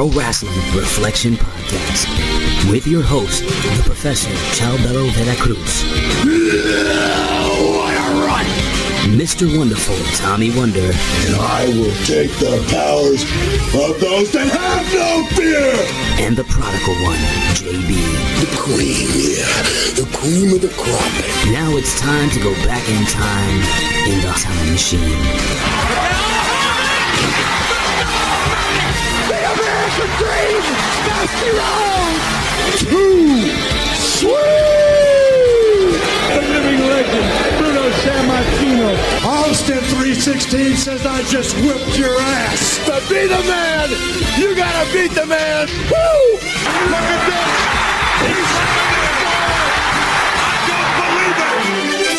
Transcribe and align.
Pro 0.00 0.08
Wrestling 0.12 0.56
Reflection 0.74 1.34
Podcast 1.34 2.08
with 2.70 2.86
your 2.86 3.02
host, 3.02 3.42
the 3.44 3.82
Professor 3.84 4.30
Chalbello 4.56 5.10
Veracruz. 5.12 5.84
What 7.60 7.92
a 7.92 8.24
run! 8.24 8.46
Mr. 9.12 9.44
Wonderful 9.58 9.98
Tommy 10.16 10.56
Wonder. 10.56 10.80
And 10.80 11.36
I 11.36 11.66
will 11.76 11.92
take 12.06 12.32
the 12.40 12.64
powers 12.72 13.24
of 13.76 14.00
those 14.00 14.32
that 14.32 14.48
have 14.48 14.88
no 14.94 15.26
fear! 15.36 15.68
And 16.24 16.34
the 16.34 16.44
prodigal 16.44 16.94
one, 17.04 17.20
JB. 17.60 17.92
The 18.40 18.48
queen, 18.56 19.04
yeah. 19.36 19.52
The 20.00 20.08
cream 20.16 20.54
of 20.54 20.62
the 20.62 20.72
crop. 20.80 21.12
Now 21.52 21.76
it's 21.76 22.00
time 22.00 22.30
to 22.30 22.40
go 22.40 22.54
back 22.64 22.88
in 22.88 23.04
time 23.04 23.60
in 24.08 24.22
the 24.22 24.32
time 24.32 24.72
machine. 24.72 26.49
The 29.98 30.06
dream! 30.22 30.62
Dusty 31.06 31.50
Rhodes! 31.50 32.78
Too 32.78 33.50
sweet! 33.94 34.70
The 36.30 36.42
living 36.46 36.80
legend, 36.86 37.28
Bruno 37.58 37.84
Sammartino. 38.02 38.90
Austin 39.24 39.80
316 39.80 40.76
says 40.76 41.04
I 41.04 41.22
just 41.24 41.56
whipped 41.56 41.98
your 41.98 42.16
ass. 42.20 42.78
To 42.86 43.00
be 43.08 43.26
the 43.26 43.42
man, 43.48 43.90
you 44.38 44.54
gotta 44.54 44.86
beat 44.92 45.12
the 45.12 45.26
man. 45.26 45.66
Woo! 45.90 46.38
Look 46.90 47.06
at 47.10 47.26
this. 47.26 47.70
It's 52.00 52.09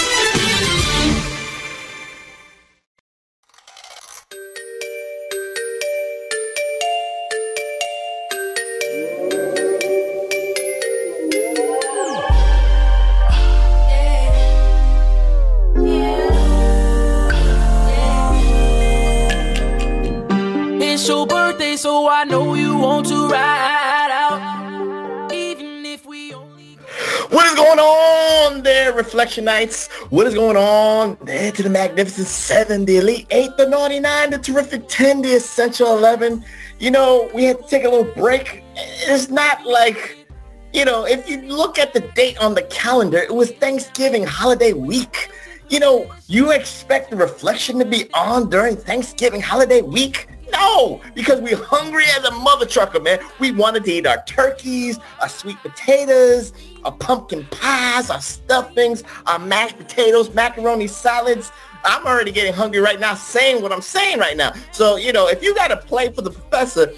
there, 28.92 29.04
Reflection 29.04 29.46
Knights? 29.46 29.88
What 30.10 30.28
is 30.28 30.34
going 30.34 30.58
on 30.58 31.18
there 31.22 31.52
to 31.52 31.64
the 31.64 31.70
Magnificent 31.70 32.28
7, 32.28 32.86
the 32.86 32.98
Elite 32.98 33.28
8, 33.30 33.58
the 33.58 33.68
Naughty 33.68 34.00
9, 34.00 34.30
the 34.32 34.38
Terrific 34.38 34.88
10, 34.88 35.22
the 35.22 35.34
Essential 35.34 35.98
11? 35.98 36.44
You 36.80 36.92
know, 36.92 37.30
we 37.34 37.46
had 37.46 37.62
to 37.62 37.68
take 37.68 37.84
a 37.84 37.90
little 37.90 38.12
break. 38.14 38.64
It's 38.76 39.30
not 39.30 39.66
like, 39.66 40.28
you 40.74 40.86
know, 40.86 41.06
if 41.06 41.30
you 41.30 41.42
look 41.42 41.80
at 41.80 41.94
the 41.94 42.02
date 42.02 42.38
on 42.40 42.54
the 42.54 42.64
calendar, 42.64 43.18
it 43.18 43.34
was 43.34 43.52
Thanksgiving 43.52 44.24
holiday 44.24 44.74
week. 44.74 45.32
You 45.70 45.80
know, 45.80 46.12
you 46.28 46.52
expect 46.52 47.12
the 47.12 47.16
reflection 47.16 47.80
to 47.80 47.86
be 47.86 48.12
on 48.14 48.50
during 48.50 48.76
Thanksgiving 48.76 49.42
holiday 49.42 49.82
week? 49.82 50.28
No, 50.52 51.00
because 51.16 51.40
we're 51.40 51.64
hungry 51.64 52.04
as 52.18 52.26
a 52.26 52.32
mother 52.32 52.66
trucker, 52.66 53.00
man. 53.00 53.20
We 53.40 53.52
wanted 53.52 53.86
to 53.86 53.92
eat 53.92 54.06
our 54.06 54.22
turkeys, 54.26 55.00
our 55.22 55.30
sweet 55.30 55.58
potatoes, 55.62 56.52
our 56.84 56.92
pumpkin 56.92 57.46
pies, 57.52 58.10
our 58.10 58.22
stuffings, 58.22 59.04
our 59.28 59.40
mashed 59.40 59.78
potatoes, 59.78 60.34
macaroni 60.34 60.88
salads. 60.88 61.52
I'm 61.84 62.06
already 62.06 62.32
getting 62.32 62.54
hungry 62.54 62.80
right 62.80 63.00
now 63.00 63.16
saying 63.16 63.62
what 63.62 63.72
I'm 63.72 63.82
saying 63.82 64.20
right 64.20 64.38
now. 64.38 64.54
So, 64.72 64.98
you 64.98 65.12
know, 65.14 65.28
if 65.28 65.42
you 65.44 65.56
got 65.56 65.70
to 65.70 65.78
play 65.78 66.12
for 66.12 66.22
the 66.22 66.30
professor, 66.32 66.94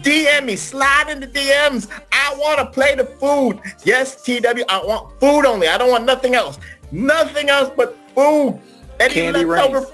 DM 0.00 0.46
me, 0.46 0.56
slide 0.56 1.08
in 1.08 1.20
the 1.20 1.26
DMs. 1.28 1.88
I 2.10 2.34
want 2.36 2.58
to 2.58 2.66
play 2.66 2.96
the 2.96 3.04
food. 3.04 3.60
Yes, 3.84 4.22
TW, 4.24 4.64
I 4.68 4.82
want 4.84 5.20
food 5.20 5.46
only. 5.46 5.68
I 5.68 5.78
don't 5.78 5.90
want 5.90 6.04
nothing 6.04 6.34
else. 6.34 6.58
Nothing 6.90 7.48
else 7.48 7.70
but 7.76 7.96
food. 8.14 8.60
Any 8.98 9.14
Candy 9.14 9.44
leftover- 9.44 9.86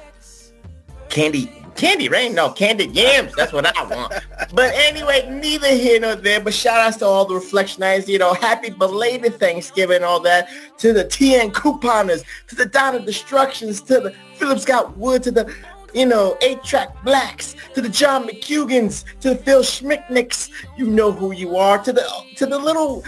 Candy, 1.11 1.53
candy 1.81 2.09
rain? 2.09 2.35
No, 2.35 2.51
candied 2.51 2.95
yams. 2.95 3.35
That's 3.35 3.53
what 3.53 3.67
I 3.77 3.83
want. 3.85 4.13
but 4.55 4.73
anyway, 4.75 5.29
neither 5.31 5.69
here 5.69 5.99
nor 5.99 6.15
there. 6.15 6.41
But 6.41 6.53
shout 6.53 6.79
outs 6.79 6.99
to 6.99 7.07
all 7.07 7.25
the 7.25 7.35
reflectionites. 7.35 8.07
You 8.07 8.19
know, 8.19 8.35
happy 8.35 8.71
belated 8.71 9.41
Thanksgiving 9.41 10.05
all 10.05 10.21
that. 10.21 10.49
To 10.79 10.93
the 10.93 11.05
TN 11.05 11.53
couponers, 11.53 12.23
to 12.49 12.55
the 12.55 12.67
Donna 12.67 13.01
Destructions, 13.01 13.81
to 13.83 14.01
the 14.01 14.15
Philip 14.35 14.59
Scott 14.61 14.97
Wood, 14.97 15.23
to 15.25 15.31
the 15.31 15.55
you 15.93 16.07
know, 16.07 16.39
eight-track 16.41 17.03
blacks, 17.03 17.57
to 17.75 17.81
the 17.81 17.89
John 17.89 18.29
McCugans, 18.29 19.05
to 19.21 19.31
the 19.31 19.37
Phil 19.37 19.63
Schmicknicks, 19.63 20.51
you 20.77 20.87
know 20.87 21.11
who 21.11 21.33
you 21.33 21.57
are, 21.57 21.79
to 21.79 21.93
the 21.93 22.09
to 22.37 22.47
the 22.47 22.57
little 22.57 23.03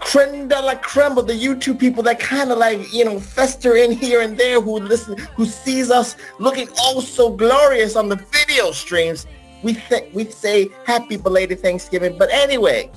creme 0.00 0.48
de 0.48 0.60
la 0.60 0.74
creme 0.74 1.18
of 1.18 1.26
the 1.26 1.32
YouTube 1.32 1.78
people 1.78 2.02
that 2.02 2.18
kind 2.18 2.50
of 2.50 2.58
like, 2.58 2.92
you 2.92 3.04
know, 3.04 3.20
fester 3.20 3.76
in 3.76 3.92
here 3.92 4.22
and 4.22 4.36
there 4.36 4.60
who 4.60 4.80
listen, 4.80 5.16
who 5.36 5.44
sees 5.44 5.90
us 5.90 6.16
looking 6.38 6.68
oh 6.78 7.00
so 7.00 7.30
glorious 7.30 7.96
on 7.96 8.08
the 8.08 8.16
video 8.16 8.72
streams. 8.72 9.26
We 9.62 9.74
th- 9.74 10.12
we 10.12 10.24
say 10.24 10.70
happy 10.86 11.16
belated 11.16 11.60
Thanksgiving. 11.60 12.16
But 12.18 12.30
anyway, 12.32 12.90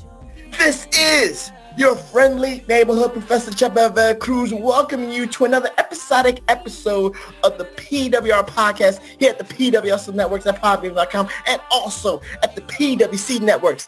this 0.58 0.88
is 0.97 1.52
your 1.75 1.96
friendly 1.96 2.63
neighborhood 2.68 3.12
Professor 3.12 3.52
Chabeva 3.52 4.18
Cruz 4.19 4.53
welcoming 4.53 5.12
you 5.12 5.25
to 5.28 5.46
another 5.46 5.69
episodic 5.80 6.42
episode 6.47 7.16
of 7.44 7.58
the 7.58 7.66
PWR 7.66 8.47
podcast 8.47 9.00
here 9.19 9.31
at 9.31 9.40
the 9.40 9.44
PWS 9.44 10.13
Networks 10.13 10.46
at 10.46 10.62
Podbean.com 10.62 11.28
and 11.47 11.59
also 11.72 12.22
at 12.44 12.56
the 12.56 12.62
PWC 12.62 13.42
Networks 13.42 13.88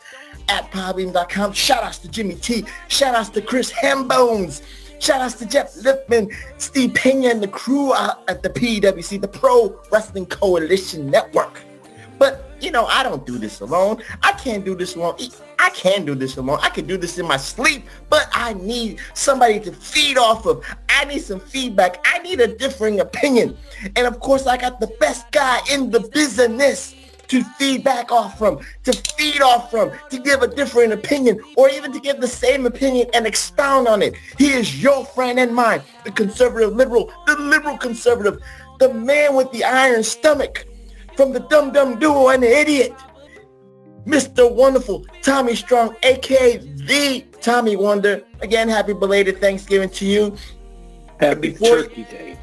at 0.50 0.72
Podbean.com. 0.72 1.54
Shout 1.54 1.84
outs 1.84 1.98
to 2.00 2.08
Jimmy 2.08 2.36
T. 2.36 2.66
Shout 2.88 3.16
outs 3.16 3.30
to 3.30 3.42
Chris 3.42 3.72
Hambones. 3.72 4.62
Shout 5.00 5.22
outs 5.22 5.36
to 5.36 5.46
Jeff 5.46 5.74
Lipman, 5.76 6.34
Steve 6.58 6.94
Pena, 6.94 7.30
and 7.30 7.44
the 7.44 7.48
crew 7.48 7.94
out 7.94 8.28
at 8.30 8.42
the 8.44 8.50
PWC, 8.50 9.22
the 9.22 9.28
Pro 9.28 9.80
Wrestling 9.92 10.26
Coalition 10.26 11.10
Network. 11.10 11.62
But, 12.18 12.50
you 12.62 12.72
know, 12.72 12.86
I 12.86 13.04
don't 13.04 13.26
do 13.26 13.38
this 13.38 13.60
alone. 13.60 14.02
I 14.24 14.32
can't 14.34 14.64
do 14.64 14.74
this 14.74 14.96
alone. 14.96 15.18
I 15.60 15.70
can 15.72 16.06
do 16.06 16.16
this 16.16 16.38
alone. 16.38 16.60
I 16.62 16.70
can 16.70 16.86
do 16.86 16.98
this 16.98 17.18
in 17.18 17.28
my 17.28 17.38
sleep, 17.38 17.86
but 18.10 18.30
I 18.32 18.54
need 18.54 19.00
somebody 19.14 19.60
to 19.62 19.72
feed 19.72 20.18
off 20.18 20.46
of. 20.46 20.64
I 20.90 21.06
need 21.06 21.20
some 21.20 21.40
feedback. 21.40 22.06
I 22.06 22.20
need 22.20 22.40
a 22.40 22.56
differing 22.56 23.02
opinion. 23.02 23.58
And 23.96 24.08
of 24.08 24.20
course, 24.20 24.48
I 24.48 24.58
got 24.58 24.80
the 24.80 24.88
best 25.00 25.30
guy 25.32 25.60
in 25.72 25.92
the 25.92 26.00
business 26.00 26.96
to 27.36 27.44
feed 27.44 27.84
back 27.84 28.14
off 28.14 28.38
from, 28.38 28.60
to 28.86 28.94
feed 29.18 29.42
off 29.42 29.70
from, 29.70 29.92
to 30.10 30.18
give 30.18 30.42
a 30.42 30.48
different 30.48 30.94
opinion, 30.94 31.38
or 31.58 31.70
even 31.70 31.92
to 31.92 32.00
give 32.00 32.22
the 32.22 32.28
same 32.28 32.66
opinion 32.66 33.08
and 33.14 33.28
expound 33.28 33.90
on 33.90 34.02
it. 34.02 34.16
He 34.38 34.54
is 34.54 34.82
your 34.82 35.04
friend 35.04 35.38
and 35.38 35.54
mine, 35.54 35.82
the 36.06 36.12
conservative 36.12 36.74
liberal, 36.74 37.12
the 37.28 37.36
liberal 37.36 37.78
conservative, 37.78 38.42
the 38.80 38.94
man 38.94 39.36
with 39.36 39.52
the 39.52 39.66
iron 39.66 40.02
stomach, 40.02 40.66
from 41.18 41.34
the 41.34 41.42
Dum 41.42 41.74
Dum 41.74 42.00
Duo 42.00 42.30
and 42.30 42.42
the 42.42 42.58
Idiot, 42.58 42.94
Mr. 44.06 44.50
Wonderful 44.50 45.06
Tommy 45.22 45.56
Strong, 45.56 45.98
aka 46.04 46.58
the 46.58 47.26
Tommy 47.42 47.76
Wonder. 47.76 48.24
Again, 48.40 48.70
happy 48.70 48.94
belated 48.94 49.42
Thanksgiving 49.42 49.90
to 49.90 50.06
you. 50.06 50.38
Happy 51.20 51.52
before- 51.52 51.82
Turkey 51.84 52.04
Day. 52.04 52.38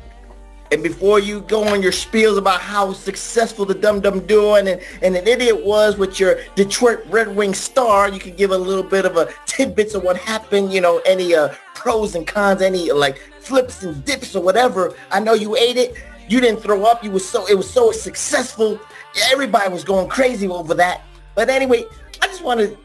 And 0.73 0.83
before 0.83 1.19
you 1.19 1.43
go 1.43 1.65
on 1.65 1.83
your 1.83 1.93
spiels 1.93 2.39
about 2.39 2.63
how 2.63 2.95
successful 2.95 3.67
the 3.67 3.75
Dum 3.75 4.01
Dum 4.01 4.21
doing 4.27 4.69
and, 4.69 4.81
and 5.03 5.15
an 5.15 5.29
idiot 5.29 5.63
was 5.63 5.99
with 5.99 6.19
your 6.19 6.39
Detroit 6.55 7.05
Red 7.11 7.37
Wing 7.37 7.53
star, 7.53 8.09
you 8.09 8.19
could 8.19 8.39
give 8.39 8.53
a 8.53 8.57
little 8.57 8.83
bit 8.83 9.05
of 9.05 9.19
a 9.19 9.29
tidbits 9.45 9.93
of 9.93 10.03
what 10.03 10.17
happened, 10.17 10.73
you 10.73 10.81
know, 10.81 11.03
any 11.05 11.35
uh, 11.35 11.53
pros 11.75 12.15
and 12.15 12.27
cons, 12.27 12.63
any 12.63 12.91
like 12.91 13.19
flips 13.41 13.83
and 13.83 14.03
dips 14.07 14.35
or 14.35 14.43
whatever. 14.43 14.95
I 15.11 15.21
know 15.21 15.35
you 15.35 15.57
ate 15.57 15.77
it. 15.77 15.95
You 16.27 16.41
didn't 16.41 16.63
throw 16.63 16.85
up. 16.85 17.05
You 17.05 17.11
was 17.11 17.29
so 17.29 17.47
it 17.47 17.55
was 17.55 17.69
so 17.69 17.93
successful. 17.93 18.81
Everybody 19.31 19.71
was 19.71 19.85
going 19.85 20.09
crazy 20.09 20.49
over 20.49 20.73
that. 20.73 21.03
But 21.35 21.51
anyway, 21.51 21.85
I 22.23 22.29
just 22.29 22.43
wanted 22.43 22.79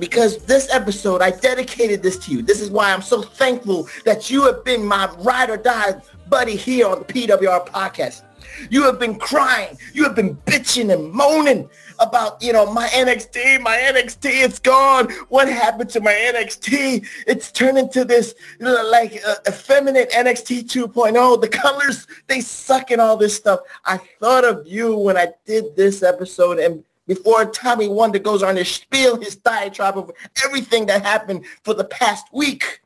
because 0.00 0.38
this 0.44 0.72
episode, 0.72 1.22
I 1.22 1.30
dedicated 1.30 2.02
this 2.02 2.18
to 2.24 2.32
you. 2.32 2.42
This 2.42 2.60
is 2.60 2.70
why 2.70 2.92
I'm 2.92 3.02
so 3.02 3.22
thankful 3.22 3.88
that 4.04 4.30
you 4.30 4.44
have 4.46 4.64
been 4.64 4.84
my 4.84 5.08
ride 5.18 5.50
or 5.50 5.56
die 5.56 6.00
buddy 6.28 6.56
here 6.56 6.86
on 6.86 7.00
the 7.00 7.04
PWR 7.04 7.68
podcast. 7.68 8.22
You 8.70 8.82
have 8.84 8.98
been 8.98 9.18
crying. 9.18 9.78
You 9.92 10.04
have 10.04 10.14
been 10.14 10.36
bitching 10.38 10.92
and 10.92 11.10
moaning 11.10 11.68
about, 11.98 12.42
you 12.42 12.52
know, 12.52 12.72
my 12.72 12.88
NXT, 12.88 13.60
my 13.60 13.76
NXT, 13.76 14.44
it's 14.44 14.58
gone. 14.58 15.10
What 15.28 15.48
happened 15.48 15.90
to 15.90 16.00
my 16.00 16.12
NXT? 16.12 17.06
It's 17.26 17.52
turned 17.52 17.78
into 17.78 18.04
this 18.04 18.34
like 18.58 19.20
uh, 19.26 19.36
effeminate 19.46 20.10
NXT 20.10 20.64
2.0. 20.64 21.40
The 21.40 21.48
colors, 21.48 22.06
they 22.26 22.40
suck 22.40 22.90
and 22.90 23.00
all 23.00 23.16
this 23.16 23.36
stuff. 23.36 23.60
I 23.84 23.98
thought 24.18 24.44
of 24.44 24.66
you 24.66 24.96
when 24.96 25.16
I 25.16 25.28
did 25.46 25.76
this 25.76 26.02
episode 26.02 26.58
and 26.58 26.82
before 27.10 27.44
Tommy 27.44 27.88
Wonder 27.88 28.20
goes 28.20 28.40
on 28.40 28.54
his 28.54 28.68
spiel, 28.68 29.20
his 29.20 29.34
diatribe 29.34 29.98
of 29.98 30.12
everything 30.44 30.86
that 30.86 31.02
happened 31.02 31.44
for 31.64 31.74
the 31.74 31.82
past 31.82 32.24
week. 32.32 32.82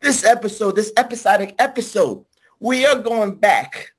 This 0.00 0.24
episode, 0.24 0.76
this 0.76 0.92
episodic 0.96 1.56
episode, 1.58 2.24
we 2.60 2.86
are 2.86 2.96
going 2.96 3.34
back. 3.34 3.90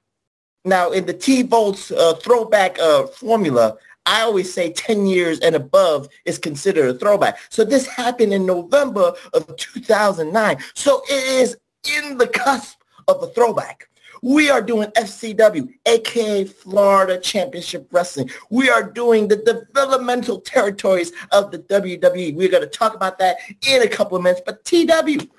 Now, 0.64 0.92
in 0.92 1.06
the 1.06 1.14
T-Volts 1.14 1.92
uh, 1.92 2.14
throwback 2.14 2.80
uh, 2.80 3.08
formula, 3.08 3.76
I 4.06 4.22
always 4.22 4.54
say 4.54 4.72
10 4.72 5.06
years 5.08 5.42
and 5.42 5.56
above 5.56 6.08
is 6.24 6.38
considered 6.38 6.96
a 6.96 6.98
throwback. 6.98 7.38
So 7.50 7.66
this 7.66 7.86
happened 7.86 8.34
in 8.34 8.46
November 8.46 9.12
of 9.34 9.58
2009. 9.58 10.58
So 10.74 11.02
it 11.10 11.42
is 11.42 11.58
in 11.98 12.18
the 12.18 12.28
cusp 12.28 12.80
of 13.10 13.22
a 13.22 13.28
throwback. 13.28 13.90
We 14.28 14.50
are 14.50 14.62
doing 14.62 14.90
FCW, 14.90 15.74
aka 15.86 16.44
Florida 16.44 17.18
Championship 17.18 17.88
Wrestling. 17.94 18.30
We 18.50 18.70
are 18.70 18.84
doing 18.84 19.30
the 19.30 19.38
developmental 19.38 20.42
territories 20.42 21.14
of 21.32 21.50
the 21.50 21.60
WWE. 21.60 22.36
We're 22.36 22.50
going 22.50 22.62
to 22.64 22.68
talk 22.68 22.94
about 22.94 23.20
that 23.20 23.38
in 23.66 23.84
a 23.84 23.88
couple 23.88 24.18
of 24.18 24.24
minutes. 24.24 24.42
But 24.46 24.66
TW, 24.66 25.30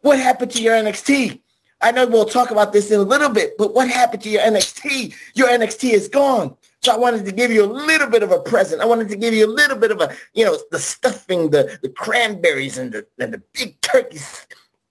what 0.00 0.18
happened 0.18 0.50
to 0.50 0.60
your 0.60 0.74
NXT? 0.74 1.40
I 1.82 1.92
know 1.92 2.04
we'll 2.04 2.24
talk 2.24 2.50
about 2.50 2.72
this 2.72 2.90
in 2.90 2.98
a 2.98 3.04
little 3.04 3.28
bit, 3.28 3.56
but 3.56 3.74
what 3.74 3.88
happened 3.88 4.24
to 4.24 4.28
your 4.28 4.42
NXT? 4.42 5.14
Your 5.34 5.46
NXT 5.46 5.92
is 5.92 6.08
gone. 6.08 6.56
So 6.82 6.92
I 6.92 6.98
wanted 6.98 7.24
to 7.26 7.32
give 7.32 7.52
you 7.52 7.64
a 7.64 7.70
little 7.72 8.10
bit 8.10 8.24
of 8.24 8.32
a 8.32 8.40
present. 8.40 8.82
I 8.82 8.86
wanted 8.86 9.08
to 9.10 9.16
give 9.16 9.34
you 9.34 9.46
a 9.46 9.54
little 9.54 9.78
bit 9.78 9.92
of 9.92 10.00
a, 10.00 10.12
you 10.34 10.44
know, 10.44 10.58
the 10.72 10.80
stuffing, 10.80 11.50
the, 11.50 11.78
the 11.80 11.88
cranberries 11.88 12.76
and 12.76 12.90
the, 12.90 13.06
and 13.20 13.34
the 13.34 13.42
big 13.52 13.80
turkeys, 13.82 14.48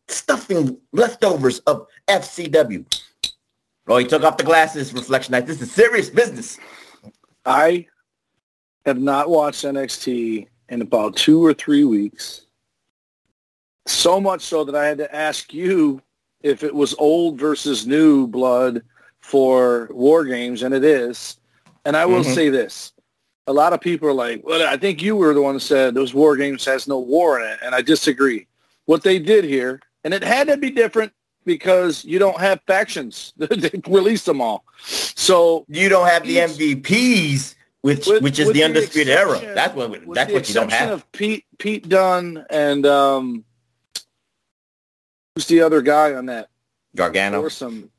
stuffing 0.08 0.78
leftovers 0.94 1.60
of 1.60 1.86
FCW. 2.08 2.86
Oh, 3.90 3.98
he 3.98 4.06
took 4.06 4.24
off 4.24 4.38
the 4.38 4.44
glasses, 4.44 4.94
Reflection 4.94 5.32
Night. 5.32 5.48
This 5.48 5.60
is 5.62 5.72
serious 5.72 6.12
business. 6.12 6.60
I 7.44 7.88
have 8.86 9.00
not 9.00 9.32
watched 9.32 9.66
NXT 9.66 10.48
in 10.70 10.82
about 10.84 11.16
two 11.16 11.44
or 11.44 11.56
three 11.56 11.84
weeks. 11.84 12.46
So 13.88 14.22
much 14.22 14.42
so 14.42 14.64
that 14.64 14.76
I 14.76 14.86
had 14.86 15.00
to 15.00 15.14
ask 15.14 15.52
you 15.52 16.04
if 16.44 16.64
it 16.64 16.74
was 16.74 16.94
old 17.00 17.40
versus 17.40 17.88
new 17.88 18.28
blood 18.28 18.84
for 19.22 19.90
War 19.92 20.24
Games, 20.24 20.62
and 20.62 20.76
it 20.76 20.84
is. 20.84 21.38
And 21.84 21.98
I 21.98 22.06
will 22.06 22.22
mm-hmm. 22.22 22.34
say 22.34 22.50
this. 22.50 22.94
A 23.48 23.54
lot 23.54 23.74
of 23.74 23.82
people 23.82 24.08
are 24.08 24.14
like, 24.14 24.46
well, 24.46 24.70
I 24.72 24.78
think 24.78 25.02
you 25.02 25.16
were 25.16 25.34
the 25.34 25.42
one 25.42 25.56
who 25.56 25.60
said 25.60 25.96
those 25.96 26.14
War 26.14 26.38
Games 26.38 26.64
has 26.66 26.88
no 26.88 27.00
war 27.00 27.40
in 27.40 27.52
it, 27.52 27.60
and 27.64 27.74
I 27.74 27.82
disagree. 27.82 28.46
What 28.86 29.02
they 29.02 29.18
did 29.18 29.46
here, 29.46 29.82
and 30.04 30.14
it 30.14 30.24
had 30.24 30.48
to 30.48 30.58
be 30.58 30.70
different 30.70 31.12
because 31.50 32.06
you 32.06 32.20
don't 32.20 32.40
have 32.40 32.62
factions. 32.68 33.34
they 33.38 33.72
released 33.88 34.28
them 34.28 34.40
all. 34.40 34.64
So 34.84 35.66
you 35.68 35.90
don't 35.90 36.08
have 36.08 36.24
the 36.24 36.38
MVPs, 36.38 37.56
which 37.82 38.06
with, 38.06 38.22
which 38.22 38.38
is 38.38 38.52
the 38.52 38.64
undisputed 38.64 39.12
era. 39.12 39.40
That's 39.56 39.74
what 39.74 39.92
that's 40.14 40.32
what 40.32 40.48
you 40.48 40.54
don't 40.54 40.72
have. 40.72 40.92
Of 40.92 41.12
Pete 41.12 41.46
Pete 41.58 41.90
Dunne 41.90 42.46
and 42.52 42.86
um, 42.86 43.44
who's 45.34 45.48
the 45.48 45.62
other 45.62 45.82
guy 45.82 46.14
on 46.14 46.28
that? 46.28 46.50
Gargano. 46.96 47.42
Or 47.42 47.50
some. 47.50 47.90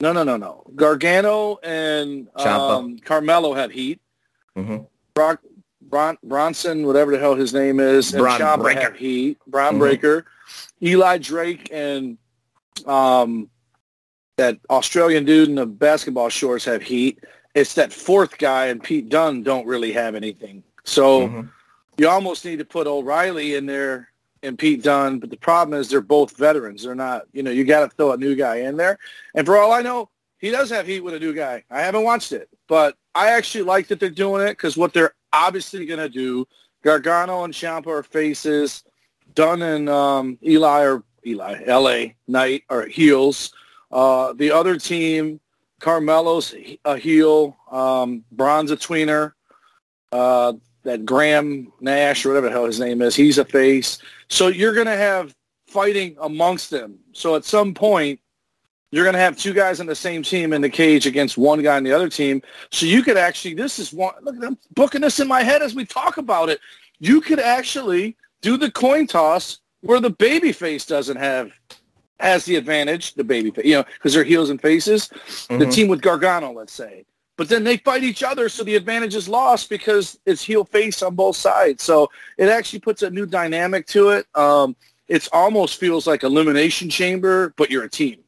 No, 0.00 0.12
no, 0.12 0.22
no, 0.22 0.38
no. 0.38 0.64
Gargano 0.74 1.58
and 1.62 2.28
um, 2.36 2.98
Carmelo 3.00 3.52
had 3.52 3.70
heat. 3.70 4.00
Mm-hmm. 4.56 4.84
Brock, 5.12 5.40
Bron, 5.82 6.16
Bronson, 6.22 6.86
whatever 6.86 7.10
the 7.10 7.18
hell 7.18 7.34
his 7.34 7.52
name 7.52 7.80
is, 7.80 8.14
and 8.14 8.22
Bron 8.22 8.40
Ciampa 8.40 8.62
Breakker. 8.62 8.80
have 8.80 8.96
heat. 8.96 9.38
Bron 9.46 9.72
mm-hmm. 9.72 9.78
Breakker. 9.80 10.24
Eli 10.82 11.18
Drake 11.18 11.68
and 11.72 12.16
um, 12.86 13.48
that 14.36 14.58
Australian 14.70 15.24
dude 15.24 15.48
in 15.48 15.56
the 15.56 15.66
basketball 15.66 16.28
shorts 16.28 16.64
have 16.64 16.82
heat. 16.82 17.24
It's 17.54 17.74
that 17.74 17.92
fourth 17.92 18.38
guy 18.38 18.66
and 18.66 18.82
Pete 18.82 19.08
Dunne 19.08 19.42
don't 19.42 19.66
really 19.66 19.92
have 19.92 20.14
anything. 20.14 20.62
So 20.84 21.28
mm-hmm. 21.28 21.48
you 21.96 22.08
almost 22.08 22.44
need 22.44 22.60
to 22.60 22.64
put 22.64 22.86
O'Reilly 22.86 23.56
in 23.56 23.66
there 23.66 24.08
and 24.42 24.58
Pete 24.58 24.82
Dunne. 24.82 25.18
But 25.18 25.30
the 25.30 25.36
problem 25.36 25.78
is 25.78 25.88
they're 25.88 26.00
both 26.00 26.36
veterans. 26.36 26.84
They're 26.84 26.94
not, 26.94 27.22
you 27.32 27.42
know, 27.42 27.50
you 27.50 27.64
got 27.64 27.90
to 27.90 27.96
throw 27.96 28.12
a 28.12 28.16
new 28.16 28.36
guy 28.36 28.56
in 28.58 28.76
there. 28.76 28.98
And 29.34 29.44
for 29.44 29.58
all 29.58 29.72
I 29.72 29.82
know, 29.82 30.08
he 30.38 30.50
does 30.50 30.70
have 30.70 30.86
heat 30.86 31.00
with 31.00 31.14
a 31.14 31.18
new 31.18 31.34
guy. 31.34 31.64
I 31.70 31.80
haven't 31.80 32.04
watched 32.04 32.32
it, 32.32 32.48
but 32.68 32.96
I 33.14 33.30
actually 33.30 33.64
like 33.64 33.88
that 33.88 33.98
they're 33.98 34.10
doing 34.10 34.46
it 34.46 34.52
because 34.52 34.76
what 34.76 34.92
they're 34.92 35.14
obviously 35.32 35.84
going 35.84 35.98
to 35.98 36.08
do, 36.08 36.46
Gargano 36.84 37.42
and 37.42 37.52
Ciampa 37.52 37.88
are 37.88 38.02
faces. 38.04 38.84
Dunne 39.34 39.62
and 39.62 39.88
um, 39.88 40.38
Eli 40.44 40.84
are 40.84 41.02
Eli, 41.28 41.62
L.A. 41.66 42.14
Knight 42.26 42.64
are 42.68 42.86
heels. 42.86 43.52
Uh, 43.90 44.32
the 44.34 44.50
other 44.50 44.76
team, 44.76 45.40
Carmelo's 45.80 46.54
a 46.84 46.96
heel, 46.96 47.56
um, 47.70 48.24
a 48.32 48.34
tweener. 48.34 49.32
Uh, 50.10 50.54
that 50.84 51.04
Graham 51.04 51.70
Nash 51.80 52.24
or 52.24 52.30
whatever 52.30 52.46
the 52.46 52.52
hell 52.52 52.64
his 52.64 52.80
name 52.80 53.02
is, 53.02 53.14
he's 53.14 53.36
a 53.36 53.44
face. 53.44 53.98
So 54.28 54.48
you're 54.48 54.72
going 54.72 54.86
to 54.86 54.96
have 54.96 55.34
fighting 55.66 56.16
amongst 56.20 56.70
them. 56.70 56.98
So 57.12 57.36
at 57.36 57.44
some 57.44 57.74
point, 57.74 58.20
you're 58.90 59.04
going 59.04 59.14
to 59.14 59.20
have 59.20 59.36
two 59.36 59.52
guys 59.52 59.80
on 59.80 59.86
the 59.86 59.94
same 59.94 60.22
team 60.22 60.54
in 60.54 60.62
the 60.62 60.70
cage 60.70 61.06
against 61.06 61.36
one 61.36 61.62
guy 61.62 61.76
on 61.76 61.84
the 61.84 61.92
other 61.92 62.08
team. 62.08 62.40
So 62.70 62.86
you 62.86 63.02
could 63.02 63.18
actually, 63.18 63.52
this 63.52 63.78
is 63.78 63.92
one, 63.92 64.14
look, 64.22 64.36
I'm 64.42 64.56
booking 64.74 65.02
this 65.02 65.20
in 65.20 65.28
my 65.28 65.42
head 65.42 65.60
as 65.60 65.74
we 65.74 65.84
talk 65.84 66.16
about 66.16 66.48
it. 66.48 66.58
You 66.98 67.20
could 67.20 67.38
actually 67.38 68.16
do 68.40 68.56
the 68.56 68.70
coin 68.70 69.06
toss 69.06 69.58
where 69.80 70.00
the 70.00 70.10
baby 70.10 70.52
face 70.52 70.86
doesn't 70.86 71.16
have 71.16 71.52
has 72.20 72.44
the 72.44 72.56
advantage, 72.56 73.14
the 73.14 73.24
baby 73.24 73.50
face, 73.50 73.64
you 73.64 73.74
know, 73.74 73.84
because 73.94 74.12
they're 74.12 74.24
heels 74.24 74.50
and 74.50 74.60
faces. 74.60 75.08
Mm-hmm. 75.08 75.58
The 75.58 75.66
team 75.66 75.88
with 75.88 76.02
Gargano, 76.02 76.52
let's 76.52 76.72
say. 76.72 77.04
But 77.36 77.48
then 77.48 77.62
they 77.62 77.76
fight 77.76 78.02
each 78.02 78.24
other, 78.24 78.48
so 78.48 78.64
the 78.64 78.74
advantage 78.74 79.14
is 79.14 79.28
lost 79.28 79.70
because 79.70 80.18
it's 80.26 80.42
heel 80.42 80.64
face 80.64 81.02
on 81.02 81.14
both 81.14 81.36
sides. 81.36 81.84
So 81.84 82.10
it 82.36 82.48
actually 82.48 82.80
puts 82.80 83.02
a 83.02 83.10
new 83.10 83.26
dynamic 83.26 83.86
to 83.88 84.08
it. 84.10 84.26
Um, 84.34 84.74
it 85.06 85.28
almost 85.32 85.78
feels 85.78 86.06
like 86.06 86.24
elimination 86.24 86.90
chamber, 86.90 87.54
but 87.56 87.70
you're 87.70 87.84
a 87.84 87.88
team. 87.88 88.18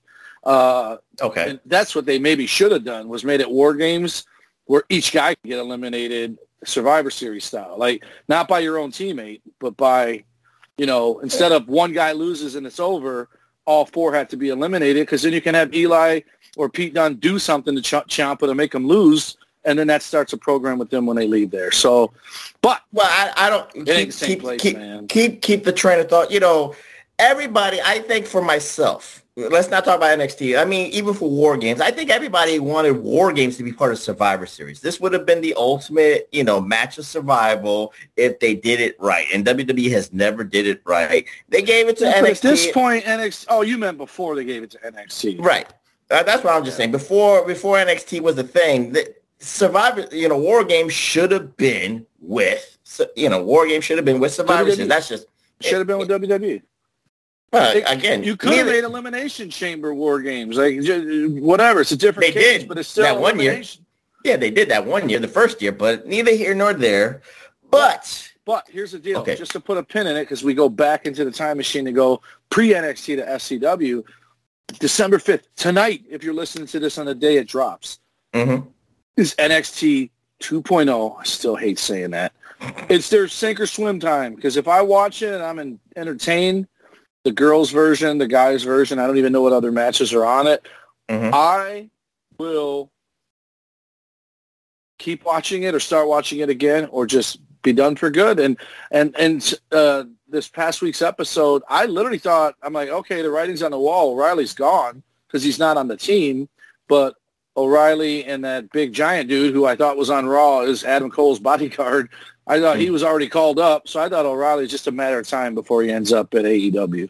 Uh, 0.45 0.99
okay, 1.21 1.59
that's 1.67 1.95
what 1.95 2.07
they 2.07 2.19
maybe 2.19 2.47
should 2.47 2.73
have 2.73 2.85
done 2.85 3.09
was 3.09 3.25
made 3.25 3.41
it 3.41 3.51
war 3.51 3.75
games 3.75 4.25
where 4.65 4.85
each 4.89 5.13
guy 5.13 5.35
can 5.35 5.51
get 5.51 5.59
eliminated, 5.59 6.39
Survivor 6.65 7.11
Series 7.11 7.45
style, 7.45 7.75
like 7.77 8.05
not 8.29 8.47
by 8.47 8.61
your 8.61 8.79
own 8.79 8.93
teammate, 8.93 9.43
but 9.59 9.77
by 9.77 10.23
you 10.79 10.87
know, 10.87 11.19
instead 11.21 11.53
of 11.53 11.69
one 11.69 11.93
guy 11.93 12.13
loses 12.13 12.55
and 12.55 12.67
it's 12.67 12.81
over, 12.81 13.29
all 13.67 13.85
four 13.85 14.15
had 14.15 14.29
to 14.31 14.37
be 14.37 14.49
eliminated 14.49 15.07
because 15.07 15.23
then 15.23 15.33
you 15.33 15.41
can 15.41 15.55
have 15.55 15.75
Eli 15.75 16.21
or 16.57 16.69
Pete 16.69 16.95
Dunne 16.95 17.15
do 17.15 17.39
something 17.39 17.75
to 17.75 17.83
Ch- 17.83 18.09
Ciampa 18.09 18.41
to 18.41 18.55
make 18.55 18.73
them 18.73 18.87
lose, 18.87 19.37
and 19.65 19.79
then 19.79 19.87
that 19.89 20.03
starts 20.03 20.33
a 20.33 20.39
program 20.39 20.79
with 20.79 20.91
them 20.91 21.07
when 21.07 21.17
they 21.17 21.29
leave 21.29 21.51
there. 21.51 21.71
So, 21.71 22.13
but 22.63 22.83
well, 22.93 23.07
I, 23.09 23.33
I 23.37 23.51
don't 23.51 23.87
keep 23.87 24.13
keep, 24.13 24.41
place, 24.41 24.61
keep, 24.61 24.79
keep 25.09 25.43
keep 25.43 25.65
the 25.65 25.73
train 25.73 26.01
of 26.01 26.09
thought. 26.09 26.31
You 26.31 26.41
know, 26.41 26.75
everybody. 27.19 27.81
I 27.81 28.01
think 28.01 28.27
for 28.27 28.43
myself, 28.43 29.20
let's 29.37 29.71
not 29.71 29.85
talk 29.85 29.97
about 29.97 30.19
NXT. 30.19 30.61
I 30.61 30.65
mean, 30.65 30.91
even 30.93 31.15
for 31.15 31.31
War 31.31 31.57
Games, 31.57 31.81
I 31.81 31.91
think 31.91 32.11
everybody 32.11 32.59
wanted 32.59 33.03
War 33.03 33.33
Games 33.33 33.57
to 33.57 33.63
be 33.63 33.73
part 33.73 33.93
of 33.93 33.99
Survivor 33.99 34.47
Series. 34.47 34.81
This 34.81 35.01
would 35.01 35.13
have 35.13 35.27
been 35.27 35.41
the 35.41 35.55
ultimate, 35.55 36.29
you 36.33 36.45
know, 36.45 36.61
match 36.61 36.99
of 36.99 37.07
survival 37.07 37.93
if 38.17 38.39
they 38.41 38.55
did 38.55 38.81
it 38.81 38.97
right. 38.99 39.27
And 39.33 39.45
WWE 39.45 39.91
has 39.93 40.13
never 40.13 40.45
did 40.45 40.67
it 40.67 40.83
right. 40.85 41.27
They 41.49 41.63
gave 41.63 41.89
it 41.89 41.97
to 41.99 42.07
yeah, 42.07 42.21
NXT. 42.21 42.31
At 42.31 42.43
this 42.43 42.73
point, 42.73 43.05
NXT. 43.05 43.47
Oh, 43.49 43.63
you 43.63 43.79
meant 43.79 43.99
before 43.99 44.35
they 44.35 44.45
gave 44.45 44.63
it 44.63 44.71
to 44.73 44.79
NXT, 44.79 45.41
right? 45.41 45.67
Uh, 46.11 46.23
that's 46.25 46.43
what 46.43 46.55
I'm 46.55 46.65
just 46.65 46.77
saying. 46.77 46.91
Before 46.91 47.47
before 47.47 47.77
NXT 47.77 48.21
was 48.21 48.37
a 48.39 48.45
thing, 48.45 48.93
the 48.93 49.15
Survivor, 49.39 50.07
you 50.13 50.29
know, 50.29 50.37
War 50.37 50.65
Games 50.65 50.93
should 50.93 51.31
have 51.31 51.57
been 51.57 52.07
with, 52.21 52.79
you 53.17 53.29
know, 53.29 53.43
War 53.43 53.67
Games 53.67 53.85
should 53.85 53.97
have 53.97 54.05
been 54.05 54.21
with 54.21 54.35
Survivor 54.35 54.71
WWE. 54.71 54.75
Series. 54.75 54.89
That's 54.89 55.09
just 55.09 55.27
should 55.61 55.79
have 55.79 55.87
been 55.87 55.99
with 55.99 56.09
WWE. 56.09 56.63
Well, 57.53 57.83
again, 57.87 58.23
you 58.23 58.37
could 58.37 58.53
have 58.53 58.67
made 58.67 58.85
elimination 58.85 59.51
chamber 59.51 59.93
war 59.93 60.21
games, 60.21 60.57
like 60.57 60.79
whatever. 61.43 61.81
It's 61.81 61.91
a 61.91 61.97
different 61.97 62.33
they 62.33 62.41
case, 62.41 62.59
did 62.61 62.69
but 62.69 62.79
it's 62.79 62.89
still 62.89 63.03
that 63.03 63.21
one 63.21 63.41
year. 63.41 63.63
Yeah, 64.25 64.37
they 64.37 64.51
did 64.51 64.69
that 64.69 64.87
one 64.87 65.09
year, 65.09 65.19
the 65.19 65.29
first 65.29 65.61
year, 65.61 65.73
but 65.73 66.07
neither 66.07 66.33
here 66.33 66.55
nor 66.55 66.75
there. 66.75 67.23
But 67.71 68.31
but 68.45 68.69
here's 68.71 68.93
the 68.93 68.99
deal. 69.01 69.21
Okay. 69.21 69.35
Just 69.35 69.53
to 69.53 69.61
put 69.61 69.79
a 69.79 69.83
pin 69.83 70.07
in 70.07 70.17
it, 70.17 70.23
because 70.23 70.45
we 70.45 70.55
go 70.55 70.69
back 70.69 71.07
into 71.07 71.25
the 71.25 71.31
time 71.31 71.57
machine 71.57 71.85
to 71.87 71.93
go 71.93 72.23
pre 72.51 72.71
NXT 72.71 73.17
to 73.17 73.27
FCW, 73.27 74.05
December 74.79 75.19
fifth 75.19 75.49
tonight. 75.57 76.05
If 76.09 76.23
you're 76.23 76.35
listening 76.35 76.69
to 76.69 76.79
this 76.79 76.99
on 76.99 77.07
the 77.07 77.15
day 77.15 77.37
it 77.37 77.49
drops, 77.49 77.99
mm-hmm. 78.33 78.69
is 79.17 79.35
NXT 79.37 80.11
2.0. 80.41 81.19
I 81.19 81.25
still 81.25 81.57
hate 81.57 81.81
saying 81.81 82.11
that. 82.11 82.33
It's 82.89 83.11
their 83.11 83.27
sink 83.27 83.59
or 83.59 83.67
swim 83.67 83.99
time 83.99 84.35
because 84.35 84.57
if 84.57 84.69
I 84.69 84.83
watch 84.83 85.23
it 85.23 85.35
and 85.35 85.43
I'm 85.43 85.59
in, 85.59 85.81
entertained 85.97 86.69
the 87.25 87.33
girls 87.33 87.71
version, 87.71 88.19
the 88.19 88.27
guys 88.27 88.63
version. 88.63 88.99
I 88.99 89.07
don't 89.07 89.19
even 89.19 89.33
know 89.33 89.43
what 89.43 89.53
other 89.53 89.73
matches 89.73 90.13
are 90.13 90.25
on 90.25 90.47
it. 90.47 90.67
Mm-hmm. 91.09 91.31
I 91.35 91.91
will 92.39 92.91
keep 94.99 95.25
watching 95.25 95.65
it 95.65 95.75
or 95.75 95.81
start 95.81 96.09
watching 96.09 96.41
it 96.41 96.49
again 96.49 96.87
or 96.91 97.07
just 97.07 97.41
be 97.63 97.73
done 97.73 97.97
for 97.97 98.11
good. 98.11 98.39
And 98.41 98.57
and 98.91 99.15
and 99.19 99.55
uh, 99.73 100.05
this 100.29 100.49
past 100.49 100.83
week's 100.83 101.03
episode, 101.03 101.63
I 101.69 101.87
literally 101.87 102.19
thought 102.19 102.55
I'm 102.63 102.73
like, 102.73 102.89
okay, 102.89 103.23
the 103.23 103.31
writing's 103.31 103.63
on 103.63 103.73
the 103.73 103.79
wall. 103.79 104.17
Riley's 104.17 104.55
gone 104.55 105.03
because 105.27 105.43
he's 105.43 105.59
not 105.59 105.77
on 105.77 105.89
the 105.89 105.97
team. 105.97 106.49
But 106.89 107.15
O'Reilly 107.57 108.25
and 108.25 108.45
that 108.45 108.71
big 108.71 108.93
giant 108.93 109.29
dude 109.29 109.55
who 109.55 109.67
I 109.67 109.77
thought 109.77 109.97
was 109.97 110.11
on 110.11 110.27
Raw 110.27 110.61
is 110.61 110.85
Adam 110.85 111.11
Cole's 111.11 111.39
bodyguard. 111.41 112.09
I 112.47 112.61
thought 112.61 112.79
he 112.79 112.87
hmm. 112.87 112.93
was 112.93 113.03
already 113.03 113.29
called 113.29 113.59
up, 113.59 113.87
so 113.87 114.01
I 114.01 114.09
thought 114.09 114.27
O'Reilly's 114.27 114.71
just 114.71 114.87
a 114.87 114.93
matter 114.93 115.19
of 115.19 115.29
time 115.29 115.55
before 115.55 115.83
he 115.83 115.91
ends 115.91 116.13
up 116.13 116.35
at 116.35 116.45
AEW. 116.45 117.09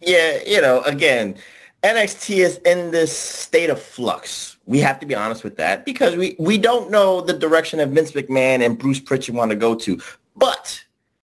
Yeah, 0.00 0.38
you 0.46 0.60
know, 0.60 0.80
again, 0.82 1.36
NXT 1.82 2.36
is 2.38 2.56
in 2.58 2.90
this 2.90 3.16
state 3.16 3.70
of 3.70 3.80
flux. 3.80 4.58
We 4.66 4.78
have 4.80 5.00
to 5.00 5.06
be 5.06 5.14
honest 5.14 5.42
with 5.42 5.56
that 5.56 5.84
because 5.84 6.14
we, 6.14 6.36
we 6.38 6.58
don't 6.58 6.90
know 6.90 7.20
the 7.20 7.32
direction 7.32 7.78
that 7.78 7.88
Vince 7.88 8.12
McMahon 8.12 8.64
and 8.64 8.78
Bruce 8.78 9.00
Prichard 9.00 9.34
want 9.34 9.50
to 9.50 9.56
go 9.56 9.74
to. 9.74 10.00
But 10.36 10.84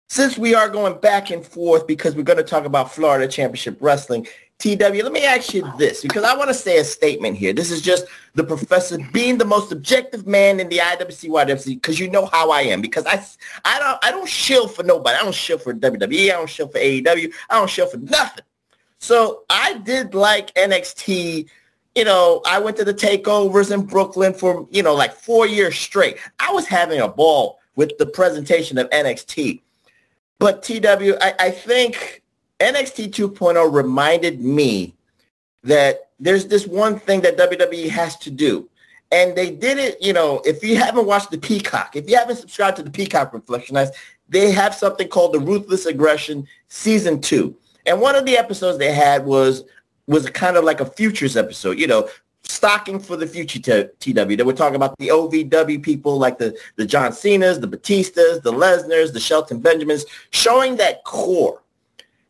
since 0.09 0.39
we 0.39 0.55
are 0.55 0.69
going 0.69 0.99
back 1.01 1.31
and 1.31 1.45
forth 1.45 1.87
because 1.87 2.17
we're 2.17 2.23
going 2.23 2.39
to 2.39 2.45
talk 2.45 2.65
about 2.65 2.93
Florida 2.93 3.29
Championship 3.29 3.77
Wrestling, 3.81 4.27
TW, 4.59 4.77
let 4.81 5.13
me 5.13 5.25
ask 5.25 5.55
you 5.55 5.71
this 5.79 6.03
because 6.03 6.25
I 6.25 6.37
want 6.37 6.49
to 6.49 6.55
say 6.55 6.79
a 6.79 6.85
statement 6.85 7.37
here. 7.37 7.53
This 7.53 7.71
is 7.71 7.81
just 7.81 8.07
the 8.35 8.43
professor 8.43 8.99
being 9.13 9.39
the 9.39 9.45
most 9.45 9.71
objective 9.71 10.27
man 10.27 10.59
in 10.59 10.69
the 10.69 10.79
IWC 10.79 11.29
YWC 11.29 11.67
because 11.77 12.01
you 12.01 12.11
know 12.11 12.27
how 12.27 12.51
I 12.51 12.63
am 12.63 12.81
because 12.81 13.07
I 13.07 13.25
I 13.65 13.79
don't 13.79 14.05
I 14.05 14.11
don't 14.11 14.29
shill 14.29 14.67
for 14.67 14.83
nobody. 14.83 15.17
I 15.17 15.23
don't 15.23 15.35
shill 15.35 15.59
for 15.59 15.73
WWE. 15.73 16.25
I 16.25 16.33
don't 16.33 16.51
shill 16.51 16.67
for 16.67 16.79
AEW. 16.79 17.33
I 17.49 17.55
don't 17.57 17.71
shill 17.71 17.87
for 17.87 17.99
nothing. 17.99 18.45
So 18.99 19.45
I 19.49 19.75
did 19.75 20.15
like 20.15 20.53
NXT. 20.55 21.49
You 21.95 22.05
know, 22.05 22.43
I 22.45 22.59
went 22.59 22.77
to 22.79 22.85
the 22.85 22.95
takeovers 22.95 23.73
in 23.73 23.87
Brooklyn 23.87 24.35
for 24.35 24.67
you 24.73 24.83
know 24.83 24.95
like 24.95 25.13
four 25.13 25.47
years 25.47 25.79
straight. 25.79 26.17
I 26.41 26.51
was 26.51 26.67
having 26.67 26.99
a 26.99 27.09
ball 27.09 27.61
with 27.77 27.97
the 27.99 28.07
presentation 28.07 28.77
of 28.77 28.91
NXT. 28.91 29.61
But 30.41 30.65
TW, 30.65 31.15
I, 31.21 31.35
I 31.39 31.51
think 31.53 32.23
NXT 32.61 33.11
2.0 33.11 33.73
reminded 33.73 34.41
me 34.41 34.95
that 35.63 36.11
there's 36.19 36.47
this 36.47 36.67
one 36.67 36.99
thing 36.99 37.21
that 37.21 37.39
WWE 37.39 37.89
has 37.89 38.17
to 38.19 38.31
do. 38.31 38.69
And 39.11 39.35
they 39.37 39.51
did 39.51 39.79
it, 39.79 39.97
you 40.03 40.13
know, 40.13 40.43
if 40.45 40.63
you 40.63 40.77
haven't 40.77 41.07
watched 41.07 41.31
the 41.31 41.39
Peacock, 41.39 41.97
if 41.97 42.11
you 42.11 42.17
haven't 42.17 42.37
subscribed 42.37 42.77
to 42.77 42.83
the 42.83 42.91
Peacock 42.91 43.33
Reflectionites, 43.33 43.91
they 44.29 44.51
have 44.51 44.75
something 44.75 45.09
called 45.09 45.33
the 45.33 45.41
Ruthless 45.41 45.87
Aggression 45.87 46.47
Season 46.69 47.21
2. 47.21 47.55
And 47.87 48.01
one 48.01 48.17
of 48.17 48.27
the 48.27 48.37
episodes 48.37 48.77
they 48.79 48.93
had 48.93 49.25
was 49.25 49.65
was 50.07 50.29
kind 50.31 50.57
of 50.57 50.65
like 50.65 50.81
a 50.81 50.87
futures 50.87 51.37
episode, 51.37 51.79
you 51.79 51.87
know, 51.87 52.09
stocking 52.43 52.99
for 52.99 53.17
the 53.17 53.27
future 53.27 53.91
TW. 54.01 54.37
They 54.37 54.43
were 54.43 54.55
talking 54.55 54.77
about 54.77 54.97
the 54.99 55.09
OVW 55.09 55.83
people 55.83 56.19
like 56.19 56.39
the, 56.39 56.59
the 56.77 56.87
John 56.87 57.13
Cena's, 57.13 57.61
the 57.61 57.69
Batistas, 57.69 58.43
the 58.43 58.53
Lesnar's, 58.53 59.13
the 59.13 59.21
Shelton 59.21 59.61
Benjamins, 59.61 60.07
showing 60.31 60.77
that 60.77 61.05
core. 61.05 61.63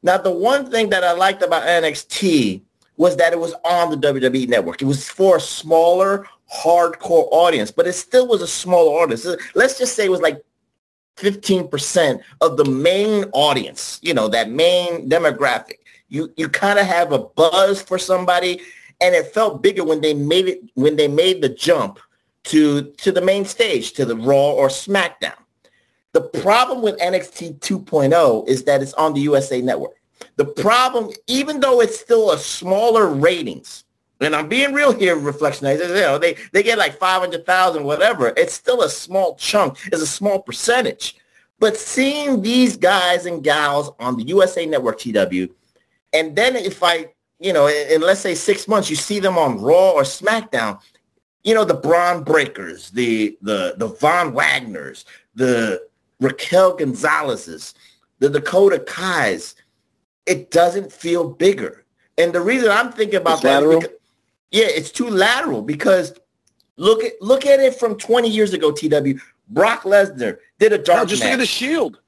Now, 0.02 0.18
the 0.18 0.30
one 0.30 0.70
thing 0.70 0.90
that 0.90 1.04
I 1.04 1.12
liked 1.12 1.42
about 1.42 1.64
NXT 1.64 2.62
was 2.96 3.16
that 3.16 3.32
it 3.32 3.38
was 3.38 3.54
on 3.64 3.90
the 3.90 3.96
WWE 3.96 4.48
network. 4.48 4.82
It 4.82 4.86
was 4.86 5.08
for 5.08 5.36
a 5.36 5.40
smaller, 5.40 6.26
hardcore 6.52 7.28
audience, 7.30 7.70
but 7.70 7.86
it 7.86 7.92
still 7.92 8.26
was 8.26 8.42
a 8.42 8.46
small 8.46 8.88
audience. 8.98 9.26
Let's 9.54 9.78
just 9.78 9.94
say 9.94 10.06
it 10.06 10.10
was 10.10 10.20
like 10.20 10.42
15% 11.16 12.20
of 12.40 12.56
the 12.56 12.64
main 12.64 13.24
audience, 13.32 13.98
you 14.02 14.14
know, 14.14 14.28
that 14.28 14.50
main 14.50 15.08
demographic. 15.08 15.78
You 16.08 16.32
you 16.36 16.48
kind 16.48 16.78
of 16.78 16.86
have 16.86 17.12
a 17.12 17.18
buzz 17.18 17.82
for 17.82 17.98
somebody 17.98 18.60
and 19.00 19.14
it 19.14 19.26
felt 19.34 19.62
bigger 19.62 19.84
when 19.84 20.00
they 20.00 20.14
made 20.14 20.48
it 20.48 20.60
when 20.74 20.96
they 20.96 21.08
made 21.08 21.42
the 21.42 21.48
jump 21.48 21.98
to 22.44 22.82
to 22.92 23.12
the 23.12 23.20
main 23.20 23.44
stage, 23.44 23.92
to 23.92 24.04
the 24.04 24.16
Raw 24.16 24.52
or 24.52 24.68
SmackDown. 24.68 25.36
The 26.12 26.22
problem 26.22 26.82
with 26.82 26.98
NXT 26.98 27.60
2.0 27.60 28.48
is 28.48 28.64
that 28.64 28.82
it's 28.82 28.94
on 28.94 29.14
the 29.14 29.20
USA 29.20 29.60
Network. 29.60 29.96
The 30.36 30.46
problem, 30.46 31.12
even 31.26 31.60
though 31.60 31.80
it's 31.80 31.98
still 31.98 32.32
a 32.32 32.38
smaller 32.38 33.08
ratings, 33.08 33.84
and 34.20 34.34
I'm 34.34 34.48
being 34.48 34.72
real 34.72 34.92
here, 34.92 35.16
Reflection, 35.16 35.68
you 35.68 35.78
know, 35.78 36.18
they, 36.18 36.36
they 36.52 36.62
get 36.62 36.78
like 36.78 36.98
500,000, 36.98 37.84
whatever. 37.84 38.32
It's 38.36 38.52
still 38.52 38.82
a 38.82 38.90
small 38.90 39.36
chunk. 39.36 39.78
It's 39.86 40.02
a 40.02 40.06
small 40.06 40.42
percentage. 40.42 41.16
But 41.60 41.76
seeing 41.76 42.42
these 42.42 42.76
guys 42.76 43.26
and 43.26 43.42
gals 43.42 43.90
on 43.98 44.16
the 44.16 44.24
USA 44.24 44.66
Network 44.66 44.98
TW, 44.98 45.52
and 46.12 46.34
then 46.34 46.56
if 46.56 46.82
I, 46.82 47.12
you 47.38 47.52
know, 47.52 47.68
in 47.68 48.00
let's 48.00 48.20
say 48.20 48.34
six 48.34 48.66
months, 48.66 48.90
you 48.90 48.96
see 48.96 49.20
them 49.20 49.38
on 49.38 49.60
Raw 49.60 49.90
or 49.90 50.02
SmackDown, 50.02 50.80
you 51.44 51.54
know, 51.54 51.64
the 51.64 51.74
Bron 51.74 52.24
Breakkers, 52.24 52.90
the 52.90 53.36
the 53.42 53.74
the 53.76 53.88
Von 53.88 54.32
Wagners, 54.32 55.04
the 55.34 55.82
Raquel 56.20 56.76
Gonzalez's, 56.76 57.74
the 58.18 58.28
Dakota 58.28 58.78
Kais, 58.80 59.54
it 60.26 60.50
doesn't 60.50 60.92
feel 60.92 61.30
bigger. 61.30 61.84
And 62.16 62.32
the 62.32 62.40
reason 62.40 62.70
I'm 62.70 62.92
thinking 62.92 63.20
about 63.20 63.34
it's 63.34 63.42
that. 63.42 63.60
Because, 63.60 63.96
yeah, 64.50 64.66
it's 64.68 64.90
too 64.90 65.08
lateral 65.08 65.62
because 65.62 66.14
look 66.76 67.04
at 67.04 67.12
look 67.20 67.46
at 67.46 67.60
it 67.60 67.74
from 67.74 67.96
20 67.96 68.28
years 68.28 68.52
ago, 68.52 68.72
TW. 68.72 69.20
Brock 69.50 69.82
Lesnar 69.82 70.38
did 70.58 70.72
a 70.72 70.78
dark 70.78 71.00
no, 71.00 71.06
just 71.06 71.22
match. 71.22 71.30
look 71.30 71.34
at 71.34 71.38
the 71.38 71.46
Shield. 71.46 72.00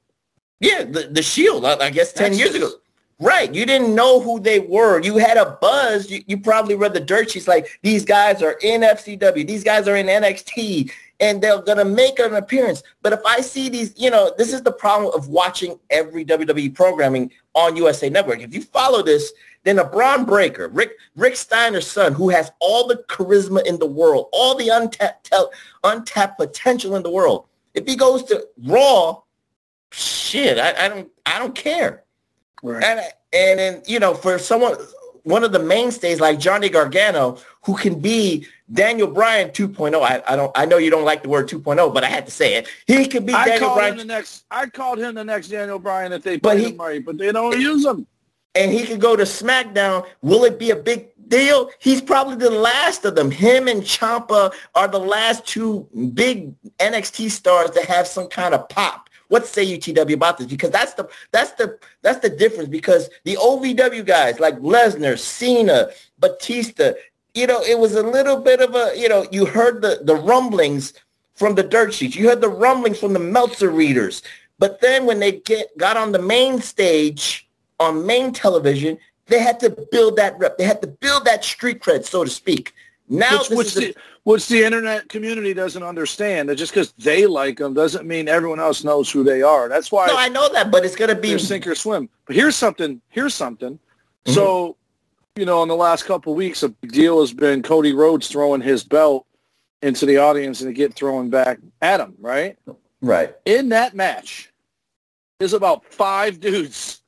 Yeah, 0.58 0.84
the, 0.84 1.08
the 1.10 1.22
Shield. 1.22 1.64
I, 1.64 1.76
I 1.76 1.90
guess 1.90 2.12
10 2.12 2.32
That's 2.32 2.38
years 2.38 2.52
just, 2.52 2.62
ago. 2.62 2.80
Right. 3.20 3.54
You 3.54 3.66
didn't 3.66 3.94
know 3.94 4.20
who 4.20 4.40
they 4.40 4.60
were. 4.60 5.00
You 5.02 5.18
had 5.18 5.36
a 5.36 5.58
buzz. 5.60 6.10
You, 6.10 6.22
you 6.26 6.38
probably 6.38 6.74
read 6.74 6.94
the 6.94 7.00
dirt 7.00 7.30
sheets 7.30 7.46
like 7.46 7.78
these 7.82 8.04
guys 8.04 8.42
are 8.42 8.58
in 8.62 8.80
FCW. 8.80 9.46
These 9.46 9.62
guys 9.62 9.86
are 9.86 9.96
in 9.96 10.06
NXT 10.06 10.90
and 11.20 11.42
they're 11.42 11.60
going 11.60 11.78
to 11.78 11.84
make 11.84 12.18
an 12.18 12.34
appearance. 12.34 12.82
But 13.02 13.12
if 13.12 13.20
I 13.26 13.40
see 13.40 13.68
these, 13.68 13.92
you 13.96 14.10
know, 14.10 14.32
this 14.38 14.52
is 14.52 14.62
the 14.62 14.72
problem 14.72 15.14
of 15.14 15.28
watching 15.28 15.78
every 15.90 16.24
WWE 16.24 16.74
programming 16.74 17.30
on 17.54 17.76
USA 17.76 18.08
Network. 18.08 18.40
If 18.40 18.54
you 18.54 18.62
follow 18.62 19.02
this, 19.02 19.32
then 19.64 19.78
a 19.78 19.84
Bron 19.84 20.24
Breakker, 20.24 20.68
Rick 20.68 20.92
Rick 21.16 21.36
Steiner's 21.36 21.86
son, 21.86 22.14
who 22.14 22.30
has 22.30 22.50
all 22.60 22.86
the 22.86 22.96
charisma 23.08 23.64
in 23.66 23.78
the 23.78 23.86
world, 23.86 24.28
all 24.32 24.54
the 24.56 24.68
untapped 24.70 25.30
untapped 25.84 26.38
potential 26.38 26.96
in 26.96 27.02
the 27.02 27.10
world. 27.10 27.46
If 27.74 27.86
he 27.86 27.94
goes 27.94 28.24
to 28.24 28.46
Raw, 28.64 29.20
shit, 29.92 30.58
I, 30.58 30.86
I 30.86 30.88
don't 30.88 31.10
I 31.26 31.38
don't 31.38 31.54
care. 31.54 32.04
Right. 32.62 32.82
And 32.82 33.00
and 33.32 33.58
then 33.58 33.82
you 33.86 33.98
know, 33.98 34.14
for 34.14 34.38
someone 34.38 34.76
one 35.24 35.44
of 35.44 35.52
the 35.52 35.58
mainstays 35.58 36.20
like 36.20 36.38
Johnny 36.38 36.68
Gargano, 36.68 37.38
who 37.62 37.76
can 37.76 38.00
be 38.00 38.46
Daniel 38.72 39.08
Bryan 39.08 39.50
2.0. 39.50 40.00
I, 40.02 40.22
I 40.28 40.36
don't 40.36 40.52
I 40.54 40.64
know 40.64 40.78
you 40.78 40.90
don't 40.90 41.04
like 41.04 41.22
the 41.22 41.28
word 41.28 41.48
2.0, 41.48 41.92
but 41.92 42.04
I 42.04 42.08
had 42.08 42.26
to 42.26 42.32
say 42.32 42.54
it. 42.54 42.68
He 42.86 43.06
could 43.06 43.26
be 43.26 43.32
I 43.32 43.46
Daniel 43.46 43.74
Bryan. 43.74 43.96
the 43.96 44.04
next 44.04 44.44
I 44.50 44.66
called 44.66 44.98
him 44.98 45.14
the 45.14 45.24
next 45.24 45.48
Daniel 45.48 45.78
Bryan 45.78 46.12
if 46.12 46.22
they 46.22 46.38
but 46.38 46.58
he, 46.58 46.70
him 46.70 46.76
right, 46.78 47.04
but 47.04 47.18
they 47.18 47.32
don't 47.32 47.58
use 47.58 47.84
him. 47.84 48.06
And 48.54 48.72
he 48.72 48.84
could 48.84 49.00
go 49.00 49.14
to 49.14 49.22
SmackDown. 49.22 50.06
Will 50.22 50.44
it 50.44 50.58
be 50.58 50.70
a 50.70 50.76
big 50.76 51.10
deal? 51.28 51.70
He's 51.78 52.02
probably 52.02 52.36
the 52.36 52.50
last 52.50 53.04
of 53.04 53.14
them. 53.14 53.30
Him 53.30 53.68
and 53.68 53.82
Ciampa 53.82 54.52
are 54.74 54.88
the 54.88 54.98
last 54.98 55.46
two 55.46 55.88
big 56.14 56.54
NXT 56.78 57.30
stars 57.30 57.70
to 57.70 57.86
have 57.86 58.06
some 58.08 58.28
kind 58.28 58.54
of 58.54 58.68
pop. 58.68 59.09
What 59.30 59.46
say 59.46 59.62
you, 59.62 59.78
TW, 59.78 60.12
about 60.12 60.38
this? 60.38 60.48
Because 60.48 60.70
that's 60.70 60.94
the 60.94 61.08
that's 61.30 61.52
the 61.52 61.78
that's 62.02 62.18
the 62.18 62.28
difference. 62.28 62.68
Because 62.68 63.08
the 63.22 63.36
OVW 63.36 64.04
guys 64.04 64.40
like 64.40 64.58
Lesnar, 64.58 65.16
Cena, 65.16 65.90
Batista, 66.18 66.94
you 67.34 67.46
know, 67.46 67.62
it 67.62 67.78
was 67.78 67.94
a 67.94 68.02
little 68.02 68.40
bit 68.40 68.60
of 68.60 68.74
a, 68.74 68.92
you 68.96 69.08
know, 69.08 69.24
you 69.30 69.46
heard 69.46 69.82
the 69.82 70.00
the 70.02 70.16
rumblings 70.16 70.94
from 71.34 71.54
the 71.54 71.62
dirt 71.62 71.94
sheets. 71.94 72.16
You 72.16 72.28
heard 72.28 72.40
the 72.40 72.48
rumblings 72.48 72.98
from 72.98 73.12
the 73.12 73.20
Meltzer 73.20 73.70
readers. 73.70 74.22
But 74.58 74.80
then 74.80 75.06
when 75.06 75.20
they 75.20 75.32
get 75.32 75.78
got 75.78 75.96
on 75.96 76.10
the 76.10 76.18
main 76.18 76.60
stage 76.60 77.48
on 77.78 78.04
main 78.04 78.32
television, 78.32 78.98
they 79.26 79.38
had 79.38 79.60
to 79.60 79.70
build 79.92 80.16
that 80.16 80.36
rep. 80.40 80.58
They 80.58 80.64
had 80.64 80.82
to 80.82 80.88
build 80.88 81.24
that 81.26 81.44
street 81.44 81.80
cred, 81.80 82.04
so 82.04 82.24
to 82.24 82.30
speak. 82.30 82.74
Now, 83.08 83.38
which, 83.38 83.50
which, 83.50 83.74
the, 83.74 83.94
which 84.24 84.48
the 84.48 84.62
internet 84.62 85.08
community 85.08 85.54
doesn't 85.54 85.82
understand. 85.82 86.48
That 86.48 86.56
just 86.56 86.72
because 86.72 86.92
they 86.92 87.26
like 87.26 87.58
them 87.58 87.74
doesn't 87.74 88.06
mean 88.06 88.28
everyone 88.28 88.60
else 88.60 88.84
knows 88.84 89.10
who 89.10 89.24
they 89.24 89.42
are. 89.42 89.68
That's 89.68 89.90
why. 89.90 90.06
No, 90.06 90.16
I 90.16 90.28
know 90.28 90.48
that, 90.52 90.70
but 90.70 90.84
it's 90.84 90.96
going 90.96 91.14
to 91.14 91.20
be 91.20 91.38
sink 91.38 91.66
or 91.66 91.74
swim. 91.74 92.08
But 92.26 92.36
here's 92.36 92.56
something. 92.56 93.00
Here's 93.08 93.34
something. 93.34 93.74
Mm-hmm. 93.74 94.32
So, 94.32 94.76
you 95.36 95.46
know, 95.46 95.62
in 95.62 95.68
the 95.68 95.76
last 95.76 96.04
couple 96.04 96.32
of 96.32 96.36
weeks, 96.36 96.62
a 96.62 96.68
big 96.68 96.92
deal 96.92 97.20
has 97.20 97.32
been 97.32 97.62
Cody 97.62 97.92
Rhodes 97.92 98.28
throwing 98.28 98.60
his 98.60 98.84
belt 98.84 99.26
into 99.82 100.04
the 100.04 100.18
audience 100.18 100.60
and 100.60 100.70
it 100.70 100.74
get 100.74 100.94
thrown 100.94 101.30
back 101.30 101.58
at 101.80 102.00
him. 102.00 102.14
Right. 102.18 102.58
Right. 103.00 103.34
In 103.46 103.70
that 103.70 103.94
match, 103.94 104.50
is 105.40 105.54
about 105.54 105.84
five 105.86 106.38
dudes. 106.38 107.02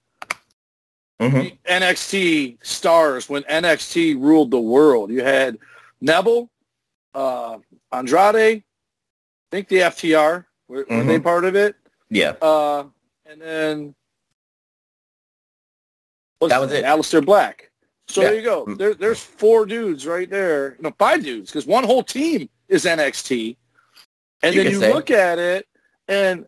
Mm-hmm. 1.20 1.54
NXT 1.70 2.58
stars 2.64 3.28
when 3.28 3.44
NXT 3.44 4.20
ruled 4.20 4.50
the 4.50 4.58
world. 4.58 5.10
You 5.10 5.22
had 5.22 5.58
Neville, 6.00 6.50
uh, 7.14 7.58
Andrade, 7.92 8.34
I 8.36 8.62
think 9.50 9.68
the 9.68 9.76
FTR 9.76 10.44
were, 10.68 10.84
mm-hmm. 10.84 10.96
were, 10.96 11.04
they 11.04 11.14
mm-hmm. 11.14 11.22
part 11.22 11.44
of 11.44 11.56
it? 11.56 11.76
Yeah. 12.10 12.34
Uh, 12.42 12.84
and 13.26 13.40
then 13.40 13.94
that 16.40 16.60
was 16.60 16.72
it. 16.72 16.84
Aleister 16.84 17.24
Black. 17.24 17.70
So 18.08 18.20
yeah. 18.20 18.28
there 18.28 18.36
you 18.36 18.42
go. 18.42 18.66
Mm. 18.66 18.78
There, 18.78 18.94
there's 18.94 19.20
four 19.22 19.64
dudes 19.64 20.06
right 20.06 20.28
there. 20.28 20.76
No, 20.80 20.92
five 20.98 21.22
dudes 21.22 21.50
because 21.50 21.66
one 21.66 21.84
whole 21.84 22.02
team 22.02 22.48
is 22.68 22.84
NXT. 22.84 23.56
And 24.42 24.54
you 24.54 24.64
then 24.64 24.72
you 24.72 24.80
say. 24.80 24.92
look 24.92 25.10
at 25.10 25.38
it, 25.38 25.68
and 26.08 26.46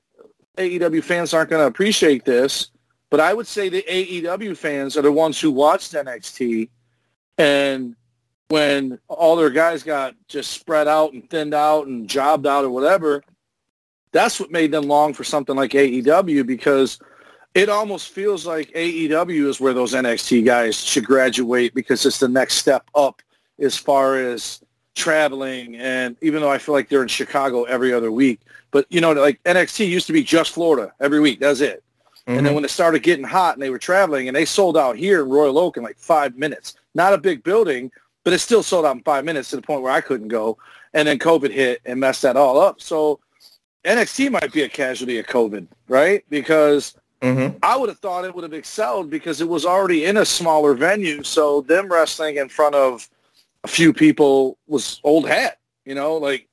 AEW 0.58 1.02
fans 1.02 1.32
aren't 1.32 1.50
going 1.50 1.62
to 1.62 1.66
appreciate 1.66 2.24
this, 2.24 2.70
but 3.08 3.20
I 3.20 3.32
would 3.32 3.46
say 3.46 3.68
the 3.68 3.84
AEW 3.88 4.56
fans 4.56 4.96
are 4.96 5.02
the 5.02 5.12
ones 5.12 5.40
who 5.40 5.52
watched 5.52 5.92
NXT 5.92 6.68
and 7.38 7.94
when 8.48 8.98
all 9.08 9.36
their 9.36 9.50
guys 9.50 9.82
got 9.82 10.14
just 10.28 10.50
spread 10.50 10.88
out 10.88 11.12
and 11.12 11.28
thinned 11.30 11.54
out 11.54 11.86
and 11.86 12.08
jobbed 12.08 12.46
out 12.46 12.64
or 12.64 12.70
whatever, 12.70 13.22
that's 14.12 14.38
what 14.38 14.50
made 14.50 14.70
them 14.70 14.84
long 14.84 15.12
for 15.12 15.24
something 15.24 15.56
like 15.56 15.72
AEW 15.72 16.46
because 16.46 16.98
it 17.54 17.68
almost 17.68 18.10
feels 18.10 18.46
like 18.46 18.70
AEW 18.72 19.48
is 19.48 19.60
where 19.60 19.72
those 19.72 19.94
NXT 19.94 20.44
guys 20.44 20.76
should 20.78 21.04
graduate 21.04 21.74
because 21.74 22.04
it's 22.04 22.18
the 22.18 22.28
next 22.28 22.54
step 22.54 22.88
up 22.94 23.22
as 23.58 23.76
far 23.76 24.16
as 24.18 24.62
traveling. 24.94 25.76
And 25.76 26.16
even 26.20 26.40
though 26.40 26.50
I 26.50 26.58
feel 26.58 26.74
like 26.74 26.88
they're 26.88 27.02
in 27.02 27.08
Chicago 27.08 27.64
every 27.64 27.92
other 27.92 28.12
week, 28.12 28.40
but 28.70 28.86
you 28.90 29.00
know, 29.00 29.12
like 29.12 29.42
NXT 29.44 29.88
used 29.88 30.06
to 30.08 30.12
be 30.12 30.22
just 30.22 30.52
Florida 30.52 30.92
every 31.00 31.20
week. 31.20 31.40
That's 31.40 31.60
it. 31.60 31.82
Mm-hmm. 32.26 32.38
And 32.38 32.46
then 32.46 32.54
when 32.54 32.64
it 32.64 32.70
started 32.70 33.02
getting 33.02 33.24
hot 33.24 33.54
and 33.54 33.62
they 33.62 33.70
were 33.70 33.78
traveling 33.78 34.28
and 34.28 34.36
they 34.36 34.44
sold 34.44 34.76
out 34.76 34.96
here 34.96 35.22
in 35.22 35.28
Royal 35.28 35.58
Oak 35.58 35.76
in 35.76 35.82
like 35.82 35.98
five 35.98 36.36
minutes, 36.36 36.74
not 36.94 37.12
a 37.12 37.18
big 37.18 37.44
building, 37.44 37.90
but 38.24 38.32
it 38.32 38.38
still 38.38 38.62
sold 38.62 38.86
out 38.86 38.96
in 38.96 39.02
five 39.02 39.24
minutes 39.24 39.50
to 39.50 39.56
the 39.56 39.62
point 39.62 39.82
where 39.82 39.92
I 39.92 40.00
couldn't 40.00 40.28
go. 40.28 40.58
And 40.94 41.06
then 41.06 41.18
COVID 41.18 41.50
hit 41.50 41.82
and 41.84 42.00
messed 42.00 42.22
that 42.22 42.36
all 42.36 42.58
up. 42.58 42.80
So 42.80 43.20
NXT 43.84 44.30
might 44.30 44.52
be 44.52 44.62
a 44.62 44.68
casualty 44.68 45.18
of 45.18 45.26
COVID, 45.26 45.66
right? 45.88 46.24
Because 46.30 46.96
mm-hmm. 47.20 47.58
I 47.62 47.76
would 47.76 47.90
have 47.90 47.98
thought 47.98 48.24
it 48.24 48.34
would 48.34 48.44
have 48.44 48.54
excelled 48.54 49.10
because 49.10 49.40
it 49.40 49.48
was 49.48 49.66
already 49.66 50.06
in 50.06 50.16
a 50.16 50.24
smaller 50.24 50.74
venue. 50.74 51.22
So 51.22 51.60
them 51.62 51.92
wrestling 51.92 52.36
in 52.38 52.48
front 52.48 52.74
of 52.74 53.08
a 53.62 53.68
few 53.68 53.92
people 53.92 54.56
was 54.66 55.00
old 55.04 55.28
hat, 55.28 55.58
you 55.84 55.94
know, 55.94 56.16
like 56.16 56.48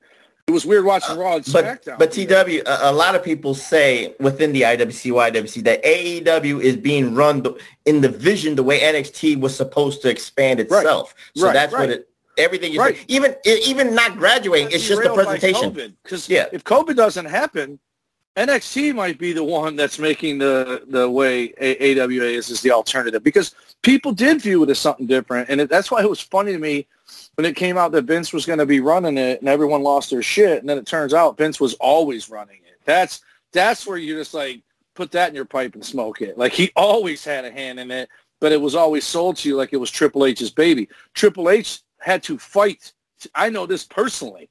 it 0.47 0.51
was 0.51 0.65
weird 0.65 0.85
watching 0.85 1.17
Raw 1.17 1.35
and 1.35 1.45
SmackDown. 1.45 1.97
But, 1.97 1.99
but 1.99 2.11
TW, 2.11 2.61
a, 2.65 2.91
a, 2.91 2.93
lot 2.93 3.15
of 3.15 3.23
people 3.23 3.53
say 3.53 4.15
within 4.19 4.51
the 4.53 4.61
IWC, 4.61 5.11
YWC 5.11 5.63
that 5.63 5.83
AEW 5.83 6.61
is 6.61 6.75
being 6.77 7.13
run 7.13 7.45
in 7.85 8.01
the 8.01 8.09
vision 8.09 8.55
the 8.55 8.63
way 8.63 8.79
NXT 8.79 9.39
was 9.39 9.55
supposed 9.55 10.01
to 10.01 10.09
expand 10.09 10.59
itself. 10.59 11.13
Right. 11.15 11.39
So 11.39 11.45
right, 11.45 11.53
that's 11.53 11.73
right. 11.73 11.79
what 11.81 11.89
it. 11.89 12.07
Everything 12.37 12.75
right. 12.77 12.97
even 13.09 13.35
even 13.45 13.93
not 13.93 14.17
graduating, 14.17 14.71
it's 14.71 14.87
just 14.87 15.03
the 15.03 15.13
presentation. 15.13 15.95
Because 16.01 16.29
yeah. 16.29 16.45
if 16.53 16.63
COVID 16.63 16.95
doesn't 16.95 17.25
happen, 17.25 17.77
NXT 18.37 18.95
might 18.95 19.19
be 19.19 19.33
the 19.33 19.43
one 19.43 19.75
that's 19.75 19.99
making 19.99 20.37
the 20.37 20.83
the 20.87 21.09
way 21.09 21.53
AWA 21.59 22.23
is 22.23 22.49
is 22.49 22.61
the 22.61 22.71
alternative 22.71 23.21
because 23.21 23.53
people 23.81 24.13
did 24.13 24.41
view 24.41 24.63
it 24.63 24.69
as 24.69 24.79
something 24.79 25.05
different, 25.05 25.49
and 25.49 25.59
it, 25.59 25.69
that's 25.69 25.91
why 25.91 26.01
it 26.01 26.09
was 26.09 26.21
funny 26.21 26.53
to 26.53 26.57
me 26.57 26.87
when 27.35 27.45
it 27.45 27.55
came 27.55 27.77
out 27.77 27.91
that 27.93 28.05
Vince 28.05 28.33
was 28.33 28.45
going 28.45 28.59
to 28.59 28.65
be 28.65 28.79
running 28.79 29.17
it, 29.17 29.39
and 29.39 29.49
everyone 29.49 29.83
lost 29.83 30.09
their 30.09 30.23
shit, 30.23 30.59
and 30.59 30.69
then 30.69 30.77
it 30.77 30.85
turns 30.85 31.13
out 31.13 31.37
Vince 31.37 31.59
was 31.59 31.73
always 31.75 32.29
running 32.29 32.59
it. 32.65 32.79
That's 32.85 33.21
that's 33.53 33.85
where 33.85 33.97
you 33.97 34.15
just 34.15 34.33
like 34.33 34.61
put 34.95 35.11
that 35.11 35.29
in 35.29 35.35
your 35.35 35.45
pipe 35.45 35.75
and 35.75 35.85
smoke 35.85 36.21
it. 36.21 36.37
Like 36.37 36.53
he 36.53 36.71
always 36.75 37.23
had 37.23 37.45
a 37.45 37.51
hand 37.51 37.79
in 37.79 37.91
it, 37.91 38.09
but 38.39 38.51
it 38.51 38.61
was 38.61 38.75
always 38.75 39.05
sold 39.05 39.37
to 39.37 39.49
you 39.49 39.55
like 39.55 39.73
it 39.73 39.77
was 39.77 39.91
Triple 39.91 40.25
H's 40.25 40.51
baby. 40.51 40.89
Triple 41.13 41.49
H 41.49 41.81
had 41.99 42.23
to 42.23 42.37
fight. 42.37 42.93
I 43.35 43.49
know 43.49 43.65
this 43.65 43.83
personally 43.85 44.49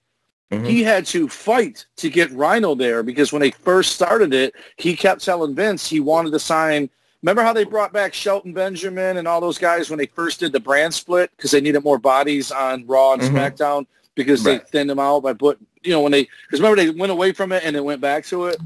Mm-hmm. 0.50 0.64
He 0.64 0.82
had 0.82 1.06
to 1.06 1.28
fight 1.28 1.86
to 1.96 2.10
get 2.10 2.32
Rhino 2.32 2.74
there 2.74 3.02
because 3.02 3.32
when 3.32 3.40
they 3.40 3.52
first 3.52 3.92
started 3.92 4.34
it, 4.34 4.54
he 4.76 4.96
kept 4.96 5.24
telling 5.24 5.54
Vince 5.54 5.88
he 5.88 6.00
wanted 6.00 6.32
to 6.32 6.40
sign. 6.40 6.90
Remember 7.22 7.42
how 7.42 7.52
they 7.52 7.64
brought 7.64 7.92
back 7.92 8.14
Shelton 8.14 8.52
Benjamin 8.52 9.18
and 9.18 9.28
all 9.28 9.40
those 9.40 9.58
guys 9.58 9.90
when 9.90 9.98
they 9.98 10.06
first 10.06 10.40
did 10.40 10.52
the 10.52 10.60
brand 10.60 10.94
split 10.94 11.30
because 11.36 11.50
they 11.50 11.60
needed 11.60 11.84
more 11.84 11.98
bodies 11.98 12.50
on 12.50 12.86
Raw 12.86 13.12
and 13.12 13.22
mm-hmm. 13.22 13.36
SmackDown 13.36 13.86
because 14.14 14.44
right. 14.44 14.64
they 14.64 14.70
thinned 14.70 14.90
them 14.90 14.98
out 14.98 15.22
by 15.22 15.34
put 15.34 15.58
you 15.82 15.92
know 15.92 16.00
when 16.00 16.12
they 16.12 16.28
because 16.46 16.60
remember 16.60 16.76
they 16.76 16.90
went 16.90 17.12
away 17.12 17.32
from 17.32 17.52
it 17.52 17.62
and 17.64 17.76
then 17.76 17.84
went 17.84 18.00
back 18.00 18.24
to 18.26 18.46
it. 18.46 18.58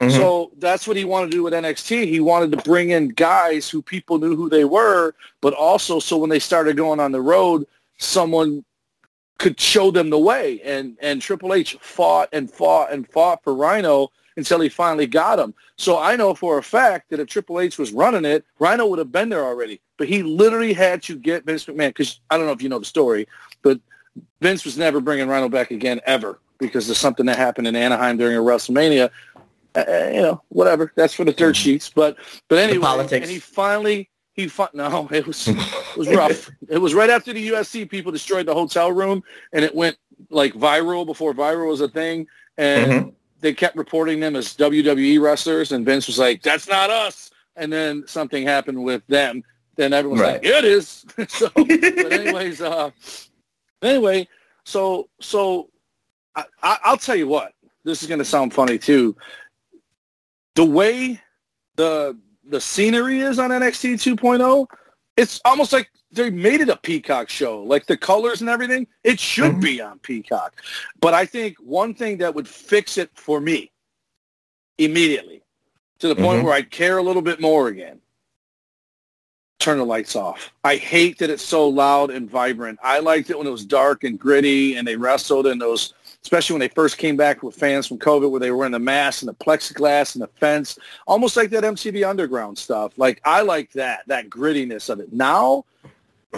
Mm-hmm. 0.00 0.10
So 0.10 0.52
that's 0.58 0.86
what 0.86 0.96
he 0.96 1.04
wanted 1.04 1.30
to 1.30 1.36
do 1.36 1.42
with 1.42 1.54
NXT. 1.54 2.06
He 2.06 2.20
wanted 2.20 2.52
to 2.52 2.62
bring 2.62 2.90
in 2.90 3.08
guys 3.08 3.68
who 3.68 3.80
people 3.80 4.18
knew 4.18 4.36
who 4.36 4.50
they 4.50 4.64
were, 4.64 5.14
but 5.40 5.54
also 5.54 5.98
so 5.98 6.18
when 6.18 6.30
they 6.30 6.38
started 6.38 6.76
going 6.76 7.00
on 7.00 7.12
the 7.12 7.22
road, 7.22 7.66
someone 7.98 8.64
could 9.38 9.58
show 9.58 9.90
them 9.90 10.10
the 10.10 10.18
way. 10.18 10.60
And 10.62 10.96
and 11.00 11.20
Triple 11.20 11.54
H 11.54 11.76
fought 11.80 12.28
and 12.32 12.50
fought 12.50 12.92
and 12.92 13.08
fought 13.08 13.42
for 13.42 13.54
Rhino 13.54 14.10
until 14.36 14.60
he 14.60 14.68
finally 14.68 15.06
got 15.06 15.38
him. 15.38 15.54
So 15.76 15.98
I 15.98 16.16
know 16.16 16.34
for 16.34 16.58
a 16.58 16.62
fact 16.62 17.10
that 17.10 17.20
if 17.20 17.28
Triple 17.28 17.60
H 17.60 17.78
was 17.78 17.92
running 17.92 18.24
it, 18.24 18.44
Rhino 18.58 18.86
would 18.86 18.98
have 18.98 19.12
been 19.12 19.28
there 19.28 19.44
already. 19.44 19.80
But 19.96 20.08
he 20.08 20.22
literally 20.22 20.72
had 20.72 21.02
to 21.04 21.16
get 21.16 21.44
Vince 21.44 21.64
McMahon 21.64 21.88
because 21.88 22.20
I 22.30 22.36
don't 22.36 22.46
know 22.46 22.52
if 22.52 22.62
you 22.62 22.68
know 22.68 22.78
the 22.78 22.84
story, 22.84 23.26
but 23.62 23.80
Vince 24.40 24.64
was 24.64 24.76
never 24.76 25.00
bringing 25.00 25.28
Rhino 25.28 25.48
back 25.48 25.70
again 25.70 26.00
ever 26.06 26.38
because 26.58 26.88
of 26.90 26.96
something 26.96 27.26
that 27.26 27.36
happened 27.36 27.66
in 27.66 27.76
Anaheim 27.76 28.16
during 28.16 28.36
a 28.36 28.40
WrestleMania. 28.40 29.10
Uh, 29.74 29.84
uh 29.88 30.10
you 30.12 30.22
know, 30.22 30.42
whatever. 30.48 30.92
That's 30.96 31.14
for 31.14 31.24
the 31.24 31.32
dirt 31.32 31.54
mm-hmm. 31.54 31.62
sheets. 31.62 31.90
But 31.90 32.18
but 32.48 32.58
anyway, 32.58 32.84
politics. 32.84 33.26
and 33.26 33.30
he 33.30 33.38
finally 33.38 34.10
he 34.34 34.48
fought. 34.48 34.74
No, 34.74 35.08
it 35.12 35.26
was 35.26 35.48
it 35.48 35.56
was 35.96 36.08
rough. 36.08 36.50
it 36.68 36.78
was 36.78 36.94
right 36.94 37.10
after 37.10 37.32
the 37.32 37.48
USC 37.48 37.88
people 37.88 38.12
destroyed 38.12 38.46
the 38.46 38.54
hotel 38.54 38.92
room, 38.92 39.22
and 39.52 39.64
it 39.64 39.74
went 39.74 39.96
like 40.30 40.54
viral 40.54 41.04
before 41.06 41.34
viral 41.34 41.68
was 41.68 41.80
a 41.80 41.88
thing, 41.88 42.26
and 42.56 42.92
mm-hmm. 42.92 43.08
They 43.40 43.52
kept 43.54 43.76
reporting 43.76 44.20
them 44.20 44.36
as 44.36 44.56
WWE 44.56 45.20
wrestlers, 45.20 45.72
and 45.72 45.84
Vince 45.84 46.06
was 46.06 46.18
like, 46.18 46.42
"That's 46.42 46.68
not 46.68 46.90
us." 46.90 47.30
And 47.56 47.72
then 47.72 48.04
something 48.06 48.46
happened 48.46 48.82
with 48.82 49.06
them. 49.06 49.42
Then 49.76 49.92
everyone's 49.92 50.22
right. 50.22 50.42
like, 50.42 50.44
"It 50.44 50.64
is." 50.64 51.04
so, 51.28 51.50
but 51.54 52.12
anyways, 52.12 52.60
uh, 52.60 52.90
anyway, 53.82 54.28
so 54.64 55.08
so 55.20 55.70
I, 56.34 56.44
I, 56.62 56.78
I'll 56.84 56.96
tell 56.96 57.16
you 57.16 57.28
what. 57.28 57.52
This 57.84 58.02
is 58.02 58.08
going 58.08 58.18
to 58.18 58.24
sound 58.24 58.52
funny 58.52 58.78
too. 58.78 59.16
The 60.56 60.64
way 60.64 61.20
the 61.76 62.18
the 62.48 62.60
scenery 62.60 63.20
is 63.20 63.38
on 63.38 63.50
NXT 63.50 63.94
2.0, 64.16 64.66
it's 65.16 65.40
almost 65.44 65.72
like 65.72 65.90
they 66.16 66.30
made 66.30 66.60
it 66.60 66.68
a 66.68 66.76
Peacock 66.76 67.28
show. 67.28 67.62
Like 67.62 67.86
the 67.86 67.96
colors 67.96 68.40
and 68.40 68.50
everything, 68.50 68.86
it 69.04 69.20
should 69.20 69.52
mm-hmm. 69.52 69.60
be 69.60 69.80
on 69.80 69.98
Peacock. 70.00 70.62
But 71.00 71.14
I 71.14 71.26
think 71.26 71.56
one 71.58 71.94
thing 71.94 72.18
that 72.18 72.34
would 72.34 72.48
fix 72.48 72.98
it 72.98 73.10
for 73.14 73.40
me 73.40 73.70
immediately 74.78 75.42
to 76.00 76.08
the 76.08 76.16
point 76.16 76.38
mm-hmm. 76.38 76.46
where 76.46 76.54
I'd 76.54 76.70
care 76.70 76.98
a 76.98 77.02
little 77.02 77.22
bit 77.22 77.40
more 77.40 77.68
again. 77.68 78.00
Turn 79.58 79.78
the 79.78 79.84
lights 79.84 80.16
off. 80.16 80.52
I 80.64 80.76
hate 80.76 81.18
that 81.18 81.30
it's 81.30 81.42
so 81.42 81.66
loud 81.68 82.10
and 82.10 82.30
vibrant. 82.30 82.78
I 82.82 82.98
liked 82.98 83.30
it 83.30 83.38
when 83.38 83.46
it 83.46 83.50
was 83.50 83.64
dark 83.64 84.04
and 84.04 84.18
gritty 84.18 84.76
and 84.76 84.86
they 84.86 84.96
wrestled 84.96 85.46
in 85.46 85.58
those 85.58 85.94
especially 86.26 86.54
when 86.54 86.60
they 86.60 86.68
first 86.68 86.98
came 86.98 87.16
back 87.16 87.44
with 87.44 87.54
fans 87.54 87.86
from 87.86 88.00
COVID, 88.00 88.28
where 88.28 88.40
they 88.40 88.50
were 88.50 88.66
in 88.66 88.72
the 88.72 88.80
mask 88.80 89.22
and 89.22 89.28
the 89.28 89.34
plexiglass 89.34 90.16
and 90.16 90.22
the 90.22 90.30
fence, 90.40 90.76
almost 91.06 91.36
like 91.36 91.50
that 91.50 91.62
MTV 91.62 92.04
Underground 92.04 92.58
stuff. 92.58 92.92
Like 92.96 93.20
I 93.24 93.42
like 93.42 93.70
that, 93.74 94.00
that 94.08 94.28
grittiness 94.28 94.90
of 94.90 94.98
it. 94.98 95.12
Now, 95.12 95.64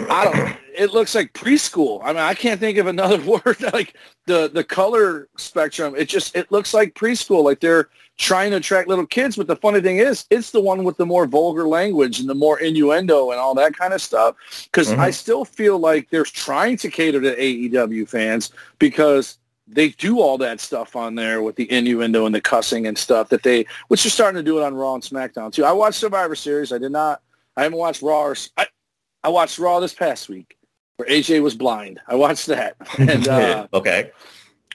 I 0.09 0.23
don't. 0.25 0.57
It 0.77 0.93
looks 0.93 1.13
like 1.13 1.33
preschool. 1.33 1.99
I 2.03 2.07
mean, 2.07 2.17
I 2.17 2.33
can't 2.33 2.59
think 2.59 2.77
of 2.77 2.87
another 2.87 3.19
word. 3.45 3.61
like 3.73 3.95
the 4.25 4.49
the 4.53 4.63
color 4.63 5.27
spectrum, 5.37 5.95
it 5.97 6.09
just 6.09 6.35
it 6.35 6.51
looks 6.51 6.73
like 6.73 6.93
preschool. 6.95 7.43
Like 7.43 7.59
they're 7.59 7.89
trying 8.19 8.51
to 8.51 8.57
attract 8.57 8.87
little 8.87 9.05
kids. 9.05 9.37
But 9.37 9.47
the 9.47 9.55
funny 9.55 9.81
thing 9.81 9.97
is, 9.97 10.25
it's 10.29 10.51
the 10.51 10.61
one 10.61 10.83
with 10.83 10.97
the 10.97 11.05
more 11.05 11.25
vulgar 11.25 11.67
language 11.67 12.19
and 12.19 12.29
the 12.29 12.35
more 12.35 12.59
innuendo 12.59 13.31
and 13.31 13.39
all 13.39 13.55
that 13.55 13.75
kind 13.75 13.93
of 13.93 14.01
stuff. 14.01 14.35
Because 14.65 14.91
mm-hmm. 14.91 15.01
I 15.01 15.09
still 15.09 15.45
feel 15.45 15.79
like 15.79 16.09
they're 16.09 16.23
trying 16.23 16.77
to 16.77 16.89
cater 16.89 17.21
to 17.21 17.35
AEW 17.35 18.07
fans 18.07 18.51
because 18.77 19.39
they 19.67 19.89
do 19.89 20.19
all 20.19 20.37
that 20.39 20.59
stuff 20.59 20.95
on 20.95 21.15
there 21.15 21.41
with 21.41 21.55
the 21.55 21.71
innuendo 21.71 22.25
and 22.25 22.35
the 22.35 22.41
cussing 22.41 22.87
and 22.87 22.97
stuff 22.97 23.29
that 23.29 23.43
they, 23.43 23.65
which 23.87 24.03
they're 24.03 24.11
starting 24.11 24.37
to 24.37 24.43
do 24.43 24.59
it 24.59 24.63
on 24.63 24.73
Raw 24.73 24.95
and 24.95 25.03
SmackDown 25.03 25.53
too. 25.53 25.63
I 25.63 25.71
watched 25.71 25.99
Survivor 25.99 26.35
Series. 26.35 26.73
I 26.73 26.77
did 26.77 26.91
not. 26.91 27.21
I 27.55 27.63
haven't 27.63 27.77
watched 27.77 28.01
Raw. 28.01 28.23
Or, 28.23 28.35
I, 28.57 28.67
I 29.23 29.29
watched 29.29 29.59
Raw 29.59 29.79
this 29.79 29.93
past 29.93 30.29
week 30.29 30.57
where 30.97 31.07
AJ 31.07 31.41
was 31.41 31.55
blind. 31.55 31.99
I 32.07 32.15
watched 32.15 32.47
that. 32.47 32.75
And 32.99 33.27
uh, 33.27 33.67
okay, 33.73 34.11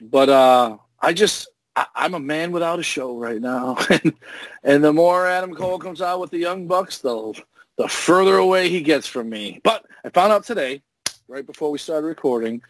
but 0.01 0.29
uh, 0.29 0.79
I 1.01 1.13
just 1.13 1.49
I, 1.77 1.87
am 1.97 2.15
a 2.15 2.21
man 2.21 2.53
without 2.53 2.79
a 2.79 2.83
show 2.83 3.19
right 3.19 3.41
now, 3.41 3.77
and 3.91 4.15
and 4.63 4.85
the 4.85 4.93
more 4.93 5.27
Adam 5.27 5.55
Cole 5.55 5.79
comes 5.79 6.01
out 6.01 6.21
with 6.21 6.31
the 6.31 6.39
Young 6.39 6.67
Bucks, 6.67 6.99
the 6.99 7.41
the 7.77 7.89
further 7.89 8.37
away 8.37 8.69
he 8.69 8.81
gets 8.81 9.07
from 9.07 9.29
me. 9.29 9.61
But 9.65 9.85
I 10.05 10.09
found 10.11 10.33
out 10.33 10.45
today, 10.45 10.83
right 11.29 11.47
before 11.47 11.71
we 11.71 11.79
started 11.79 12.07
recording, 12.07 12.63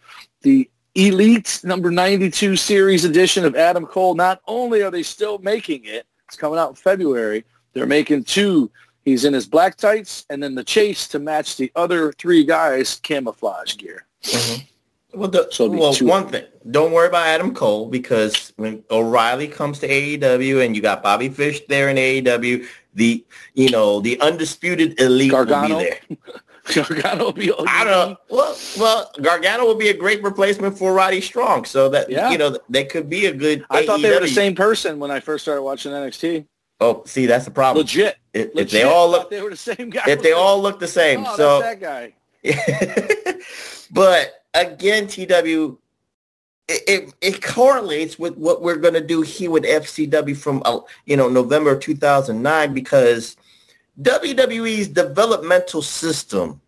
the 0.42 0.68
Elite 0.94 1.60
number 1.64 1.90
92 1.90 2.56
series 2.56 3.04
edition 3.04 3.44
of 3.44 3.56
Adam 3.56 3.84
Cole. 3.84 4.14
Not 4.14 4.40
only 4.46 4.82
are 4.82 4.90
they 4.90 5.02
still 5.02 5.38
making 5.38 5.84
it, 5.84 6.06
it's 6.26 6.36
coming 6.36 6.58
out 6.58 6.70
in 6.70 6.76
February, 6.76 7.44
they're 7.72 7.86
making 7.86 8.24
two. 8.24 8.70
He's 9.04 9.24
in 9.24 9.34
his 9.34 9.46
black 9.46 9.76
tights 9.76 10.24
and 10.30 10.42
then 10.42 10.54
the 10.54 10.64
chase 10.64 11.06
to 11.08 11.18
match 11.18 11.56
the 11.56 11.70
other 11.76 12.12
three 12.12 12.44
guys' 12.44 13.00
camouflage 13.02 13.76
gear. 13.76 14.06
Mm-hmm. 14.22 14.64
Well, 15.18 15.28
the, 15.28 15.48
so 15.50 15.68
well 15.68 15.94
one 16.00 16.28
thing, 16.28 16.44
don't 16.70 16.92
worry 16.92 17.08
about 17.08 17.26
Adam 17.26 17.54
Cole 17.54 17.88
because 17.88 18.52
when 18.56 18.82
O'Reilly 18.90 19.46
comes 19.46 19.78
to 19.80 19.88
AEW 19.88 20.64
and 20.64 20.74
you 20.74 20.82
got 20.82 21.02
Bobby 21.02 21.28
Fish 21.28 21.60
there 21.68 21.88
in 21.88 21.96
AEW, 21.96 22.66
the 22.94 23.24
you 23.54 23.70
know 23.70 24.00
the 24.00 24.20
undisputed 24.20 25.00
elite 25.00 25.30
Gargano. 25.30 25.76
will 25.76 25.78
be 25.78 25.84
there. 25.84 26.00
Gargano 26.84 27.26
will 27.26 27.32
be. 27.32 27.52
I 27.52 27.84
don't 27.84 28.10
know. 28.10 28.16
Well, 28.28 28.56
well, 28.78 29.10
Gargano 29.20 29.66
would 29.66 29.78
be 29.78 29.90
a 29.90 29.96
great 29.96 30.22
replacement 30.22 30.76
for 30.76 30.92
Roddy 30.92 31.20
Strong. 31.20 31.66
So 31.66 31.88
that 31.90 32.10
yeah. 32.10 32.30
you 32.30 32.38
know 32.38 32.58
they 32.68 32.84
could 32.84 33.08
be 33.08 33.26
a 33.26 33.32
good. 33.32 33.64
I 33.70 33.82
AEW. 33.82 33.86
thought 33.86 34.02
they 34.02 34.10
were 34.10 34.20
the 34.20 34.28
same 34.28 34.54
person 34.54 34.98
when 34.98 35.10
I 35.10 35.20
first 35.20 35.44
started 35.44 35.62
watching 35.62 35.92
NXT. 35.92 36.46
Oh, 36.84 37.02
see, 37.06 37.24
that's 37.24 37.46
the 37.46 37.50
problem. 37.50 37.82
Legit. 37.82 38.18
If, 38.34 38.54
Legit. 38.54 38.60
if 38.60 38.70
they 38.70 38.82
all 38.82 39.10
look, 39.10 39.30
they 39.30 39.40
were 39.40 39.48
the 39.48 39.56
same 39.56 39.88
guy. 39.88 40.02
If 40.06 40.22
they 40.22 40.32
all 40.42 40.60
look 40.60 40.78
the 40.78 40.86
same, 40.86 41.24
oh, 41.26 41.36
so 41.36 41.60
that 41.60 41.80
guy. 41.80 42.12
but 43.90 44.44
again, 44.52 45.06
TW, 45.06 45.78
it, 46.68 46.82
it, 46.86 47.14
it, 47.22 47.42
correlates 47.42 48.18
with 48.18 48.36
what 48.36 48.60
we're 48.60 48.76
going 48.76 48.92
to 48.92 49.00
do 49.00 49.22
here 49.22 49.50
with 49.50 49.64
FCW 49.64 50.36
from, 50.36 50.62
uh, 50.66 50.80
you 51.06 51.16
know, 51.16 51.30
November 51.30 51.78
2009 51.78 52.74
because 52.74 53.36
WWE's 54.02 54.88
developmental 54.88 55.80
system, 55.80 56.60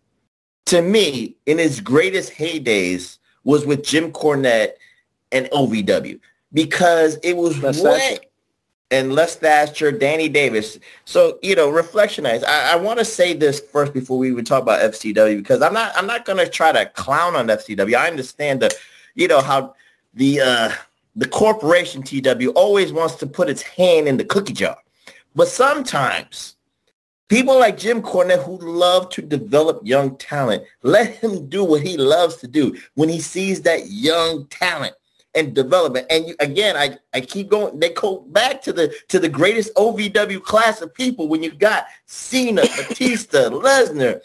to 0.65 0.81
me, 0.81 1.35
in 1.45 1.59
its 1.59 1.79
greatest 1.79 2.33
heydays, 2.33 3.19
was 3.43 3.67
with 3.67 3.83
Jim 3.83 4.11
Cornette 4.11 4.71
and 5.31 5.45
OVW 5.51 6.19
because 6.53 7.17
it 7.21 7.37
was 7.37 7.61
That's 7.61 7.81
way, 7.81 8.17
and 8.91 9.13
Les 9.13 9.35
Thatcher, 9.35 9.91
Danny 9.91 10.29
Davis. 10.29 10.79
So, 11.05 11.39
you 11.41 11.55
know, 11.55 11.69
Reflectionites. 11.69 12.43
I, 12.45 12.73
I 12.73 12.75
want 12.75 12.99
to 12.99 13.05
say 13.05 13.33
this 13.33 13.59
first 13.59 13.93
before 13.93 14.17
we 14.17 14.31
even 14.31 14.45
talk 14.45 14.61
about 14.61 14.81
FCW 14.93 15.37
because 15.37 15.61
I'm 15.61 15.73
not 15.73 15.91
I'm 15.95 16.07
not 16.07 16.25
gonna 16.25 16.47
try 16.47 16.71
to 16.71 16.85
clown 16.87 17.35
on 17.35 17.47
FCW. 17.47 17.95
I 17.95 18.07
understand 18.07 18.61
the 18.61 18.73
you 19.15 19.27
know 19.27 19.41
how 19.41 19.75
the 20.13 20.41
uh 20.41 20.71
the 21.15 21.27
corporation 21.27 22.03
TW 22.03 22.49
always 22.55 22.93
wants 22.93 23.15
to 23.15 23.27
put 23.27 23.49
its 23.49 23.61
hand 23.61 24.07
in 24.07 24.17
the 24.17 24.25
cookie 24.25 24.53
jar. 24.53 24.77
But 25.35 25.47
sometimes 25.47 26.55
people 27.27 27.59
like 27.59 27.77
Jim 27.77 28.01
Cornette 28.01 28.43
who 28.43 28.57
love 28.57 29.09
to 29.09 29.21
develop 29.21 29.81
young 29.83 30.15
talent, 30.17 30.63
let 30.83 31.15
him 31.15 31.49
do 31.49 31.63
what 31.63 31.81
he 31.81 31.97
loves 31.97 32.37
to 32.37 32.47
do 32.47 32.77
when 32.95 33.09
he 33.09 33.19
sees 33.19 33.61
that 33.63 33.87
young 33.87 34.45
talent 34.47 34.95
and 35.37 35.53
development. 35.53 36.07
And 36.09 36.27
you, 36.27 36.35
again, 36.39 36.75
I, 36.75 36.97
I 37.13 37.21
keep 37.21 37.49
going. 37.49 37.79
They 37.79 37.89
go 37.89 38.21
back 38.21 38.61
to 38.63 38.73
the 38.73 38.93
to 39.09 39.19
the 39.19 39.29
greatest 39.29 39.73
OVW 39.75 40.41
class 40.41 40.81
of 40.81 40.93
people 40.93 41.27
when 41.27 41.43
you 41.43 41.51
got 41.53 41.85
Cena, 42.07 42.61
Batista, 42.77 43.49
Lesnar, 43.49 44.19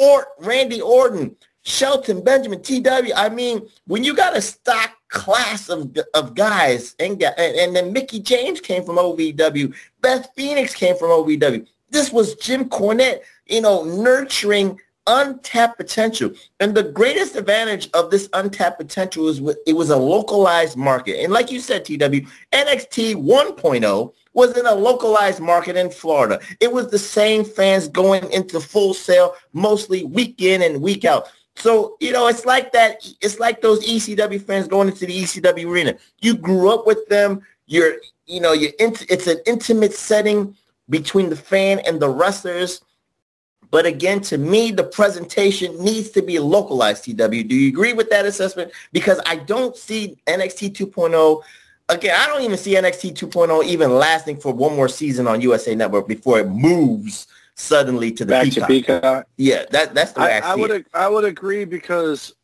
or 0.00 0.26
Randy 0.38 0.80
Orton, 0.80 1.34
Shelton, 1.62 2.22
Benjamin, 2.22 2.62
TW. 2.62 3.12
I 3.16 3.30
mean, 3.30 3.66
when 3.86 4.04
you 4.04 4.14
got 4.14 4.36
a 4.36 4.42
stock 4.42 4.92
class 5.08 5.68
of 5.68 5.96
of 6.14 6.34
guys, 6.34 6.94
and 7.00 7.20
and, 7.22 7.56
and 7.56 7.74
then 7.74 7.92
Mickie 7.92 8.20
James 8.20 8.60
came 8.60 8.84
from 8.84 8.96
OVW, 8.96 9.74
Beth 10.02 10.30
Phoenix 10.36 10.74
came 10.74 10.96
from 10.96 11.08
OVW. 11.08 11.66
This 11.88 12.12
was 12.12 12.36
Jim 12.36 12.68
Cornette, 12.68 13.22
you 13.46 13.62
know, 13.62 13.82
nurturing 13.84 14.78
untapped 15.10 15.76
potential. 15.76 16.30
And 16.60 16.74
the 16.74 16.84
greatest 16.84 17.34
advantage 17.34 17.90
of 17.94 18.10
this 18.10 18.28
untapped 18.32 18.78
potential 18.78 19.28
is 19.28 19.40
it 19.66 19.74
was 19.74 19.90
a 19.90 19.96
localized 19.96 20.76
market. 20.76 21.22
And 21.22 21.32
like 21.32 21.50
you 21.50 21.58
said, 21.58 21.84
TW, 21.84 22.26
NXT 22.52 23.16
1.0 23.16 24.14
was 24.32 24.56
in 24.56 24.66
a 24.66 24.74
localized 24.74 25.40
market 25.40 25.76
in 25.76 25.90
Florida. 25.90 26.40
It 26.60 26.72
was 26.72 26.90
the 26.90 26.98
same 26.98 27.44
fans 27.44 27.88
going 27.88 28.30
into 28.30 28.60
Full 28.60 28.94
Sail 28.94 29.34
mostly 29.52 30.04
week 30.04 30.40
in 30.40 30.62
and 30.62 30.80
week 30.80 31.04
out. 31.04 31.30
So, 31.56 31.96
you 32.00 32.12
know, 32.12 32.28
it's 32.28 32.46
like 32.46 32.72
that. 32.72 33.04
It's 33.20 33.40
like 33.40 33.60
those 33.60 33.84
ECW 33.84 34.40
fans 34.40 34.68
going 34.68 34.88
into 34.88 35.04
the 35.04 35.22
ECW 35.22 35.66
arena. 35.66 35.96
You 36.20 36.36
grew 36.36 36.72
up 36.72 36.86
with 36.86 37.06
them. 37.08 37.42
You're, 37.66 37.96
you 38.26 38.40
know, 38.40 38.52
you're 38.52 38.72
into, 38.78 39.04
it's 39.12 39.26
an 39.26 39.40
intimate 39.46 39.92
setting 39.92 40.56
between 40.88 41.28
the 41.28 41.36
fan 41.36 41.80
and 41.80 42.00
the 42.00 42.08
wrestlers 42.08 42.82
but 43.70 43.86
again, 43.86 44.20
to 44.22 44.38
me, 44.38 44.72
the 44.72 44.84
presentation 44.84 45.82
needs 45.82 46.10
to 46.10 46.22
be 46.22 46.38
localized, 46.38 47.04
TW. 47.04 47.14
Do 47.16 47.54
you 47.54 47.68
agree 47.68 47.92
with 47.92 48.10
that 48.10 48.26
assessment? 48.26 48.72
Because 48.92 49.20
I 49.26 49.36
don't 49.36 49.76
see 49.76 50.16
NXT 50.26 50.72
2.0. 50.72 51.42
Again, 51.88 52.16
I 52.18 52.26
don't 52.26 52.42
even 52.42 52.56
see 52.56 52.74
NXT 52.74 53.14
2.0 53.14 53.64
even 53.64 53.92
lasting 53.92 54.38
for 54.38 54.52
one 54.52 54.74
more 54.74 54.88
season 54.88 55.26
on 55.28 55.40
USA 55.40 55.74
Network 55.74 56.08
before 56.08 56.40
it 56.40 56.48
moves 56.48 57.28
suddenly 57.54 58.10
to 58.12 58.24
the 58.24 58.30
Back 58.30 58.44
Peacock. 58.44 58.62
To 58.62 58.66
Peacock. 58.66 59.26
Yeah, 59.36 59.64
that, 59.70 59.94
that's 59.94 60.12
the 60.12 60.20
way 60.20 60.40
I, 60.40 60.48
I, 60.48 60.52
I 60.52 60.54
would 60.56 60.70
it. 60.70 60.86
I 60.92 61.08
would 61.08 61.24
agree 61.24 61.64
because 61.64 62.34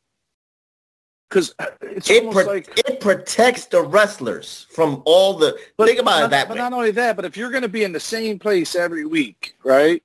because 1.28 1.52
it's 1.80 2.08
it 2.08 2.30
pro- 2.30 2.44
like 2.44 2.68
it 2.88 3.00
protects 3.00 3.66
the 3.66 3.82
wrestlers 3.82 4.66
from 4.70 5.02
all 5.04 5.34
the. 5.34 5.58
But, 5.76 5.88
think 5.88 5.98
about 5.98 6.20
not, 6.20 6.26
it 6.26 6.30
that 6.30 6.48
but 6.48 6.54
way. 6.54 6.60
not 6.60 6.72
only 6.72 6.92
that, 6.92 7.16
but 7.16 7.24
if 7.24 7.36
you're 7.36 7.50
going 7.50 7.62
to 7.62 7.68
be 7.68 7.82
in 7.82 7.92
the 7.92 7.98
same 7.98 8.38
place 8.38 8.76
every 8.76 9.06
week, 9.06 9.56
right? 9.64 10.02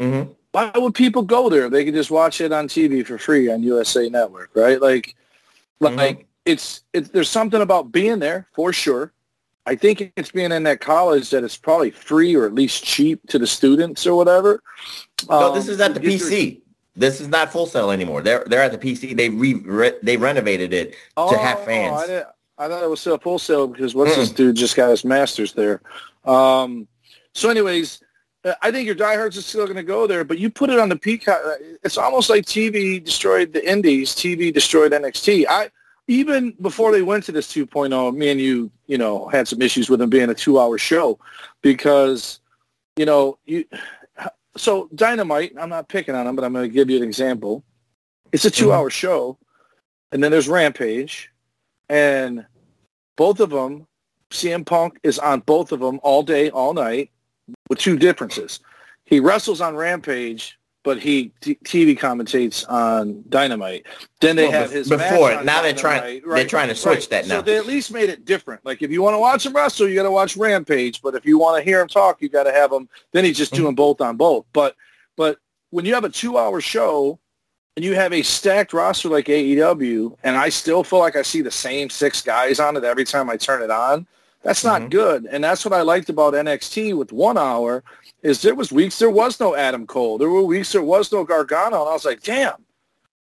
Mm-hmm 0.00 0.32
why 0.54 0.70
would 0.76 0.94
people 0.94 1.22
go 1.22 1.48
there? 1.48 1.68
They 1.68 1.84
could 1.84 1.94
just 1.94 2.12
watch 2.12 2.40
it 2.40 2.52
on 2.52 2.68
TV 2.68 3.04
for 3.04 3.18
free 3.18 3.50
on 3.50 3.64
USA 3.64 4.08
Network, 4.08 4.50
right? 4.54 4.80
Like, 4.80 5.16
mm-hmm. 5.82 5.96
like 5.96 6.28
it's 6.44 6.82
it, 6.92 7.12
there's 7.12 7.28
something 7.28 7.60
about 7.60 7.90
being 7.90 8.20
there 8.20 8.46
for 8.54 8.72
sure. 8.72 9.12
I 9.66 9.74
think 9.74 10.12
it's 10.14 10.30
being 10.30 10.52
in 10.52 10.62
that 10.62 10.80
college 10.80 11.30
that 11.30 11.42
it's 11.42 11.56
probably 11.56 11.90
free 11.90 12.36
or 12.36 12.46
at 12.46 12.54
least 12.54 12.84
cheap 12.84 13.26
to 13.30 13.38
the 13.40 13.48
students 13.48 14.06
or 14.06 14.14
whatever. 14.14 14.62
No, 15.28 15.48
um, 15.48 15.54
this 15.56 15.66
is 15.66 15.80
at 15.80 15.92
the 15.92 16.00
PC. 16.00 16.60
This 16.94 17.20
is 17.20 17.26
not 17.26 17.50
Full 17.50 17.66
Sail 17.66 17.90
anymore. 17.90 18.22
They're 18.22 18.44
they're 18.46 18.62
at 18.62 18.70
the 18.70 18.78
PC. 18.78 19.16
They 19.16 19.30
re, 19.30 19.54
re 19.54 19.94
they 20.04 20.16
renovated 20.16 20.72
it 20.72 20.94
oh, 21.16 21.32
to 21.32 21.36
have 21.36 21.64
fans. 21.64 22.08
I, 22.08 22.22
I, 22.58 22.68
thought 22.68 22.84
it 22.84 22.88
was 22.90 23.00
still 23.00 23.18
Full 23.18 23.40
Sail 23.40 23.66
because 23.66 23.92
what's 23.96 24.12
mm. 24.12 24.16
this 24.16 24.30
dude 24.30 24.54
just 24.54 24.76
got 24.76 24.90
his 24.90 25.04
masters 25.04 25.52
there. 25.52 25.80
Um, 26.24 26.86
so, 27.32 27.50
anyways, 27.50 28.03
I 28.60 28.70
think 28.70 28.84
your 28.84 28.94
diehards 28.94 29.38
are 29.38 29.42
still 29.42 29.64
going 29.64 29.76
to 29.76 29.82
go 29.82 30.06
there, 30.06 30.22
but 30.22 30.38
you 30.38 30.50
put 30.50 30.68
it 30.68 30.78
on 30.78 30.90
the 30.90 30.96
Peacock. 30.96 31.40
It's 31.82 31.96
almost 31.96 32.28
like 32.28 32.44
TV 32.44 33.02
destroyed 33.02 33.52
the 33.52 33.70
Indies. 33.70 34.14
TV 34.14 34.52
destroyed 34.52 34.92
NXT. 34.92 35.46
I 35.48 35.70
even 36.08 36.54
before 36.60 36.92
they 36.92 37.00
went 37.00 37.24
to 37.24 37.32
this 37.32 37.50
2.0, 37.50 38.14
me 38.14 38.30
and 38.30 38.40
you, 38.40 38.70
you 38.86 38.98
know, 38.98 39.26
had 39.28 39.48
some 39.48 39.62
issues 39.62 39.88
with 39.88 40.00
them 40.00 40.10
being 40.10 40.28
a 40.28 40.34
two-hour 40.34 40.76
show 40.76 41.18
because, 41.62 42.40
you 42.96 43.06
know, 43.06 43.38
you. 43.46 43.64
So 44.56 44.88
Dynamite, 44.94 45.54
I'm 45.58 45.70
not 45.70 45.88
picking 45.88 46.14
on 46.14 46.26
them, 46.26 46.36
but 46.36 46.44
I'm 46.44 46.52
going 46.52 46.68
to 46.68 46.72
give 46.72 46.90
you 46.90 46.98
an 46.98 47.02
example. 47.02 47.64
It's 48.30 48.44
a 48.44 48.50
mm-hmm. 48.50 48.64
two-hour 48.64 48.88
mm-hmm. 48.88 48.92
show, 48.92 49.38
and 50.12 50.22
then 50.22 50.30
there's 50.30 50.48
Rampage, 50.48 51.30
and 51.88 52.44
both 53.16 53.40
of 53.40 53.50
them, 53.50 53.86
CM 54.30 54.66
Punk 54.66 55.00
is 55.02 55.18
on 55.18 55.40
both 55.40 55.72
of 55.72 55.80
them 55.80 55.98
all 56.02 56.22
day, 56.22 56.50
all 56.50 56.74
night 56.74 57.10
with 57.68 57.78
two 57.78 57.98
differences. 57.98 58.60
He 59.04 59.20
wrestles 59.20 59.60
on 59.60 59.76
Rampage, 59.76 60.58
but 60.82 61.00
he 61.00 61.32
t- 61.40 61.58
TV 61.64 61.98
commentates 61.98 62.68
on 62.70 63.24
Dynamite. 63.28 63.86
Then 64.20 64.36
they 64.36 64.48
well, 64.48 64.60
have 64.60 64.70
his 64.70 64.88
before. 64.88 65.30
now 65.30 65.36
Dynamite, 65.36 65.62
they're 65.62 65.74
trying 65.74 66.00
right, 66.00 66.22
they're 66.26 66.46
trying 66.46 66.68
to 66.68 66.74
switch 66.74 66.98
right. 66.98 67.10
that 67.10 67.26
now. 67.26 67.36
So 67.36 67.42
they 67.42 67.56
at 67.56 67.66
least 67.66 67.90
made 67.90 68.10
it 68.10 68.24
different. 68.24 68.64
Like 68.64 68.82
if 68.82 68.90
you 68.90 69.02
want 69.02 69.14
to 69.14 69.18
watch 69.18 69.44
him 69.46 69.54
wrestle, 69.54 69.88
you 69.88 69.94
got 69.94 70.04
to 70.04 70.10
watch 70.10 70.36
Rampage. 70.36 71.02
But 71.02 71.14
if 71.14 71.24
you 71.26 71.38
want 71.38 71.58
to 71.58 71.64
hear 71.64 71.80
him 71.80 71.88
talk, 71.88 72.22
you 72.22 72.28
got 72.28 72.44
to 72.44 72.52
have 72.52 72.70
him. 72.70 72.88
Then 73.12 73.24
he's 73.24 73.36
just 73.36 73.52
mm-hmm. 73.52 73.62
doing 73.62 73.74
both 73.74 74.00
on 74.00 74.16
both. 74.16 74.44
But 74.52 74.76
but 75.16 75.38
when 75.70 75.84
you 75.84 75.94
have 75.94 76.04
a 76.04 76.10
two-hour 76.10 76.60
show 76.60 77.18
and 77.76 77.84
you 77.84 77.94
have 77.94 78.12
a 78.12 78.22
stacked 78.22 78.72
roster 78.72 79.08
like 79.08 79.26
AEW, 79.26 80.16
and 80.22 80.36
I 80.36 80.48
still 80.48 80.84
feel 80.84 81.00
like 81.00 81.16
I 81.16 81.22
see 81.22 81.40
the 81.40 81.50
same 81.50 81.90
six 81.90 82.22
guys 82.22 82.60
on 82.60 82.76
it 82.76 82.84
every 82.84 83.04
time 83.04 83.28
I 83.28 83.36
turn 83.36 83.62
it 83.62 83.70
on. 83.70 84.06
That's 84.44 84.62
not 84.62 84.82
mm-hmm. 84.82 84.90
good. 84.90 85.26
And 85.30 85.42
that's 85.42 85.64
what 85.64 85.72
I 85.72 85.80
liked 85.80 86.10
about 86.10 86.34
NXT 86.34 86.96
with 86.96 87.12
one 87.12 87.38
hour 87.38 87.82
is 88.22 88.42
there 88.42 88.54
was 88.54 88.70
weeks 88.70 88.98
there 88.98 89.10
was 89.10 89.40
no 89.40 89.56
Adam 89.56 89.86
Cole. 89.86 90.18
There 90.18 90.28
were 90.28 90.44
weeks 90.44 90.72
there 90.72 90.82
was 90.82 91.10
no 91.10 91.24
Gargano. 91.24 91.80
And 91.80 91.88
I 91.88 91.92
was 91.94 92.04
like, 92.04 92.22
damn, 92.22 92.64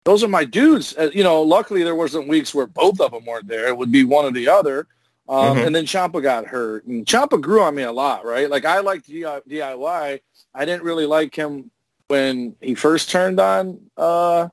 those 0.05 0.23
are 0.23 0.29
my 0.29 0.45
dudes. 0.45 0.95
Uh, 0.97 1.11
you 1.15 1.25
know, 1.25 1.43
luckily 1.43 1.83
there 1.83 1.95
wasn't 1.95 2.29
weeks 2.29 2.55
where 2.55 2.67
both 2.67 3.01
of 3.01 3.13
them 3.13 3.25
weren't 3.25 3.49
there. 3.49 3.67
It 3.67 3.77
would 3.77 3.91
be 3.91 4.05
one 4.05 4.27
or 4.27 4.31
the 4.31 4.49
other. 4.49 4.87
Um, 5.29 5.57
mm-hmm. 5.57 5.67
And 5.67 5.75
then 5.75 5.85
Ciampa 5.87 6.23
got 6.23 6.47
hurt. 6.47 6.85
And 6.85 7.07
Ciampa 7.07 7.41
grew 7.41 7.63
on 7.63 7.75
me 7.75 7.83
a 7.83 7.93
lot, 7.93 8.27
right? 8.27 8.51
Like 8.51 8.67
I 8.67 8.81
liked 8.81 9.09
DIY. 9.09 10.21
I 10.55 10.65
didn't 10.65 10.85
really 10.85 11.07
like 11.07 11.35
him 11.35 11.71
when 12.09 12.57
he 12.61 12.75
first 12.75 13.11
turned 13.11 13.41
on 13.41 13.81
uh, 13.97 14.49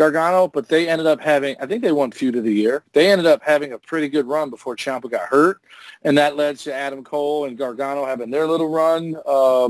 Gargano, 0.00 0.48
but 0.48 0.66
they 0.66 0.88
ended 0.88 1.06
up 1.06 1.20
having, 1.20 1.56
I 1.60 1.66
think 1.66 1.82
they 1.82 1.92
won 1.92 2.10
feud 2.10 2.34
of 2.34 2.44
the 2.44 2.54
year. 2.54 2.82
They 2.94 3.12
ended 3.12 3.26
up 3.26 3.42
having 3.44 3.74
a 3.74 3.78
pretty 3.78 4.08
good 4.08 4.26
run 4.26 4.48
before 4.48 4.74
Ciampa 4.74 5.10
got 5.10 5.28
hurt, 5.28 5.60
and 6.04 6.16
that 6.16 6.36
led 6.36 6.56
to 6.60 6.74
Adam 6.74 7.04
Cole 7.04 7.44
and 7.44 7.58
Gargano 7.58 8.06
having 8.06 8.30
their 8.30 8.46
little 8.46 8.70
run, 8.70 9.14
uh, 9.26 9.68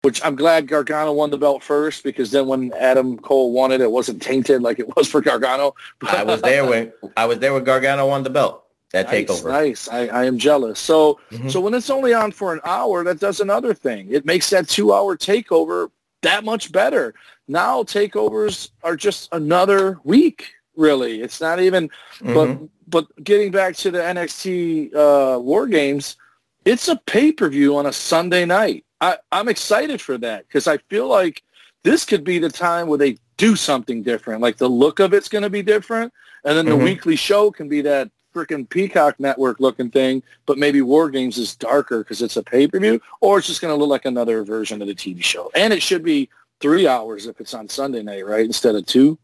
which 0.00 0.24
I'm 0.24 0.36
glad 0.36 0.68
Gargano 0.68 1.12
won 1.12 1.28
the 1.28 1.36
belt 1.36 1.62
first 1.62 2.02
because 2.02 2.30
then 2.30 2.46
when 2.46 2.72
Adam 2.72 3.18
Cole 3.18 3.52
won 3.52 3.70
it, 3.70 3.82
it 3.82 3.90
wasn't 3.90 4.22
tainted 4.22 4.62
like 4.62 4.78
it 4.78 4.88
was 4.96 5.06
for 5.06 5.20
Gargano. 5.20 5.74
I 6.00 6.24
was 6.24 6.40
there 6.40 6.64
when 6.64 6.90
I 7.18 7.26
was 7.26 7.38
there 7.38 7.52
when 7.52 7.64
Gargano 7.64 8.08
won 8.08 8.22
the 8.22 8.30
belt. 8.30 8.64
That 8.94 9.08
nice, 9.08 9.26
takeover. 9.26 9.50
Nice. 9.50 9.86
I, 9.88 10.06
I 10.06 10.24
am 10.24 10.38
jealous. 10.38 10.78
So 10.80 11.20
mm-hmm. 11.30 11.50
so 11.50 11.60
when 11.60 11.74
it's 11.74 11.90
only 11.90 12.14
on 12.14 12.32
for 12.32 12.54
an 12.54 12.60
hour, 12.64 13.04
that 13.04 13.20
does 13.20 13.40
another 13.40 13.74
thing. 13.74 14.08
It 14.10 14.24
makes 14.24 14.48
that 14.48 14.66
two 14.66 14.94
hour 14.94 15.14
takeover 15.14 15.90
that 16.22 16.42
much 16.42 16.72
better. 16.72 17.14
Now 17.48 17.82
takeovers 17.82 18.70
are 18.82 18.96
just 18.96 19.30
another 19.32 19.98
week, 20.04 20.52
really. 20.76 21.22
It's 21.22 21.40
not 21.40 21.60
even, 21.60 21.88
mm-hmm. 22.20 22.34
but 22.34 22.68
but 22.86 23.24
getting 23.24 23.50
back 23.50 23.76
to 23.76 23.90
the 23.90 23.98
NXT 23.98 24.94
uh, 24.94 25.38
War 25.40 25.66
Games, 25.66 26.16
it's 26.64 26.88
a 26.88 26.96
pay-per-view 27.06 27.76
on 27.76 27.86
a 27.86 27.92
Sunday 27.92 28.44
night. 28.44 28.84
I, 29.00 29.16
I'm 29.32 29.48
excited 29.48 30.00
for 30.00 30.18
that 30.18 30.46
because 30.46 30.66
I 30.66 30.78
feel 30.88 31.08
like 31.08 31.42
this 31.84 32.04
could 32.04 32.24
be 32.24 32.38
the 32.38 32.50
time 32.50 32.88
where 32.88 32.98
they 32.98 33.18
do 33.36 33.56
something 33.56 34.02
different. 34.02 34.40
Like 34.42 34.56
the 34.56 34.68
look 34.68 35.00
of 35.00 35.14
it's 35.14 35.28
going 35.28 35.42
to 35.42 35.50
be 35.50 35.62
different, 35.62 36.12
and 36.44 36.56
then 36.56 36.66
mm-hmm. 36.66 36.78
the 36.78 36.84
weekly 36.84 37.16
show 37.16 37.50
can 37.50 37.68
be 37.68 37.80
that 37.82 38.10
freaking 38.34 38.68
Peacock 38.68 39.18
Network 39.18 39.58
looking 39.60 39.90
thing, 39.90 40.22
but 40.46 40.58
maybe 40.58 40.82
War 40.82 41.10
Games 41.10 41.38
is 41.38 41.56
darker 41.56 41.98
because 41.98 42.22
it's 42.22 42.36
a 42.36 42.42
pay-per-view, 42.42 43.00
or 43.20 43.38
it's 43.38 43.46
just 43.46 43.60
going 43.60 43.72
to 43.72 43.78
look 43.78 43.90
like 43.90 44.04
another 44.04 44.44
version 44.44 44.80
of 44.82 44.88
the 44.88 44.94
TV 44.94 45.22
show. 45.22 45.50
And 45.54 45.72
it 45.72 45.82
should 45.82 46.02
be 46.02 46.28
three 46.60 46.86
hours 46.86 47.26
if 47.26 47.40
it's 47.40 47.54
on 47.54 47.68
Sunday 47.68 48.02
night, 48.02 48.26
right, 48.26 48.44
instead 48.44 48.74
of 48.74 48.86
two. 48.86 49.18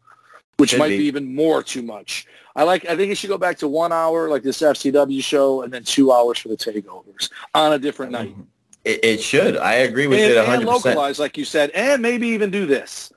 which 0.57 0.71
Could 0.71 0.79
might 0.79 0.89
be. 0.89 0.99
be. 0.99 1.03
even 1.05 1.35
more 1.35 1.61
too 1.61 1.81
much. 1.81 2.27
I 2.55 2.63
like. 2.63 2.85
I 2.85 2.95
think 2.95 3.11
it 3.11 3.17
should 3.17 3.29
go 3.29 3.37
back 3.37 3.57
to 3.57 3.67
one 3.67 3.91
hour, 3.91 4.29
like 4.29 4.41
this 4.43 4.61
FCW 4.61 5.21
show, 5.21 5.63
and 5.63 5.73
then 5.73 5.83
two 5.83 6.11
hours 6.11 6.39
for 6.39 6.47
the 6.47 6.55
takeovers 6.55 7.29
on 7.53 7.73
a 7.73 7.79
different 7.79 8.13
night. 8.13 8.31
Mm-hmm. 8.31 8.41
It, 8.85 9.03
it 9.03 9.21
should. 9.21 9.57
I 9.57 9.73
agree 9.75 10.07
with 10.07 10.19
and, 10.19 10.31
it 10.31 10.37
100. 10.37 10.65
percent 10.65 10.65
localize, 10.65 11.19
like 11.19 11.37
you 11.37 11.43
said, 11.43 11.71
and 11.71 12.01
maybe 12.01 12.27
even 12.29 12.51
do 12.51 12.65
this. 12.65 13.11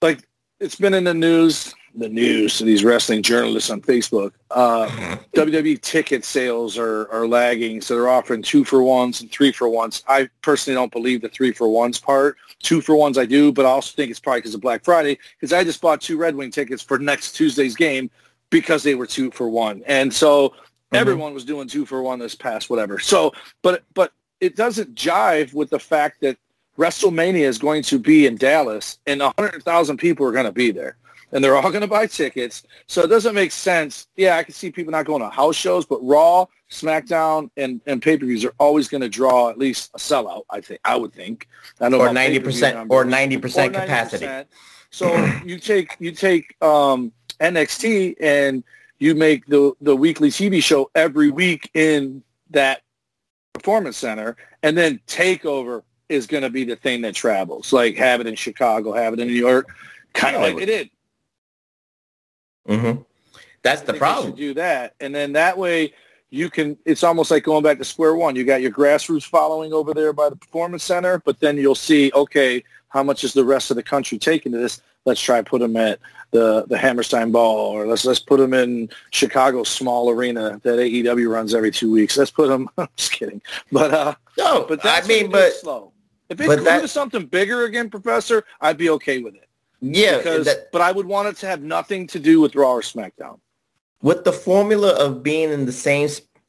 Like 0.00 0.26
it's 0.60 0.76
been 0.76 0.94
in 0.94 1.04
the 1.04 1.14
news 1.14 1.74
the 1.96 2.08
news 2.08 2.58
to 2.58 2.64
these 2.64 2.84
wrestling 2.84 3.22
journalists 3.22 3.70
on 3.70 3.80
Facebook. 3.80 4.32
Uh, 4.50 4.86
WWE 5.34 5.80
ticket 5.80 6.24
sales 6.24 6.78
are, 6.78 7.10
are 7.10 7.26
lagging, 7.26 7.80
so 7.80 7.94
they're 7.94 8.08
offering 8.08 8.42
two 8.42 8.64
for 8.64 8.82
ones 8.82 9.20
and 9.20 9.30
three 9.30 9.52
for 9.52 9.68
ones. 9.68 10.04
I 10.06 10.28
personally 10.42 10.74
don't 10.74 10.92
believe 10.92 11.22
the 11.22 11.28
three 11.28 11.52
for 11.52 11.68
ones 11.68 11.98
part. 11.98 12.36
Two 12.60 12.80
for 12.80 12.96
ones 12.96 13.18
I 13.18 13.26
do, 13.26 13.52
but 13.52 13.66
I 13.66 13.70
also 13.70 13.94
think 13.94 14.10
it's 14.10 14.20
probably 14.20 14.40
because 14.40 14.54
of 14.54 14.60
Black 14.60 14.84
Friday 14.84 15.18
because 15.38 15.52
I 15.52 15.64
just 15.64 15.80
bought 15.80 16.00
two 16.00 16.16
Red 16.16 16.36
Wing 16.36 16.50
tickets 16.50 16.82
for 16.82 16.98
next 16.98 17.32
Tuesday's 17.32 17.76
game 17.76 18.10
because 18.50 18.82
they 18.82 18.94
were 18.94 19.06
two 19.06 19.30
for 19.30 19.48
one, 19.48 19.82
and 19.86 20.12
so 20.12 20.48
mm-hmm. 20.48 20.96
everyone 20.96 21.34
was 21.34 21.44
doing 21.44 21.68
two 21.68 21.84
for 21.84 22.02
one 22.02 22.18
this 22.18 22.34
past 22.34 22.70
whatever. 22.70 22.98
So, 22.98 23.32
but 23.62 23.84
but 23.94 24.12
it 24.40 24.56
doesn't 24.56 24.94
jive 24.94 25.52
with 25.52 25.70
the 25.70 25.78
fact 25.78 26.20
that 26.22 26.38
WrestleMania 26.78 27.40
is 27.40 27.58
going 27.58 27.82
to 27.84 27.98
be 27.98 28.26
in 28.26 28.36
Dallas 28.36 28.98
and 29.06 29.20
100,000 29.20 29.96
people 29.96 30.26
are 30.26 30.32
going 30.32 30.44
to 30.44 30.52
be 30.52 30.70
there 30.70 30.96
and 31.32 31.42
they're 31.42 31.56
all 31.56 31.70
going 31.70 31.82
to 31.82 31.88
buy 31.88 32.06
tickets. 32.06 32.62
So 32.86 33.02
it 33.02 33.08
doesn't 33.08 33.34
make 33.34 33.52
sense. 33.52 34.06
Yeah, 34.16 34.36
I 34.36 34.44
can 34.44 34.54
see 34.54 34.70
people 34.70 34.92
not 34.92 35.06
going 35.06 35.22
to 35.22 35.28
house 35.28 35.56
shows, 35.56 35.84
but 35.84 35.98
Raw, 36.02 36.46
SmackDown, 36.70 37.50
and, 37.56 37.80
and 37.86 38.00
pay-per-views 38.00 38.44
are 38.44 38.54
always 38.58 38.88
going 38.88 39.00
to 39.00 39.08
draw 39.08 39.50
at 39.50 39.58
least 39.58 39.90
a 39.94 39.98
sellout, 39.98 40.42
I 40.50 40.60
think. 40.60 40.80
I 40.84 40.96
would 40.96 41.12
think. 41.12 41.48
I 41.80 41.88
know 41.88 42.00
or 42.00 42.08
90% 42.08 42.86
or 42.90 43.04
90% 43.04 43.74
capacity. 43.74 44.48
So 44.90 45.14
you 45.44 45.58
take 45.58 45.96
you 45.98 46.12
take 46.12 46.56
um, 46.62 47.12
NXT 47.40 48.14
and 48.20 48.64
you 48.98 49.14
make 49.14 49.44
the 49.46 49.72
the 49.80 49.94
weekly 49.94 50.30
TV 50.30 50.62
show 50.62 50.90
every 50.94 51.30
week 51.30 51.70
in 51.74 52.22
that 52.50 52.82
performance 53.52 53.96
center, 53.96 54.36
and 54.62 54.76
then 54.76 55.00
Takeover 55.06 55.82
is 56.08 56.26
going 56.26 56.44
to 56.44 56.50
be 56.50 56.64
the 56.64 56.76
thing 56.76 57.02
that 57.02 57.14
travels. 57.14 57.72
Like 57.72 57.96
have 57.96 58.20
it 58.20 58.26
in 58.26 58.36
Chicago, 58.36 58.92
have 58.92 59.12
it 59.12 59.20
in 59.20 59.28
New 59.28 59.34
York, 59.34 59.68
kind 60.14 60.36
of 60.36 60.42
like 60.42 60.56
they 60.56 60.66
did. 60.66 60.90
Mm-hmm. 62.66 63.02
That's 63.62 63.82
the 63.82 63.94
problem. 63.94 64.34
do 64.34 64.54
that, 64.54 64.94
and 65.00 65.14
then 65.14 65.32
that 65.32 65.58
way 65.58 65.92
you 66.30 66.50
can. 66.50 66.78
It's 66.84 67.02
almost 67.02 67.30
like 67.30 67.42
going 67.42 67.64
back 67.64 67.78
to 67.78 67.84
square 67.84 68.14
one. 68.14 68.36
You 68.36 68.44
got 68.44 68.62
your 68.62 68.70
grassroots 68.70 69.26
following 69.26 69.72
over 69.72 69.92
there 69.92 70.12
by 70.12 70.28
the 70.30 70.36
performance 70.36 70.84
center, 70.84 71.20
but 71.24 71.40
then 71.40 71.56
you'll 71.56 71.74
see, 71.74 72.12
okay, 72.14 72.62
how 72.88 73.02
much 73.02 73.24
is 73.24 73.32
the 73.32 73.44
rest 73.44 73.70
of 73.70 73.76
the 73.76 73.82
country 73.82 74.18
taking 74.18 74.52
to 74.52 74.58
this? 74.58 74.80
Let's 75.04 75.20
try 75.20 75.42
put 75.42 75.60
them 75.60 75.76
at 75.76 75.98
the 76.30 76.64
the 76.68 76.78
Hammerstein 76.78 77.32
Ball, 77.32 77.56
or 77.56 77.86
let's 77.86 78.04
let's 78.04 78.20
put 78.20 78.38
them 78.38 78.54
in 78.54 78.88
Chicago's 79.10 79.68
small 79.68 80.10
arena 80.10 80.60
that 80.62 80.78
AEW 80.78 81.28
runs 81.28 81.54
every 81.54 81.70
two 81.70 81.90
weeks. 81.90 82.16
Let's 82.16 82.30
put 82.30 82.48
them. 82.48 82.68
I'm 82.78 82.88
just 82.96 83.12
kidding, 83.12 83.42
but 83.72 83.92
uh, 83.92 84.14
no, 84.38 84.64
but 84.68 84.80
I 84.84 85.06
mean, 85.06 85.30
but 85.30 85.54
slow. 85.54 85.92
If 86.28 86.40
it 86.40 86.46
grew 86.46 86.64
to 86.64 86.88
something 86.88 87.26
bigger 87.26 87.64
again, 87.64 87.88
Professor, 87.88 88.44
I'd 88.60 88.76
be 88.76 88.90
okay 88.90 89.22
with 89.22 89.36
it. 89.36 89.45
Yeah, 89.80 90.18
because, 90.18 90.46
that, 90.46 90.72
but 90.72 90.80
I 90.80 90.92
would 90.92 91.06
want 91.06 91.28
it 91.28 91.36
to 91.38 91.46
have 91.46 91.62
nothing 91.62 92.06
to 92.08 92.18
do 92.18 92.40
with 92.40 92.54
Raw 92.54 92.72
or 92.72 92.80
SmackDown. 92.80 93.40
With 94.02 94.24
the 94.24 94.32
formula 94.32 94.92
of 94.92 95.22
being 95.22 95.50
in 95.50 95.66
the 95.66 95.72
same 95.72 96.08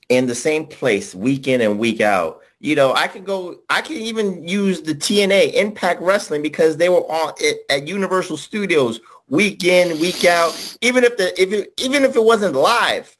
in 0.09 0.27
the 0.27 0.35
same 0.35 0.65
place 0.65 1.13
week 1.13 1.47
in 1.47 1.59
and 1.59 1.77
week 1.77 1.99
out, 1.99 2.41
you 2.59 2.75
know, 2.75 2.93
I 2.93 3.07
can 3.07 3.23
go. 3.23 3.59
I 3.69 3.81
can 3.81 3.97
even 3.97 4.47
use 4.47 4.81
the 4.81 4.95
TNA 4.95 5.53
Impact 5.53 6.01
Wrestling 6.01 6.41
because 6.41 6.77
they 6.77 6.89
were 6.89 7.03
on 7.11 7.33
it 7.37 7.61
at 7.69 7.87
Universal 7.87 8.37
Studios 8.37 8.99
week 9.29 9.63
in, 9.63 9.99
week 9.99 10.25
out. 10.25 10.77
Even 10.81 11.03
if 11.03 11.17
the 11.17 11.39
if 11.41 11.51
it, 11.51 11.73
even 11.77 12.03
if 12.03 12.15
it 12.15 12.23
wasn't 12.23 12.55
live, 12.55 13.16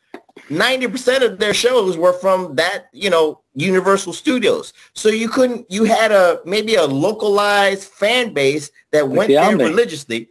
90% 0.49 1.23
of 1.23 1.39
their 1.39 1.53
shows 1.53 1.97
were 1.97 2.13
from 2.13 2.55
that, 2.55 2.87
you 2.93 3.09
know, 3.09 3.41
Universal 3.55 4.13
Studios. 4.13 4.73
So 4.93 5.09
you 5.09 5.29
couldn't, 5.29 5.69
you 5.69 5.83
had 5.83 6.11
a, 6.11 6.39
maybe 6.45 6.75
a 6.75 6.85
localized 6.85 7.89
fan 7.89 8.33
base 8.33 8.71
that 8.91 9.07
went 9.07 9.29
the 9.29 9.35
there 9.35 9.57
religiously. 9.57 10.29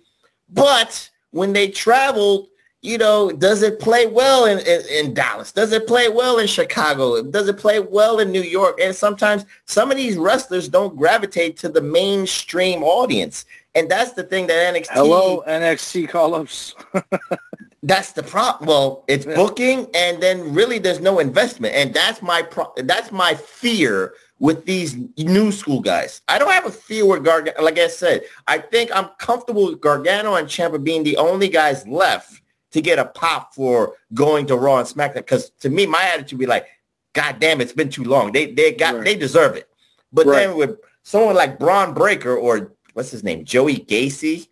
But 0.49 1.11
when 1.31 1.53
they 1.53 1.69
traveled, 1.69 2.49
you 2.83 2.99
know, 2.99 3.33
does 3.33 3.63
it 3.63 3.81
play 3.81 4.07
well 4.07 4.45
in, 4.45 4.59
in, 4.61 4.83
in, 4.91 5.15
Dallas? 5.15 5.51
Does 5.51 5.73
it 5.73 5.89
play 5.89 6.09
well 6.09 6.39
in 6.39 6.47
Chicago? 6.47 7.21
Does 7.23 7.49
it 7.49 7.59
play 7.59 7.81
well 7.81 8.21
in 8.21 8.31
New 8.31 8.43
York? 8.43 8.79
And 8.81 8.95
sometimes 8.95 9.45
some 9.65 9.91
of 9.91 9.97
these 9.97 10.17
wrestlers 10.17 10.69
don't 10.69 10.97
gravitate 10.97 11.57
to 11.59 11.69
the 11.69 11.81
mainstream 11.81 12.85
audience. 12.85 13.45
And 13.75 13.91
that's 13.91 14.13
the 14.13 14.23
thing 14.23 14.47
that 14.47 14.75
NXT. 14.75 14.89
Hello, 14.91 15.43
NXT 15.49 16.09
call-ups. 16.09 16.75
that's 17.83 18.13
the 18.13 18.23
problem. 18.23 18.69
Well, 18.69 19.05
it's 19.07 19.25
booking, 19.25 19.87
and 19.95 20.23
then 20.23 20.55
really 20.55 20.79
there's 20.79 21.01
no 21.01 21.19
investment, 21.19 21.75
and 21.75 21.93
that's 21.93 22.23
my 22.23 22.43
pro- 22.43 22.73
that's 22.77 23.13
my 23.13 23.35
fear 23.35 24.15
with 24.39 24.65
these 24.65 24.97
new 25.17 25.51
school 25.53 25.81
guys. 25.81 26.21
I 26.29 26.39
don't 26.39 26.51
have 26.51 26.67
a 26.67 26.71
fear 26.71 27.07
with 27.07 27.25
Gargano. 27.25 27.63
Like 27.63 27.79
I 27.79 27.89
said, 27.89 28.23
I 28.47 28.59
think 28.59 28.91
I'm 28.95 29.09
comfortable 29.19 29.67
with 29.67 29.81
Gargano 29.81 30.35
and 30.35 30.49
Ciampa 30.49 30.83
being 30.83 31.05
the 31.05 31.17
only 31.17 31.49
guys 31.49 31.87
left 31.87 32.43
to 32.73 32.81
get 32.81 32.99
a 32.99 33.07
pop 33.07 33.55
for 33.55 33.95
going 34.13 34.47
to 34.47 34.57
Raw 34.57 34.79
and 34.79 34.89
SmackDown. 34.89 35.17
Because 35.17 35.51
to 35.61 35.71
me, 35.71 35.87
my 35.87 36.03
attitude 36.03 36.39
would 36.39 36.45
be 36.45 36.47
like, 36.47 36.67
God 37.15 37.39
damn, 37.39 37.61
it's 37.61 37.73
been 37.73 37.89
too 37.89 38.05
long. 38.05 38.33
They 38.33 38.53
they 38.53 38.73
got 38.73 38.95
right. 38.95 39.05
they 39.05 39.17
deserve 39.17 39.57
it. 39.57 39.69
But 40.13 40.27
right. 40.27 40.47
then 40.47 40.57
with 40.57 40.79
someone 41.03 41.35
like 41.35 41.59
Bron 41.59 41.95
Breakker 41.95 42.37
or 42.37 42.73
what's 42.95 43.11
his 43.11 43.25
name, 43.25 43.45
Joey 43.45 43.77
Gacy. 43.77 44.49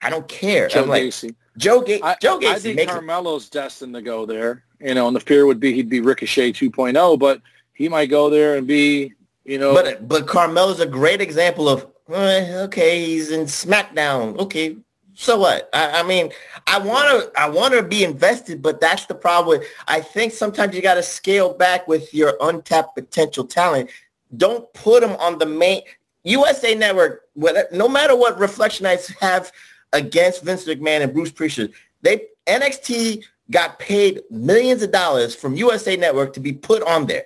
I 0.00 0.10
don't 0.10 0.28
care. 0.28 0.68
Joe 0.68 0.82
I'm 0.82 0.88
like, 0.88 1.02
Gacy. 1.02 1.34
Joe, 1.58 1.82
Ga- 1.82 2.00
I, 2.02 2.16
Joe 2.20 2.38
Gacy. 2.38 2.48
I 2.48 2.58
think 2.58 2.90
Carmelo's 2.90 3.46
it. 3.46 3.52
destined 3.52 3.94
to 3.94 4.02
go 4.02 4.24
there. 4.24 4.64
You 4.80 4.94
know, 4.94 5.08
and 5.08 5.16
the 5.16 5.20
fear 5.20 5.44
would 5.44 5.60
be 5.60 5.74
he'd 5.74 5.88
be 5.88 6.00
Ricochet 6.00 6.52
2.0, 6.52 7.18
but 7.18 7.42
he 7.74 7.88
might 7.88 8.06
go 8.06 8.30
there 8.30 8.56
and 8.56 8.66
be, 8.66 9.12
you 9.44 9.58
know. 9.58 9.74
But 9.74 10.06
but 10.08 10.26
Carmelo's 10.26 10.80
a 10.80 10.86
great 10.86 11.20
example 11.20 11.68
of 11.68 11.86
eh, 12.12 12.60
okay, 12.62 13.04
he's 13.04 13.30
in 13.30 13.46
SmackDown. 13.46 14.38
Okay, 14.38 14.76
so 15.14 15.38
what? 15.38 15.68
I, 15.72 16.00
I 16.00 16.02
mean, 16.04 16.30
I 16.68 16.78
want 16.78 17.08
to 17.08 17.40
I 17.40 17.48
want 17.48 17.74
to 17.74 17.82
be 17.82 18.04
invested, 18.04 18.62
but 18.62 18.80
that's 18.80 19.06
the 19.06 19.16
problem. 19.16 19.60
I 19.88 20.00
think 20.00 20.32
sometimes 20.32 20.76
you 20.76 20.82
got 20.82 20.94
to 20.94 21.02
scale 21.02 21.52
back 21.52 21.88
with 21.88 22.14
your 22.14 22.34
untapped 22.40 22.94
potential 22.94 23.44
talent. 23.44 23.90
Don't 24.36 24.72
put 24.74 25.00
them 25.00 25.16
on 25.18 25.38
the 25.38 25.46
main. 25.46 25.82
USA 26.24 26.74
Network, 26.74 27.22
no 27.72 27.88
matter 27.88 28.14
what 28.14 28.38
Reflection 28.38 28.86
I 28.86 28.98
have 29.20 29.50
against 29.92 30.42
Vince 30.42 30.64
McMahon 30.64 31.02
and 31.02 31.12
Bruce 31.12 31.32
Prichard, 31.32 31.72
they 32.02 32.26
NXT 32.46 33.24
got 33.50 33.78
paid 33.78 34.22
millions 34.30 34.82
of 34.82 34.92
dollars 34.92 35.34
from 35.34 35.54
USA 35.54 35.96
Network 35.96 36.32
to 36.34 36.40
be 36.40 36.52
put 36.52 36.82
on 36.82 37.06
there. 37.06 37.24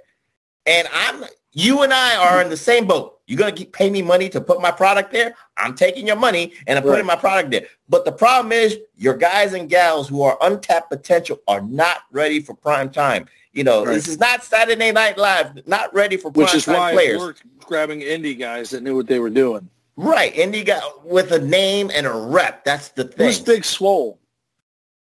And 0.66 0.88
I'm 0.92 1.24
you 1.54 1.82
and 1.82 1.92
I 1.92 2.16
are 2.16 2.40
in 2.40 2.48
the 2.48 2.56
same 2.56 2.86
boat. 2.86 3.20
You're 3.26 3.38
gonna 3.38 3.52
keep 3.52 3.72
pay 3.72 3.90
me 3.90 4.02
money 4.02 4.28
to 4.30 4.40
put 4.40 4.60
my 4.60 4.70
product 4.70 5.12
there. 5.12 5.34
I'm 5.56 5.74
taking 5.74 6.06
your 6.06 6.16
money 6.16 6.52
and 6.66 6.78
I'm 6.78 6.84
right. 6.84 6.92
putting 6.92 7.06
my 7.06 7.16
product 7.16 7.50
there. 7.50 7.66
But 7.88 8.04
the 8.04 8.12
problem 8.12 8.52
is 8.52 8.78
your 8.96 9.16
guys 9.16 9.52
and 9.52 9.68
gals 9.68 10.08
who 10.08 10.22
are 10.22 10.38
untapped 10.40 10.90
potential 10.90 11.38
are 11.48 11.60
not 11.60 11.98
ready 12.10 12.40
for 12.40 12.54
prime 12.54 12.90
time. 12.90 13.26
You 13.52 13.64
know, 13.64 13.84
right. 13.84 13.94
this 13.94 14.08
is 14.08 14.18
not 14.18 14.42
Saturday 14.42 14.92
Night 14.92 15.18
Live. 15.18 15.66
Not 15.66 15.92
ready 15.92 16.16
for 16.16 16.30
prime 16.30 16.44
Which 16.44 16.54
is 16.54 16.64
time 16.64 16.76
why 16.76 16.92
players 16.92 17.42
grabbing 17.60 18.00
indie 18.00 18.38
guys 18.38 18.70
that 18.70 18.82
knew 18.82 18.96
what 18.96 19.06
they 19.06 19.18
were 19.18 19.30
doing. 19.30 19.68
Right, 19.96 20.34
indie 20.34 20.64
guy 20.64 20.80
with 21.04 21.32
a 21.32 21.38
name 21.38 21.90
and 21.94 22.06
a 22.06 22.12
rep. 22.12 22.64
That's 22.64 22.88
the 22.90 23.04
thing. 23.04 23.26
Who's 23.26 23.40
Big 23.40 23.64
Swole? 23.64 24.18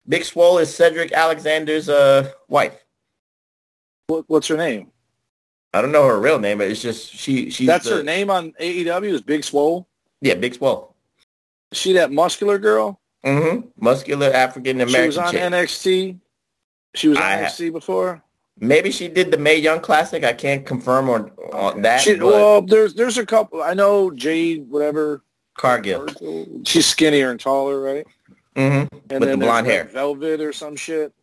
Big 0.08 0.26
Swole 0.26 0.58
is 0.58 0.74
Cedric 0.74 1.12
Alexander's 1.14 1.90
uh, 1.90 2.32
wife. 2.48 2.84
What, 4.08 4.26
what's 4.28 4.48
her 4.48 4.58
name? 4.58 4.92
I 5.74 5.82
don't 5.82 5.92
know 5.92 6.08
her 6.08 6.20
real 6.20 6.40
name, 6.40 6.58
but 6.58 6.68
it's 6.68 6.82
just 6.82 7.12
she. 7.14 7.50
She's 7.50 7.68
that's 7.68 7.86
the, 7.86 7.98
her 7.98 8.04
name 8.04 8.30
on 8.30 8.52
AEW 8.60 9.14
is 9.14 9.22
Big 9.22 9.44
Swole. 9.44 9.88
Yeah, 10.22 10.36
Big 10.36 10.56
Swole. 10.56 10.96
Is 11.72 11.78
she 11.78 11.94
that 11.94 12.12
muscular 12.12 12.60
girl? 12.60 13.00
Mm-hmm. 13.26 13.68
Muscular 13.84 14.32
African 14.32 14.82
American. 14.82 15.02
She 15.02 15.08
was 15.08 15.18
on 15.18 15.32
chick. 15.32 15.42
NXT. 15.42 16.20
She 16.96 17.08
was 17.08 17.18
on 17.18 17.24
I 17.24 17.44
NXT 17.44 17.74
before. 17.74 18.24
Maybe 18.60 18.92
she 18.92 19.08
did 19.08 19.32
the 19.32 19.38
Mae 19.38 19.58
Young 19.58 19.80
Classic. 19.80 20.24
I 20.24 20.34
can't 20.34 20.66
confirm 20.66 21.10
on, 21.10 21.32
on 21.54 21.82
that. 21.82 22.02
She, 22.02 22.16
well, 22.20 22.62
there's 22.62 22.94
there's 22.94 23.18
a 23.18 23.26
couple. 23.26 23.62
I 23.62 23.74
know 23.74 24.12
Jade, 24.12 24.70
whatever. 24.70 25.24
Cargill. 25.56 26.08
She's 26.66 26.88
skinnier 26.88 27.32
and 27.32 27.40
taller, 27.40 27.80
right? 27.80 28.06
Mm-hmm. 28.56 28.98
And 29.10 29.20
With 29.20 29.30
the 29.30 29.38
blonde 29.38 29.68
hair. 29.68 29.86
Velvet 29.86 30.42
or 30.42 30.54
some 30.54 30.76
shit. 30.76 31.14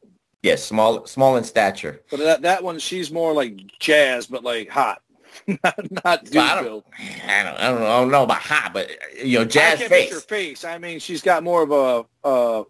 Yes, 0.43 0.65
small 0.65 1.07
small 1.07 1.37
in 1.37 1.45
stature. 1.45 2.01
But 2.11 2.21
that 2.21 2.43
that 2.43 2.65
one, 2.65 2.79
she's 2.79 3.11
more 3.11 3.33
like 3.33 3.79
jazz, 3.79 4.27
but 4.27 4.43
like 4.43 4.69
hot. 4.69 5.03
not 5.47 6.05
not 6.05 6.25
dude 6.25 6.37
I 6.39 6.63
don't, 6.63 6.85
I 7.27 7.43
don't, 7.45 7.57
I 7.57 7.69
don't 7.71 7.81
know. 7.81 7.87
I 7.87 8.01
don't 8.01 8.11
know 8.11 8.25
about 8.25 8.39
hot, 8.39 8.73
but 8.73 8.91
you 9.23 9.39
know, 9.39 9.45
jazz 9.45 9.75
I 9.75 9.77
can't 9.77 9.91
face. 9.91 10.13
Her 10.13 10.21
face. 10.21 10.65
I 10.65 10.79
mean, 10.79 10.99
she's 10.99 11.23
got 11.23 11.45
more 11.45 11.63
of 11.63 11.71
a 11.71 12.27
uh, 12.27 12.65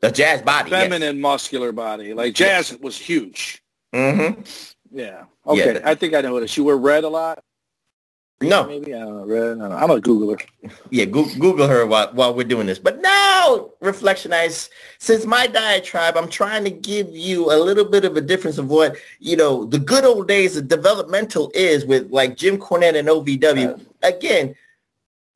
the 0.00 0.10
jazz 0.10 0.42
body, 0.42 0.70
feminine, 0.70 1.16
yes. 1.16 1.22
muscular 1.22 1.72
body. 1.72 2.14
Like 2.14 2.34
jazz 2.34 2.72
yes. 2.72 2.80
was 2.80 2.96
huge. 2.96 3.59
Mm-hmm. 3.94 4.40
Yeah. 4.92 5.24
Okay. 5.46 5.74
Yeah. 5.74 5.80
I 5.84 5.94
think 5.94 6.14
I 6.14 6.20
know 6.20 6.36
it. 6.36 6.50
She 6.50 6.60
wear 6.60 6.76
red 6.76 7.04
a 7.04 7.08
lot. 7.08 7.42
No. 8.42 8.66
Maybe 8.66 8.94
I 8.94 9.00
don't 9.00 9.18
know. 9.18 9.26
Red. 9.26 9.42
I 9.42 9.46
don't 9.46 9.58
know. 9.58 9.76
I'm 9.76 9.90
a 9.90 10.00
Googler. 10.00 10.40
Yeah. 10.90 11.04
Go- 11.04 11.28
Google 11.38 11.68
her 11.68 11.84
while 11.86 12.10
while 12.12 12.34
we're 12.34 12.44
doing 12.44 12.66
this. 12.66 12.78
But 12.78 13.02
now, 13.02 13.70
Reflection 13.80 14.30
Reflectionites, 14.30 14.70
since 14.98 15.26
my 15.26 15.46
diatribe, 15.46 16.16
I'm 16.16 16.28
trying 16.28 16.64
to 16.64 16.70
give 16.70 17.10
you 17.10 17.52
a 17.52 17.56
little 17.56 17.84
bit 17.84 18.04
of 18.04 18.16
a 18.16 18.20
difference 18.20 18.56
of 18.58 18.68
what, 18.68 18.96
you 19.18 19.36
know, 19.36 19.66
the 19.66 19.78
good 19.78 20.04
old 20.04 20.26
days 20.26 20.56
of 20.56 20.68
developmental 20.68 21.50
is 21.54 21.84
with 21.84 22.10
like 22.10 22.36
Jim 22.36 22.56
Cornette 22.56 22.98
and 22.98 23.08
OVW. 23.08 23.80
Again, 24.02 24.54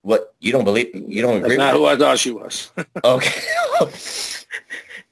what, 0.02 0.34
you 0.40 0.52
don't 0.52 0.64
believe, 0.64 0.90
you 0.94 1.22
don't 1.22 1.38
agree? 1.38 1.56
That's 1.56 1.58
not 1.58 1.74
who 1.74 1.86
I 1.86 1.96
thought 1.96 2.18
she 2.18 2.30
was. 2.30 2.70
okay. 3.04 3.40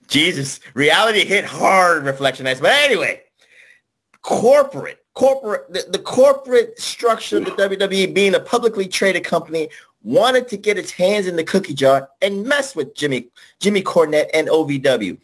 Jesus, 0.06 0.60
reality 0.74 1.24
hit 1.24 1.44
hard, 1.46 2.04
reflection 2.04 2.44
Reflectionites. 2.44 2.60
But 2.60 2.72
anyway, 2.72 3.22
corporate 4.22 5.04
corporate 5.14 5.70
the, 5.72 5.84
the, 5.90 5.98
corporate 5.98 6.80
structure 6.80 7.38
of 7.38 7.44
the 7.44 7.50
WWE 7.50 8.14
being 8.14 8.34
a 8.34 8.40
publicly 8.40 8.86
traded 8.86 9.24
company 9.24 9.68
wanted 10.02 10.48
to 10.48 10.56
get 10.56 10.78
its 10.78 10.90
hands 10.90 11.26
in 11.26 11.36
the 11.36 11.44
cookie 11.44 11.74
jar 11.74 12.08
and 12.22 12.44
mess 12.44 12.74
with 12.74 12.94
Jimmy 12.94 13.28
Jimmy 13.60 13.82
Cornette 13.82 14.30
and 14.32 14.48
OVW. 14.48 15.18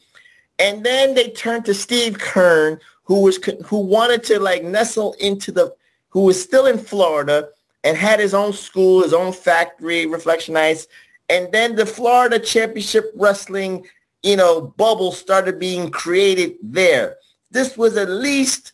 And 0.58 0.84
then 0.84 1.14
they 1.14 1.30
turned 1.30 1.64
to 1.66 1.74
Steve 1.74 2.18
Keirn 2.18 2.80
who 3.04 3.22
was 3.22 3.38
who 3.64 3.78
wanted 3.78 4.22
to 4.24 4.38
like 4.38 4.62
nestle 4.62 5.14
into 5.14 5.52
the 5.52 5.74
who 6.10 6.22
was 6.22 6.40
still 6.40 6.66
in 6.66 6.78
Florida 6.78 7.48
and 7.84 7.96
had 7.96 8.20
his 8.20 8.34
own 8.34 8.52
school, 8.52 9.02
his 9.02 9.14
own 9.14 9.32
factory, 9.32 10.06
Reflectionites. 10.06 10.86
And 11.28 11.50
then 11.52 11.76
the 11.76 11.86
Florida 11.86 12.38
Championship 12.38 13.12
Wrestling, 13.14 13.86
you 14.22 14.36
know, 14.36 14.74
bubble 14.76 15.12
started 15.12 15.58
being 15.58 15.90
created 15.90 16.56
there. 16.62 17.16
This 17.50 17.76
was 17.76 17.96
at 17.96 18.10
least 18.10 18.72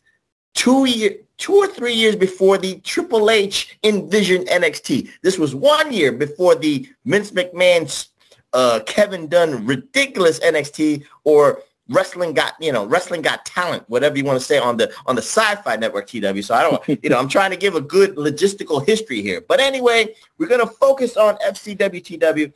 two 0.55 0.87
year, 0.87 1.17
two 1.37 1.55
or 1.55 1.67
three 1.67 1.95
years 1.95 2.17
before 2.17 2.59
the 2.59 2.77
Triple 2.81 3.31
H 3.31 3.79
envisioned 3.83 4.47
NXT. 4.49 5.11
This 5.23 5.39
was 5.39 5.55
one 5.55 5.93
year 5.93 6.13
before 6.13 6.55
the 6.55 6.89
Vince 7.05 7.33
McMahon's 7.33 8.09
uh, 8.53 8.81
Kevin 8.87 9.29
Dunn 9.29 9.67
ridiculous 9.67 10.39
NXT 10.41 11.05
or 11.25 11.63
wrestling 11.89 12.33
got 12.33 12.55
you 12.61 12.73
know 12.73 12.87
wrestling 12.87 13.21
got 13.21 13.45
talent 13.45 13.85
whatever 13.89 14.17
you 14.17 14.25
want 14.25 14.39
to 14.39 14.45
say 14.45 14.59
on 14.59 14.77
the 14.77 14.91
on 15.05 15.15
the 15.15 15.21
sci-fi 15.21 15.77
network 15.77 16.07
tw 16.07 16.43
so 16.43 16.55
i 16.55 16.63
don't 16.63 16.83
you 17.05 17.11
know 17.11 17.19
i'm 17.19 17.29
trying 17.29 17.51
to 17.51 17.59
give 17.59 17.75
a 17.75 17.81
good 17.81 18.17
logistical 18.17 18.85
history 18.87 19.21
here. 19.21 19.43
But 19.43 19.61
anyway 19.61 20.15
we're 20.39 20.49
going 20.49 20.67
to 20.67 20.75
focus 20.75 21.17
on 21.17 21.37
fcwtw 21.37 22.53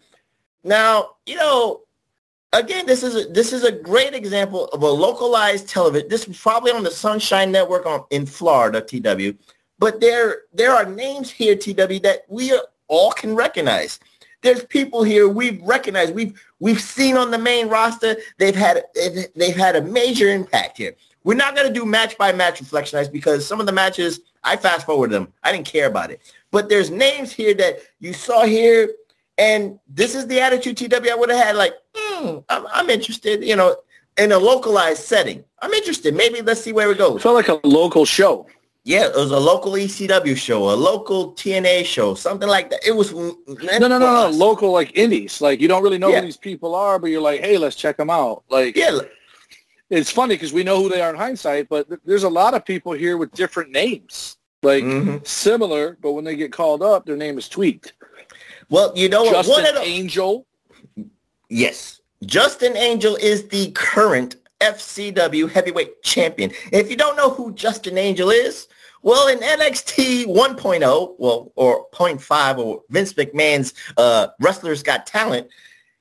now 0.64 1.10
you 1.26 1.36
know 1.36 1.82
again, 2.52 2.86
this 2.86 3.02
is 3.02 3.26
a, 3.26 3.28
this 3.28 3.52
is 3.52 3.64
a 3.64 3.72
great 3.72 4.14
example 4.14 4.66
of 4.66 4.82
a 4.82 4.86
localized 4.88 5.68
television. 5.68 6.08
This 6.08 6.26
is 6.28 6.38
probably 6.38 6.72
on 6.72 6.82
the 6.82 6.90
Sunshine 6.90 7.52
Network 7.52 7.86
on, 7.86 8.04
in 8.10 8.26
Florida, 8.26 8.80
TW. 8.80 9.36
But 9.78 10.00
there 10.00 10.42
there 10.52 10.72
are 10.72 10.84
names 10.84 11.30
here, 11.30 11.54
TW, 11.54 12.02
that 12.02 12.22
we 12.28 12.58
all 12.88 13.12
can 13.12 13.34
recognize. 13.34 14.00
There's 14.42 14.64
people 14.64 15.02
here 15.02 15.28
we've 15.28 15.60
recognized. 15.62 16.14
We've 16.14 16.40
we've 16.60 16.80
seen 16.80 17.16
on 17.16 17.30
the 17.30 17.38
main 17.38 17.68
roster. 17.68 18.16
They've 18.38 18.54
had 18.54 18.84
they've 19.34 19.56
had 19.56 19.76
a 19.76 19.82
major 19.82 20.28
impact 20.28 20.78
here. 20.78 20.94
We're 21.24 21.34
not 21.34 21.54
going 21.54 21.66
to 21.66 21.72
do 21.72 21.84
match 21.84 22.16
by 22.16 22.32
match 22.32 22.60
Reflectionites 22.60 23.12
because 23.12 23.46
some 23.46 23.60
of 23.60 23.66
the 23.66 23.72
matches 23.72 24.20
I 24.44 24.56
fast 24.56 24.86
forward 24.86 25.10
them. 25.10 25.32
I 25.42 25.52
didn't 25.52 25.66
care 25.66 25.86
about 25.86 26.10
it. 26.10 26.22
But 26.50 26.68
there's 26.68 26.90
names 26.90 27.32
here 27.32 27.54
that 27.54 27.80
you 28.00 28.12
saw 28.12 28.44
here 28.44 28.88
and 29.38 29.78
this 29.88 30.16
is 30.16 30.26
the 30.26 30.40
attitude 30.40 30.76
TW 30.76 31.10
I 31.10 31.14
would 31.14 31.30
have 31.30 31.42
had 31.42 31.56
like, 31.56 31.74
hmm, 32.18 32.38
I'm, 32.48 32.66
I'm 32.72 32.90
interested, 32.90 33.44
you 33.44 33.56
know, 33.56 33.76
in 34.18 34.32
a 34.32 34.38
localized 34.38 35.04
setting. 35.04 35.44
I'm 35.60 35.72
interested. 35.72 36.14
Maybe 36.14 36.42
let's 36.42 36.60
see 36.60 36.72
where 36.72 36.90
it 36.90 36.98
goes. 36.98 37.16
It 37.16 37.22
felt 37.22 37.34
like 37.34 37.48
a 37.48 37.66
local 37.66 38.04
show. 38.04 38.46
Yeah, 38.84 39.06
it 39.06 39.14
was 39.14 39.32
a 39.32 39.38
local 39.38 39.72
ECW 39.72 40.34
show, 40.36 40.70
a 40.70 40.72
local 40.72 41.32
TNA 41.34 41.84
show, 41.84 42.14
something 42.14 42.48
like 42.48 42.70
that. 42.70 42.80
It 42.86 42.92
was 42.92 43.12
no, 43.12 43.36
no, 43.46 43.86
no, 43.86 43.98
no, 43.98 44.30
local 44.30 44.72
like 44.72 44.96
indies. 44.96 45.42
Like 45.42 45.60
you 45.60 45.68
don't 45.68 45.82
really 45.82 45.98
know 45.98 46.08
yeah. 46.08 46.20
who 46.20 46.26
these 46.26 46.38
people 46.38 46.74
are, 46.74 46.98
but 46.98 47.10
you're 47.10 47.20
like, 47.20 47.40
hey, 47.40 47.58
let's 47.58 47.76
check 47.76 47.98
them 47.98 48.08
out. 48.08 48.44
Like, 48.48 48.76
yeah, 48.76 48.98
it's 49.90 50.10
funny 50.10 50.36
because 50.36 50.52
we 50.52 50.64
know 50.64 50.82
who 50.82 50.88
they 50.88 51.02
are 51.02 51.10
in 51.10 51.16
hindsight, 51.16 51.68
but 51.68 51.88
th- 51.88 52.00
there's 52.04 52.22
a 52.22 52.28
lot 52.28 52.54
of 52.54 52.64
people 52.64 52.92
here 52.92 53.16
with 53.16 53.30
different 53.32 53.72
names, 53.72 54.38
like 54.62 54.84
mm-hmm. 54.84 55.18
similar, 55.22 55.98
but 56.00 56.12
when 56.12 56.24
they 56.24 56.36
get 56.36 56.52
called 56.52 56.82
up, 56.82 57.04
their 57.04 57.16
name 57.16 57.36
is 57.36 57.48
tweaked. 57.48 57.92
Well, 58.70 58.92
you 58.94 59.08
know 59.08 59.30
Justin 59.30 59.64
what? 59.64 59.74
One 59.74 59.84
Angel. 59.84 60.46
Yes. 61.48 61.97
Justin 62.26 62.76
Angel 62.76 63.16
is 63.16 63.46
the 63.48 63.70
current 63.72 64.36
FCW 64.60 65.50
heavyweight 65.50 66.02
champion. 66.02 66.50
If 66.72 66.90
you 66.90 66.96
don't 66.96 67.16
know 67.16 67.30
who 67.30 67.52
Justin 67.54 67.96
Angel 67.96 68.30
is, 68.30 68.66
well, 69.02 69.28
in 69.28 69.38
NXT 69.38 70.26
1.0, 70.26 71.14
well, 71.18 71.52
or 71.54 71.86
0.5, 71.90 72.58
or 72.58 72.82
Vince 72.90 73.12
McMahon's 73.12 73.72
uh, 73.96 74.28
Wrestlers 74.40 74.82
Got 74.82 75.06
Talent, 75.06 75.46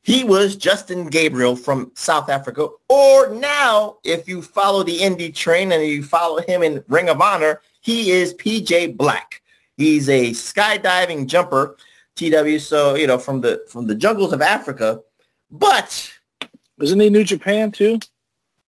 he 0.02 0.24
was 0.24 0.56
Justin 0.56 1.08
Gabriel 1.08 1.56
from 1.56 1.92
South 1.94 2.30
Africa. 2.30 2.70
Or 2.90 3.30
now, 3.36 3.98
if 4.04 4.28
you 4.28 4.42
follow 4.42 4.82
the 4.82 4.98
indie 4.98 5.36
train 5.36 5.72
and 5.72 5.84
you 5.84 6.02
follow 6.02 6.42
him 6.42 6.64
in 6.64 6.84
Ring 6.88 7.10
of 7.10 7.22
Honor, 7.22 7.62
he 7.82 8.10
is 8.10 8.34
PJ 8.36 8.98
Black. 8.98 9.42
He's 9.76 10.10
a 10.10 10.32
skydiving 10.32 11.28
jumper 11.28 11.78
TW. 12.16 12.58
So 12.58 12.96
you 12.96 13.08
know 13.08 13.18
from 13.18 13.42
the 13.42 13.64
from 13.70 13.88
the 13.88 13.96
jungles 13.96 14.34
of 14.34 14.42
Africa, 14.42 15.02
but 15.52 16.14
wasn't 16.78 17.02
he 17.02 17.10
New 17.10 17.24
Japan 17.24 17.72
too? 17.72 18.00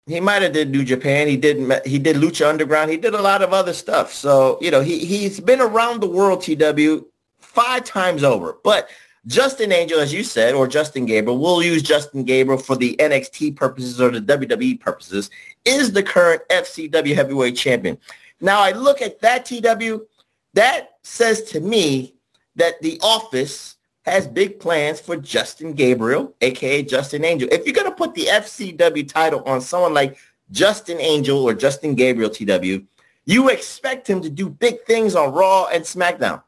He 0.05 0.21
might 0.21 0.41
have 0.41 0.53
did 0.53 0.71
New 0.71 0.85
Japan. 0.85 1.27
He 1.27 1.35
did 1.35 1.85
he 1.85 1.99
did 1.99 2.15
Lucha 2.15 2.47
Underground. 2.47 2.91
He 2.91 2.97
did 2.97 3.13
a 3.13 3.21
lot 3.21 3.41
of 3.41 3.53
other 3.53 3.73
stuff. 3.73 4.13
So 4.13 4.57
you 4.61 4.71
know 4.71 4.81
he 4.81 5.05
he's 5.05 5.39
been 5.39 5.61
around 5.61 6.01
the 6.01 6.09
world. 6.09 6.41
TW 6.41 7.05
five 7.39 7.83
times 7.83 8.23
over, 8.23 8.57
but. 8.63 8.89
Justin 9.25 9.73
Angel, 9.73 9.99
as 9.99 10.13
you 10.13 10.23
said, 10.23 10.55
or 10.55 10.67
Justin 10.67 11.05
Gabriel, 11.05 11.37
we'll 11.37 11.61
use 11.61 11.83
Justin 11.83 12.23
Gabriel 12.23 12.57
for 12.57 12.77
the 12.77 12.95
NXT 12.95 13.57
purposes 13.57 13.99
or 13.99 14.09
the 14.09 14.21
WWE 14.21 14.79
purposes, 14.79 15.29
is 15.65 15.91
the 15.91 16.01
current 16.01 16.41
FCW 16.49 17.13
heavyweight 17.13 17.57
champion. 17.57 17.97
Now 18.39 18.61
I 18.61 18.71
look 18.71 19.01
at 19.01 19.19
that 19.19 19.45
TW, 19.45 20.05
that 20.53 20.91
says 21.03 21.41
to 21.43 21.59
me 21.59 22.15
that 22.55 22.81
the 22.81 22.99
office 23.01 23.76
has 24.07 24.27
big 24.27 24.59
plans 24.59 24.99
for 24.99 25.17
Justin 25.17 25.73
Gabriel, 25.73 26.33
aka 26.41 26.83
Justin 26.83 27.25
Angel. 27.25 27.49
If 27.51 27.65
you're 27.65 27.75
going 27.75 27.89
to 27.89 27.95
put 27.95 28.13
the 28.13 28.25
FCW 28.25 29.07
title 29.07 29.43
on 29.45 29.61
someone 29.61 29.93
like 29.93 30.17
Justin 30.51 30.99
Angel 30.99 31.37
or 31.43 31.53
Justin 31.53 31.95
Gabriel 31.95 32.29
TW, 32.29 32.85
you 33.25 33.49
expect 33.49 34.07
him 34.09 34.21
to 34.21 34.29
do 34.29 34.49
big 34.49 34.83
things 34.85 35.15
on 35.15 35.33
Raw 35.33 35.67
and 35.67 35.83
SmackDown. 35.83 36.41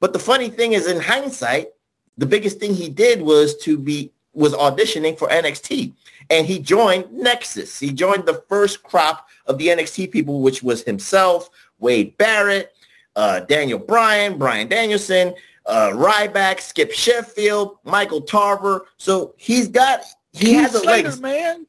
But 0.00 0.12
the 0.12 0.18
funny 0.18 0.50
thing 0.50 0.74
is 0.74 0.86
in 0.86 1.00
hindsight, 1.00 1.68
the 2.18 2.26
biggest 2.26 2.60
thing 2.60 2.74
he 2.74 2.88
did 2.88 3.22
was 3.22 3.56
to 3.58 3.78
be 3.78 4.12
was 4.32 4.52
auditioning 4.52 5.18
for 5.18 5.28
NXT 5.28 5.94
and 6.30 6.46
he 6.46 6.58
joined 6.58 7.10
Nexus. 7.12 7.78
He 7.78 7.92
joined 7.92 8.26
the 8.26 8.42
first 8.48 8.82
crop 8.82 9.28
of 9.46 9.58
the 9.58 9.68
NXT 9.68 10.10
people, 10.10 10.42
which 10.42 10.62
was 10.62 10.82
himself, 10.82 11.50
Wade 11.78 12.16
Barrett, 12.18 12.74
uh, 13.14 13.40
Daniel 13.40 13.78
Bryan, 13.78 14.36
Bryan 14.36 14.68
Danielson, 14.68 15.34
uh, 15.66 15.90
Ryback, 15.90 16.60
Skip 16.60 16.92
Sheffield, 16.92 17.78
Michael 17.84 18.22
Tarver. 18.22 18.86
So 18.96 19.34
he's 19.36 19.68
got 19.68 20.02
he 20.32 20.52
Heath 20.52 20.60
has 20.60 20.74
a 20.74 20.78
Slater, 20.80 21.08
legacy. 21.08 21.20
man. 21.22 21.66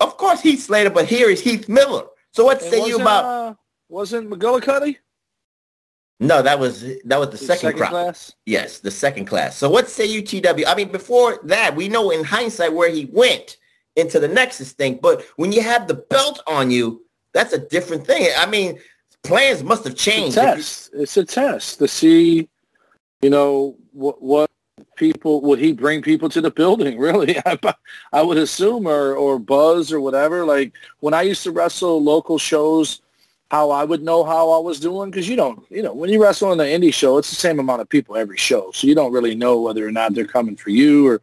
Of 0.00 0.16
course, 0.16 0.40
Heath 0.40 0.62
Slater, 0.62 0.90
but 0.90 1.06
here 1.06 1.28
is 1.28 1.40
Heath 1.40 1.68
Miller. 1.68 2.04
So 2.32 2.44
what 2.44 2.60
say 2.60 2.86
you 2.86 2.96
about? 3.00 3.24
Uh, 3.24 3.54
wasn't 3.88 4.28
McGillicutty? 4.28 4.96
No, 6.18 6.40
that 6.42 6.58
was 6.58 6.82
that 7.04 7.18
was 7.18 7.28
the, 7.28 7.32
the 7.32 7.38
second, 7.38 7.78
second 7.78 7.88
class. 7.88 8.32
Yes, 8.46 8.78
the 8.80 8.90
second 8.90 9.26
class. 9.26 9.56
So 9.56 9.68
what 9.68 9.88
say 9.88 10.06
you, 10.06 10.22
TW? 10.22 10.66
I 10.66 10.74
mean, 10.74 10.90
before 10.90 11.40
that, 11.44 11.76
we 11.76 11.88
know 11.88 12.10
in 12.10 12.24
hindsight 12.24 12.72
where 12.72 12.90
he 12.90 13.06
went 13.12 13.58
into 13.96 14.18
the 14.18 14.28
Nexus 14.28 14.72
thing, 14.72 14.98
but 15.00 15.24
when 15.36 15.52
you 15.52 15.62
have 15.62 15.88
the 15.88 15.94
belt 15.94 16.42
on 16.46 16.70
you, 16.70 17.02
that's 17.32 17.52
a 17.52 17.58
different 17.58 18.06
thing. 18.06 18.28
I 18.36 18.46
mean, 18.46 18.78
plans 19.24 19.62
must 19.62 19.84
have 19.84 19.94
changed. 19.94 20.36
It's 20.38 20.46
a 20.46 20.54
test. 20.54 20.90
It's 20.94 21.16
a 21.16 21.24
test 21.24 21.78
to 21.80 21.88
see 21.88 22.48
you 23.26 23.30
know, 23.30 23.76
what, 23.90 24.22
what 24.22 24.48
people 24.94 25.40
would 25.40 25.58
he 25.58 25.72
bring 25.72 26.00
people 26.00 26.28
to 26.28 26.40
the 26.40 26.50
building 26.50 26.96
really 27.06 27.36
I, 27.44 27.58
I 28.12 28.22
would 28.22 28.38
assume 28.38 28.86
or 28.86 29.16
or 29.16 29.38
buzz 29.40 29.92
or 29.92 30.00
whatever 30.00 30.44
like 30.44 30.72
when 31.00 31.12
i 31.12 31.22
used 31.22 31.42
to 31.42 31.50
wrestle 31.50 32.02
local 32.02 32.38
shows 32.38 33.02
how 33.50 33.70
i 33.70 33.84
would 33.84 34.02
know 34.02 34.22
how 34.22 34.50
i 34.50 34.58
was 34.58 34.78
doing 34.78 35.10
because 35.10 35.28
you 35.28 35.36
don't 35.36 35.64
you 35.70 35.82
know 35.82 35.92
when 35.92 36.08
you 36.08 36.22
wrestle 36.22 36.52
in 36.52 36.58
the 36.58 36.64
indie 36.64 36.94
show 36.94 37.18
it's 37.18 37.30
the 37.30 37.36
same 37.36 37.58
amount 37.58 37.80
of 37.80 37.88
people 37.88 38.16
every 38.16 38.36
show 38.36 38.70
so 38.72 38.86
you 38.86 38.94
don't 38.94 39.12
really 39.12 39.34
know 39.34 39.60
whether 39.60 39.86
or 39.86 39.92
not 39.92 40.14
they're 40.14 40.24
coming 40.24 40.56
for 40.56 40.70
you 40.70 41.06
or 41.08 41.20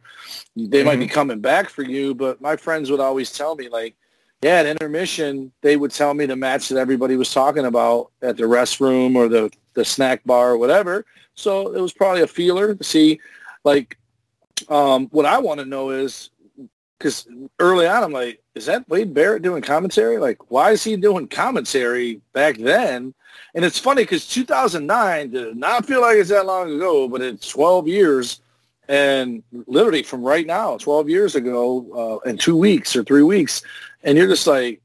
they 0.54 0.62
mm-hmm. 0.62 0.86
might 0.86 0.98
be 0.98 1.06
mm-hmm. 1.06 1.14
coming 1.14 1.40
back 1.40 1.68
for 1.68 1.82
you 1.82 2.14
but 2.14 2.40
my 2.40 2.56
friends 2.56 2.90
would 2.90 3.00
always 3.00 3.32
tell 3.32 3.56
me 3.56 3.68
like 3.68 3.96
yeah 4.42 4.60
at 4.60 4.66
intermission 4.66 5.50
they 5.62 5.76
would 5.76 5.90
tell 5.90 6.12
me 6.12 6.26
the 6.26 6.36
match 6.36 6.68
that 6.68 6.78
everybody 6.78 7.16
was 7.16 7.32
talking 7.32 7.64
about 7.64 8.10
at 8.20 8.36
the 8.36 8.44
restroom 8.44 9.16
or 9.16 9.28
the 9.28 9.50
the 9.74 9.84
snack 9.84 10.22
bar 10.24 10.50
or 10.50 10.58
whatever 10.58 11.04
so 11.34 11.74
it 11.74 11.80
was 11.80 11.92
probably 11.92 12.22
a 12.22 12.26
feeler 12.26 12.74
to 12.74 12.84
see, 12.84 13.20
like, 13.64 13.98
um, 14.68 15.08
what 15.08 15.26
I 15.26 15.38
want 15.38 15.60
to 15.60 15.66
know 15.66 15.90
is, 15.90 16.30
because 16.98 17.26
early 17.58 17.86
on 17.86 18.02
I'm 18.02 18.12
like, 18.12 18.40
is 18.54 18.66
that 18.66 18.88
Wade 18.88 19.12
Barrett 19.12 19.42
doing 19.42 19.62
commentary? 19.62 20.18
Like, 20.18 20.50
why 20.50 20.70
is 20.70 20.84
he 20.84 20.96
doing 20.96 21.26
commentary 21.26 22.20
back 22.32 22.56
then? 22.56 23.12
And 23.54 23.64
it's 23.64 23.78
funny 23.78 24.02
because 24.02 24.26
2009 24.28 25.30
did 25.30 25.56
not 25.56 25.86
feel 25.86 26.00
like 26.00 26.16
it's 26.18 26.30
that 26.30 26.46
long 26.46 26.72
ago, 26.72 27.08
but 27.08 27.20
it's 27.20 27.48
12 27.48 27.88
years. 27.88 28.40
and 28.88 29.42
literally 29.66 30.02
from 30.02 30.22
right 30.22 30.46
now, 30.46 30.76
12 30.76 31.08
years 31.08 31.34
ago, 31.36 32.20
uh, 32.24 32.28
in 32.28 32.36
two 32.36 32.56
weeks 32.56 32.94
or 32.94 33.02
three 33.02 33.22
weeks, 33.22 33.62
and 34.02 34.18
you're 34.18 34.28
just 34.28 34.46
like, 34.46 34.80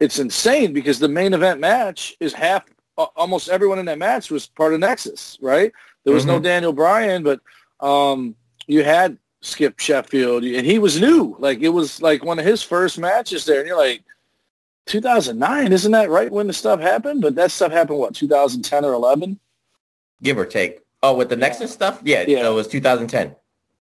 it's 0.00 0.18
insane 0.18 0.72
because 0.72 0.98
the 0.98 1.08
main 1.08 1.32
event 1.32 1.58
match 1.60 2.14
is 2.20 2.32
half, 2.34 2.64
almost 2.98 3.48
everyone 3.48 3.78
in 3.78 3.86
that 3.86 3.98
match 3.98 4.30
was 4.30 4.46
part 4.46 4.74
of 4.74 4.80
Nexus, 4.80 5.38
right? 5.40 5.72
There 6.04 6.14
was 6.14 6.24
mm-hmm. 6.24 6.32
no 6.32 6.40
Daniel 6.40 6.72
Bryan, 6.72 7.22
but 7.22 7.40
um, 7.80 8.34
you 8.66 8.84
had 8.84 9.18
Skip 9.40 9.78
Sheffield, 9.78 10.44
and 10.44 10.66
he 10.66 10.78
was 10.78 11.00
new. 11.00 11.36
Like 11.38 11.60
it 11.60 11.68
was 11.68 12.02
like 12.02 12.24
one 12.24 12.38
of 12.38 12.44
his 12.44 12.62
first 12.62 12.98
matches 12.98 13.44
there, 13.44 13.60
and 13.60 13.68
you're 13.68 13.78
like, 13.78 14.02
2009, 14.86 15.72
isn't 15.72 15.92
that 15.92 16.10
right 16.10 16.32
when 16.32 16.46
the 16.46 16.52
stuff 16.52 16.80
happened? 16.80 17.20
But 17.20 17.34
that 17.34 17.50
stuff 17.50 17.70
happened 17.72 17.98
what 17.98 18.14
2010 18.14 18.84
or 18.84 18.94
11, 18.94 19.38
give 20.22 20.38
or 20.38 20.46
take. 20.46 20.80
Oh, 21.02 21.14
with 21.14 21.28
the. 21.28 21.36
Nexus 21.36 21.72
stuff, 21.72 22.00
yeah, 22.04 22.24
yeah, 22.26 22.48
it 22.48 22.52
was 22.52 22.66
2010. 22.66 23.36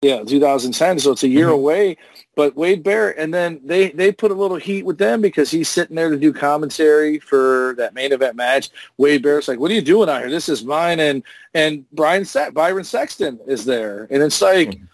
Yeah, 0.01 0.23
2010. 0.23 0.99
So 0.99 1.11
it's 1.11 1.23
a 1.23 1.27
year 1.27 1.47
mm-hmm. 1.47 1.55
away. 1.55 1.97
But 2.35 2.55
Wade 2.55 2.83
Barrett, 2.83 3.17
and 3.17 3.33
then 3.33 3.59
they 3.65 3.89
they 3.89 4.13
put 4.13 4.31
a 4.31 4.33
little 4.33 4.55
heat 4.55 4.85
with 4.85 4.97
them 4.97 5.19
because 5.19 5.51
he's 5.51 5.67
sitting 5.67 5.97
there 5.97 6.09
to 6.09 6.17
do 6.17 6.31
commentary 6.31 7.19
for 7.19 7.75
that 7.77 7.93
main 7.93 8.13
event 8.13 8.37
match. 8.37 8.69
Wade 8.97 9.21
Barrett's 9.21 9.49
like, 9.49 9.59
"What 9.59 9.71
are 9.71 9.73
you 9.73 9.81
doing 9.81 10.07
out 10.07 10.21
here? 10.21 10.29
This 10.29 10.47
is 10.47 10.63
mine." 10.63 11.01
And 11.01 11.21
and 11.53 11.83
Brian 11.91 12.23
Se- 12.23 12.51
Byron 12.51 12.85
Saxton 12.85 13.41
is 13.45 13.65
there, 13.65 14.07
and 14.09 14.23
it's 14.23 14.41
like, 14.41 14.69
mm-hmm. 14.69 14.85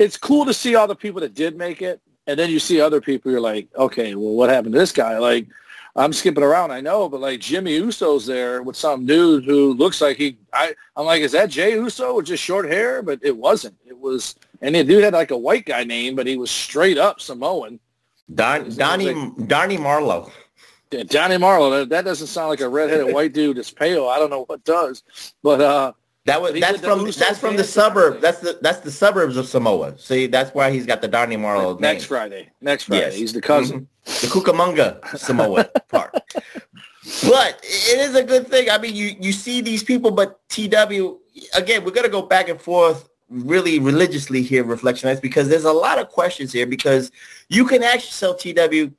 it's 0.00 0.16
cool 0.16 0.44
to 0.46 0.52
see 0.52 0.74
all 0.74 0.88
the 0.88 0.96
people 0.96 1.20
that 1.20 1.34
did 1.34 1.56
make 1.56 1.82
it, 1.82 2.00
and 2.26 2.36
then 2.36 2.50
you 2.50 2.58
see 2.58 2.80
other 2.80 3.00
people. 3.00 3.30
You're 3.30 3.40
like, 3.40 3.68
okay, 3.76 4.16
well, 4.16 4.32
what 4.32 4.50
happened 4.50 4.72
to 4.72 4.80
this 4.80 4.90
guy? 4.90 5.18
Like, 5.18 5.46
I'm 5.98 6.12
skipping 6.12 6.44
around, 6.44 6.70
I 6.70 6.80
know, 6.80 7.08
but 7.08 7.20
like 7.20 7.40
Jimmy 7.40 7.74
Uso's 7.74 8.24
there 8.24 8.62
with 8.62 8.76
some 8.76 9.04
dude 9.04 9.44
who 9.44 9.72
looks 9.74 10.00
like 10.00 10.16
he. 10.16 10.38
I 10.52 10.74
I'm 10.96 11.06
like, 11.06 11.22
is 11.22 11.32
that 11.32 11.50
Jay 11.50 11.72
Uso 11.72 12.16
with 12.16 12.26
just 12.26 12.42
short 12.42 12.66
hair? 12.68 13.02
But 13.02 13.18
it 13.22 13.36
wasn't. 13.36 13.76
It 13.84 13.98
was, 13.98 14.36
and 14.60 14.74
the 14.74 14.84
dude 14.84 15.04
had 15.04 15.12
like 15.12 15.30
a 15.30 15.38
white 15.38 15.66
guy 15.66 15.84
name, 15.84 16.14
but 16.14 16.26
he 16.26 16.36
was 16.36 16.50
straight 16.50 16.98
up 16.98 17.20
Samoan. 17.20 17.80
Don 18.34 18.68
Donnie 18.76 19.14
like, 19.14 19.48
Donnie 19.48 19.78
Marlowe. 19.78 20.30
Donnie 20.90 21.38
Marlowe. 21.38 21.84
That, 21.84 22.04
doesn't 22.04 22.26
sound 22.28 22.48
like 22.48 22.60
a 22.60 22.68
redheaded 22.68 23.12
white 23.12 23.32
dude 23.32 23.56
that's 23.56 23.70
pale. 23.70 24.08
I 24.08 24.18
don't 24.18 24.30
know 24.30 24.44
what 24.44 24.64
does, 24.64 25.02
but 25.42 25.60
uh, 25.60 25.92
that 26.24 26.40
was 26.40 26.58
that's 26.58 26.80
from 26.80 27.04
that's 27.04 27.38
from 27.38 27.56
the 27.56 27.64
suburb. 27.64 28.20
That's 28.20 28.40
the 28.40 28.58
that's 28.60 28.80
the 28.80 28.90
suburbs 28.90 29.36
of 29.36 29.46
Samoa. 29.46 29.98
See, 29.98 30.26
that's 30.26 30.54
why 30.54 30.70
he's 30.70 30.86
got 30.86 31.00
the 31.00 31.08
Donnie 31.08 31.36
Marlowe. 31.36 31.76
Next 31.78 32.02
name. 32.02 32.08
Friday. 32.08 32.50
Next 32.60 32.84
Friday. 32.84 33.04
Yes. 33.04 33.16
He's 33.16 33.32
the 33.32 33.40
cousin. 33.40 33.76
Mm-hmm 33.76 33.84
the 34.08 34.26
Cucamonga 34.26 35.18
Samoa 35.18 35.64
part. 35.88 36.12
But 36.12 37.60
it 37.62 38.00
is 38.00 38.14
a 38.14 38.22
good 38.22 38.48
thing. 38.48 38.70
I 38.70 38.78
mean, 38.78 38.96
you 38.96 39.14
you 39.20 39.32
see 39.32 39.60
these 39.60 39.82
people, 39.82 40.10
but 40.10 40.40
TW 40.48 41.18
again, 41.54 41.84
we're 41.84 41.92
gonna 41.92 42.08
go 42.08 42.22
back 42.22 42.48
and 42.48 42.60
forth 42.60 43.08
really 43.28 43.78
religiously 43.78 44.42
here, 44.42 44.64
reflection 44.64 45.08
Reflectionites, 45.08 45.20
because 45.20 45.48
there's 45.48 45.64
a 45.64 45.72
lot 45.72 45.98
of 45.98 46.08
questions 46.08 46.52
here. 46.52 46.66
Because 46.66 47.10
you 47.48 47.66
can 47.66 47.82
ask 47.82 48.06
yourself, 48.06 48.38
TW, 48.40 48.92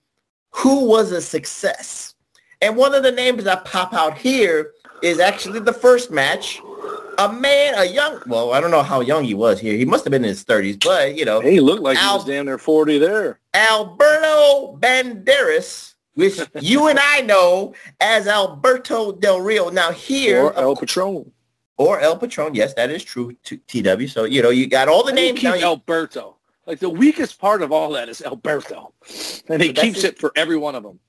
who 0.52 0.86
was 0.86 1.12
a 1.12 1.22
success? 1.22 2.16
And 2.62 2.76
one 2.76 2.94
of 2.94 3.04
the 3.04 3.12
names 3.12 3.44
that 3.46 3.66
pop 3.66 3.94
out 3.94 4.18
here 4.18 4.72
is 5.02 5.20
actually 5.20 5.60
the 5.60 5.74
first 5.74 6.12
match 6.12 6.60
a 7.20 7.32
man, 7.32 7.74
a 7.78 7.84
young, 7.84 8.22
well, 8.28 8.54
I 8.54 8.62
don't 8.62 8.72
know 8.72 8.82
how 8.82 9.02
young 9.02 9.26
he 9.26 9.34
was 9.34 9.60
here. 9.60 9.76
He 9.76 9.84
must 9.84 10.06
have 10.06 10.12
been 10.12 10.24
in 10.24 10.30
his 10.30 10.46
30s, 10.46 10.82
but, 10.84 11.18
you 11.18 11.26
know. 11.26 11.42
He 11.42 11.60
looked 11.60 11.84
like 11.84 11.98
Al, 11.98 12.14
he 12.14 12.18
was 12.20 12.26
damn 12.26 12.46
near 12.46 12.58
40 12.58 12.98
there. 12.98 13.40
Alberto 13.54 14.78
Banderas, 14.80 15.96
which 16.14 16.40
you 16.62 16.88
and 16.88 16.98
I 16.98 17.22
know 17.22 17.74
as 18.00 18.28
Alberto 18.28 19.12
Del 19.12 19.42
Rio. 19.42 19.70
Now 19.70 19.92
here. 19.92 20.46
Or 20.46 20.54
El 20.56 20.76
Patron. 20.78 21.30
Or 21.80 22.00
El 22.02 22.18
Patron. 22.18 22.54
Yes, 22.54 22.74
that 22.74 22.92
is 22.92 23.04
true, 23.04 23.34
TW. 23.44 24.08
So, 24.08 24.26
you 24.26 24.44
know, 24.44 24.50
you 24.50 24.68
got 24.68 24.90
all 24.90 25.04
the 25.04 25.14
names. 25.14 25.40
Keep 25.40 25.64
Alberto. 25.64 26.36
Like 26.68 26.80
the 26.80 26.90
weakest 26.90 27.40
part 27.40 27.62
of 27.62 27.72
all 27.72 27.94
that 27.94 28.10
is 28.10 28.22
Alberto. 28.22 28.94
And 29.48 29.64
he 29.64 29.74
keeps 29.74 30.04
it 30.04 30.20
for 30.20 30.32
every 30.36 30.58
one 30.58 30.76
of 30.76 30.84
them. 30.84 31.00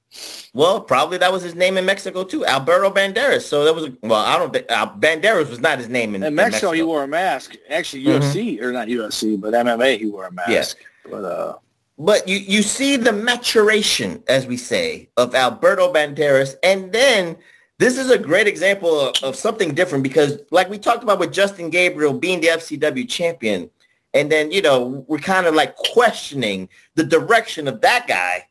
Well, 0.55 0.81
probably 0.81 1.19
that 1.19 1.33
was 1.33 1.43
his 1.43 1.55
name 1.55 1.77
in 1.77 1.85
Mexico 1.85 2.25
too, 2.25 2.47
Alberto 2.47 2.91
Banderas. 2.91 3.43
So 3.43 3.65
that 3.65 3.75
was 3.75 3.91
well, 4.03 4.25
I 4.25 4.39
don't 4.39 4.53
think 4.53 4.67
uh, 4.71 4.91
Banderas 4.95 5.51
was 5.51 5.61
not 5.61 5.79
his 5.79 5.89
name 5.89 6.15
in, 6.15 6.23
in, 6.23 6.35
Mexico, 6.35 6.47
in 6.47 6.53
Mexico. 6.53 6.73
He 6.73 6.83
wore 6.83 7.05
a 7.05 7.09
mask. 7.09 7.57
Actually, 7.69 8.05
UFC 8.05 8.57
mm-hmm. 8.57 8.65
or 8.65 8.73
not 8.73 8.89
UFC, 8.89 9.41
but 9.41 9.53
MMA, 9.53 9.99
he 9.99 10.07
wore 10.07 10.27
a 10.27 10.33
mask. 10.33 10.49
Yes. 10.49 10.77
But 11.09 11.25
uh, 11.25 11.59
but 11.99 12.27
you 12.27 12.39
you 12.39 12.63
see 12.63 12.97
the 12.97 13.13
maturation, 13.13 14.25
as 14.29 14.47
we 14.47 14.57
say, 14.57 15.11
of 15.17 15.35
Alberto 15.35 15.93
Banderas, 15.93 16.57
and 16.63 16.91
then 16.91 17.37
this 17.81 17.97
is 17.97 18.11
a 18.11 18.19
great 18.19 18.47
example 18.47 19.01
of, 19.01 19.15
of 19.23 19.35
something 19.35 19.73
different 19.73 20.05
because, 20.05 20.39
like 20.51 20.69
we 20.69 20.79
talked 20.79 21.03
about 21.03 21.19
with 21.19 21.33
Justin 21.33 21.71
Gabriel 21.71 22.13
being 22.13 22.43
the 22.43 22.49
FCW 22.49 23.09
champion, 23.09 23.71
and 24.13 24.31
then 24.31 24.51
you 24.53 24.61
know 24.61 25.03
we're 25.09 25.19
kind 25.19 25.47
of 25.47 25.55
like 25.55 25.75
questioning 25.77 26.69
the 26.95 27.05
direction 27.05 27.67
of 27.67 27.81
that 27.81 28.07
guy, 28.07 28.47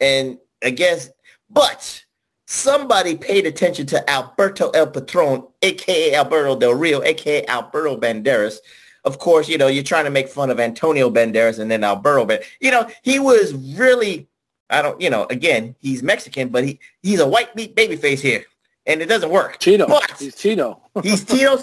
and 0.00 0.36
against, 0.60 1.12
but 1.48 2.04
somebody 2.46 3.16
paid 3.16 3.46
attention 3.46 3.86
to 3.86 4.10
Alberto 4.10 4.68
El 4.70 4.88
Patron, 4.88 5.46
aka 5.62 6.14
Alberto 6.14 6.54
Del 6.54 6.74
Rio, 6.74 7.02
aka 7.02 7.46
Alberto 7.46 7.98
Banderas. 7.98 8.58
Of 9.06 9.18
course, 9.18 9.48
you 9.48 9.56
know, 9.56 9.68
you're 9.68 9.82
trying 9.82 10.04
to 10.04 10.10
make 10.10 10.28
fun 10.28 10.50
of 10.50 10.60
Antonio 10.60 11.08
Banderas 11.08 11.58
and 11.58 11.70
then 11.70 11.84
Alberto, 11.84 12.26
but 12.26 12.42
you 12.60 12.70
know, 12.70 12.86
he 13.02 13.18
was 13.18 13.54
really, 13.54 14.28
I 14.68 14.82
don't, 14.82 15.00
you 15.00 15.08
know, 15.08 15.26
again, 15.30 15.74
he's 15.78 16.02
Mexican, 16.02 16.50
but 16.50 16.64
he 16.64 16.78
he's 17.02 17.20
a 17.20 17.26
white 17.26 17.56
meat 17.56 17.74
baby 17.74 17.96
face 17.96 18.20
here. 18.20 18.44
And 18.86 19.00
it 19.00 19.06
doesn't 19.06 19.30
work. 19.30 19.58
Tito. 19.58 19.86
But 19.86 20.10
he's 20.18 20.34
Tito. 20.34 20.80
he's 21.02 21.24
Tito. 21.24 21.58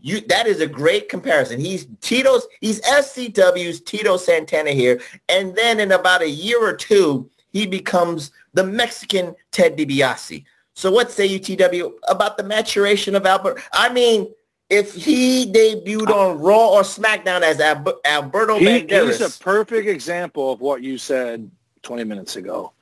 You, 0.00 0.20
that 0.28 0.46
is 0.46 0.60
a 0.60 0.66
great 0.66 1.08
comparison. 1.08 1.58
He's 1.58 1.86
Tito's. 2.00 2.46
He's 2.60 2.80
FCW's 2.82 3.80
Tito 3.80 4.16
Santana 4.16 4.72
here, 4.72 5.00
and 5.28 5.54
then 5.56 5.80
in 5.80 5.92
about 5.92 6.22
a 6.22 6.28
year 6.28 6.62
or 6.62 6.74
two, 6.74 7.30
he 7.52 7.66
becomes 7.66 8.30
the 8.52 8.64
Mexican 8.64 9.34
Ted 9.52 9.76
DiBiase. 9.76 10.44
So 10.74 10.90
what 10.90 11.10
say 11.10 11.24
you, 11.24 11.38
TW, 11.38 11.98
about 12.08 12.36
the 12.36 12.44
maturation 12.44 13.14
of 13.14 13.24
Albert? 13.24 13.62
I 13.72 13.90
mean, 13.90 14.30
if 14.68 14.94
he 14.94 15.50
debuted 15.50 16.08
on 16.08 16.38
Raw 16.38 16.68
or 16.68 16.82
SmackDown 16.82 17.42
as 17.42 17.60
Alberto 17.60 18.58
he, 18.58 18.66
Banderas. 18.66 19.06
He's 19.06 19.20
a 19.20 19.42
perfect 19.42 19.88
example 19.88 20.52
of 20.52 20.60
what 20.60 20.82
you 20.82 20.98
said 20.98 21.50
20 21.82 22.04
minutes 22.04 22.36
ago. 22.36 22.72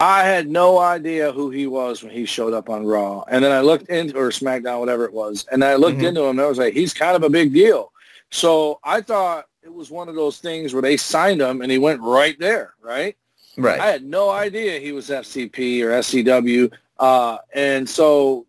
I 0.00 0.22
had 0.24 0.48
no 0.48 0.78
idea 0.78 1.32
who 1.32 1.50
he 1.50 1.66
was 1.66 2.02
when 2.02 2.12
he 2.12 2.24
showed 2.24 2.52
up 2.52 2.70
on 2.70 2.86
Raw. 2.86 3.24
And 3.28 3.44
then 3.44 3.50
I 3.50 3.60
looked 3.60 3.88
into, 3.88 4.16
or 4.16 4.30
SmackDown, 4.30 4.78
whatever 4.78 5.04
it 5.04 5.12
was, 5.12 5.44
and 5.50 5.64
I 5.64 5.74
looked 5.74 5.98
mm-hmm. 5.98 6.06
into 6.06 6.22
him 6.22 6.38
and 6.38 6.40
I 6.40 6.46
was 6.46 6.58
like, 6.58 6.74
he's 6.74 6.94
kind 6.94 7.16
of 7.16 7.24
a 7.24 7.30
big 7.30 7.52
deal. 7.52 7.92
So 8.30 8.78
I 8.84 9.00
thought 9.00 9.46
it 9.62 9.72
was 9.72 9.90
one 9.90 10.08
of 10.08 10.14
those 10.14 10.38
things 10.38 10.72
where 10.72 10.82
they 10.82 10.96
signed 10.96 11.40
him 11.40 11.62
and 11.62 11.72
he 11.72 11.78
went 11.78 12.00
right 12.00 12.38
there, 12.38 12.74
right? 12.80 13.16
Right. 13.56 13.80
I 13.80 13.86
had 13.86 14.04
no 14.04 14.30
idea 14.30 14.78
he 14.78 14.92
was 14.92 15.08
FCP 15.08 15.82
or 15.82 15.90
SCW. 15.90 16.72
Uh, 17.00 17.38
and 17.52 17.88
so 17.88 18.46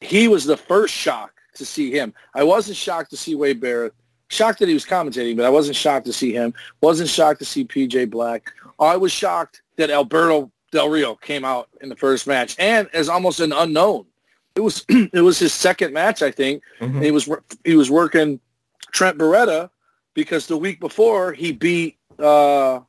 he 0.00 0.28
was 0.28 0.44
the 0.44 0.56
first 0.56 0.94
shock 0.94 1.32
to 1.54 1.66
see 1.66 1.90
him. 1.90 2.14
I 2.34 2.44
wasn't 2.44 2.76
shocked 2.76 3.10
to 3.10 3.16
see 3.16 3.34
Wade 3.34 3.60
Barrett. 3.60 3.94
Shocked 4.28 4.60
that 4.60 4.68
he 4.68 4.74
was 4.74 4.86
commentating, 4.86 5.36
but 5.36 5.44
I 5.44 5.50
wasn't 5.50 5.76
shocked 5.76 6.06
to 6.06 6.12
see 6.12 6.32
him. 6.32 6.54
Wasn't 6.80 7.08
shocked 7.08 7.40
to 7.40 7.44
see 7.44 7.64
PJ 7.64 8.10
Black. 8.10 8.52
I 8.78 8.96
was 8.96 9.12
shocked 9.12 9.62
that 9.76 9.90
Alberto 9.90 10.50
Del 10.74 10.90
Rio 10.90 11.14
came 11.14 11.44
out 11.44 11.68
in 11.80 11.88
the 11.88 11.96
first 11.96 12.26
match 12.26 12.56
and 12.58 12.88
as 12.92 13.08
almost 13.08 13.38
an 13.38 13.52
unknown. 13.52 14.06
It 14.56 14.60
was 14.60 14.84
it 14.88 15.22
was 15.22 15.38
his 15.38 15.54
second 15.54 15.94
match, 15.94 16.20
I 16.20 16.30
think. 16.30 16.62
Mm-hmm. 16.80 17.00
he 17.00 17.10
was 17.12 17.30
he 17.64 17.76
was 17.76 17.90
working 17.90 18.40
Trent 18.92 19.16
Barreta 19.16 19.70
because 20.14 20.46
the 20.46 20.56
week 20.56 20.80
before 20.80 21.32
he 21.32 21.52
beat 21.52 21.96
uh, 22.18 22.80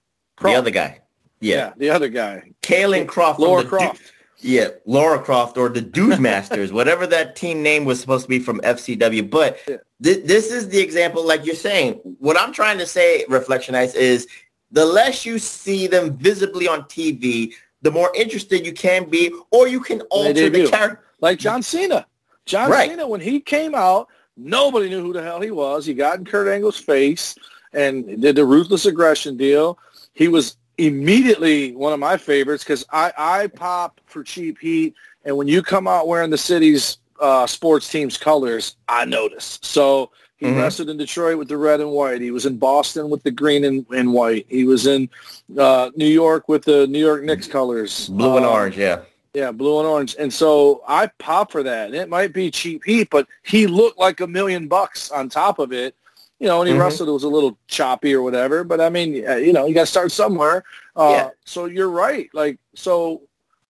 the 0.41 0.55
other 0.55 0.71
guy. 0.71 1.01
Yeah. 1.39 1.55
yeah, 1.55 1.73
the 1.77 1.89
other 1.91 2.09
guy, 2.09 2.51
Caylen 2.63 3.07
Croft, 3.07 3.39
Laura 3.39 3.63
Croft. 3.63 4.01
Du- 4.01 4.11
yeah, 4.39 4.69
Laura 4.85 5.19
Croft 5.19 5.57
or 5.57 5.69
the 5.69 5.81
Dude 5.81 6.19
Masters, 6.19 6.71
whatever 6.79 7.05
that 7.07 7.35
team 7.35 7.61
name 7.61 7.85
was 7.85 7.99
supposed 7.99 8.23
to 8.23 8.29
be 8.29 8.39
from 8.39 8.59
FCW. 8.61 9.29
But 9.29 9.59
yeah. 9.67 9.77
th- 10.01 10.25
this 10.25 10.51
is 10.51 10.69
the 10.69 10.79
example, 10.79 11.25
like 11.25 11.45
you're 11.45 11.55
saying. 11.55 11.93
What 12.19 12.37
I'm 12.37 12.51
trying 12.53 12.77
to 12.79 12.85
say, 12.85 13.25
Reflectionites, 13.29 13.95
is 13.95 14.27
the 14.71 14.85
less 14.85 15.25
you 15.25 15.39
see 15.39 15.87
them 15.87 16.17
visibly 16.17 16.67
on 16.67 16.83
TV, 16.83 17.53
the 17.85 17.91
more 17.91 18.11
interested 18.15 18.65
you 18.65 18.73
can 18.73 19.07
be, 19.07 19.31
or 19.51 19.67
you 19.67 19.79
can 19.79 20.01
alter 20.09 20.49
the 20.49 20.67
character. 20.67 21.03
Like 21.21 21.37
John 21.37 21.61
Cena. 21.61 22.07
John 22.47 22.71
right. 22.71 22.89
Cena, 22.89 23.07
when 23.07 23.21
he 23.21 23.39
came 23.39 23.75
out, 23.75 24.07
nobody 24.35 24.89
knew 24.89 25.03
who 25.03 25.13
the 25.13 25.21
hell 25.21 25.39
he 25.39 25.51
was. 25.51 25.85
He 25.85 25.93
got 25.93 26.17
in 26.17 26.25
Kurt 26.25 26.47
Angle's 26.47 26.79
face 26.79 27.35
and 27.73 28.19
did 28.19 28.35
the 28.37 28.43
ruthless 28.43 28.87
aggression 28.87 29.37
deal. 29.37 29.77
He 30.13 30.27
was 30.27 30.57
immediately 30.79 31.75
one 31.75 31.93
of 31.93 31.99
my 31.99 32.17
favorites 32.17 32.63
because 32.63 32.85
I, 32.91 33.13
I 33.19 33.47
pop 33.47 34.01
for 34.07 34.23
cheap 34.23 34.57
heat. 34.59 34.95
And 35.23 35.37
when 35.37 35.47
you 35.47 35.61
come 35.61 35.87
out 35.87 36.07
wearing 36.07 36.31
the 36.31 36.39
city's 36.39 36.97
uh, 37.19 37.45
sports 37.45 37.87
team's 37.87 38.17
colors, 38.17 38.77
I 38.89 39.05
notice. 39.05 39.59
So 39.61 40.09
he 40.37 40.47
mm-hmm. 40.47 40.59
wrestled 40.59 40.89
in 40.89 40.97
Detroit 40.97 41.37
with 41.37 41.47
the 41.47 41.57
red 41.57 41.79
and 41.79 41.91
white. 41.91 42.21
He 42.21 42.31
was 42.31 42.45
in 42.45 42.57
Boston 42.57 43.09
with 43.09 43.23
the 43.23 43.31
green 43.31 43.63
and, 43.63 43.85
and 43.91 44.11
white. 44.11 44.45
He 44.49 44.65
was 44.65 44.85
in 44.85 45.09
uh, 45.57 45.91
New 45.95 46.07
York 46.07 46.49
with 46.49 46.65
the 46.65 46.87
New 46.87 46.99
York 46.99 47.23
Knicks 47.23 47.47
colors. 47.47 48.09
Blue 48.09 48.35
and 48.35 48.45
uh, 48.45 48.51
orange, 48.51 48.77
yeah. 48.77 49.01
Yeah, 49.33 49.51
blue 49.51 49.79
and 49.79 49.87
orange. 49.87 50.15
And 50.19 50.33
so 50.33 50.83
I 50.87 51.07
pop 51.19 51.51
for 51.51 51.63
that. 51.63 51.87
And 51.87 51.95
it 51.95 52.09
might 52.09 52.33
be 52.33 52.51
cheap 52.51 52.83
heat, 52.83 53.09
but 53.09 53.27
he 53.43 53.65
looked 53.65 53.97
like 53.97 54.19
a 54.19 54.27
million 54.27 54.67
bucks 54.67 55.09
on 55.09 55.29
top 55.29 55.59
of 55.59 55.71
it. 55.71 55.95
You 56.39 56.47
know, 56.47 56.59
when 56.59 56.67
he 56.67 56.73
mm-hmm. 56.73 56.81
wrestled, 56.81 57.07
it 57.07 57.13
was 57.13 57.23
a 57.23 57.29
little 57.29 57.57
choppy 57.67 58.13
or 58.13 58.21
whatever. 58.21 58.65
But 58.65 58.81
I 58.81 58.89
mean, 58.89 59.13
you 59.13 59.53
know, 59.53 59.67
you 59.67 59.73
got 59.73 59.81
to 59.81 59.85
start 59.85 60.11
somewhere. 60.11 60.65
Uh, 60.97 61.09
yeah. 61.11 61.29
So 61.45 61.65
you're 61.65 61.89
right. 61.89 62.29
Like 62.33 62.59
so, 62.73 63.21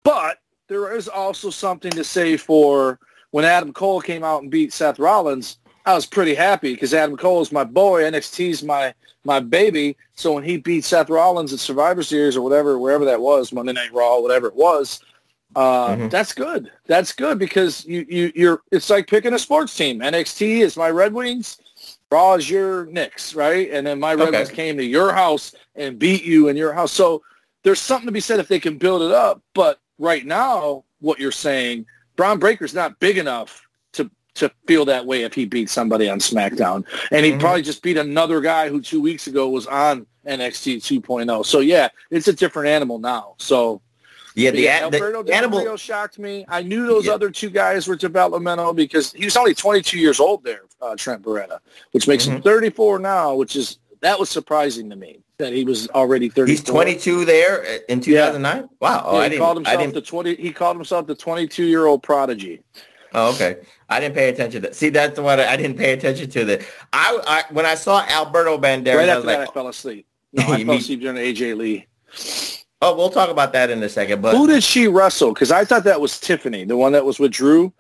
but 0.04 0.40
there 0.68 0.96
is 0.96 1.10
also 1.10 1.50
something 1.50 1.92
to 1.92 2.04
say 2.04 2.38
for 2.38 2.98
when 3.32 3.44
Adam 3.44 3.74
Cole 3.74 4.00
came 4.00 4.24
out 4.24 4.42
and 4.42 4.50
beat 4.50 4.72
Seth 4.72 5.00
Rollins. 5.00 5.58
I 5.86 5.94
was 5.94 6.06
pretty 6.06 6.34
happy 6.34 6.74
because 6.74 6.94
Adam 6.94 7.16
Cole 7.16 7.42
is 7.42 7.52
my 7.52 7.64
boy. 7.64 8.04
NXT's 8.04 8.64
my 8.64 8.94
my 9.24 9.40
baby. 9.40 9.98
So 10.14 10.34
when 10.34 10.44
he 10.44 10.58
beat 10.58 10.84
Seth 10.84 11.10
Rollins 11.10 11.54
at 11.54 11.60
Survivor 11.60 12.04
Series 12.04 12.36
or 12.36 12.42
whatever, 12.42 12.80
wherever 12.80 13.06
that 13.06 13.22
was, 13.22 13.52
Monday 13.52 13.74
Night 13.74 13.94
Raw, 13.94 14.20
whatever 14.20 14.48
it 14.48 14.56
was, 14.56 15.00
uh, 15.56 15.90
mm-hmm. 15.90 16.10
that's 16.10 16.34
good. 16.34 16.72
That's 16.86 17.14
good 17.14 17.38
because 17.38 17.86
you 17.86 18.06
you 18.10 18.32
you're. 18.36 18.62
It's 18.72 18.90
like 18.90 19.08
picking 19.08 19.34
a 19.34 19.40
sports 19.40 19.76
team. 19.76 20.00
NXT 20.00 20.62
is 20.62 20.76
my 20.76 20.90
Red 20.90 21.14
Wings. 21.14 21.58
Raw 22.12 22.36
is 22.36 22.50
your 22.50 22.86
Knicks, 22.88 23.36
right? 23.36 23.70
And 23.72 23.86
then 23.86 24.00
my 24.00 24.14
Red 24.14 24.30
okay. 24.30 24.38
Wings 24.38 24.50
came 24.50 24.78
to 24.78 24.86
your 24.86 25.14
house 25.14 25.54
and 25.76 26.00
beat 26.00 26.24
you 26.24 26.48
in 26.48 26.58
your 26.58 26.74
house. 26.74 26.92
So 26.92 27.22
there's 27.64 27.80
something 27.80 28.08
to 28.08 28.12
be 28.12 28.20
said 28.20 28.40
if 28.40 28.48
they 28.48 28.60
can 28.60 28.78
build 28.78 29.02
it 29.02 29.12
up. 29.12 29.42
But 29.54 29.80
right 29.98 30.26
now, 30.26 30.86
what 31.00 31.20
you're 31.20 31.32
saying, 31.32 31.86
Bron 32.16 32.40
Breakker's 32.40 32.74
not 32.74 33.00
big 33.00 33.18
enough 33.18 33.65
to 34.36 34.52
feel 34.68 34.86
that 34.86 35.06
way 35.06 35.24
if 35.24 35.34
he 35.34 35.46
beat 35.46 35.70
somebody 35.70 36.10
on 36.10 36.20
SmackDown, 36.20 36.86
and 37.12 37.26
he'd 37.26 37.32
mm-hmm. 37.32 37.40
probably 37.40 37.62
just 37.62 37.82
beat 37.82 37.98
another 37.98 38.42
guy 38.42 38.70
who 38.70 38.82
two 38.82 39.02
weeks 39.02 39.28
ago 39.28 39.50
was 39.50 39.66
on 39.68 40.06
NXT 40.28 40.78
2.0. 41.02 41.46
So 41.46 41.60
yeah, 41.60 41.90
it's 42.12 42.28
a 42.28 42.34
different 42.34 42.70
animal 42.70 43.00
now. 43.00 43.36
So. 43.38 43.82
Yeah, 44.38 44.52
the, 44.52 44.60
yeah, 44.60 44.80
Alberto 44.82 45.24
the 45.24 45.34
animal 45.34 45.78
shocked 45.78 46.20
me. 46.20 46.44
I 46.50 46.62
knew 46.62 46.86
those 46.86 47.06
yeah. 47.06 47.14
other 47.14 47.32
two 47.32 47.50
guys 47.50 47.88
were 47.88 47.96
developmental 47.96 48.74
because 48.74 49.14
he 49.14 49.24
was 49.24 49.38
only 49.38 49.54
22 49.54 49.98
years 49.98 50.20
old 50.20 50.44
there, 50.44 50.64
uh, 50.82 50.94
Trent 50.98 51.22
Barreta, 51.24 51.60
which 51.94 52.06
makes 52.06 52.26
mm-hmm. 52.26 52.36
him 52.36 52.42
34 52.42 53.00
now, 53.00 53.34
which 53.34 53.56
is 53.56 53.80
that 54.02 54.20
was 54.20 54.30
surprising 54.30 54.90
to 54.90 54.98
me 54.98 55.22
that 55.38 55.54
he 55.54 55.64
was 55.64 55.90
already 55.90 56.30
30. 56.30 56.52
He's 56.52 56.64
22 56.64 57.26
there 57.26 57.64
in 57.90 58.00
2009. 58.00 58.56
Yeah. 58.56 58.68
Wow. 58.80 59.04
Oh, 59.06 59.22
yeah, 59.22 59.30
he 59.30 59.38
called 59.38 59.58
himself 59.58 59.94
the 59.94 60.02
20. 60.02 60.36
He 60.36 60.52
called 60.52 60.76
himself 60.78 61.08
the 61.08 61.16
22 61.16 61.64
year 61.66 61.86
old 61.86 62.04
prodigy. 62.04 62.62
Oh, 63.16 63.34
okay. 63.34 63.58
I 63.90 64.02
didn't 64.02 64.14
pay 64.14 64.28
attention 64.30 64.62
to. 64.62 64.68
That. 64.68 64.76
See, 64.76 64.90
that's 64.90 65.18
what 65.18 65.40
I, 65.40 65.54
I 65.54 65.56
didn't 65.58 65.78
pay 65.78 65.94
attention 65.94 66.30
to. 66.30 66.46
That 66.46 66.62
I, 66.92 67.20
I 67.26 67.54
when 67.54 67.66
I 67.66 67.76
saw 67.76 68.06
Alberto 68.08 68.58
Banderas, 68.58 68.98
right 68.98 69.10
after 69.10 69.30
I 69.30 69.32
that, 69.32 69.40
like, 69.40 69.50
I 69.50 69.54
fell 69.54 69.68
asleep. 69.68 70.06
No, 70.34 70.44
I 70.44 70.66
fell 70.66 70.76
asleep 70.76 71.00
during 71.00 71.16
AJ 71.16 71.56
Lee. 71.56 71.88
Oh, 72.82 72.94
we'll 72.94 73.10
talk 73.10 73.30
about 73.30 73.54
that 73.54 73.70
in 73.70 73.82
a 73.82 73.88
second. 73.88 74.22
But 74.22 74.36
who 74.36 74.48
did 74.48 74.62
she 74.64 74.90
wrestle? 74.90 75.34
Because 75.34 75.50
I 75.50 75.64
thought 75.64 75.86
that 75.86 76.02
was 76.02 76.20
Tiffany, 76.20 76.66
the 76.66 76.76
one 76.76 76.92
that 76.92 77.06
was 77.06 77.20
with 77.20 77.32
Drew. 77.32 77.72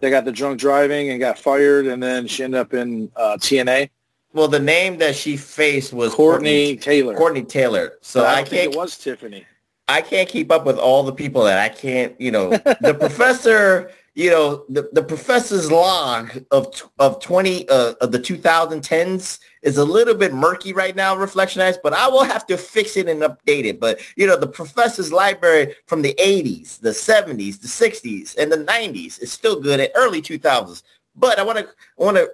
They 0.00 0.10
got 0.10 0.24
the 0.24 0.32
drunk 0.32 0.60
driving 0.60 1.10
and 1.10 1.18
got 1.18 1.38
fired, 1.38 1.86
and 1.86 2.00
then 2.00 2.28
she 2.28 2.44
ended 2.44 2.60
up 2.60 2.72
in 2.72 3.10
uh, 3.16 3.36
TNA. 3.38 3.90
Well, 4.32 4.48
the 4.48 4.60
name 4.60 4.98
that 4.98 5.16
she 5.16 5.36
faced 5.36 5.92
was 5.92 6.14
Courtney, 6.14 6.74
Courtney 6.74 6.76
Taylor. 6.76 7.14
Courtney 7.16 7.42
Taylor. 7.42 7.94
So 8.00 8.24
I, 8.24 8.36
I, 8.36 8.42
can't. 8.42 8.72
it 8.72 8.76
was 8.76 8.96
Tiffany. 8.96 9.44
I 9.88 10.02
can't 10.02 10.28
keep 10.28 10.50
up 10.52 10.64
with 10.64 10.78
all 10.78 11.02
the 11.02 11.12
people 11.12 11.44
that 11.44 11.58
I 11.58 11.68
can't. 11.68 12.18
You 12.20 12.30
know, 12.30 12.50
the 12.50 12.96
professor. 12.98 13.90
You 14.14 14.30
know, 14.30 14.64
the 14.68 14.88
the 14.92 15.02
professor's 15.02 15.72
log 15.72 16.44
of 16.52 16.72
of 17.00 17.20
twenty 17.20 17.68
uh, 17.68 17.94
of 18.00 18.12
the 18.12 18.18
2010s 18.20 19.40
is 19.62 19.76
a 19.76 19.84
little 19.84 20.14
bit 20.14 20.32
murky 20.32 20.72
right 20.72 20.94
now, 20.94 21.16
Reflectionites. 21.16 21.78
But 21.82 21.94
I 21.94 22.06
will 22.06 22.22
have 22.22 22.46
to 22.46 22.56
fix 22.56 22.96
it 22.96 23.08
and 23.08 23.22
update 23.22 23.64
it. 23.64 23.80
But 23.80 24.00
you 24.16 24.26
know, 24.26 24.36
the 24.36 24.46
professor's 24.46 25.12
library 25.12 25.74
from 25.86 26.02
the 26.02 26.14
80s, 26.22 26.78
the 26.80 26.90
70s, 26.90 27.60
the 27.60 27.66
60s, 27.66 28.36
and 28.36 28.52
the 28.52 28.64
90s 28.64 29.20
is 29.20 29.32
still 29.32 29.60
good 29.60 29.80
at 29.80 29.90
early 29.96 30.22
2000s. 30.22 30.84
But 31.16 31.40
I 31.40 31.42
want 31.42 31.58
to 31.58 31.68
want 31.96 32.16
to 32.16 32.30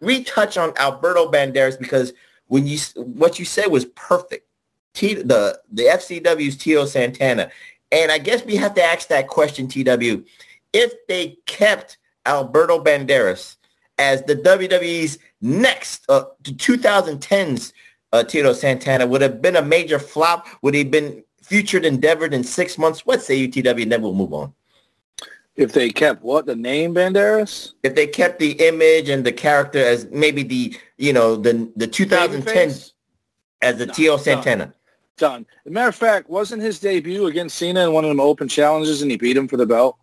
retouch 0.00 0.58
on 0.58 0.74
Alberto 0.76 1.30
Banderas 1.30 1.78
because 1.78 2.12
when 2.48 2.66
you 2.66 2.78
what 2.96 3.38
you 3.38 3.46
said 3.46 3.68
was 3.68 3.86
perfect. 3.86 4.46
T, 4.92 5.14
the 5.14 5.58
the 5.70 5.84
FCW's 5.84 6.58
Tito 6.58 6.84
Santana, 6.84 7.50
and 7.90 8.10
I 8.10 8.18
guess 8.18 8.44
we 8.44 8.56
have 8.56 8.74
to 8.74 8.82
ask 8.82 9.08
that 9.08 9.28
question, 9.28 9.68
TW, 9.68 10.24
if 10.72 10.92
they 11.06 11.38
kept 11.46 11.98
Alberto 12.26 12.82
Banderas 12.82 13.56
as 13.98 14.22
the 14.24 14.36
WWE's 14.36 15.18
next 15.40 16.04
uh, 16.08 16.24
2010's 16.44 17.72
uh, 18.12 18.22
Tito 18.22 18.52
Santana 18.52 19.06
would 19.06 19.22
have 19.22 19.40
been 19.40 19.56
a 19.56 19.62
major 19.62 19.98
flop. 19.98 20.46
Would 20.62 20.74
he 20.74 20.80
have 20.80 20.90
been 20.90 21.24
featured 21.42 21.84
endeavored 21.84 22.34
in 22.34 22.44
six 22.44 22.78
months? 22.78 23.06
What 23.06 23.22
say 23.22 23.36
you, 23.36 23.48
TW? 23.48 23.82
And 23.82 23.92
then 23.92 24.02
we'll 24.02 24.14
move 24.14 24.32
on. 24.32 24.52
If 25.54 25.72
they 25.72 25.90
kept 25.90 26.22
what 26.22 26.46
the 26.46 26.56
name 26.56 26.94
Banderas? 26.94 27.72
If 27.82 27.94
they 27.94 28.06
kept 28.06 28.38
the 28.38 28.52
image 28.52 29.10
and 29.10 29.24
the 29.24 29.32
character 29.32 29.78
as 29.78 30.06
maybe 30.10 30.42
the 30.42 30.76
you 30.96 31.12
know 31.12 31.36
the 31.36 31.70
the 31.76 31.86
2010 31.86 32.68
as 33.60 33.78
the 33.78 33.86
no, 33.86 33.92
Tito 33.92 34.16
Santana. 34.16 34.72
Done. 35.18 35.46
As 35.64 35.70
a 35.70 35.70
matter 35.70 35.90
of 35.90 35.94
fact, 35.94 36.30
wasn't 36.30 36.62
his 36.62 36.80
debut 36.80 37.26
against 37.26 37.56
Cena 37.56 37.84
in 37.84 37.92
one 37.92 38.04
of 38.04 38.08
them 38.08 38.18
open 38.18 38.48
challenges 38.48 39.02
and 39.02 39.10
he 39.10 39.18
beat 39.18 39.36
him 39.36 39.46
for 39.46 39.58
the 39.58 39.66
belt? 39.66 39.98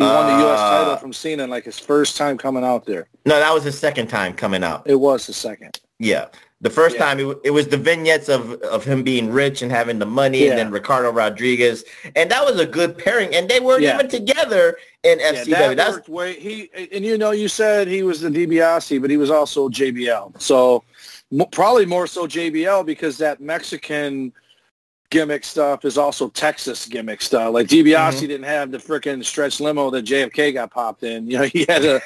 He 0.00 0.06
won 0.06 0.26
the 0.28 0.44
U.S. 0.44 0.58
Uh, 0.58 0.78
title 0.78 0.96
from 0.96 1.12
Cena 1.12 1.44
in 1.44 1.50
like 1.50 1.64
his 1.64 1.78
first 1.78 2.16
time 2.16 2.38
coming 2.38 2.64
out 2.64 2.86
there. 2.86 3.06
No, 3.26 3.38
that 3.38 3.52
was 3.52 3.64
his 3.64 3.78
second 3.78 4.06
time 4.06 4.32
coming 4.32 4.64
out. 4.64 4.82
It 4.86 4.94
was 4.94 5.26
the 5.26 5.34
second. 5.34 5.78
Yeah. 5.98 6.28
The 6.62 6.70
first 6.70 6.96
yeah. 6.96 7.04
time 7.04 7.20
it, 7.20 7.38
it, 7.44 7.50
was 7.50 7.68
the 7.68 7.76
vignettes 7.76 8.30
of, 8.30 8.52
of 8.62 8.82
him 8.82 9.02
being 9.02 9.30
rich 9.30 9.60
and 9.60 9.70
having 9.70 9.98
the 9.98 10.06
money 10.06 10.44
yeah. 10.44 10.50
and 10.50 10.58
then 10.58 10.70
Ricardo 10.70 11.10
Rodriguez. 11.10 11.84
And 12.16 12.30
that 12.30 12.42
was 12.44 12.58
a 12.58 12.64
good 12.64 12.96
pairing. 12.96 13.34
And 13.34 13.46
they 13.46 13.60
weren't 13.60 13.82
yeah. 13.82 13.94
even 13.94 14.08
together 14.08 14.78
in 15.02 15.18
FCW. 15.18 15.50
That 15.50 15.76
That's 15.76 15.96
worked 15.96 16.08
way, 16.08 16.40
he 16.40 16.70
and 16.94 17.04
you 17.04 17.18
know 17.18 17.32
you 17.32 17.48
said 17.48 17.86
he 17.86 18.02
was 18.02 18.22
the 18.22 18.30
DiBiase, 18.30 19.00
but 19.02 19.10
he 19.10 19.18
was 19.18 19.30
also 19.30 19.68
JBL. 19.68 20.40
So 20.40 20.82
probably 21.52 21.84
more 21.84 22.06
so 22.06 22.26
JBL 22.26 22.86
because 22.86 23.18
that 23.18 23.40
Mexican 23.40 24.32
gimmick 25.10 25.44
stuff 25.44 25.84
is 25.84 25.98
also 25.98 26.28
Texas 26.28 26.86
gimmick 26.86 27.20
stuff. 27.20 27.52
Like 27.52 27.66
DiBiase 27.66 27.94
mm-hmm. 27.94 28.20
didn't 28.20 28.44
have 28.44 28.70
the 28.70 28.78
freaking 28.78 29.24
stretch 29.24 29.60
limo 29.60 29.90
that 29.90 30.04
JFK 30.04 30.54
got 30.54 30.70
popped 30.70 31.02
in. 31.02 31.26
You 31.26 31.38
know, 31.38 31.44
he 31.52 31.66
had 31.68 31.84
a 31.84 32.00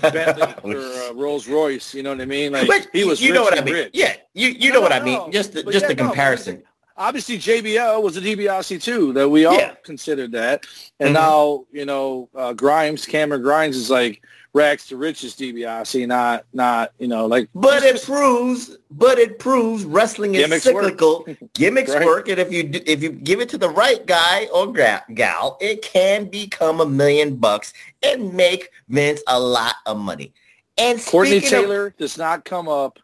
Bentley 0.12 0.74
or 0.74 1.10
a 1.10 1.14
Rolls 1.14 1.48
Royce. 1.48 1.94
You 1.94 2.02
know 2.02 2.10
what 2.10 2.20
I 2.20 2.26
mean? 2.26 2.52
Like 2.52 2.66
but 2.66 2.88
he 2.92 3.04
was. 3.04 3.22
You 3.22 3.32
know 3.32 3.42
what 3.42 3.58
I 3.58 3.64
mean? 3.64 3.74
Rich. 3.74 3.90
Yeah, 3.94 4.14
you 4.34 4.48
you 4.48 4.68
no, 4.68 4.76
know 4.76 4.80
what 4.82 4.92
I 4.92 5.00
mean? 5.00 5.32
Just 5.32 5.52
the, 5.52 5.62
just 5.62 5.82
yeah, 5.82 5.88
the 5.88 5.94
comparison. 5.94 6.56
No, 6.56 6.62
obviously, 6.96 7.38
JBL 7.38 8.02
was 8.02 8.16
a 8.16 8.20
DiBiase 8.20 8.82
too. 8.82 9.12
That 9.12 9.28
we 9.28 9.44
all 9.44 9.56
yeah. 9.56 9.74
considered 9.84 10.32
that, 10.32 10.66
and 11.00 11.08
mm-hmm. 11.08 11.14
now 11.14 11.64
you 11.72 11.86
know 11.86 12.28
uh, 12.34 12.52
Grimes, 12.52 13.06
Cameron 13.06 13.42
Grimes 13.42 13.76
is 13.76 13.90
like 13.90 14.22
rags 14.54 14.86
to 14.88 14.96
riches 14.96 15.34
DiBiase, 15.34 16.06
not 16.06 16.44
not 16.52 16.92
you 16.98 17.08
know 17.08 17.26
like. 17.26 17.48
But 17.54 17.82
it 17.82 18.02
proves, 18.02 18.76
but 18.90 19.18
it 19.18 19.38
proves 19.38 19.84
wrestling 19.84 20.34
is 20.34 20.62
cyclical. 20.62 21.24
Work. 21.26 21.38
Gimmicks 21.54 21.94
right. 21.94 22.04
work, 22.04 22.28
and 22.28 22.38
if 22.38 22.52
you 22.52 22.64
do, 22.64 22.80
if 22.86 23.02
you 23.02 23.10
give 23.10 23.40
it 23.40 23.48
to 23.50 23.58
the 23.58 23.70
right 23.70 24.04
guy 24.06 24.46
or 24.52 24.72
gal, 24.72 25.58
it 25.60 25.82
can 25.82 26.26
become 26.26 26.80
a 26.80 26.86
million 26.86 27.36
bucks 27.36 27.72
and 28.02 28.32
make 28.34 28.70
Vince 28.88 29.22
a 29.26 29.38
lot 29.38 29.74
of 29.86 29.98
money. 29.98 30.32
And 30.76 31.04
Courtney 31.04 31.40
Taylor 31.40 31.88
of, 31.88 31.96
does 31.96 32.16
not 32.16 32.44
come 32.44 32.68
up 32.68 32.98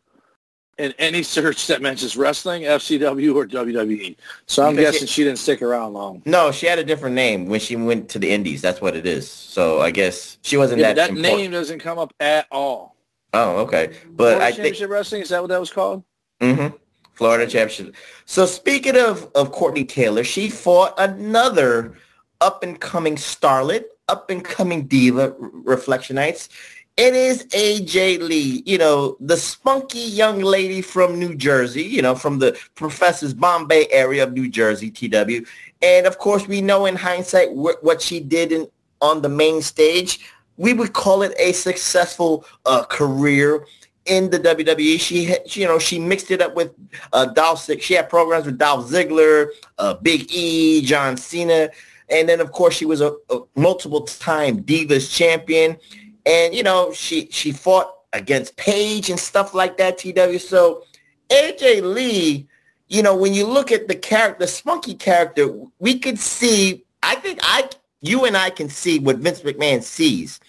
in 0.79 0.93
any 0.99 1.22
search 1.22 1.66
that 1.68 1.83
mentions 1.83 2.16
wrestling, 2.16 2.62
FCW, 2.62 3.35
or 3.35 3.47
WWE. 3.47 4.16
So 4.47 4.66
I'm 4.66 4.77
guessing 4.77 5.03
she, 5.03 5.07
she, 5.07 5.25
didn't 5.25 5.39
stick 5.39 5.62
around 5.62 5.93
long. 5.93 6.22
No, 6.25 6.53
she 6.53 6.66
had 6.66 6.79
a 6.79 6.85
different 6.85 7.14
name 7.14 7.47
when 7.47 7.61
she 7.61 7.77
went 7.77 8.09
to 8.11 8.18
the 8.18 8.31
Indies. 8.31 8.61
That's 8.62 8.81
what 8.81 8.97
it 8.97 9.07
is. 9.07 9.31
So 9.31 9.81
I 9.81 9.91
guess 9.91 10.39
she 10.43 10.57
wasn't 10.57 10.81
yeah, 10.81 10.89
that. 10.89 10.97
That 10.97 11.11
important. 11.11 11.39
name 11.39 11.51
doesn't 11.51 11.79
come 11.79 11.99
up 11.99 12.12
at 12.20 12.47
all. 12.51 12.97
Oh, 13.33 13.59
okay. 13.59 13.97
But 14.11 14.37
Florida 14.37 14.45
I 14.45 14.51
Championship 14.51 14.79
think 14.79 14.91
Wrestling 14.91 15.22
is 15.22 15.29
that 15.31 15.41
what 15.41 15.49
that 15.49 15.61
was 15.61 15.70
called? 15.70 16.05
Mm-hmm. 16.41 16.77
Florida 17.14 17.47
Championship. 17.47 17.95
So 18.27 18.47
speaking 18.47 18.97
of 18.97 19.31
of 19.35 19.53
Courtney 19.53 19.85
Taylor, 19.85 20.25
she 20.25 20.49
fought 20.49 20.95
another 20.99 21.95
up 22.41 22.62
and 22.62 22.81
coming 22.81 23.16
starlet, 23.16 23.85
up 24.09 24.31
and 24.31 24.45
coming 24.45 24.87
diva, 24.87 25.33
Reflectionites. 25.33 26.49
It 26.97 27.14
is 27.14 27.45
AJ 27.47 28.20
Lee, 28.20 28.62
you 28.64 28.78
know, 28.78 29.16
the 29.18 29.36
spunky 29.36 29.99
young 29.99 30.38
lady 30.40 30.80
from 30.80 31.18
New 31.18 31.34
Jersey, 31.34 31.82
you 31.82 32.01
know, 32.01 32.14
from 32.14 32.38
the 32.38 32.57
Professor's 32.76 33.34
Bombay 33.34 33.88
area 33.90 34.22
of 34.22 34.32
New 34.32 34.49
Jersey, 34.49 34.92
TW. 34.92 35.45
And 35.82 36.07
of 36.07 36.18
course, 36.18 36.47
we 36.47 36.61
know 36.61 36.86
in 36.86 36.95
hindsight 36.95 37.49
wh- 37.49 37.82
what 37.82 38.01
she 38.01 38.20
did 38.20 38.53
in, 38.53 38.68
on 39.01 39.22
the 39.22 39.28
main 39.28 39.61
stage. 39.61 40.20
We 40.57 40.72
would 40.72 40.92
call 40.92 41.22
it 41.22 41.34
a 41.36 41.51
successful 41.51 42.45
uh, 42.64 42.84
career 42.84 43.66
in 44.07 44.30
the 44.30 44.38
WWE. 44.38 45.01
She, 45.01 45.34
she, 45.49 45.62
you 45.62 45.66
know, 45.66 45.80
she 45.80 45.99
mixed 45.99 46.30
it 46.30 46.40
up 46.40 46.55
with 46.55 46.70
uh, 47.12 47.26
Dolph. 47.26 47.68
She 47.80 47.95
had 47.95 48.09
programs 48.09 48.47
with 48.47 48.57
Dolph 48.57 48.88
Ziggler, 48.88 49.49
uh, 49.78 49.95
Big 49.95 50.30
E, 50.30 50.80
John 50.82 51.16
Cena, 51.16 51.70
and 52.09 52.28
then 52.28 52.40
of 52.40 52.53
course 52.53 52.76
she 52.76 52.84
was 52.84 53.01
a, 53.01 53.16
a 53.30 53.40
multiple 53.57 54.03
time 54.03 54.62
Divas 54.62 55.12
champion 55.12 55.76
and 56.27 56.55
you 56.55 56.62
know 56.62 56.93
she 56.93 57.29
she 57.31 57.53
fought 57.53 57.93
against 58.12 58.57
Paige 58.57 59.11
and 59.11 59.18
stuff 59.18 59.55
like 59.55 59.77
that. 59.79 59.99
TW. 59.99 60.39
So 60.39 60.85
AJ 61.29 61.83
Lee, 61.83 62.47
you 62.89 63.03
know, 63.03 63.16
when 63.16 63.35
you 63.35 63.47
look 63.47 63.72
at 63.72 63.89
the 63.89 63.95
character, 63.95 64.45
the 64.45 64.49
spunky 64.49 64.95
character, 64.95 65.49
we 65.79 65.99
could 65.99 66.18
see. 66.18 66.85
I 67.03 67.16
think 67.16 67.41
I, 67.43 67.68
you 68.01 68.25
and 68.25 68.37
I 68.37 68.51
can 68.51 68.68
see 68.68 68.99
what 68.99 69.18
Vince 69.18 69.41
McMahon 69.41 69.83
sees: 69.83 70.41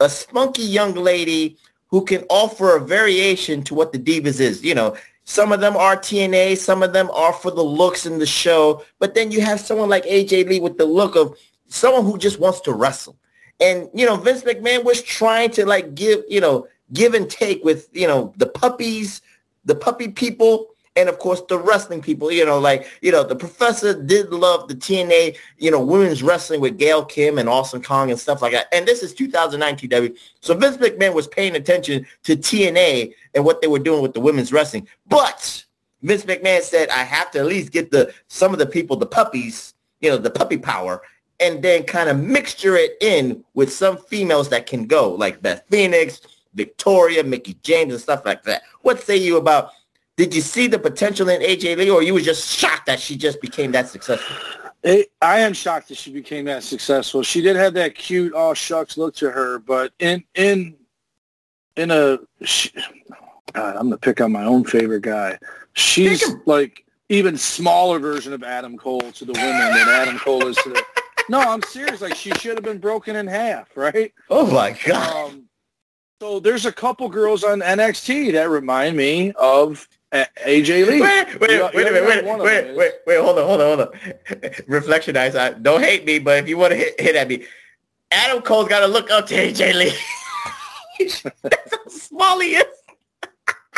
a 0.00 0.08
spunky 0.08 0.62
young 0.62 0.94
lady 0.94 1.56
who 1.86 2.04
can 2.04 2.24
offer 2.30 2.76
a 2.76 2.80
variation 2.80 3.62
to 3.62 3.74
what 3.74 3.92
the 3.92 3.98
Divas 3.98 4.40
is. 4.40 4.64
You 4.64 4.74
know, 4.74 4.96
some 5.24 5.52
of 5.52 5.60
them 5.60 5.76
are 5.76 5.96
TNA, 5.96 6.56
some 6.58 6.82
of 6.82 6.92
them 6.92 7.10
are 7.12 7.32
for 7.32 7.50
the 7.50 7.62
looks 7.62 8.06
in 8.06 8.18
the 8.18 8.26
show, 8.26 8.84
but 8.98 9.14
then 9.14 9.30
you 9.30 9.40
have 9.42 9.60
someone 9.60 9.88
like 9.88 10.04
AJ 10.04 10.48
Lee 10.48 10.60
with 10.60 10.78
the 10.78 10.86
look 10.86 11.16
of 11.16 11.36
someone 11.68 12.04
who 12.04 12.18
just 12.18 12.40
wants 12.40 12.60
to 12.62 12.72
wrestle. 12.72 13.16
And, 13.60 13.88
you 13.94 14.06
know, 14.06 14.16
Vince 14.16 14.42
McMahon 14.42 14.84
was 14.84 15.02
trying 15.02 15.50
to 15.52 15.66
like 15.66 15.94
give, 15.94 16.24
you 16.28 16.40
know, 16.40 16.66
give 16.92 17.14
and 17.14 17.30
take 17.30 17.64
with, 17.64 17.88
you 17.92 18.06
know, 18.06 18.32
the 18.36 18.46
puppies, 18.46 19.22
the 19.64 19.74
puppy 19.74 20.08
people, 20.08 20.68
and 20.96 21.08
of 21.08 21.18
course 21.18 21.42
the 21.48 21.58
wrestling 21.58 22.02
people, 22.02 22.30
you 22.30 22.44
know, 22.44 22.58
like, 22.58 22.86
you 23.00 23.10
know, 23.10 23.24
the 23.24 23.36
professor 23.36 24.00
did 24.02 24.30
love 24.30 24.68
the 24.68 24.74
TNA, 24.74 25.36
you 25.58 25.70
know, 25.70 25.80
women's 25.80 26.22
wrestling 26.22 26.60
with 26.60 26.78
Gail 26.78 27.04
Kim 27.04 27.38
and 27.38 27.48
Awesome 27.48 27.82
Kong 27.82 28.10
and 28.10 28.20
stuff 28.20 28.42
like 28.42 28.52
that. 28.52 28.66
And 28.72 28.86
this 28.86 29.02
is 29.02 29.14
2009 29.14 29.76
TW. 29.76 30.16
So 30.40 30.54
Vince 30.54 30.76
McMahon 30.76 31.14
was 31.14 31.26
paying 31.28 31.56
attention 31.56 32.06
to 32.24 32.36
TNA 32.36 33.14
and 33.34 33.44
what 33.44 33.60
they 33.60 33.68
were 33.68 33.78
doing 33.78 34.02
with 34.02 34.12
the 34.12 34.20
women's 34.20 34.52
wrestling. 34.52 34.86
But 35.08 35.64
Vince 36.02 36.24
McMahon 36.24 36.60
said, 36.60 36.90
I 36.90 37.04
have 37.04 37.30
to 37.32 37.38
at 37.38 37.46
least 37.46 37.72
get 37.72 37.90
the 37.90 38.12
some 38.28 38.52
of 38.52 38.58
the 38.58 38.66
people, 38.66 38.96
the 38.96 39.06
puppies, 39.06 39.74
you 40.00 40.10
know, 40.10 40.18
the 40.18 40.30
puppy 40.30 40.58
power, 40.58 41.00
and 41.42 41.62
then 41.62 41.82
kind 41.82 42.08
of 42.08 42.18
mixture 42.18 42.76
it 42.76 42.96
in 43.00 43.44
with 43.54 43.72
some 43.72 43.96
females 43.96 44.48
that 44.50 44.66
can 44.66 44.86
go, 44.86 45.12
like 45.12 45.42
Beth 45.42 45.64
Phoenix, 45.68 46.20
Victoria, 46.54 47.24
Mickie 47.24 47.58
James, 47.62 47.92
and 47.92 48.00
stuff 48.00 48.24
like 48.24 48.44
that. 48.44 48.62
What 48.82 49.00
say 49.00 49.16
you 49.16 49.36
about 49.36 49.72
did 50.16 50.34
you 50.34 50.40
see 50.40 50.66
the 50.66 50.78
potential 50.78 51.28
in 51.28 51.40
AJ 51.40 51.78
Lee, 51.78 51.90
or 51.90 52.02
you 52.02 52.14
were 52.14 52.20
just 52.20 52.48
shocked 52.48 52.86
that 52.86 53.00
she 53.00 53.16
just 53.16 53.40
became 53.40 53.72
that 53.72 53.88
successful? 53.88 54.36
It, 54.82 55.10
I 55.22 55.40
am 55.40 55.52
shocked 55.52 55.88
that 55.88 55.96
she 55.96 56.12
became 56.12 56.44
that 56.46 56.62
successful. 56.62 57.22
She 57.22 57.40
did 57.40 57.56
have 57.56 57.74
that 57.74 57.94
cute, 57.94 58.34
all 58.34 58.54
shucks 58.54 58.96
look 58.96 59.14
to 59.16 59.30
her, 59.30 59.58
but 59.58 59.92
in 59.98 60.22
in 60.34 60.76
in 61.76 61.90
a, 61.90 62.18
she, 62.42 62.70
God, 63.52 63.76
I'm 63.76 63.84
gonna 63.84 63.98
pick 63.98 64.20
on 64.20 64.32
my 64.32 64.44
own 64.44 64.64
favorite 64.64 65.02
guy. 65.02 65.38
She's 65.72 66.22
like 66.46 66.84
even 67.08 67.36
smaller 67.36 67.98
version 67.98 68.32
of 68.32 68.42
Adam 68.42 68.76
Cole 68.76 69.12
to 69.12 69.24
the 69.24 69.32
women 69.32 69.58
than 69.58 69.88
Adam 69.88 70.18
Cole 70.18 70.46
is 70.46 70.56
to 70.58 70.70
the 70.70 70.84
no, 71.28 71.40
I'm 71.40 71.62
serious. 71.62 72.00
Like 72.00 72.14
she 72.14 72.30
should 72.32 72.56
have 72.56 72.64
been 72.64 72.78
broken 72.78 73.16
in 73.16 73.26
half, 73.26 73.76
right? 73.76 74.12
Oh 74.30 74.50
my 74.50 74.76
god. 74.84 75.32
Um, 75.32 75.48
so 76.20 76.38
there's 76.38 76.66
a 76.66 76.72
couple 76.72 77.08
girls 77.08 77.42
on 77.42 77.60
NXT 77.60 78.32
that 78.32 78.48
remind 78.48 78.96
me 78.96 79.32
of 79.32 79.88
AJ 80.12 80.86
Lee. 80.86 81.00
Wait, 81.00 81.00
wait, 81.00 81.00
you, 81.00 81.38
wait, 81.40 81.50
you 81.50 81.58
know, 81.58 81.70
wait, 81.74 81.92
wait, 81.92 82.24
wait, 82.24 82.76
wait, 82.76 82.92
wait, 83.06 83.20
hold 83.20 83.38
on, 83.38 83.46
hold 83.46 83.60
on, 83.60 83.66
hold 83.66 83.80
on. 83.80 83.88
Reflectionites. 84.68 85.34
I, 85.34 85.52
don't 85.54 85.82
hate 85.82 86.04
me, 86.04 86.18
but 86.18 86.38
if 86.38 86.48
you 86.48 86.58
want 86.58 86.72
to 86.72 86.76
hit, 86.76 87.00
hit 87.00 87.16
at 87.16 87.28
me, 87.28 87.44
Adam 88.10 88.42
Cole's 88.42 88.68
got 88.68 88.80
to 88.80 88.86
look 88.86 89.10
up 89.10 89.26
to 89.28 89.34
AJ 89.34 89.74
Lee. 89.74 89.92
That's 91.42 91.76
how 91.76 91.88
small 91.88 92.40
he 92.40 92.56
is. 92.56 92.81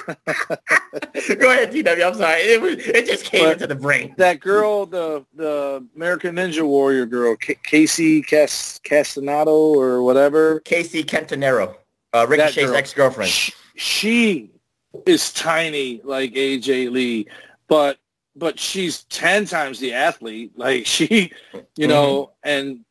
Go 1.39 1.51
ahead, 1.51 1.73
TW. 1.73 2.03
I'm 2.03 2.15
sorry. 2.15 2.41
It, 2.41 2.61
was, 2.61 2.75
it 2.79 3.07
just 3.07 3.25
came 3.25 3.45
but 3.45 3.53
into 3.55 3.67
the 3.67 3.75
brain. 3.75 4.15
That 4.19 4.41
girl, 4.41 4.87
the 4.87 5.25
the 5.35 5.87
American 5.97 6.37
Ninja 6.37 6.67
Warrior 6.67 7.07
girl, 7.07 7.37
K- 7.37 7.57
Kacy 7.67 8.27
Cas- 8.27 8.81
Castanado 8.85 9.49
or 9.49 10.03
whatever. 10.03 10.61
Kacy 10.61 11.07
Catanzaro, 11.07 11.77
uh, 12.13 12.27
Ricochet's 12.29 12.73
ex-girlfriend. 12.73 13.31
She, 13.31 13.53
she 13.77 14.51
is 15.07 15.33
tiny 15.33 16.01
like 16.05 16.33
AJ 16.35 16.91
Lee, 16.91 17.27
but 17.69 17.99
but 18.37 18.59
she's 18.59 19.05
ten 19.05 19.47
times 19.47 19.79
the 19.79 19.93
athlete. 19.93 20.53
Like 20.57 20.87
she, 20.87 21.33
you 21.77 21.89
know, 21.89 22.33
mm-hmm. 22.45 22.49
and 22.49 22.85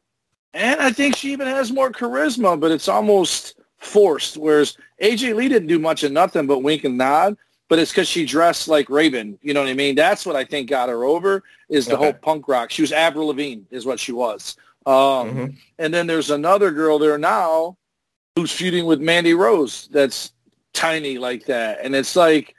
and 0.54 0.82
I 0.82 0.92
think 0.92 1.16
she 1.16 1.32
even 1.32 1.48
has 1.48 1.72
more 1.72 1.92
charisma, 1.92 2.60
but 2.60 2.72
it's 2.72 2.88
almost 2.88 3.56
forced. 3.84 4.38
Whereas 4.38 4.78
AJ 5.02 5.36
Lee 5.36 5.50
didn't 5.50 5.68
do 5.68 5.80
much 5.80 6.04
of 6.04 6.12
nothing 6.12 6.48
but 6.48 6.60
wink 6.60 6.84
and 6.84 6.98
nod. 6.98 7.38
But 7.70 7.80
it's 7.80 7.92
because 7.92 8.08
she 8.08 8.26
dressed 8.26 8.68
like 8.68 8.90
Raven. 8.90 9.40
You 9.42 9.54
know 9.54 9.62
what 9.62 9.70
I 9.70 9.74
mean? 9.74 9.96
That's 9.96 10.26
what 10.26 10.36
I 10.36 10.44
think 10.44 10.70
got 10.70 10.90
her 10.90 11.06
over 11.06 11.44
is 11.70 11.88
the 11.88 11.96
okay. 11.96 12.04
whole 12.04 12.14
punk 12.14 12.48
rock. 12.48 12.70
She 12.70 12.84
was 12.84 12.92
Avril 12.92 13.28
Lavigne 13.28 13.62
is 13.72 13.86
what 13.86 14.00
she 14.00 14.12
was. 14.12 14.58
Um, 14.86 14.94
mm-hmm. 14.94 15.46
And 15.80 15.94
then 15.94 16.06
there's 16.06 16.30
another 16.30 16.72
girl 16.72 17.00
there 17.00 17.18
now 17.18 17.78
who's 18.36 18.52
feuding 18.52 18.86
with 18.86 19.00
Mandy 19.00 19.34
Rose 19.34 19.88
that's 19.92 20.34
tiny 20.74 21.18
like 21.18 21.46
that. 21.46 21.80
And 21.82 21.96
it's 21.96 22.16
like 22.16 22.56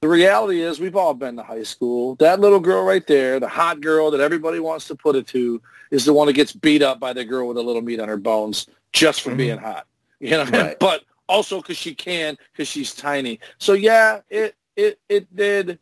the 0.00 0.08
reality 0.08 0.62
is 0.62 0.80
we've 0.80 0.96
all 0.96 1.14
been 1.14 1.36
to 1.36 1.42
high 1.42 1.62
school. 1.62 2.14
That 2.16 2.40
little 2.40 2.60
girl 2.60 2.84
right 2.84 3.06
there, 3.06 3.40
the 3.40 3.48
hot 3.48 3.80
girl 3.80 4.10
that 4.10 4.20
everybody 4.20 4.60
wants 4.60 4.86
to 4.88 4.94
put 4.94 5.16
it 5.16 5.26
to, 5.28 5.60
is 5.90 6.04
the 6.04 6.12
one 6.12 6.26
that 6.26 6.34
gets 6.34 6.52
beat 6.52 6.82
up 6.82 7.00
by 7.00 7.12
the 7.12 7.24
girl 7.24 7.48
with 7.48 7.56
a 7.56 7.62
little 7.62 7.82
meat 7.82 8.00
on 8.00 8.08
her 8.08 8.16
bones 8.16 8.66
just 8.92 9.22
for 9.22 9.30
mm-hmm. 9.30 9.38
being 9.38 9.58
hot. 9.58 9.86
You 10.20 10.30
know, 10.30 10.44
right. 10.44 10.78
but 10.78 11.04
also 11.28 11.60
because 11.60 11.76
she 11.76 11.94
can, 11.94 12.36
because 12.52 12.68
she's 12.68 12.94
tiny. 12.94 13.40
So 13.58 13.74
yeah, 13.74 14.20
it 14.28 14.56
it 14.76 15.00
it 15.08 15.34
did. 15.34 15.78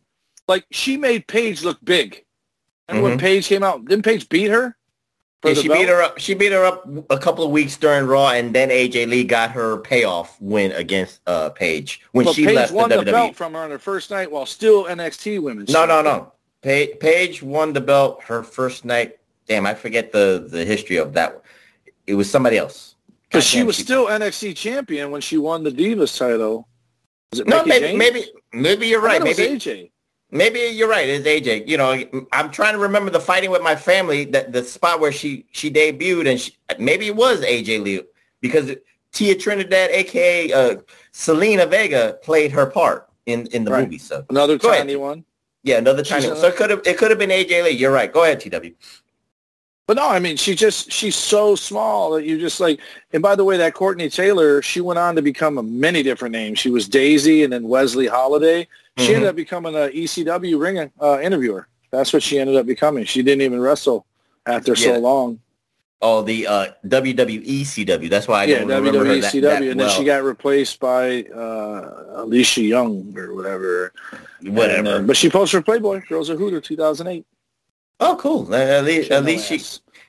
Like 0.49 0.67
she 0.71 0.97
made 0.97 1.27
Paige 1.27 1.63
look 1.63 1.79
big. 1.85 2.25
And 2.89 2.97
mm-hmm. 2.97 3.05
when 3.05 3.19
Paige 3.19 3.47
came 3.47 3.63
out, 3.63 3.85
didn't 3.85 4.05
Paige 4.05 4.29
beat 4.29 4.51
her? 4.51 4.77
Yeah, 5.45 5.55
she 5.55 5.69
belt? 5.69 5.81
beat 5.81 5.89
her 5.89 6.03
up. 6.03 6.19
She 6.19 6.35
beat 6.35 6.53
her 6.53 6.65
up 6.65 6.89
a 7.11 7.19
couple 7.19 7.45
of 7.45 7.51
weeks 7.51 7.77
during 7.77 8.07
Raw, 8.07 8.31
and 8.31 8.55
then 8.55 8.69
AJ 8.69 9.09
Lee 9.09 9.23
got 9.25 9.51
her 9.53 9.79
payoff 9.79 10.41
win 10.41 10.73
against 10.73 11.21
uh, 11.27 11.51
Paige 11.51 12.03
when 12.13 12.27
she 12.33 12.45
Paige 12.45 12.55
left 12.57 12.73
won 12.73 12.91
the, 12.91 12.99
the, 12.99 13.13
belt 13.13 13.37
from 13.37 13.53
her 13.53 13.61
on 13.61 13.71
her 13.71 13.79
first 13.79 14.11
night 14.11 14.31
while 14.31 14.47
still 14.47 14.85
NXT 14.85 15.41
women. 15.41 15.67
No, 15.69 15.87
no, 15.87 16.03
no. 16.03 16.33
Paige, 16.63 16.99
Paige 16.99 17.43
won 17.43 17.73
the 17.73 17.81
belt 17.81 18.23
her 18.25 18.43
first 18.43 18.85
night. 18.85 19.19
Damn, 19.47 19.67
I 19.67 19.75
forget 19.75 20.11
the 20.11 20.49
the 20.51 20.65
history 20.65 20.97
of 20.97 21.13
that. 21.13 21.41
It 22.07 22.15
was 22.15 22.29
somebody 22.29 22.59
else. 22.59 22.96
Because 23.37 23.49
she 23.49 23.63
was 23.63 23.77
still 23.77 24.07
NXT 24.07 24.57
champion 24.57 25.11
when 25.11 25.21
she 25.21 25.37
won 25.37 25.63
the 25.63 25.71
Divas 25.71 26.17
title. 26.17 26.69
no, 27.47 27.65
maybe, 27.65 27.97
maybe, 27.97 28.27
maybe 28.53 28.87
you're 28.87 29.03
right. 29.03 29.23
Maybe 29.23 29.43
AJ. 29.43 29.91
Maybe 30.31 30.61
you're 30.61 30.89
right. 30.89 31.09
It's 31.09 31.27
AJ. 31.27 31.69
You 31.69 31.77
know, 31.77 32.27
I'm 32.33 32.51
trying 32.51 32.73
to 32.73 32.79
remember 32.79 33.11
the 33.11 33.21
fighting 33.21 33.51
with 33.51 33.63
my 33.63 33.77
family, 33.77 34.25
that 34.27 34.53
the 34.53 34.65
spot 34.65 35.01
where 35.01 35.13
she 35.13 35.47
she 35.53 35.71
debuted, 35.71 36.29
and 36.29 36.41
she, 36.41 36.57
maybe 36.79 37.09
it 37.09 37.17
was 37.17 37.43
AJ 37.43 37.83
Lee 37.85 38.03
because 38.41 38.75
Thea 39.13 39.37
Trinidad, 39.37 39.91
aka 39.91 40.53
uh, 40.53 40.77
Zelina 41.13 41.69
Vega, 41.71 42.19
played 42.23 42.51
her 42.53 42.67
part 42.67 43.09
in 43.27 43.47
in 43.49 43.65
the 43.65 43.71
right. 43.71 43.85
movie. 43.85 43.99
So 43.99 44.25
another 44.31 44.59
Go 44.59 44.71
tiny 44.71 44.95
ahead. 44.95 45.01
one. 45.01 45.25
Yeah, 45.63 45.79
another 45.79 46.03
tiny 46.03 46.29
one. 46.29 46.37
So 46.39 46.49
it 46.49 46.57
could 46.57 46.71
have 46.71 46.83
it 46.87 46.97
could 46.99 47.11
have 47.11 47.19
been 47.19 47.31
AJ 47.31 47.65
Lee. 47.65 47.71
You're 47.71 47.93
right. 47.93 48.13
Go 48.13 48.25
ahead, 48.25 48.41
TW. 48.41 48.75
But 49.87 49.99
no, 49.99 50.09
I 50.09 50.19
mean, 50.19 50.37
she 50.37 50.57
just, 50.57 50.91
she's 50.91 51.15
so 51.15 51.55
small 51.55 52.11
that 52.13 52.25
you 52.25 52.41
just 52.41 52.59
like, 52.59 52.81
and 53.13 53.23
by 53.23 53.37
the 53.37 53.45
way, 53.45 53.57
that 53.57 53.75
Courtney 53.75 54.11
Taylor, 54.11 54.61
she 54.61 54.81
went 54.81 54.99
on 54.99 55.15
to 55.15 55.23
become 55.23 55.59
a 55.59 55.63
many 55.63 56.03
different 56.03 56.33
names. 56.33 56.59
She 56.59 56.71
was 56.71 56.89
Daisy 56.89 57.45
and 57.45 57.53
then 57.53 57.69
Wesley 57.69 58.09
Holiday. 58.09 58.67
She 58.97 59.05
mm-hmm. 59.05 59.15
ended 59.15 59.29
up 59.29 59.37
becoming 59.37 59.77
an 59.77 59.91
ECW 59.91 60.59
ring 60.59 60.91
uh, 61.01 61.21
interviewer. 61.21 61.69
That's 61.93 62.13
what 62.13 62.25
she 62.25 62.39
ended 62.39 62.57
up 62.57 62.67
becoming. 62.67 63.05
She 63.05 63.23
didn't 63.23 63.43
even 63.43 63.61
wrestle 63.61 64.07
after 64.45 64.73
yeah. 64.73 64.95
so 64.95 64.99
long. 64.99 65.41
Oh, 66.03 66.21
the 66.21 66.47
uh, 66.47 66.67
WWE 66.85 67.61
CW. 67.61 68.11
That's 68.11 68.29
why 68.29 68.43
I 68.43 68.45
yeah, 68.45 68.59
don't 68.59 68.69
remember 68.69 69.05
WWE 69.05 69.23
CW, 69.23 69.43
that 69.43 69.63
and 69.63 69.79
well. 69.79 69.89
then 69.89 69.97
she 69.97 70.05
got 70.05 70.25
replaced 70.25 70.79
by 70.79 71.23
uh, 71.25 72.23
Alicia 72.23 72.63
Young 72.63 73.17
or 73.17 73.35
whatever. 73.35 73.93
Whatever. 74.43 74.79
And, 74.79 74.89
uh, 74.89 75.01
but 75.03 75.17
she 75.17 75.31
posted 75.31 75.61
for 75.61 75.65
Playboy, 75.65 76.03
Girls 76.09 76.29
of 76.29 76.39
Hooter, 76.39 76.61
2008. 76.61 77.25
Oh, 78.01 78.17
cool. 78.17 78.55
At 78.55 78.85
least, 78.85 79.11
at 79.11 79.25
least 79.25 79.47
she, 79.47 79.61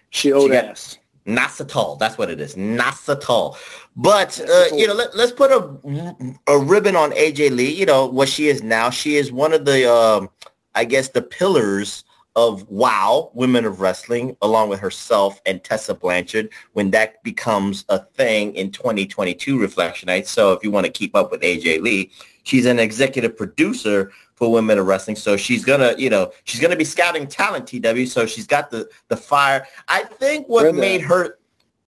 she 0.09 0.33
owed 0.33 0.51
she 0.51 0.57
ass. 0.57 0.97
Nasatol. 1.25 1.99
That's 1.99 2.17
what 2.17 2.29
it 2.29 2.39
is. 2.39 2.55
Nasatol. 2.55 3.57
But 3.95 4.39
uh, 4.39 4.75
you 4.75 4.87
know, 4.87 4.93
let, 4.93 5.13
us 5.15 5.31
put 5.31 5.51
a 5.51 6.37
a 6.47 6.57
ribbon 6.57 6.95
on 6.95 7.11
AJ 7.11 7.51
Lee. 7.51 7.73
You 7.73 7.85
know 7.85 8.05
what 8.05 8.29
she 8.29 8.47
is 8.47 8.63
now. 8.63 8.89
She 8.89 9.15
is 9.15 9.31
one 9.31 9.53
of 9.53 9.65
the, 9.65 9.91
um, 9.91 10.29
I 10.75 10.85
guess, 10.85 11.09
the 11.09 11.21
pillars 11.21 12.05
of 12.37 12.69
WOW, 12.69 13.31
Women 13.33 13.65
of 13.65 13.81
Wrestling, 13.81 14.37
along 14.43 14.69
with 14.69 14.79
herself 14.79 15.41
and 15.47 15.63
Tessa 15.63 15.95
Blanchard, 15.95 16.49
when 16.73 16.91
that 16.91 17.21
becomes 17.23 17.83
a 17.89 17.97
thing 17.97 18.53
in 18.53 18.71
2022 18.71 19.57
Reflectionites. 19.57 20.27
So 20.27 20.53
if 20.53 20.63
you 20.63 20.69
want 20.69 20.85
to 20.85 20.91
keep 20.91 21.15
up 21.15 21.31
with 21.31 21.41
AJ 21.41 21.81
Lee, 21.81 22.11
she's 22.43 22.67
an 22.67 22.77
executive 22.77 23.35
producer 23.35 24.11
for 24.37 24.51
women 24.51 24.77
of 24.77 24.85
wrestling. 24.85 25.15
So 25.15 25.35
she's 25.35 25.65
gonna, 25.65 25.95
you 25.97 26.09
know, 26.09 26.31
she's 26.43 26.61
gonna 26.61 26.75
be 26.75 26.85
scouting 26.85 27.27
talent, 27.27 27.67
TW. 27.67 28.05
So 28.05 28.25
she's 28.27 28.47
got 28.47 28.69
the 28.69 28.87
the 29.09 29.17
fire. 29.17 29.65
I 29.87 30.03
think 30.03 30.47
what 30.47 30.73
made 30.73 31.01
her, 31.01 31.39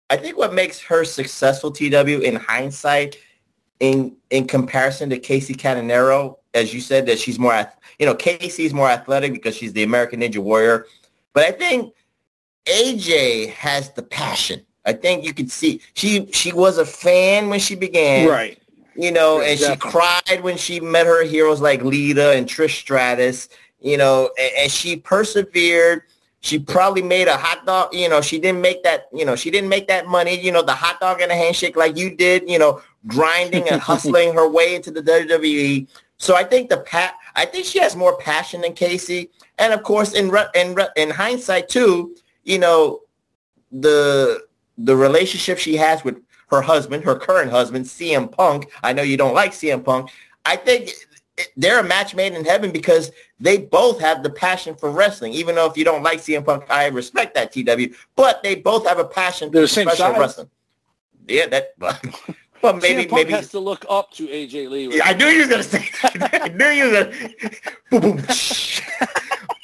I 0.09 0.17
think 0.17 0.35
what 0.35 0.53
makes 0.53 0.81
her 0.81 1.05
successful, 1.05 1.71
TW, 1.71 2.23
in 2.23 2.35
hindsight, 2.35 3.17
in 3.79 4.17
in 4.31 4.47
comparison 4.47 5.11
to 5.11 5.19
Kacy 5.19 5.57
Catanzaro, 5.57 6.39
as 6.55 6.73
you 6.73 6.81
said, 6.81 7.05
that 7.05 7.19
she's 7.19 7.37
more, 7.37 7.71
you 7.99 8.07
know, 8.07 8.15
Kacy's 8.15 8.73
more 8.73 8.89
athletic 8.89 9.31
because 9.31 9.55
she's 9.55 9.73
the 9.73 9.83
American 9.83 10.21
Ninja 10.21 10.39
Warrior. 10.39 10.87
But 11.33 11.45
I 11.45 11.51
think 11.51 11.93
AJ 12.65 13.51
has 13.51 13.93
the 13.93 14.01
passion. 14.01 14.65
I 14.85 14.93
think 14.93 15.23
you 15.23 15.35
could 15.35 15.51
see 15.51 15.81
she 15.93 16.25
she 16.31 16.51
was 16.51 16.79
a 16.79 16.85
fan 16.85 17.49
when 17.49 17.59
she 17.59 17.75
began. 17.75 18.27
Right 18.27 18.58
you 18.99 19.13
know, 19.13 19.39
and 19.39 19.57
she 19.57 19.73
cried 19.77 20.41
when 20.41 20.57
she 20.57 20.81
met 20.81 21.05
her 21.05 21.23
heroes 21.23 21.61
like 21.61 21.81
Lita 21.83 22.31
and 22.31 22.45
Trish 22.45 22.75
Stratus, 22.79 23.47
you 23.79 23.97
know, 23.97 24.29
and, 24.37 24.51
and 24.57 24.71
she 24.71 24.97
persevered 24.97 26.03
She 26.41 26.59
probably 26.59 27.01
made 27.01 27.29
a 27.29 27.37
hot 27.37 27.65
dog, 27.65 27.93
you 27.93 28.09
know, 28.09 28.19
she 28.19 28.39
didn't 28.39 28.61
make 28.61 28.83
that, 28.83 29.07
you 29.13 29.23
know, 29.23 29.37
she 29.37 29.51
didn't 29.51 29.69
make 29.69 29.87
that 29.87 30.07
money, 30.07 30.37
you 30.37 30.51
know, 30.51 30.61
the 30.61 30.73
hot 30.73 30.99
dog 30.99 31.21
and 31.21 31.31
a 31.31 31.35
handshake 31.35 31.77
like 31.77 31.97
you 31.97 32.13
did, 32.13 32.49
you 32.49 32.59
know, 32.59 32.81
grinding 33.07 33.69
and 33.69 33.81
hustling 33.81 34.33
her 34.33 34.49
way 34.49 34.75
into 34.75 34.91
the 34.91 35.01
WWE. 35.01 35.87
So 36.17 36.35
I 36.35 36.43
think 36.43 36.69
the 36.69 36.79
pat, 36.79 37.13
I 37.35 37.45
think 37.45 37.65
she 37.65 37.79
has 37.79 37.95
more 37.95 38.17
passion 38.17 38.61
than 38.61 38.73
Kacy. 38.73 39.29
And 39.57 39.71
of 39.73 39.83
course, 39.83 40.13
in 40.13 40.29
re- 40.29 40.51
in 40.55 40.75
re- 40.75 40.93
in 40.97 41.09
hindsight 41.09 41.69
too, 41.69 42.15
you 42.43 42.59
know, 42.59 42.99
the 43.71 44.41
the 44.77 44.95
relationship 44.95 45.57
she 45.57 45.77
has 45.77 46.03
with 46.03 46.17
her 46.49 46.61
husband, 46.61 47.03
her 47.03 47.15
current 47.15 47.51
husband, 47.51 47.85
CM 47.85 48.31
Punk. 48.31 48.71
I 48.83 48.93
know 48.93 49.03
you 49.03 49.17
don't 49.17 49.33
like 49.33 49.51
CM 49.51 49.83
Punk. 49.83 50.09
I 50.45 50.55
think 50.55 50.91
they're 51.55 51.79
a 51.79 51.83
match 51.83 52.15
made 52.15 52.33
in 52.33 52.43
heaven 52.43 52.71
because 52.71 53.11
they 53.39 53.57
both 53.57 53.99
have 53.99 54.23
the 54.23 54.29
passion 54.29 54.75
for 54.75 54.91
wrestling. 54.91 55.33
Even 55.33 55.55
though 55.55 55.67
if 55.67 55.77
you 55.77 55.83
don't 55.83 56.03
like 56.03 56.19
CM 56.19 56.45
Punk, 56.45 56.65
I 56.69 56.87
respect 56.87 57.35
that 57.35 57.51
TW, 57.51 57.95
but 58.15 58.43
they 58.43 58.55
both 58.55 58.87
have 58.87 58.99
a 58.99 59.05
passion 59.05 59.51
they're 59.51 59.67
for 59.67 59.83
the 59.85 59.95
same 59.95 60.19
wrestling. 60.19 60.49
Yeah, 61.27 61.47
that. 61.47 61.73
But 62.61 62.81
maybe 62.81 63.03
CM 63.03 63.09
Punk 63.09 63.21
maybe 63.21 63.33
has 63.35 63.51
to 63.51 63.59
look 63.59 63.85
up 63.89 64.11
to 64.15 64.27
AJ 64.27 64.69
Lee. 64.69 64.97
Yeah, 64.97 65.03
I 65.05 65.13
knew 65.13 65.27
you 65.27 65.43
were 65.43 65.49
gonna 65.49 65.63
say 65.63 65.89
that. 66.15 66.41
I 66.43 66.47
knew 66.49 66.65
you 66.65 66.91
were 66.91 67.03
gonna. 67.05 67.51
boom, 67.89 68.17
boom. 68.17 68.25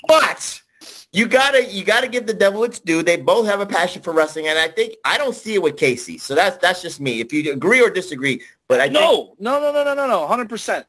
but 0.08 0.62
you 1.16 1.30
gotta 1.30 1.64
you 1.72 1.86
gotta 1.86 2.10
give 2.10 2.28
the 2.28 2.34
devil 2.34 2.66
its 2.66 2.78
due. 2.78 3.02
They 3.02 3.16
both 3.16 3.46
have 3.46 3.62
a 3.62 3.66
passion 3.66 4.02
for 4.02 4.12
wrestling, 4.12 4.48
and 4.48 4.60
I 4.60 4.68
think 4.68 4.96
I 5.06 5.18
don't 5.18 5.34
see 5.34 5.54
it 5.54 5.62
with 5.62 5.78
Kacy. 5.78 6.20
So 6.20 6.36
that's 6.36 6.58
that's 6.58 6.82
just 6.82 7.00
me. 7.00 7.22
If 7.22 7.32
you 7.32 7.54
agree 7.54 7.82
or 7.82 7.90
disagree, 7.90 8.42
but 8.68 8.82
I 8.82 8.90
no, 8.90 9.28
think, 9.28 9.40
no, 9.40 9.62
no, 9.62 9.72
no, 9.72 9.86
no, 9.86 9.94
no, 9.94 10.08
no, 10.08 10.28
hundred 10.28 10.50
percent. 10.50 10.86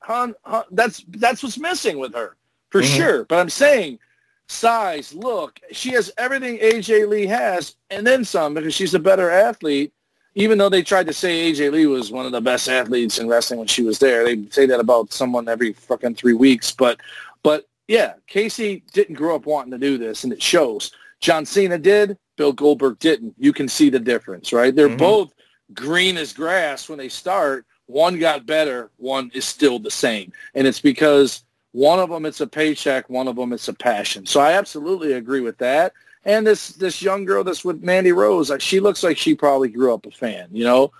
That's 0.72 1.05
that's 1.11 1.45
what's 1.45 1.59
missing 1.59 2.01
with 2.01 2.12
her 2.14 2.37
for 2.70 2.83
mm-hmm. 2.83 2.97
sure. 2.97 3.24
But 3.27 3.39
I'm 3.39 3.49
saying 3.49 4.01
size, 4.49 5.14
look, 5.14 5.61
she 5.70 5.91
has 5.93 6.11
everything 6.18 6.59
AJ 6.59 7.09
Lee 7.09 7.27
has, 7.27 7.77
and 7.91 8.05
then 8.05 8.24
some 8.24 8.55
because 8.55 8.74
she's 8.74 8.95
a 8.95 8.99
better 8.99 9.31
athlete. 9.31 9.93
Even 10.35 10.59
though 10.59 10.68
they 10.68 10.83
tried 10.83 11.07
to 11.07 11.12
say 11.12 11.53
AJ 11.53 11.70
Lee 11.70 11.87
was 11.87 12.11
one 12.11 12.27
of 12.27 12.33
the 12.33 12.41
best 12.41 12.68
athletes 12.68 13.20
in 13.20 13.29
wrestling 13.29 13.61
when 13.61 13.68
she 13.68 13.83
was 13.85 14.01
there, 14.01 14.24
they 14.24 14.45
say 14.51 14.66
that 14.66 14.81
about 14.81 15.12
someone 15.12 15.49
every 15.49 15.72
fucking 15.72 16.16
three 16.16 16.35
weeks. 16.35 16.72
But 16.72 17.01
but 17.45 17.68
yeah, 17.89 18.14
Kacy 18.28 18.82
didn't 18.93 19.14
grow 19.14 19.37
up 19.37 19.47
wanting 19.47 19.72
to 19.72 19.78
do 19.78 19.99
this, 19.99 20.24
and 20.24 20.32
it 20.32 20.43
shows. 20.43 20.93
John 21.20 21.47
Cena 21.47 21.78
did. 21.78 22.18
Bill 22.37 22.53
Goldberg 22.53 22.99
didn't. 22.99 23.34
You 23.39 23.53
can 23.53 23.68
see 23.68 23.91
the 23.91 24.01
difference, 24.01 24.53
right? 24.53 24.74
They're 24.74 24.89
mm-hmm. 24.89 24.97
both 24.97 25.32
green 25.72 26.16
as 26.16 26.32
grass 26.32 26.89
when 26.89 26.99
they 26.99 27.09
start. 27.09 27.64
One 27.87 28.18
got 28.18 28.47
better. 28.47 28.91
One 28.97 29.30
is 29.32 29.45
still 29.45 29.78
the 29.78 29.91
same, 29.91 30.32
and 30.55 30.66
it's 30.66 30.80
because 30.80 31.45
one 31.72 31.99
of 31.99 32.11
them 32.11 32.26
it's 32.26 32.41
a 32.41 32.47
paycheck. 32.47 33.09
One 33.09 33.28
of 33.28 33.37
them 33.37 33.53
it's 33.53 33.68
a 33.68 33.74
passion. 33.74 34.26
So 34.26 34.41
I 34.41 34.53
absolutely 34.53 35.12
agree 35.12 35.41
with 35.41 35.59
that. 35.59 35.93
And 36.24 36.47
this 36.47 36.70
this 36.70 37.01
young 37.01 37.24
girl 37.24 37.45
that's 37.45 37.64
with 37.64 37.84
Mandy 37.84 38.12
Rose, 38.12 38.51
she 38.59 38.80
looks 38.80 39.03
like 39.03 39.16
she 39.16 39.34
probably 39.34 39.68
grew 39.68 39.95
up 39.95 40.07
a 40.07 40.11
fan. 40.11 40.49
You 40.51 40.64
know, 40.64 40.93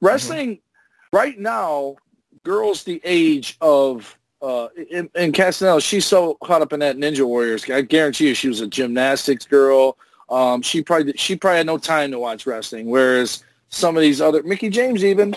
wrestling 0.00 0.56
mm-hmm. 0.56 1.16
right 1.16 1.38
now, 1.38 1.96
girls 2.42 2.82
the 2.82 3.00
age 3.04 3.58
of 3.60 4.18
uh, 4.42 4.68
in, 4.90 5.08
in 5.14 5.32
Castanel, 5.32 5.80
she's 5.80 6.04
so 6.04 6.34
caught 6.42 6.62
up 6.62 6.72
in 6.72 6.80
that 6.80 6.96
Ninja 6.96 7.24
Warriors. 7.24 7.68
I 7.70 7.82
guarantee 7.82 8.28
you, 8.28 8.34
she 8.34 8.48
was 8.48 8.60
a 8.60 8.66
gymnastics 8.66 9.46
girl. 9.46 9.96
Um, 10.28 10.62
she 10.62 10.82
probably 10.82 11.12
she 11.16 11.36
probably 11.36 11.58
had 11.58 11.66
no 11.66 11.78
time 11.78 12.10
to 12.10 12.18
watch 12.18 12.46
wrestling. 12.46 12.90
Whereas 12.90 13.44
some 13.68 13.96
of 13.96 14.02
these 14.02 14.20
other 14.20 14.42
Mickie 14.42 14.70
James, 14.70 15.04
even 15.04 15.36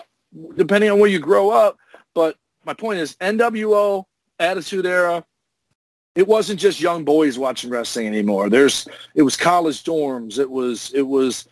depending 0.56 0.90
on 0.90 1.00
where 1.00 1.10
you 1.10 1.20
grow 1.20 1.52
up. 1.52 1.78
But 2.14 2.38
my 2.66 2.74
point 2.74 3.00
is, 3.00 3.16
NWO 3.18 4.06
Attitude 4.40 4.86
Era. 4.86 5.24
It 6.16 6.28
wasn't 6.28 6.62
just 6.62 6.80
young 6.80 7.04
boys 7.04 7.38
watching 7.38 7.70
wrestling 7.70 8.08
anymore. 8.08 8.50
There's 8.50 8.88
it 9.16 9.22
was 9.22 9.36
college 9.36 9.84
dorms. 9.84 10.40
It 10.40 10.50
was 10.50 10.94
it 10.94 11.02
was 11.02 11.48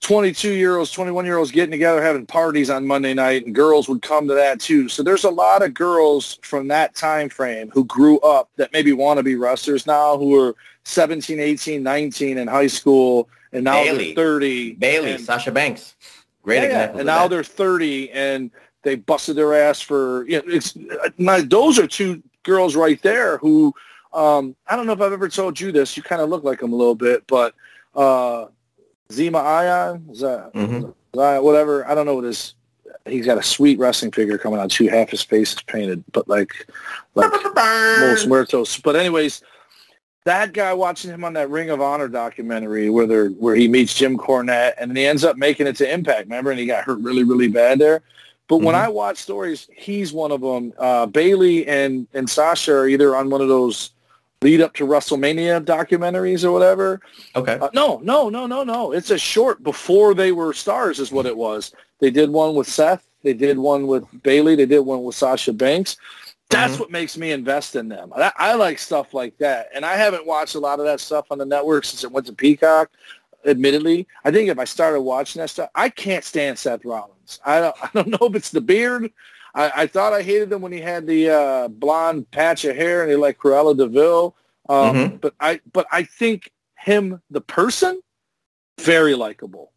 22 0.00 0.52
year 0.52 0.78
olds, 0.78 0.90
21 0.92 1.24
year 1.26 1.36
olds 1.36 1.50
getting 1.50 1.70
together 1.70 2.02
having 2.02 2.26
parties 2.26 2.70
on 2.70 2.86
Monday 2.86 3.12
night 3.12 3.44
and 3.44 3.54
girls 3.54 3.88
would 3.88 4.02
come 4.02 4.26
to 4.26 4.34
that 4.34 4.58
too. 4.58 4.88
So 4.88 5.02
there's 5.02 5.24
a 5.24 5.30
lot 5.30 5.62
of 5.62 5.74
girls 5.74 6.38
from 6.42 6.68
that 6.68 6.94
time 6.94 7.28
frame 7.28 7.70
who 7.70 7.84
grew 7.84 8.18
up 8.20 8.50
that 8.56 8.72
maybe 8.72 8.92
want 8.92 9.18
to 9.18 9.22
be 9.22 9.36
wrestlers 9.36 9.86
now 9.86 10.16
who 10.16 10.38
are 10.40 10.56
17, 10.84 11.38
18, 11.38 11.82
19 11.82 12.38
in 12.38 12.48
high 12.48 12.66
school 12.66 13.28
and 13.52 13.64
now 13.64 13.82
Bayley. 13.84 14.14
they're 14.14 14.24
30. 14.24 14.72
Bayley, 14.74 15.12
and, 15.12 15.24
Sasha 15.24 15.50
Banks. 15.50 15.96
Great 16.42 16.56
yeah, 16.56 16.64
example. 16.64 17.00
And 17.00 17.06
now 17.06 17.22
that. 17.22 17.28
they're 17.28 17.44
30 17.44 18.10
and 18.12 18.50
they 18.82 18.94
busted 18.94 19.36
their 19.36 19.54
ass 19.54 19.80
for, 19.80 20.26
you 20.26 20.38
know, 20.38 20.44
it's, 20.46 20.76
now, 21.18 21.40
those 21.42 21.78
are 21.78 21.86
two 21.86 22.22
girls 22.42 22.74
right 22.74 23.00
there 23.02 23.36
who, 23.38 23.74
um, 24.14 24.56
I 24.66 24.76
don't 24.76 24.86
know 24.86 24.92
if 24.92 25.00
I've 25.00 25.12
ever 25.12 25.28
told 25.28 25.60
you 25.60 25.70
this. 25.72 25.96
You 25.96 26.02
kind 26.02 26.22
of 26.22 26.30
look 26.30 26.42
like 26.42 26.60
them 26.60 26.72
a 26.72 26.76
little 26.76 26.94
bit, 26.94 27.26
but 27.26 27.54
uh, 27.94 28.46
Zema 29.10 29.42
Ion, 29.42 30.06
is 30.10 30.22
mm-hmm. 30.22 30.90
Zion, 31.14 31.44
whatever. 31.44 31.86
I 31.86 31.94
don't 31.94 32.06
know 32.06 32.14
what 32.14 32.24
his. 32.24 32.54
He's 33.06 33.26
got 33.26 33.38
a 33.38 33.42
sweet 33.42 33.78
wrestling 33.78 34.12
figure 34.12 34.38
coming 34.38 34.60
out. 34.60 34.70
Two 34.70 34.88
half 34.88 35.10
his 35.10 35.22
face 35.22 35.52
is 35.54 35.62
painted, 35.62 36.04
but 36.12 36.28
like 36.28 36.66
like 37.14 37.32
Los 37.56 38.26
Muertos. 38.26 38.78
But 38.78 38.94
anyways, 38.94 39.42
that 40.24 40.52
guy 40.52 40.72
watching 40.74 41.10
him 41.10 41.24
on 41.24 41.32
that 41.32 41.50
Ring 41.50 41.70
of 41.70 41.80
Honor 41.80 42.08
documentary 42.08 42.90
where 42.90 43.06
they 43.06 43.34
where 43.34 43.56
he 43.56 43.68
meets 43.68 43.94
Jim 43.94 44.16
Cornette 44.16 44.74
and 44.78 44.90
then 44.90 44.96
he 44.96 45.06
ends 45.06 45.24
up 45.24 45.36
making 45.36 45.66
it 45.66 45.76
to 45.76 45.92
Impact. 45.92 46.22
Remember, 46.22 46.50
and 46.50 46.60
he 46.60 46.66
got 46.66 46.84
hurt 46.84 47.00
really 47.00 47.24
really 47.24 47.48
bad 47.48 47.78
there. 47.78 48.02
But 48.48 48.56
mm-hmm. 48.56 48.66
when 48.66 48.74
I 48.74 48.88
watch 48.88 49.16
stories, 49.18 49.68
he's 49.74 50.12
one 50.12 50.30
of 50.30 50.40
them. 50.40 50.72
Uh, 50.78 51.06
Bayley 51.06 51.66
and 51.66 52.06
and 52.14 52.28
Sasha 52.28 52.72
are 52.72 52.88
either 52.88 53.16
on 53.16 53.30
one 53.30 53.40
of 53.40 53.48
those 53.48 53.92
lead 54.42 54.60
up 54.60 54.72
to 54.74 54.86
WrestleMania 54.86 55.64
documentaries 55.64 56.44
or 56.44 56.52
whatever. 56.52 57.00
Okay. 57.36 57.58
Uh, 57.60 57.68
no, 57.74 58.00
no, 58.02 58.30
no, 58.30 58.46
no, 58.46 58.64
no. 58.64 58.92
It's 58.92 59.10
a 59.10 59.18
short 59.18 59.62
before 59.62 60.14
they 60.14 60.32
were 60.32 60.52
stars 60.52 60.98
is 60.98 61.12
what 61.12 61.26
it 61.26 61.36
was. 61.36 61.74
They 61.98 62.10
did 62.10 62.30
one 62.30 62.54
with 62.54 62.66
Seth. 62.66 63.06
They 63.22 63.34
did 63.34 63.58
one 63.58 63.86
with 63.86 64.04
Bayley. 64.22 64.56
They 64.56 64.66
did 64.66 64.80
one 64.80 65.02
with 65.04 65.14
Sasha 65.14 65.52
Banks. 65.52 65.98
That's 66.48 66.72
mm-hmm. 66.72 66.80
what 66.80 66.90
makes 66.90 67.18
me 67.18 67.32
invest 67.32 67.76
in 67.76 67.88
them. 67.88 68.12
I, 68.16 68.32
I, 68.36 68.54
like 68.54 68.78
stuff 68.78 69.12
like 69.14 69.36
that. 69.38 69.68
And 69.74 69.84
I 69.84 69.94
haven't 69.94 70.26
watched 70.26 70.54
a 70.54 70.58
lot 70.58 70.80
of 70.80 70.86
that 70.86 71.00
stuff 71.00 71.26
on 71.30 71.38
the 71.38 71.44
network 71.44 71.84
since 71.84 72.02
it 72.02 72.10
went 72.10 72.26
to 72.26 72.32
Peacock. 72.32 72.90
Admittedly, 73.46 74.06
I 74.24 74.30
think 74.30 74.50
if 74.50 74.58
I 74.58 74.64
started 74.64 75.00
watching 75.00 75.40
that 75.40 75.48
stuff, 75.48 75.70
I 75.74 75.88
can't 75.88 76.24
stand 76.24 76.58
Seth 76.58 76.84
Rollins. 76.84 77.40
I 77.44 77.60
don't, 77.60 77.76
I 77.82 77.90
don't 77.94 78.08
know 78.08 78.26
if 78.26 78.34
it's 78.34 78.50
the 78.50 78.60
beard. 78.60 79.10
I, 79.54 79.72
I 79.82 79.86
thought 79.86 80.12
I 80.12 80.22
hated 80.22 80.52
him 80.52 80.60
when 80.60 80.72
he 80.72 80.80
had 80.80 81.06
the 81.06 81.30
uh, 81.30 81.68
blonde 81.68 82.30
patch 82.30 82.64
of 82.64 82.76
hair 82.76 83.02
and 83.02 83.10
he 83.10 83.16
like 83.16 83.38
Cruella 83.38 83.76
de 83.76 83.86
Vil. 83.86 84.36
Um, 84.68 84.96
mm-hmm. 84.96 85.16
But 85.16 85.34
I 85.40 85.60
but 85.72 85.86
I 85.90 86.04
think 86.04 86.52
him 86.76 87.20
the 87.30 87.40
person 87.40 88.00
very 88.78 89.14
likable, 89.14 89.72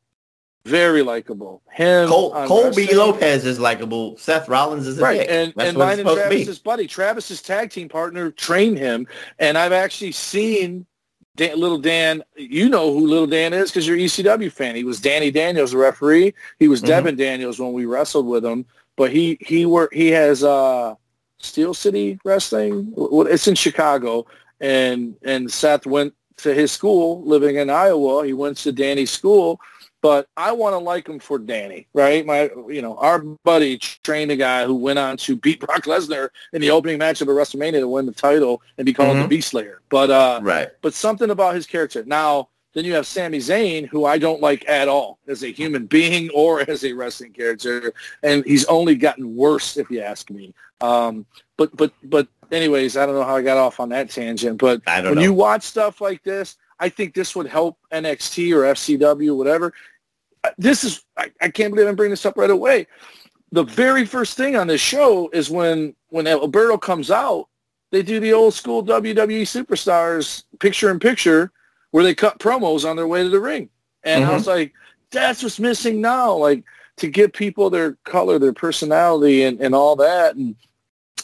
very 0.65 1.01
likable. 1.01 1.61
Him 1.71 2.07
Cole, 2.07 2.32
Colby 2.47 2.93
Lopez 2.93 3.45
is 3.45 3.59
likable. 3.59 4.17
Seth 4.17 4.47
Rollins 4.47 4.88
is 4.88 4.99
right, 4.99 5.21
dick. 5.21 5.30
and 5.30 5.53
That's 5.55 5.69
and 5.69 5.78
mine 5.78 5.99
and 5.99 6.09
Travis's 6.09 6.59
buddy, 6.59 6.88
Travis's 6.88 7.41
tag 7.41 7.71
team 7.71 7.89
partner, 7.89 8.32
trained 8.32 8.78
him, 8.78 9.07
and 9.39 9.57
I've 9.57 9.74
actually 9.74 10.11
seen 10.11 10.86
Dan, 11.36 11.59
little 11.59 11.80
Dan, 11.80 12.24
you 12.36 12.69
know 12.69 12.93
who 12.93 13.07
Little 13.07 13.26
Dan 13.26 13.53
is 13.53 13.71
because 13.71 13.88
you're 13.88 13.97
ECW 13.97 14.51
fan. 14.51 14.76
He 14.76 14.84
was 14.84 14.99
Danny 14.99 15.32
Daniels, 15.32 15.71
the 15.71 15.78
referee. 15.78 16.36
He 16.59 16.67
was 16.67 16.80
mm-hmm. 16.80 16.89
Devin 16.89 17.15
Daniels 17.15 17.59
when 17.59 17.74
we 17.74 17.86
wrestled 17.86 18.28
with 18.28 18.45
him 18.45 18.67
but 18.95 19.11
he 19.11 19.37
he 19.41 19.65
work 19.65 19.93
he 19.93 20.09
has 20.09 20.43
uh 20.43 20.95
Steel 21.39 21.73
City 21.73 22.19
Wrestling. 22.23 22.93
It's 22.97 23.47
in 23.47 23.55
Chicago, 23.55 24.25
and 24.59 25.15
and 25.23 25.51
Seth 25.51 25.85
went 25.85 26.13
to 26.37 26.53
his 26.53 26.71
school, 26.71 27.23
living 27.23 27.57
in 27.57 27.69
Iowa. 27.69 28.25
He 28.25 28.33
went 28.33 28.57
to 28.57 28.71
Danny's 28.71 29.11
school, 29.11 29.59
but 30.01 30.27
I 30.35 30.51
want 30.51 30.73
to 30.73 30.79
like 30.79 31.07
him 31.07 31.19
for 31.19 31.39
Danny, 31.39 31.87
right? 31.93 32.25
My, 32.25 32.49
you 32.67 32.81
know, 32.81 32.97
our 32.97 33.19
buddy 33.19 33.77
trained 33.77 34.31
a 34.31 34.35
guy 34.35 34.65
who 34.65 34.75
went 34.75 34.99
on 34.99 35.17
to 35.17 35.35
beat 35.35 35.59
Brock 35.61 35.83
Lesnar 35.83 36.29
in 36.51 36.61
the 36.61 36.71
opening 36.71 36.97
match 36.97 37.21
of 37.21 37.29
a 37.29 37.31
WrestleMania 37.31 37.79
to 37.79 37.87
win 37.87 38.05
the 38.05 38.11
title 38.11 38.61
and 38.77 38.85
be 38.85 38.93
called 38.93 39.11
mm-hmm. 39.11 39.21
the 39.21 39.27
Beast 39.27 39.49
Slayer. 39.49 39.81
But 39.89 40.09
uh, 40.09 40.39
right, 40.43 40.69
but 40.81 40.93
something 40.93 41.29
about 41.29 41.55
his 41.55 41.65
character 41.65 42.03
now 42.05 42.49
then 42.74 42.86
you 42.86 42.93
have 42.95 43.05
Sami 43.05 43.38
Zayn, 43.38 43.88
who 43.88 44.05
I 44.05 44.17
don't 44.17 44.41
like 44.41 44.67
at 44.67 44.88
all 44.88 45.19
as 45.28 45.43
a 45.43 45.51
human 45.51 45.86
being 45.86 46.30
or 46.32 46.61
as 46.69 46.84
a 46.84 46.93
wrestling 46.93 47.34
character, 47.34 47.93
and 48.24 48.43
he's 48.45 48.65
only 48.65 48.95
gotten 48.95 49.36
worse, 49.36 49.78
if 49.78 49.89
you 49.89 50.01
ask 50.01 50.30
me. 50.30 50.53
Um, 50.82 51.26
but 51.57 51.76
but 51.78 51.93
but 52.03 52.28
anyways, 52.51 52.97
I 52.97 53.05
don't 53.05 53.15
know 53.15 53.24
how 53.24 53.36
I 53.36 53.41
got 53.41 53.57
off 53.57 53.80
on 53.80 53.89
that 53.89 54.09
tangent. 54.09 54.57
But 54.57 54.82
when 54.86 55.15
know. 55.15 55.21
you 55.21 55.34
watch 55.34 55.63
stuff 55.63 56.01
like 56.01 56.24
this, 56.24 56.57
I 56.80 56.89
think 56.89 57.13
this 57.13 57.36
would 57.36 57.47
help 57.47 57.78
NXT 57.91 58.53
or 58.53 58.74
FCW, 58.74 59.38
whatever. 59.38 59.74
Uh, 60.43 60.49
this 60.57 60.84
is 60.84 61.05
I, 61.17 61.32
I 61.41 61.49
can't 61.49 61.74
believe 61.74 61.88
I'm 61.88 61.95
bringing 61.95 62.11
this 62.11 62.26
up 62.26 62.38
right 62.38 62.49
away. 62.49 62.88
The 63.51 63.63
very 63.63 64.05
first 64.05 64.36
thing 64.36 64.55
on 64.55 64.65
this 64.65 64.82
show 64.82 65.30
is 65.32 65.49
when 65.49 65.95
when 66.09 66.26
Alberto 66.26 66.78
comes 66.78 67.11
out, 67.11 67.49
they 67.91 68.01
do 68.01 68.19
the 68.19 68.34
old 68.34 68.55
school 68.55 68.84
WWE 68.84 69.43
superstars 69.43 70.43
picture 70.59 70.89
in 70.89 70.99
picture 70.99 71.51
where 71.93 72.03
they 72.03 72.15
cut 72.15 72.39
promos 72.39 72.89
on 72.89 72.95
their 72.95 73.05
way 73.05 73.21
to 73.21 73.29
the 73.29 73.39
ring. 73.39 73.69
And 74.03 74.23
mm-hmm. 74.23 74.31
I 74.31 74.33
was 74.33 74.47
like, 74.47 74.73
that's 75.11 75.43
what's 75.43 75.59
missing 75.59 76.01
now. 76.01 76.33
Like 76.33 76.63
to 76.97 77.07
give 77.07 77.31
people 77.33 77.69
their 77.69 77.93
color, 78.03 78.39
their 78.39 78.51
personality 78.51 79.43
and, 79.43 79.61
and 79.61 79.75
all 79.75 79.95
that. 79.97 80.35
And 80.35 80.55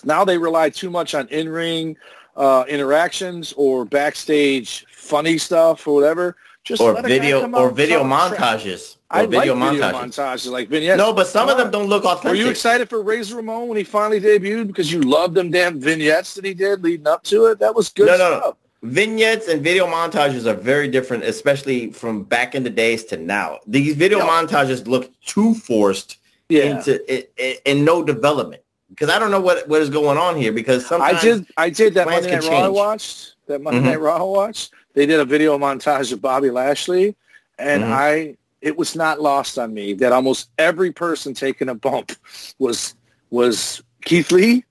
now 0.04 0.24
they 0.24 0.38
rely 0.38 0.70
too 0.70 0.92
much 0.92 1.16
on 1.16 1.28
in-ring 1.30 1.98
uh, 2.38 2.66
interactions 2.70 3.52
or 3.58 3.84
backstage 3.84 4.86
funny 4.92 5.40
stuff 5.40 5.88
or 5.88 5.96
whatever. 5.96 6.38
Just 6.64 6.84
or 6.84 7.02
video 7.02 7.50
or 7.52 7.72
video 7.72 8.04
montages. 8.04 8.98
Or 9.10 9.22
I 9.22 9.26
video 9.26 9.56
like 9.56 9.64
montages. 9.64 9.72
video 9.72 9.92
montages 9.92 10.52
like 10.52 10.70
vignettes. 10.70 11.00
No, 11.00 11.14
but 11.14 11.26
some 11.26 11.50
of 11.50 11.58
them 11.58 11.72
don't 11.72 11.88
look 11.88 12.06
authentic. 12.06 12.30
Were 12.30 12.36
you 12.36 12.48
excited 12.48 12.88
for 12.88 13.02
Razor 13.02 13.38
Ramon 13.38 13.70
when 13.70 13.78
he 13.78 13.84
finally 13.84 14.22
debuted 14.22 14.68
because 14.68 14.94
you 14.94 15.02
loved 15.02 15.34
them 15.34 15.50
damn 15.50 15.80
vignettes 15.80 16.36
that 16.36 16.46
he 16.46 16.54
did 16.54 16.84
leading 16.84 17.08
up 17.08 17.24
to 17.24 17.46
it? 17.46 17.58
That 17.58 17.74
was 17.74 17.90
good 17.90 18.06
no, 18.06 18.16
stuff. 18.16 18.44
No, 18.44 18.50
no. 18.50 18.58
Vignettes 18.82 19.48
and 19.48 19.62
video 19.62 19.86
montages 19.86 20.46
are 20.46 20.54
very 20.54 20.88
different, 20.88 21.24
especially 21.24 21.92
from 21.92 22.24
back 22.24 22.56
in 22.56 22.64
the 22.64 22.70
days 22.70 23.04
to 23.06 23.18
now. 23.18 23.60
These 23.68 23.96
video 23.96 24.20
montages 24.20 24.88
look 24.88 25.12
too 25.22 25.54
forced 25.54 26.18
yeah. 26.48 26.78
into 26.78 27.14
it, 27.14 27.32
it, 27.38 27.62
and 27.66 27.84
no 27.84 28.04
development 28.04 28.62
because 28.90 29.10
I 29.10 29.20
don't 29.20 29.32
know 29.32 29.40
what 29.42 29.68
what 29.68 29.82
is 29.82 29.90
going 29.90 30.18
on 30.18 30.36
here 30.36 30.52
because 30.52 30.86
sometimes 30.86 31.20
I 31.20 31.22
did 31.22 31.46
I 31.58 31.70
did 31.70 31.94
that 31.96 32.08
Monday 32.08 32.32
Night 32.32 32.44
Raw 32.44 32.64
I 32.64 32.68
watched 32.68 33.36
that 33.48 33.62
Monday 33.62 33.80
mm-hmm. 33.80 33.90
Night 33.90 34.00
Raw 34.00 34.18
I 34.18 34.24
watched. 34.24 34.74
They 34.94 35.06
did 35.06 35.20
a 35.20 35.26
video 35.26 35.58
montage 35.58 36.12
of 36.12 36.22
Bobby 36.22 36.50
Lashley, 36.50 37.16
and 37.58 37.84
mm-hmm. 37.84 37.94
I 37.94 38.38
it 38.62 38.78
was 38.78 38.96
not 38.96 39.22
lost 39.22 39.58
on 39.58 39.74
me 39.74 39.94
that 39.96 40.12
almost 40.12 40.50
every 40.58 40.92
person 40.92 41.34
taking 41.34 41.70
a 41.70 41.76
bump 41.76 42.12
was 42.58 42.96
was 43.30 43.82
Keith 44.04 44.32
Lee, 44.32 44.66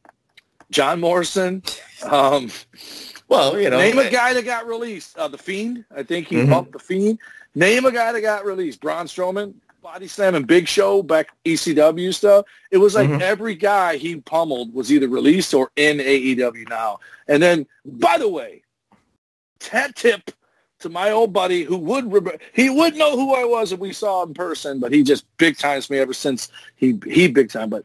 John 0.71 1.01
Morrison. 1.01 1.63
Um, 2.05 2.51
well, 3.29 3.59
you 3.59 3.71
know, 3.71 3.79
name 3.79 3.99
a 3.99 4.11
guy 4.11 4.33
that 4.35 4.45
got 4.45 4.67
released. 4.67 5.17
Uh, 5.17 5.29
the 5.29 5.39
Fiend. 5.39 5.85
I 5.95 6.03
think 6.03 6.29
he 6.29 6.37
mm-hmm. 6.37 6.51
bumped 6.51 6.73
the 6.73 6.79
Fiend. 6.79 7.19
Name 7.55 7.85
a 7.85 7.93
guy 7.93 8.13
that 8.13 8.21
got 8.21 8.45
released. 8.45 8.81
Braun 8.81 9.07
Strowman 9.07 9.55
body 9.93 10.09
slam 10.09 10.35
and 10.35 10.47
Big 10.47 10.69
Show 10.69 11.03
back 11.03 11.31
ECW 11.45 12.13
stuff. 12.13 12.45
It 12.71 12.79
was 12.79 12.95
like 12.95 13.09
mm-hmm. 13.09 13.23
every 13.23 13.55
guy 13.55 13.97
he 13.97 14.17
pummeled 14.17 14.75
was 14.75 14.93
either 14.93 15.09
released 15.09 15.55
or 15.55 15.71
in 15.77 15.99
AEW 15.99 16.69
now. 16.69 16.99
And 17.27 17.43
then, 17.43 17.67
by 17.85 18.19
the 18.19 18.29
way, 18.29 18.63
tat 19.61 19.95
tip 19.97 20.31
to 20.81 20.89
my 20.89 21.11
old 21.11 21.33
buddy 21.33 21.65
who 21.65 21.77
would 21.77 22.13
re- 22.13 22.39
he 22.53 22.71
would 22.71 22.97
know 22.97 23.17
who 23.17 23.35
I 23.35 23.45
was 23.45 23.73
if 23.73 23.81
we 23.81 23.93
saw 23.93 24.25
in 24.25 24.35
person, 24.35 24.79
but 24.79 24.93
he 24.93 25.03
just 25.03 25.25
big 25.39 25.57
times 25.57 25.91
me 25.91 25.99
ever 25.99 26.13
since 26.13 26.51
he 26.77 27.01
he 27.07 27.29
big 27.29 27.51
time. 27.51 27.71
But 27.71 27.85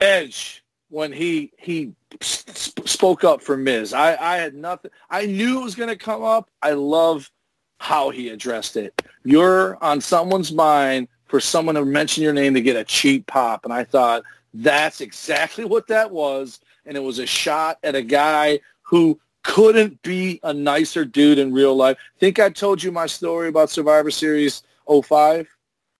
Edge 0.00 0.62
when 0.90 1.12
he 1.12 1.52
he 1.58 1.92
spoke 2.20 3.24
up 3.24 3.42
for 3.42 3.56
Miz, 3.56 3.92
I 3.92 4.16
I 4.16 4.36
had 4.36 4.54
nothing. 4.54 4.90
I 5.10 5.26
knew 5.26 5.60
it 5.60 5.64
was 5.64 5.74
going 5.74 5.90
to 5.90 5.96
come 5.96 6.22
up. 6.22 6.50
I 6.62 6.72
love 6.72 7.30
how 7.78 8.10
he 8.10 8.28
addressed 8.30 8.76
it. 8.76 9.00
You're 9.24 9.82
on 9.82 10.00
someone's 10.00 10.52
mind 10.52 11.08
for 11.26 11.40
someone 11.40 11.74
to 11.76 11.84
mention 11.84 12.22
your 12.22 12.32
name 12.32 12.54
to 12.54 12.60
get 12.60 12.76
a 12.76 12.84
cheap 12.84 13.26
pop. 13.26 13.64
And 13.64 13.72
I 13.72 13.84
thought 13.84 14.22
that's 14.54 15.00
exactly 15.00 15.64
what 15.64 15.86
that 15.88 16.10
was. 16.10 16.60
And 16.86 16.96
it 16.96 17.00
was 17.00 17.18
a 17.18 17.26
shot 17.26 17.78
at 17.82 17.94
a 17.94 18.02
guy 18.02 18.60
who 18.82 19.20
couldn't 19.42 20.00
be 20.02 20.40
a 20.42 20.52
nicer 20.52 21.04
dude 21.04 21.38
in 21.38 21.52
real 21.52 21.74
life. 21.74 21.98
think 22.18 22.38
I 22.38 22.50
told 22.50 22.82
you 22.82 22.90
my 22.90 23.06
story 23.06 23.48
about 23.48 23.70
Survivor 23.70 24.10
Series 24.10 24.62
05. 24.86 25.48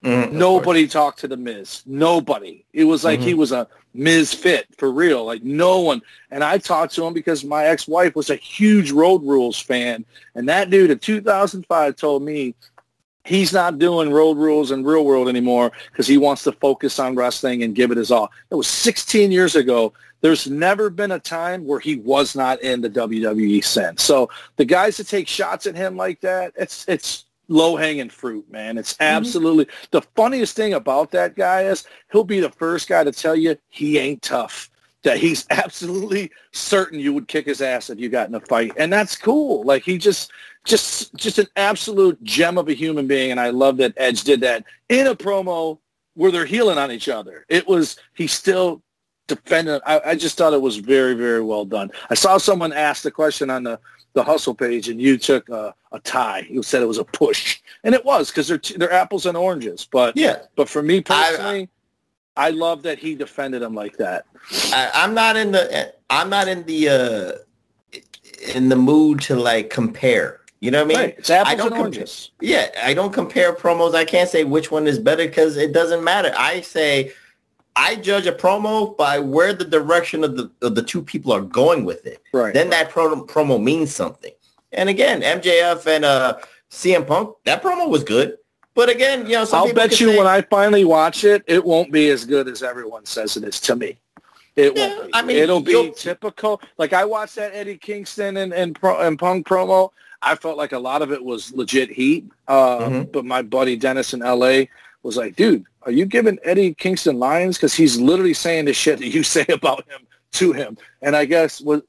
Mm-hmm, 0.04 0.38
Nobody 0.38 0.86
talked 0.86 1.20
to 1.20 1.28
the 1.28 1.36
Miz. 1.36 1.82
Nobody. 1.84 2.64
It 2.72 2.84
was 2.84 3.04
like 3.04 3.20
mm-hmm. 3.20 3.28
he 3.28 3.34
was 3.34 3.52
a 3.52 3.68
Miz 3.95 4.32
fit 4.34 4.66
for 4.76 4.91
real. 4.91 5.24
Like 5.24 5.43
no 5.43 5.80
one. 5.80 6.03
And 6.30 6.45
I 6.45 6.59
talked 6.59 6.95
to 6.95 7.07
him 7.07 7.14
because 7.14 7.45
my 7.45 7.66
ex-wife 7.66 8.14
was 8.14 8.30
a 8.30 8.36
huge 8.36 8.91
Road 8.91 9.22
Rules 9.22 9.59
fan. 9.59 10.05
And 10.34 10.49
that 10.49 10.70
dude 10.70 10.91
in 10.91 10.99
2005 10.99 11.97
told 11.97 12.22
me 12.22 12.55
he's 13.24 13.53
not 13.53 13.78
doing 13.78 14.11
road 14.11 14.39
rules 14.39 14.70
and 14.70 14.86
real 14.86 15.05
world 15.05 15.28
anymore 15.28 15.70
because 15.91 16.07
he 16.07 16.16
wants 16.16 16.43
to 16.45 16.53
focus 16.53 16.99
on 16.99 17.14
wrestling 17.14 17.62
and 17.62 17.74
give 17.74 17.91
it 17.91 17.99
his 17.99 18.11
all. 18.11 18.30
It 18.51 18.55
was 18.55 18.68
16 18.68 19.30
years 19.30 19.55
ago. 19.55 19.93
There's 20.20 20.49
never 20.49 20.91
been 20.91 21.12
a 21.12 21.18
time 21.20 21.64
where 21.64 21.78
he 21.78 21.97
was 21.97 22.34
not 22.34 22.61
in 22.62 22.80
the 22.80 22.91
WWE 22.91 23.62
sense. 23.62 24.03
So 24.03 24.30
the 24.57 24.64
guys 24.64 24.97
that 24.97 25.07
take 25.07 25.28
shots 25.28 25.66
at 25.66 25.76
him 25.76 25.97
like 25.97 26.20
that, 26.22 26.53
it's 26.57 26.84
it's 26.89 27.24
low 27.49 27.76
hanging 27.76 28.11
fruit, 28.11 28.51
man. 28.51 28.78
It's 28.78 28.94
mm-hmm. 28.94 29.16
absolutely 29.16 29.64
mm-hmm. 29.66 29.86
the 29.90 30.03
funniest 30.14 30.55
thing 30.57 30.74
about 30.74 31.11
that 31.12 31.34
guy 31.34 31.62
is 31.62 31.86
he'll 32.12 32.24
be 32.24 32.40
the 32.40 32.51
first 32.51 32.88
guy 32.88 33.05
to 33.05 33.12
tell 33.12 33.34
you 33.34 33.57
he 33.68 33.99
ain't 33.99 34.22
tough. 34.22 34.70
That 35.05 35.18
he's 35.18 35.46
absolutely 35.51 36.30
certain 36.53 36.99
you 37.01 37.12
would 37.12 37.28
kick 37.28 37.46
his 37.46 37.62
ass 37.62 37.90
if 37.90 37.99
you 37.99 38.09
got 38.09 38.28
in 38.28 38.34
a 38.34 38.40
fight. 38.40 38.72
And 38.76 38.92
that's 38.92 39.16
cool. 39.16 39.62
Like 39.64 39.82
he 39.84 39.96
just 39.96 40.32
just 40.64 41.14
just 41.14 41.38
an 41.38 41.46
absolute 41.57 42.22
gem 42.22 42.59
of 42.59 42.68
a 42.68 42.74
human 42.74 43.07
being, 43.07 43.30
and 43.30 43.40
I 43.40 43.51
love 43.51 43.76
that 43.78 43.94
Edge 43.96 44.24
did 44.24 44.40
that 44.40 44.64
in 44.88 45.07
a 45.07 45.14
promo 45.14 45.78
where 46.14 46.32
they're 46.32 46.44
healing 46.44 46.78
on 46.78 46.90
each 46.90 47.09
other. 47.09 47.46
It 47.49 47.66
was 47.66 47.96
he 48.14 48.26
still 48.26 48.82
defended. 49.28 49.80
I, 49.86 50.01
I 50.05 50.14
just 50.14 50.36
thought 50.36 50.53
it 50.53 50.61
was 50.61 50.76
very 50.76 51.14
very 51.14 51.42
well 51.42 51.64
done. 51.64 51.90
I 52.11 52.14
saw 52.14 52.36
someone 52.38 52.72
ask 52.72 53.03
the 53.03 53.11
question 53.11 53.51
on 53.51 53.62
the 53.62 53.80
the 54.14 54.24
hustle 54.24 54.55
page, 54.55 54.88
and 54.88 55.01
you 55.01 55.16
took 55.16 55.49
a, 55.49 55.74
a 55.93 56.01
tie. 56.01 56.47
You 56.49 56.62
said 56.62 56.82
it 56.82 56.86
was 56.86 56.99
a 56.99 57.05
push, 57.05 57.61
and 57.84 57.95
it 57.95 58.05
was 58.05 58.30
because 58.30 58.49
they're 58.49 58.61
they're 58.76 58.93
apples 58.93 59.26
and 59.26 59.36
oranges. 59.36 59.86
But 59.91 60.16
yeah, 60.16 60.43
but 60.57 60.68
for 60.68 60.82
me 60.82 61.01
personally. 61.01 61.62
I, 61.62 61.68
I 62.39 62.51
love 62.51 62.84
that 62.84 63.01
he 63.01 63.16
defended 63.16 63.62
him 63.62 63.74
like 63.74 63.97
that. 63.97 64.26
I, 64.72 64.91
I'm 64.95 65.12
not 65.12 65.36
in 65.36 65.51
the 65.51 65.93
I'm 66.09 66.30
not 66.30 66.47
in 66.47 66.62
the 66.64 66.89
uh 66.89 67.32
in 68.55 68.68
the 68.68 68.76
mood 68.76 69.20
to 69.22 69.34
like 69.34 69.70
compare. 69.70 70.41
You 70.61 70.70
know 70.70 70.84
what 70.84 70.97
I 70.97 70.99
mean? 70.99 71.07
Right. 71.07 71.18
It's 71.18 71.30
apples 71.30 71.53
I 71.53 71.57
don't 71.57 71.72
and 71.72 71.80
oranges. 71.80 72.30
yeah, 72.41 72.68
I 72.82 72.95
don't 72.95 73.12
compare 73.12 73.53
promos. 73.53 73.95
I 73.95 74.05
can't 74.05 74.28
say 74.28 74.45
which 74.45 74.70
one 74.70 74.86
is 74.86 74.99
better 74.99 75.26
because 75.26 75.57
it 75.57 75.72
doesn't 75.72 76.03
matter. 76.03 76.32
I 76.36 76.61
say 76.61 77.12
I 77.76 77.95
judge 77.95 78.26
a 78.26 78.32
promo 78.32 78.97
by 78.97 79.20
where 79.20 79.53
the 79.53 79.64
direction 79.64 80.24
of 80.24 80.36
the 80.36 80.51
of 80.62 80.74
the 80.74 80.82
two 80.82 81.03
people 81.03 81.32
are 81.32 81.41
going 81.41 81.84
with 81.84 82.07
it. 82.07 82.22
Right. 82.32 82.53
Then 82.53 82.70
that 82.70 82.91
promo 82.91 83.26
promo 83.26 83.62
means 83.62 83.95
something. 83.95 84.32
And 84.72 84.88
again, 84.88 85.22
MJF 85.22 85.86
and 85.86 86.04
uh, 86.04 86.38
CM 86.70 87.06
Punk, 87.06 87.36
that 87.44 87.62
promo 87.62 87.88
was 87.88 88.04
good. 88.04 88.36
But 88.74 88.88
again, 88.88 89.26
you 89.26 89.32
know, 89.32 89.46
I'll 89.52 89.72
bet 89.74 89.98
you 89.98 90.10
say, 90.10 90.18
when 90.18 90.26
I 90.26 90.42
finally 90.42 90.84
watch 90.84 91.24
it, 91.24 91.42
it 91.46 91.64
won't 91.64 91.90
be 91.90 92.10
as 92.10 92.24
good 92.24 92.46
as 92.46 92.62
everyone 92.62 93.04
says 93.06 93.36
it 93.36 93.42
is 93.42 93.60
to 93.62 93.74
me. 93.74 93.98
It 94.54 94.76
yeah, 94.76 94.88
won't. 94.88 95.06
Be. 95.06 95.14
I 95.14 95.22
mean, 95.22 95.36
it'll 95.36 95.60
be 95.60 95.92
typical. 95.96 96.60
Like 96.76 96.92
I 96.92 97.04
watched 97.04 97.36
that 97.36 97.54
Eddie 97.54 97.76
Kingston 97.76 98.36
and 98.36 98.52
and, 98.52 98.78
Pro, 98.78 99.00
and 99.00 99.18
Punk 99.18 99.46
promo. 99.46 99.90
I 100.22 100.36
felt 100.36 100.56
like 100.56 100.72
a 100.72 100.78
lot 100.78 101.02
of 101.02 101.12
it 101.12 101.24
was 101.24 101.52
legit 101.52 101.90
heat. 101.90 102.28
Uh, 102.46 102.78
mm-hmm. 102.78 103.10
But 103.10 103.24
my 103.24 103.42
buddy 103.42 103.76
Dennis 103.76 104.14
in 104.14 104.20
LA 104.20 104.64
was 105.02 105.16
like, 105.16 105.36
dude, 105.36 105.64
are 105.82 105.92
you 105.92 106.06
giving 106.06 106.38
Eddie 106.44 106.74
Kingston 106.74 107.18
lines? 107.18 107.56
Because 107.56 107.74
he's 107.74 108.00
literally 108.00 108.34
saying 108.34 108.66
the 108.66 108.72
shit 108.72 108.98
that 108.98 109.08
you 109.08 109.22
say 109.24 109.46
about 109.48 109.88
him 109.88 110.06
to 110.32 110.52
him. 110.52 110.76
And 111.02 111.16
I 111.16 111.24
guess 111.24 111.60
what 111.60 111.84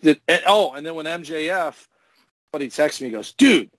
did, 0.00 0.20
and, 0.28 0.42
oh, 0.46 0.72
and 0.74 0.86
then 0.86 0.94
when 0.94 1.06
MJF, 1.06 1.86
but 2.52 2.60
he 2.60 2.68
texts 2.68 3.00
me, 3.00 3.08
he 3.08 3.12
goes, 3.12 3.32
dude, 3.32 3.70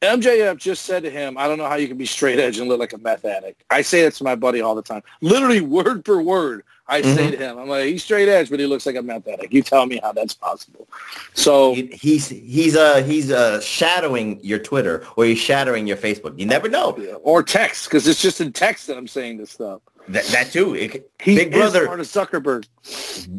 MJF 0.00 0.58
just 0.58 0.84
said 0.84 1.02
to 1.02 1.10
him, 1.10 1.36
I 1.36 1.48
don't 1.48 1.58
know 1.58 1.68
how 1.68 1.74
you 1.74 1.88
can 1.88 1.96
be 1.96 2.06
straight 2.06 2.38
edge 2.38 2.58
and 2.58 2.68
look 2.68 2.78
like 2.78 2.92
a 2.92 2.98
meth 2.98 3.24
addict. 3.24 3.64
I 3.70 3.82
say 3.82 4.02
that 4.02 4.14
to 4.14 4.24
my 4.24 4.36
buddy 4.36 4.60
all 4.60 4.74
the 4.74 4.82
time. 4.82 5.02
Literally 5.20 5.60
word 5.62 6.04
for 6.04 6.22
word. 6.22 6.62
I 6.86 7.02
mm-hmm. 7.02 7.16
say 7.16 7.30
to 7.32 7.36
him, 7.36 7.58
I'm 7.58 7.68
like, 7.68 7.86
he's 7.86 8.04
straight 8.04 8.28
edge, 8.28 8.48
but 8.48 8.60
he 8.60 8.66
looks 8.66 8.86
like 8.86 8.94
a 8.94 9.02
meth 9.02 9.26
addict. 9.26 9.52
You 9.52 9.62
tell 9.62 9.86
me 9.86 9.98
how 10.00 10.12
that's 10.12 10.34
possible. 10.34 10.86
So 11.34 11.74
he, 11.74 11.86
he's 11.86 12.28
he's 12.28 12.76
uh 12.76 13.02
he's 13.02 13.32
uh 13.32 13.60
shadowing 13.60 14.38
your 14.44 14.60
Twitter 14.60 15.04
or 15.16 15.24
he's 15.24 15.40
shadowing 15.40 15.88
your 15.88 15.96
Facebook. 15.96 16.38
You 16.38 16.46
never 16.46 16.68
know. 16.68 16.92
Or 17.24 17.42
text, 17.42 17.86
because 17.86 18.06
it's 18.06 18.22
just 18.22 18.40
in 18.40 18.52
text 18.52 18.86
that 18.86 18.96
I'm 18.96 19.08
saying 19.08 19.38
this 19.38 19.50
stuff. 19.50 19.80
That, 20.06 20.24
that 20.26 20.52
too. 20.52 20.74
It, 20.74 21.10
he 21.20 21.34
Big 21.34 21.52
brother 21.52 21.86
part 21.86 21.98
of 21.98 22.06
Zuckerberg. 22.06 22.66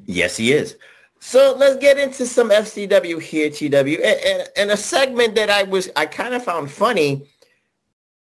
Yes, 0.05 0.35
he 0.35 0.51
is. 0.51 0.75
So 1.19 1.55
let's 1.57 1.77
get 1.77 1.97
into 1.97 2.25
some 2.25 2.49
FCW 2.49 3.21
here, 3.21 3.49
TW, 3.49 4.01
and, 4.03 4.19
and, 4.25 4.49
and 4.55 4.71
a 4.71 4.77
segment 4.77 5.35
that 5.35 5.49
I 5.49 5.63
was 5.63 5.89
I 5.95 6.05
kind 6.05 6.33
of 6.33 6.43
found 6.43 6.71
funny 6.71 7.27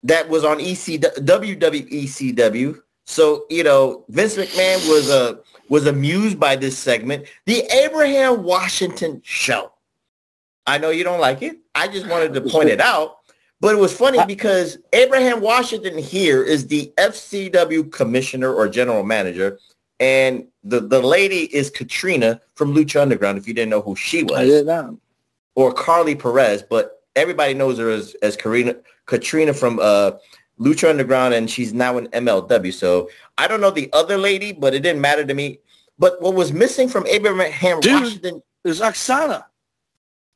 that 0.04 0.30
was 0.30 0.44
on 0.44 0.60
EC 0.60 1.02
WWECW 1.02 2.82
so, 3.08 3.46
you 3.50 3.64
know, 3.64 4.04
Vince 4.10 4.36
McMahon 4.36 4.90
was 4.90 5.10
uh, 5.10 5.36
was 5.70 5.88
amused 5.88 6.40
by 6.40 6.58
this 6.58 6.78
segment, 6.78 7.26
the 7.46 7.62
Abraham 7.74 8.44
Washington 8.44 9.22
show. 9.24 9.72
I 10.66 10.78
know 10.78 10.90
you 10.90 11.06
don't 11.06 11.22
like 11.22 11.42
it. 11.42 11.58
I 11.74 11.88
just 11.88 12.06
wanted 12.08 12.34
to 12.34 12.42
point 12.42 12.70
it 12.70 12.82
out. 12.82 13.20
But 13.62 13.74
it 13.74 13.80
was 13.80 13.94
funny 13.94 14.24
because 14.28 14.78
Abraham 14.94 15.42
Washington 15.42 15.98
here 15.98 16.44
is 16.44 16.68
the 16.68 16.94
FCW 16.98 17.92
commissioner 17.92 18.54
or 18.54 18.68
general 18.68 19.04
manager. 19.04 19.58
And 20.00 20.48
the, 20.64 20.80
the 20.80 21.02
lady 21.02 21.54
is 21.56 21.70
Catrina 21.70 22.42
from 22.56 22.74
Lucha 22.74 23.02
Underground, 23.02 23.38
if 23.38 23.48
you 23.48 23.54
didn't 23.54 23.72
know 23.72 23.82
who 23.82 23.96
she 23.96 24.24
was. 24.24 24.40
I 24.40 24.46
did 24.46 24.66
not. 24.66 24.94
Or 25.56 25.74
Karlee 25.74 26.20
Perez, 26.20 26.62
but 26.62 27.04
everybody 27.16 27.54
knows 27.54 27.80
her 27.80 27.90
as, 27.90 28.16
as 28.22 28.38
Karina, 28.38 28.76
Catrina 29.08 29.54
from 29.54 29.80
uh, 29.82 30.12
Lucha 30.60 30.90
Underground, 30.90 31.34
and 31.34 31.50
she's 31.50 31.74
now 31.74 31.98
in 31.98 32.08
MLW. 32.08 32.74
So 32.74 33.10
I 33.38 33.48
don't 33.48 33.62
know 33.62 33.72
the 33.72 33.90
other 33.94 34.18
lady, 34.18 34.52
but 34.52 34.74
it 34.74 34.82
didn't 34.82 35.02
matter 35.02 35.26
to 35.26 35.34
me. 35.34 35.60
But 36.00 36.22
what 36.22 36.36
was 36.36 36.54
missing 36.54 36.88
from 36.90 37.08
Abraham 37.08 37.80
Dude, 37.80 37.94
Washington 37.94 38.44
is 38.64 38.82
Aksana. 38.82 39.46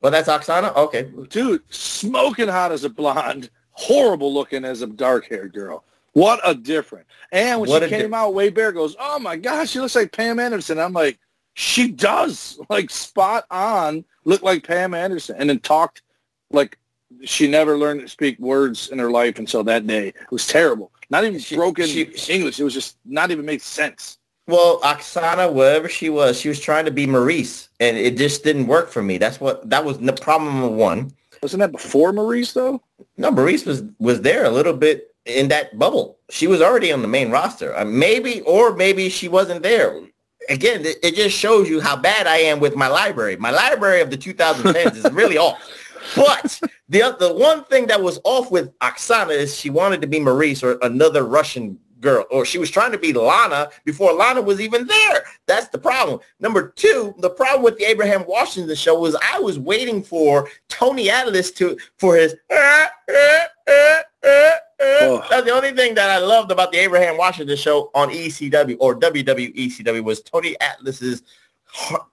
Well, 0.00 0.10
that's 0.10 0.28
Aksana? 0.28 0.74
Okay. 0.74 1.08
Dude, 1.28 1.62
smoking 1.72 2.48
hot 2.48 2.72
as 2.72 2.82
a 2.82 2.90
blonde, 2.90 3.50
horrible 3.70 4.34
looking 4.34 4.64
as 4.64 4.82
a 4.82 4.88
dark-haired 4.88 5.52
girl. 5.52 5.84
What 6.12 6.40
a 6.44 6.54
difference. 6.54 7.08
And 7.30 7.60
when 7.60 7.70
what 7.70 7.82
she 7.82 7.88
came 7.88 8.10
di- 8.10 8.16
out, 8.16 8.34
Wade 8.34 8.54
Barrett 8.54 8.74
goes, 8.74 8.94
oh, 9.00 9.18
my 9.18 9.36
gosh, 9.36 9.70
she 9.70 9.80
looks 9.80 9.96
like 9.96 10.12
Pam 10.12 10.38
Anderson. 10.38 10.78
I'm 10.78 10.92
like, 10.92 11.18
she 11.54 11.88
does 11.88 12.58
like 12.68 12.90
spot 12.90 13.44
on 13.50 14.04
look 14.24 14.42
like 14.42 14.66
Pam 14.66 14.94
Anderson 14.94 15.36
and 15.38 15.48
then 15.48 15.58
talked 15.60 16.02
like 16.50 16.78
she 17.24 17.48
never 17.48 17.76
learned 17.76 18.00
to 18.00 18.08
speak 18.08 18.38
words 18.38 18.88
in 18.88 18.98
her 18.98 19.10
life 19.10 19.38
until 19.38 19.64
that 19.64 19.86
day. 19.86 20.08
It 20.08 20.30
was 20.30 20.46
terrible. 20.46 20.92
Not 21.10 21.24
even 21.24 21.38
she, 21.40 21.56
broken 21.56 21.86
she, 21.86 22.02
English. 22.28 22.58
It 22.58 22.64
was 22.64 22.74
just 22.74 22.96
not 23.04 23.30
even 23.30 23.44
made 23.44 23.62
sense. 23.62 24.18
Well, 24.48 24.80
Aksana, 24.80 25.52
wherever 25.52 25.88
she 25.88 26.10
was, 26.10 26.40
she 26.40 26.48
was 26.48 26.58
trying 26.58 26.84
to 26.86 26.90
be 26.90 27.06
Maryse, 27.06 27.68
and 27.78 27.96
it 27.96 28.16
just 28.16 28.42
didn't 28.42 28.66
work 28.66 28.90
for 28.90 29.02
me. 29.02 29.18
That's 29.18 29.40
what 29.40 29.68
that 29.70 29.84
was 29.84 29.98
the 29.98 30.12
problem 30.12 30.60
number 30.60 30.76
one. 30.76 31.12
Wasn't 31.42 31.60
that 31.60 31.70
before 31.70 32.12
Maryse 32.12 32.52
though? 32.52 32.82
No, 33.16 33.30
Maryse 33.30 33.66
was 33.66 33.84
was 33.98 34.22
there 34.22 34.44
a 34.44 34.50
little 34.50 34.74
bit 34.74 35.11
in 35.26 35.48
that 35.48 35.78
bubble. 35.78 36.18
She 36.30 36.46
was 36.46 36.60
already 36.60 36.92
on 36.92 37.02
the 37.02 37.08
main 37.08 37.30
roster. 37.30 37.76
Uh, 37.76 37.84
maybe, 37.84 38.40
or 38.42 38.74
maybe 38.74 39.08
she 39.08 39.28
wasn't 39.28 39.62
there 39.62 40.00
again, 40.48 40.84
it, 40.84 40.96
it, 41.02 41.14
just 41.14 41.36
shows 41.36 41.68
you 41.68 41.80
how 41.80 41.96
bad 41.96 42.26
I 42.26 42.38
am 42.38 42.60
with 42.60 42.76
my 42.76 42.88
library. 42.88 43.36
My 43.36 43.50
library 43.50 44.00
of 44.00 44.10
the 44.10 44.18
2010s 44.18 44.96
is 44.96 45.12
really 45.12 45.38
off. 45.38 45.60
But 46.16 46.60
the 46.88 47.16
the 47.18 47.32
one 47.32 47.62
thing 47.66 47.86
that 47.86 48.02
was 48.02 48.18
off 48.24 48.50
with 48.50 48.76
Aksana 48.80 49.30
is 49.30 49.56
she 49.56 49.70
wanted 49.70 50.00
to 50.00 50.08
be 50.08 50.18
Maryse 50.18 50.64
or 50.64 50.76
another 50.82 51.22
Russian 51.22 51.78
girl, 52.00 52.26
or 52.28 52.44
she 52.44 52.58
was 52.58 52.72
trying 52.72 52.90
to 52.90 52.98
be 52.98 53.12
Lana 53.12 53.70
before 53.84 54.12
Lana 54.12 54.42
was 54.42 54.60
even 54.60 54.88
there. 54.88 55.22
That's 55.46 55.68
the 55.68 55.78
problem. 55.78 56.18
Number 56.40 56.70
two, 56.70 57.14
the 57.18 57.30
problem 57.30 57.62
with 57.62 57.78
the 57.78 57.84
Abraham 57.84 58.24
Washington 58.26 58.74
show 58.74 58.98
was 58.98 59.16
I 59.32 59.38
was 59.38 59.60
waiting 59.60 60.02
for 60.02 60.48
Tony 60.68 61.08
Atlas 61.08 61.52
to 61.52 61.78
for 61.98 62.16
his. 62.16 62.34
Uh, 62.52 62.86
uh, 63.08 63.44
uh, 63.70 63.98
oh. 64.24 65.26
That's 65.30 65.44
the 65.44 65.52
only 65.52 65.72
thing 65.72 65.94
that 65.94 66.10
I 66.10 66.18
loved 66.18 66.50
about 66.50 66.72
the 66.72 66.78
Abraham 66.78 67.16
Washington 67.16 67.56
show 67.56 67.90
on 67.94 68.10
ECW 68.10 68.76
or 68.80 68.98
WWECW 68.98 70.04
was 70.04 70.22
Tony 70.22 70.56
Atlas's 70.60 71.22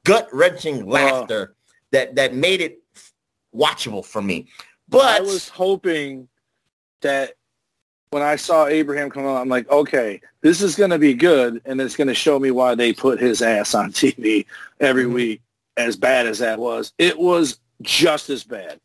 gut 0.04 0.28
wrenching 0.32 0.88
laughter 0.88 1.56
that 1.92 2.16
that 2.16 2.34
made 2.34 2.62
it 2.62 2.82
watchable 3.56 4.06
for 4.06 4.22
me. 4.22 4.48
But 4.88 5.06
I 5.06 5.22
was 5.22 5.50
hoping 5.50 6.28
that 7.02 7.34
when 8.12 8.24
I 8.24 8.38
saw 8.38 8.66
Abraham 8.66 9.10
come 9.10 9.26
on, 9.26 9.40
I'm 9.40 9.50
like, 9.50 9.70
okay, 9.70 10.22
this 10.42 10.62
is 10.62 10.76
going 10.76 10.90
to 10.90 10.98
be 10.98 11.14
good, 11.14 11.62
and 11.66 11.80
it's 11.80 11.96
going 11.96 12.08
to 12.08 12.16
show 12.16 12.40
me 12.40 12.50
why 12.50 12.74
they 12.74 12.92
put 12.92 13.20
his 13.20 13.42
ass 13.42 13.76
on 13.76 13.92
TV 13.92 14.46
every 14.80 15.04
mm-hmm. 15.04 15.14
week. 15.14 15.42
As 15.78 15.96
bad 15.96 16.28
as 16.28 16.40
that 16.40 16.60
was, 16.60 16.92
it 16.98 17.18
was 17.18 17.60
just 17.82 18.30
as 18.30 18.44
bad 18.44 18.82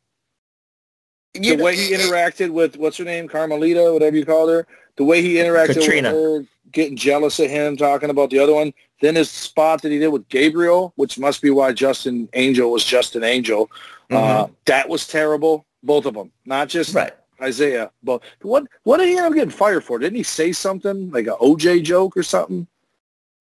the 1.35 1.57
way 1.57 1.77
he 1.77 1.93
interacted 1.93 2.51
with 2.51 2.77
what's 2.77 2.97
her 2.97 3.05
name, 3.05 3.29
Carmelita, 3.29 3.93
whatever 3.93 4.17
you 4.17 4.25
call 4.25 4.49
her, 4.49 4.67
the 4.97 5.05
way 5.05 5.21
he 5.21 5.35
interacted 5.35 5.75
Catrina. 5.75 6.15
with 6.15 6.23
her, 6.23 6.47
getting 6.71 6.97
jealous 6.97 7.39
of 7.39 7.51
him, 7.51 7.77
talking 7.77 8.11
about 8.11 8.31
the 8.31 8.39
other 8.39 8.55
one. 8.55 8.73
Then 9.01 9.17
his 9.17 9.31
spot 9.31 9.83
that 9.83 9.93
he 9.93 9.99
did 9.99 10.09
with 10.09 10.29
Gabriel, 10.29 10.93
which 10.97 11.19
must 11.19 11.43
be 11.43 11.51
why 11.51 11.73
Justin 11.73 12.29
Angel 12.35 12.71
was 12.71 12.85
Justin 12.85 13.25
Angel. 13.25 13.71
Uh, 14.11 14.15
mm-hmm. 14.15 14.45
Uh, 14.45 14.55
that 14.67 14.89
was 14.89 15.07
terrible. 15.07 15.67
Both 15.83 16.07
of 16.07 16.15
them, 16.15 16.33
not 16.47 16.69
just 16.69 16.95
right. 16.95 17.13
Isaiah. 17.43 17.91
But 18.03 18.23
what 18.41 18.65
what 18.85 18.99
did 18.99 19.09
he 19.09 19.17
end 19.17 19.27
up 19.27 19.35
getting 19.35 19.51
fired 19.51 19.85
for? 19.85 19.99
Didn't 19.99 20.17
he 20.17 20.23
say 20.23 20.53
something 20.53 21.11
like 21.11 21.27
an 21.27 21.35
OJ 21.35 21.83
joke 21.85 22.17
or 22.17 22.23
something? 22.23 22.67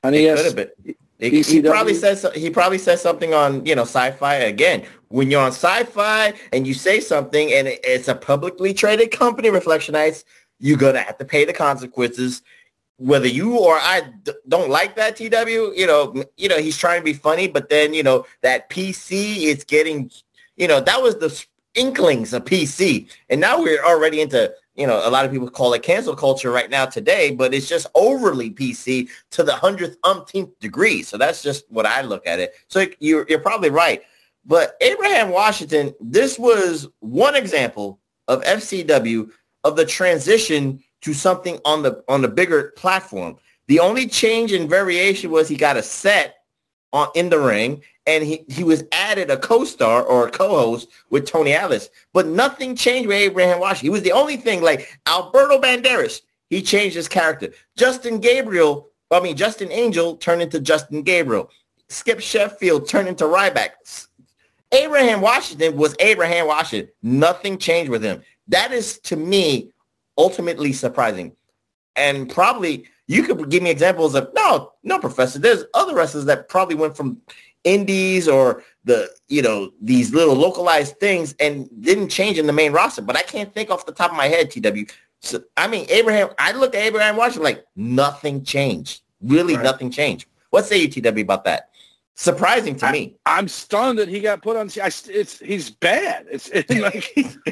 And 0.03 0.15
he 0.15 0.27
could 0.27 0.45
have 0.45 0.55
been. 0.55 0.95
He, 1.19 1.41
he, 1.41 1.61
probably 1.61 1.93
says 1.93 2.25
he 2.35 2.49
probably 2.49 2.77
says 2.77 3.01
something 3.01 3.33
on 3.33 3.65
you 3.65 3.75
know 3.75 3.83
sci-fi 3.83 4.35
again. 4.35 4.85
When 5.13 5.29
you're 5.29 5.41
on 5.41 5.51
sci-fi 5.51 6.33
and 6.53 6.65
you 6.65 6.73
say 6.73 6.99
something 6.99 7.53
and 7.53 7.67
it's 7.67 8.07
a 8.07 8.15
publicly 8.15 8.73
traded 8.73 9.11
company, 9.11 9.49
Reflectionites, 9.49 10.23
you're 10.57 10.75
gonna 10.75 11.01
have 11.01 11.19
to 11.19 11.25
pay 11.25 11.45
the 11.45 11.53
consequences. 11.53 12.41
Whether 12.97 13.27
you 13.27 13.59
or 13.59 13.75
I 13.75 14.09
d- 14.23 14.31
don't 14.47 14.71
like 14.71 14.95
that 14.95 15.15
TW, 15.15 15.77
you 15.77 15.85
know, 15.85 16.23
you 16.35 16.49
know 16.49 16.57
he's 16.57 16.79
trying 16.79 16.99
to 16.99 17.05
be 17.05 17.13
funny, 17.13 17.47
but 17.47 17.69
then 17.69 17.93
you 17.93 18.01
know 18.01 18.25
that 18.41 18.71
PC 18.71 19.43
is 19.43 19.63
getting, 19.63 20.09
you 20.57 20.67
know, 20.67 20.81
that 20.81 20.99
was 20.99 21.17
the 21.17 21.45
inklings 21.75 22.33
of 22.33 22.45
PC, 22.45 23.07
and 23.29 23.39
now 23.39 23.61
we're 23.61 23.85
already 23.85 24.19
into 24.19 24.51
you 24.75 24.87
know, 24.87 25.07
a 25.07 25.11
lot 25.11 25.25
of 25.25 25.31
people 25.31 25.47
call 25.47 25.73
it 25.73 25.83
cancel 25.83 26.15
culture 26.15 26.49
right 26.49 26.71
now 26.71 26.87
today, 26.87 27.29
but 27.29 27.53
it's 27.53 27.69
just 27.69 27.85
overly 27.93 28.49
PC 28.49 29.07
to 29.29 29.43
the 29.43 29.53
hundredth 29.53 29.97
umpteenth 30.03 30.57
degree. 30.59 31.03
So 31.03 31.15
that's 31.17 31.43
just 31.43 31.65
what 31.69 31.85
I 31.85 32.01
look 32.01 32.25
at 32.25 32.39
it. 32.39 32.55
So 32.67 32.87
you're, 32.99 33.27
you're 33.29 33.39
probably 33.39 33.69
right. 33.69 34.01
But 34.45 34.75
Abraham 34.81 35.29
Washington, 35.29 35.93
this 36.01 36.37
was 36.37 36.87
one 36.99 37.35
example 37.35 37.99
of 38.27 38.43
FCW 38.43 39.29
of 39.63 39.75
the 39.75 39.85
transition 39.85 40.83
to 41.01 41.13
something 41.13 41.59
on 41.65 41.83
the 41.83 42.03
on 42.07 42.21
the 42.21 42.27
bigger 42.27 42.73
platform. 42.75 43.37
The 43.67 43.79
only 43.79 44.07
change 44.07 44.51
and 44.51 44.69
variation 44.69 45.31
was 45.31 45.47
he 45.47 45.55
got 45.55 45.77
a 45.77 45.83
set 45.83 46.35
on 46.91 47.07
in 47.15 47.29
the 47.29 47.39
ring 47.39 47.81
and 48.05 48.23
he, 48.23 48.45
he 48.49 48.63
was 48.63 48.83
added 48.91 49.31
a 49.31 49.37
co-star 49.37 50.03
or 50.03 50.27
a 50.27 50.31
co-host 50.31 50.89
with 51.09 51.25
Tony 51.25 51.53
Atlas. 51.53 51.89
But 52.13 52.27
nothing 52.27 52.75
changed 52.75 53.07
with 53.07 53.17
Abraham 53.17 53.59
Washington. 53.59 53.85
He 53.85 53.89
was 53.89 54.03
the 54.03 54.11
only 54.11 54.37
thing 54.37 54.61
like 54.61 54.99
Alberto 55.07 55.59
Banderas. 55.59 56.21
He 56.49 56.61
changed 56.61 56.95
his 56.95 57.07
character. 57.07 57.49
Justin 57.77 58.19
Gabriel, 58.19 58.89
I 59.11 59.21
mean 59.21 59.37
Justin 59.37 59.71
Angel 59.71 60.17
turned 60.17 60.41
into 60.41 60.59
Justin 60.59 61.01
Gabriel. 61.01 61.49
Skip 61.89 62.19
Sheffield 62.19 62.87
turned 62.87 63.07
into 63.07 63.25
Ryback. 63.25 63.71
Abraham 64.73 65.21
Washington 65.21 65.77
was 65.77 65.95
Abraham 65.99 66.47
Washington. 66.47 66.91
Nothing 67.01 67.57
changed 67.57 67.91
with 67.91 68.03
him. 68.03 68.21
That 68.47 68.71
is 68.71 68.99
to 69.01 69.15
me 69.15 69.71
ultimately 70.17 70.73
surprising. 70.73 71.35
And 71.95 72.29
probably 72.29 72.85
you 73.07 73.23
could 73.23 73.49
give 73.49 73.61
me 73.61 73.69
examples 73.69 74.15
of 74.15 74.29
no, 74.33 74.73
no, 74.83 74.99
professor. 74.99 75.39
There's 75.39 75.65
other 75.73 75.95
wrestlers 75.95 76.25
that 76.25 76.49
probably 76.49 76.75
went 76.75 76.97
from 76.97 77.21
indies 77.63 78.27
or 78.27 78.63
the 78.83 79.09
you 79.29 79.41
know 79.41 79.71
these 79.81 80.13
little 80.13 80.35
localized 80.35 80.99
things 80.99 81.33
and 81.39 81.69
didn't 81.81 82.09
change 82.09 82.37
in 82.39 82.47
the 82.47 82.53
main 82.53 82.71
roster. 82.71 83.01
But 83.01 83.15
I 83.15 83.21
can't 83.21 83.53
think 83.53 83.69
off 83.69 83.85
the 83.85 83.91
top 83.91 84.11
of 84.11 84.17
my 84.17 84.27
head, 84.27 84.49
TW. 84.49 84.89
So 85.21 85.43
I 85.55 85.67
mean, 85.67 85.85
Abraham. 85.89 86.29
I 86.39 86.51
looked 86.53 86.75
at 86.75 86.83
Abraham 86.83 87.15
Washington 87.15 87.43
like 87.43 87.65
nothing 87.75 88.43
changed. 88.43 89.01
Really, 89.21 89.55
right. 89.55 89.63
nothing 89.63 89.91
changed. 89.91 90.25
What 90.49 90.65
say 90.65 90.77
you, 90.77 90.87
TW, 90.87 91.21
about 91.21 91.45
that? 91.45 91.69
Surprising 92.15 92.75
to 92.77 92.85
I, 92.85 92.91
me. 92.91 93.15
I'm 93.25 93.47
stunned 93.47 93.99
that 93.99 94.07
he 94.07 94.19
got 94.19 94.41
put 94.41 94.55
on. 94.55 94.69
I, 94.81 94.87
it's 94.87 95.39
he's 95.39 95.69
bad. 95.69 96.27
It's, 96.29 96.49
it's 96.49 96.71
like 97.15 97.49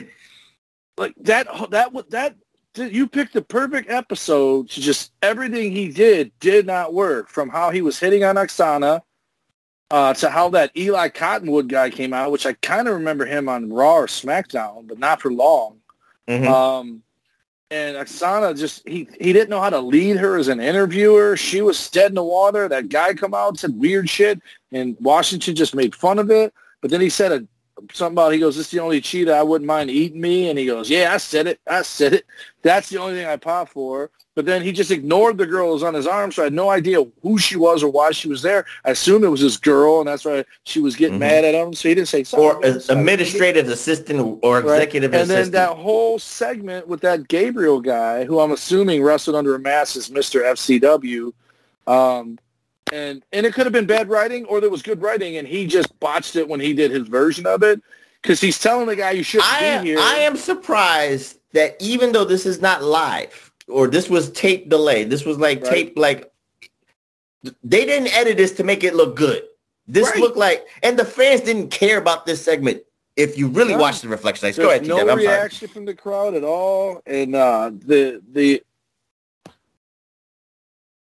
like 0.98 1.16
that 1.22 1.48
that 1.72 1.94
what 1.94 2.10
that 2.12 2.36
you 2.76 3.08
picked 3.08 3.34
the 3.34 3.42
perfect 3.42 3.90
episode 3.90 4.70
to 4.70 4.82
just 4.82 5.12
everything 5.22 5.72
he 5.72 5.90
did 5.90 6.32
did 6.40 6.66
not 6.66 6.94
work 6.94 7.28
from 7.28 7.50
how 7.50 7.72
he 7.72 7.82
was 7.82 8.00
hitting 8.00 8.24
on 8.24 8.36
Aksana 8.36 9.02
uh, 9.90 10.14
to 10.14 10.30
how 10.30 10.50
that 10.50 10.72
Eli 10.78 11.10
Cottonwood 11.10 11.68
guy 11.68 11.90
came 11.90 12.14
out, 12.14 12.32
which 12.32 12.46
I 12.46 12.54
kind 12.54 12.88
of 12.88 12.94
remember 12.94 13.26
him 13.26 13.50
on 13.50 13.72
Raw 13.72 13.96
or 13.96 14.08
SmackDown, 14.08 14.88
but 14.88 15.00
not 15.00 15.22
for 15.22 15.32
long. 15.32 15.80
Mm-hmm. 16.28 16.48
Um, 16.48 17.04
and 17.72 17.96
Aksana 17.96 18.58
just 18.58 18.88
he 18.88 19.08
he 19.20 19.32
didn't 19.32 19.50
know 19.50 19.62
how 19.62 19.70
to 19.70 19.80
lead 19.80 20.18
her 20.18 20.38
as 20.38 20.50
an 20.50 20.60
interviewer. 20.60 21.38
She 21.38 21.62
was 21.62 21.90
dead 21.90 22.12
in 22.12 22.16
the 22.16 22.24
water. 22.24 22.68
That 22.68 22.90
guy 22.90 23.14
come 23.14 23.34
out 23.34 23.58
said 23.58 23.80
weird 23.80 24.10
shit, 24.10 24.42
and 24.74 24.98
Washington 25.00 25.56
just 25.56 25.74
made 25.74 25.96
fun 25.96 26.20
of 26.20 26.30
it. 26.30 26.54
But 26.82 26.92
then 26.92 27.00
he 27.00 27.10
said 27.10 27.32
a 27.32 27.48
something 27.94 28.14
about 28.14 28.34
he 28.34 28.40
goes, 28.40 28.58
"This 28.58 28.68
is 28.68 28.72
the 28.72 28.80
only 28.80 29.02
cheetah 29.02 29.34
I 29.34 29.44
wouldn't 29.44 29.68
mind 29.68 29.90
eating 29.90 30.22
me," 30.22 30.50
and 30.50 30.58
he 30.58 30.66
goes, 30.66 30.90
"Yeah, 30.90 31.14
I 31.14 31.18
said 31.18 31.48
it, 31.48 31.60
I 31.68 31.82
said 31.82 32.14
it. 32.14 32.26
That's 32.62 32.90
the 32.90 33.00
only 33.00 33.16
thing 33.16 33.28
I 33.28 33.38
pop 33.38 33.70
for." 33.70 34.12
But 34.34 34.46
then 34.46 34.62
he 34.62 34.72
just 34.72 34.92
ignored 34.92 35.38
the 35.38 35.46
girl 35.46 35.68
who 35.68 35.74
was 35.74 35.84
on 35.84 35.94
his 35.94 36.08
arm, 36.08 36.32
so 36.32 36.42
I 36.42 36.46
had 36.46 36.54
no 36.54 36.70
idea 36.70 37.04
who 37.22 37.38
she 37.38 37.58
was 37.58 37.84
or 37.84 37.92
why 37.92 38.12
she 38.12 38.30
was 38.30 38.42
there. 38.42 38.66
I 38.86 38.92
assumed 38.92 39.26
it 39.26 39.28
was 39.28 39.42
this 39.42 39.58
girl, 39.58 40.00
and 40.00 40.08
that's 40.08 40.24
why 40.24 40.46
she 40.64 40.80
was 40.80 40.96
getting 40.96 41.16
mm-hmm. 41.16 41.20
mad 41.20 41.44
at 41.44 41.54
him. 41.54 41.74
So 41.74 41.90
he 41.90 41.96
didn't 41.96 42.08
say 42.08 42.24
something. 42.24 42.48
Or 42.48 42.64
administrative 42.64 43.68
assistant 43.68 44.40
or 44.42 44.60
executive 44.60 45.12
right? 45.12 45.22
and 45.22 45.30
assistant. 45.30 45.52
then 45.52 45.68
that 45.68 45.76
whole 45.76 46.18
segment 46.18 46.88
with 46.88 47.02
that 47.02 47.28
Gabriel 47.28 47.82
guy, 47.82 48.24
who 48.24 48.40
I'm 48.40 48.52
assuming 48.52 49.04
wrestled 49.04 49.36
under 49.36 49.54
a 49.54 49.60
mask 49.60 49.98
as 49.98 50.10
Mr. 50.10 50.44
FCW. 50.44 51.34
Um, 51.88 52.40
and 52.92 53.24
and 53.32 53.46
it 53.46 53.54
could 53.54 53.66
have 53.66 53.74
been 53.74 53.86
bad 53.86 54.10
writing 54.10 54.46
or 54.46 54.62
there 54.62 54.70
was 54.70 54.82
good 54.82 55.02
writing 55.02 55.38
and 55.38 55.48
he 55.48 55.66
just 55.66 55.98
botched 56.00 56.36
it 56.36 56.48
when 56.48 56.60
he 56.60 56.74
did 56.74 56.92
his 56.92 57.08
version 57.08 57.46
of 57.46 57.64
it 57.64 57.82
because 58.22 58.40
he's 58.40 58.60
telling 58.60 58.88
the 58.88 58.96
guy 58.96 59.12
you 59.12 59.24
shouldn't 59.24 59.52
I, 59.52 59.80
be 59.80 59.90
here. 59.90 60.00
I 60.00 60.18
am 60.18 60.36
surprised 60.36 61.40
that 61.54 61.76
even 61.80 62.12
though 62.12 62.26
this 62.26 62.46
is 62.46 62.62
not 62.62 62.84
live 62.84 63.52
or 63.68 63.88
this 63.88 64.10
was 64.10 64.32
tape 64.32 64.70
delay, 64.70 65.04
this 65.04 65.26
was 65.26 65.38
like 65.38 65.62
right. 65.62 65.72
tape 65.72 65.94
like 65.98 66.32
they 67.64 67.86
didn't 67.86 68.16
edit 68.16 68.38
this 68.38 68.52
to 68.54 68.64
make 68.64 68.84
it 68.84 68.96
look 68.96 69.16
good. 69.16 69.44
This 69.88 70.08
right. 70.12 70.20
looked 70.20 70.38
like, 70.38 70.68
and 70.84 70.98
the 70.98 71.06
fans 71.06 71.42
didn't 71.42 71.70
care 71.70 71.98
about 71.98 72.26
this 72.26 72.44
segment. 72.44 72.84
If 73.18 73.38
you 73.38 73.48
really 73.48 73.74
no. 73.74 73.80
watch 73.80 74.02
the 74.02 74.08
reflection, 74.08 74.52
go 74.56 74.70
ahead. 74.70 74.88
No 74.88 75.16
reaction 75.16 75.68
from 75.68 75.86
the 75.86 75.94
crowd 75.94 76.34
at 76.34 76.44
all, 76.44 77.02
and 77.06 77.36
uh, 77.36 77.72
the 77.74 78.22
the 78.32 78.64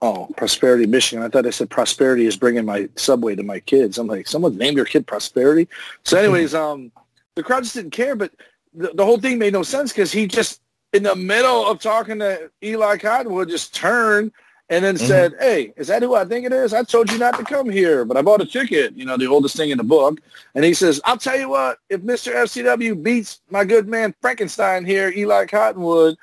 Oh, 0.02 0.28
Prosperity, 0.36 0.84
Michigan. 0.86 1.24
I 1.24 1.28
thought 1.28 1.46
I 1.46 1.50
said 1.50 1.70
Prosperity 1.70 2.26
is 2.26 2.36
bringing 2.36 2.64
my 2.64 2.88
Subway 2.96 3.36
to 3.36 3.44
my 3.44 3.60
kids. 3.60 3.98
I'm 3.98 4.08
like, 4.08 4.26
someone 4.26 4.56
named 4.56 4.76
your 4.76 4.84
kid 4.84 5.06
Prosperity? 5.06 5.68
So 6.04 6.18
anyways, 6.18 6.54
um, 6.56 6.90
the 7.36 7.42
crowd 7.44 7.62
just 7.62 7.76
didn't 7.76 7.92
care, 7.92 8.16
but 8.16 8.32
the, 8.74 8.90
the 8.94 9.04
whole 9.04 9.20
thing 9.20 9.38
made 9.38 9.52
no 9.52 9.62
sense 9.62 9.92
because 9.92 10.10
he 10.10 10.26
just, 10.26 10.60
in 10.92 11.04
the 11.04 11.14
middle 11.14 11.64
of 11.64 11.78
talking 11.78 12.18
to 12.18 12.50
Eli 12.64 12.96
Cottonwood, 12.96 13.48
just 13.48 13.76
turned 13.76 14.32
and 14.68 14.84
then 14.84 14.96
mm-hmm. 14.96 15.06
said, 15.06 15.34
"Hey, 15.38 15.72
is 15.76 15.86
that 15.88 16.02
who 16.02 16.14
I 16.14 16.24
think 16.24 16.46
it 16.46 16.52
is? 16.52 16.74
I 16.74 16.82
told 16.82 17.12
you 17.12 17.18
not 17.18 17.36
to 17.38 17.44
come 17.44 17.70
here, 17.70 18.04
but 18.04 18.16
I 18.16 18.22
bought 18.22 18.40
a 18.40 18.46
ticket." 18.46 18.96
You 18.96 19.04
know, 19.04 19.16
the 19.16 19.26
oldest 19.26 19.56
thing 19.56 19.70
in 19.70 19.78
the 19.78 19.84
book. 19.84 20.20
And 20.54 20.64
he 20.64 20.74
says, 20.74 21.00
"I'll 21.04 21.18
tell 21.18 21.38
you 21.38 21.50
what, 21.50 21.78
if 21.90 22.00
Mr. 22.00 22.34
FCW 22.34 23.02
beats 23.02 23.40
my 23.50 23.64
good 23.64 23.86
man 23.86 24.14
Frankenstein 24.20 24.84
here, 24.84 25.12
Eli 25.14 25.46
Cottonwood, 25.46 26.16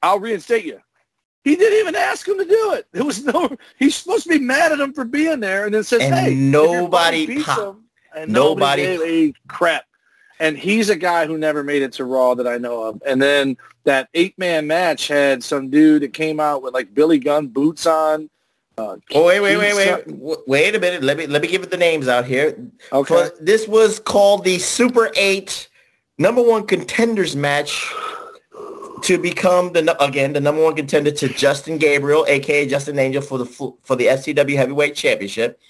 I'll 0.00 0.20
reinstate 0.20 0.64
you." 0.64 0.80
He 1.44 1.56
didn't 1.56 1.80
even 1.80 1.96
ask 1.96 2.26
him 2.26 2.38
to 2.38 2.44
do 2.44 2.72
it. 2.74 2.86
It 2.92 3.04
was 3.04 3.24
no. 3.24 3.56
He's 3.78 3.96
supposed 3.96 4.24
to 4.24 4.28
be 4.28 4.38
mad 4.38 4.72
at 4.72 4.80
him 4.80 4.92
for 4.92 5.04
being 5.04 5.40
there, 5.40 5.64
and 5.64 5.74
then 5.74 5.82
says, 5.82 6.02
and 6.02 6.14
"Hey, 6.14 6.34
nobody 6.34 7.26
beats 7.26 7.48
him." 7.48 7.84
And 8.14 8.32
nobody, 8.32 8.84
nobody 8.84 9.34
crap. 9.48 9.84
And 10.38 10.58
he's 10.58 10.90
a 10.90 10.96
guy 10.96 11.26
who 11.26 11.38
never 11.38 11.62
made 11.62 11.82
it 11.82 11.92
to 11.94 12.04
Raw 12.04 12.34
that 12.34 12.46
I 12.46 12.58
know 12.58 12.82
of. 12.82 13.02
And 13.06 13.22
then 13.22 13.56
that 13.84 14.08
eight 14.14 14.38
man 14.38 14.66
match 14.66 15.08
had 15.08 15.42
some 15.42 15.70
dude 15.70 16.02
that 16.02 16.12
came 16.12 16.40
out 16.40 16.62
with 16.62 16.74
like 16.74 16.94
Billy 16.94 17.18
Gunn 17.18 17.48
boots 17.48 17.86
on. 17.86 18.28
Uh, 18.76 18.96
oh 19.14 19.26
wait, 19.26 19.40
wait, 19.40 19.56
wait, 19.56 20.06
wait, 20.06 20.38
wait 20.46 20.74
a 20.74 20.80
minute. 20.80 21.02
Let 21.02 21.16
me 21.16 21.26
let 21.26 21.42
me 21.42 21.48
give 21.48 21.62
it 21.62 21.70
the 21.70 21.76
names 21.76 22.08
out 22.08 22.24
here. 22.24 22.56
Okay. 22.92 23.28
This 23.40 23.68
was 23.68 23.98
called 23.98 24.44
the 24.44 24.58
Super 24.58 25.10
Eight 25.14 25.68
number 26.18 26.42
one 26.42 26.66
contenders 26.66 27.36
match 27.36 27.92
to 29.04 29.18
become 29.18 29.72
the 29.72 30.02
again 30.02 30.32
the 30.32 30.40
number 30.40 30.62
one 30.62 30.74
contender 30.74 31.10
to 31.10 31.28
Justin 31.28 31.78
Gabriel, 31.78 32.24
aka 32.28 32.66
Justin 32.66 32.98
Angel, 32.98 33.22
for 33.22 33.38
the 33.38 33.46
for 33.46 33.96
the 33.96 34.06
FCW 34.06 34.56
Heavyweight 34.56 34.94
Championship. 34.94 35.60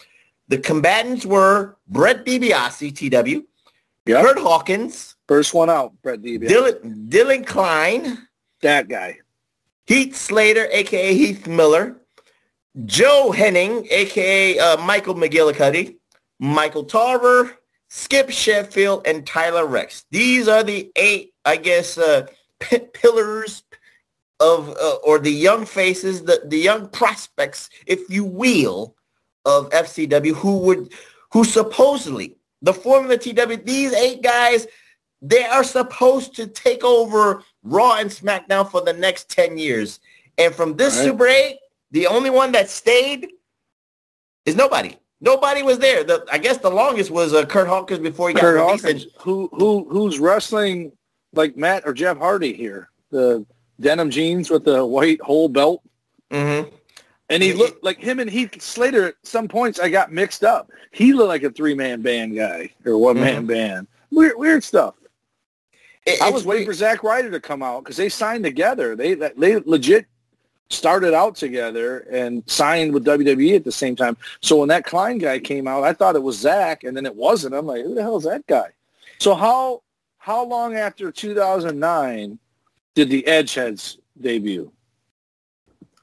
The 0.48 0.58
combatants 0.58 1.24
were 1.24 1.76
Brett 1.88 2.26
DiBiase, 2.26 2.94
TW, 2.94 3.46
yep. 4.06 4.24
Kurt 4.24 4.38
Hawkins, 4.38 5.12
First 5.32 5.54
one 5.54 5.70
out, 5.70 5.94
Brett 6.02 6.20
DiBiase. 6.20 6.48
Dylan, 6.48 7.08
Dylan 7.08 7.46
Klayn. 7.46 8.18
That 8.60 8.86
guy. 8.86 9.18
Heath 9.86 10.14
Slater, 10.14 10.68
a.k.a. 10.70 11.14
Heath 11.14 11.46
Miller. 11.46 11.96
Joe 12.84 13.32
Hennig, 13.34 13.86
a.k.a. 13.90 14.58
Uh, 14.58 14.76
Michael 14.78 15.14
McGillicutty. 15.14 15.96
Michael 16.38 16.84
Tarver, 16.84 17.56
Skip 17.88 18.28
Sheffield, 18.28 19.06
and 19.06 19.26
Tyler 19.26 19.64
Reks. 19.64 20.04
These 20.10 20.48
are 20.48 20.62
the 20.62 20.92
eight, 20.96 21.32
I 21.46 21.56
guess, 21.56 21.96
uh, 21.96 22.26
p- 22.62 22.78
pillars 22.78 23.62
of, 24.40 24.70
uh, 24.70 24.96
or 25.04 25.18
the 25.18 25.30
young 25.30 25.64
faces, 25.64 26.22
the, 26.22 26.42
the 26.46 26.58
young 26.58 26.88
prospects, 26.88 27.70
if 27.86 28.08
you 28.10 28.24
will, 28.24 28.96
of 29.44 29.70
FCW 29.70 30.34
who 30.34 30.58
would, 30.58 30.92
who 31.32 31.44
supposedly, 31.44 32.36
the 32.62 32.72
formula 32.72 33.18
TW, 33.18 33.64
these 33.64 33.92
eight 33.92 34.22
guys 34.22 34.66
they 35.22 35.44
are 35.44 35.62
supposed 35.62 36.34
to 36.34 36.48
take 36.48 36.82
over 36.82 37.44
Raw 37.62 37.94
and 37.94 38.10
SmackDown 38.10 38.68
for 38.68 38.82
the 38.82 38.92
next 38.92 39.30
10 39.30 39.56
years. 39.56 40.00
And 40.36 40.52
from 40.52 40.76
this 40.76 40.96
right. 40.96 41.04
Super 41.04 41.28
8, 41.28 41.56
the 41.92 42.08
only 42.08 42.28
one 42.28 42.52
that 42.52 42.68
stayed 42.68 43.28
is 44.44 44.56
nobody. 44.56 44.96
Nobody 45.20 45.62
was 45.62 45.78
there. 45.78 46.02
The, 46.02 46.26
I 46.32 46.38
guess 46.38 46.58
the 46.58 46.70
longest 46.70 47.12
was 47.12 47.32
uh, 47.32 47.46
Kurt 47.46 47.68
Hawkins 47.68 48.00
before 48.00 48.28
he 48.28 48.34
got 48.34 48.40
Kurt 48.40 48.56
released. 48.56 48.84
Hawkins, 48.84 49.06
who 49.20 49.48
who 49.52 49.86
who's 49.88 50.18
wrestling 50.18 50.90
like 51.34 51.56
Matt 51.56 51.82
or 51.86 51.94
Jeff 51.94 52.18
Hardy 52.18 52.52
here? 52.52 52.90
The 53.10 53.44
denim 53.80 54.10
jeans 54.10 54.50
with 54.50 54.64
the 54.64 54.84
white 54.84 55.20
whole 55.20 55.48
belt. 55.48 55.82
Mm-hmm. 56.30 56.74
And 57.28 57.42
he 57.42 57.54
looked 57.54 57.82
like 57.82 57.98
him 57.98 58.20
and 58.20 58.28
Heath 58.28 58.60
Slater 58.60 59.08
at 59.08 59.14
some 59.22 59.48
points. 59.48 59.80
I 59.80 59.88
got 59.88 60.12
mixed 60.12 60.44
up. 60.44 60.70
He 60.90 61.14
looked 61.14 61.28
like 61.28 61.42
a 61.44 61.50
three 61.50 61.74
man 61.74 62.02
band 62.02 62.36
guy 62.36 62.70
or 62.84 62.98
one 62.98 63.18
man 63.18 63.38
mm-hmm. 63.38 63.46
band. 63.46 63.86
Weird, 64.10 64.36
weird 64.36 64.64
stuff. 64.64 64.94
It, 66.04 66.20
I 66.20 66.30
was 66.30 66.44
waiting 66.44 66.66
for 66.66 66.74
Zack 66.74 67.02
Ryder 67.02 67.30
to 67.30 67.40
come 67.40 67.62
out 67.62 67.84
because 67.84 67.96
they 67.96 68.08
signed 68.08 68.44
together. 68.44 68.96
They 68.96 69.14
they 69.14 69.56
legit 69.60 70.06
started 70.68 71.14
out 71.14 71.36
together 71.36 72.00
and 72.10 72.42
signed 72.46 72.92
with 72.92 73.04
WWE 73.04 73.56
at 73.56 73.64
the 73.64 73.72
same 73.72 73.94
time. 73.94 74.16
So 74.40 74.56
when 74.58 74.68
that 74.68 74.86
Klayn 74.86 75.20
guy 75.20 75.38
came 75.38 75.68
out, 75.68 75.84
I 75.84 75.92
thought 75.92 76.16
it 76.16 76.22
was 76.22 76.38
Zack, 76.38 76.84
and 76.84 76.96
then 76.96 77.06
it 77.06 77.14
wasn't. 77.14 77.54
I'm 77.54 77.66
like, 77.66 77.82
who 77.82 77.94
the 77.94 78.02
hell 78.02 78.16
is 78.16 78.24
that 78.24 78.46
guy? 78.46 78.68
So 79.18 79.34
how 79.34 79.82
how 80.22 80.44
long 80.44 80.76
after 80.76 81.10
2009 81.10 82.38
did 82.94 83.10
the 83.10 83.24
Edgeheads 83.24 83.98
debut? 84.20 84.70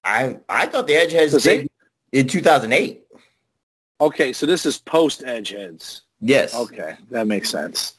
I 0.04 0.38
I 0.50 0.66
thought 0.66 0.88
the 0.88 0.94
Edgeheads 0.94 1.34
debuted 1.36 1.70
in 2.12 2.28
2008. 2.28 3.04
Okay, 4.02 4.34
so 4.34 4.46
this 4.46 4.66
is 4.66 4.78
post 4.78 5.22
Edgeheads. 5.22 6.02
Yes. 6.20 6.54
Okay, 6.54 6.96
that 7.12 7.28
makes 7.28 7.50
sense 7.50 7.96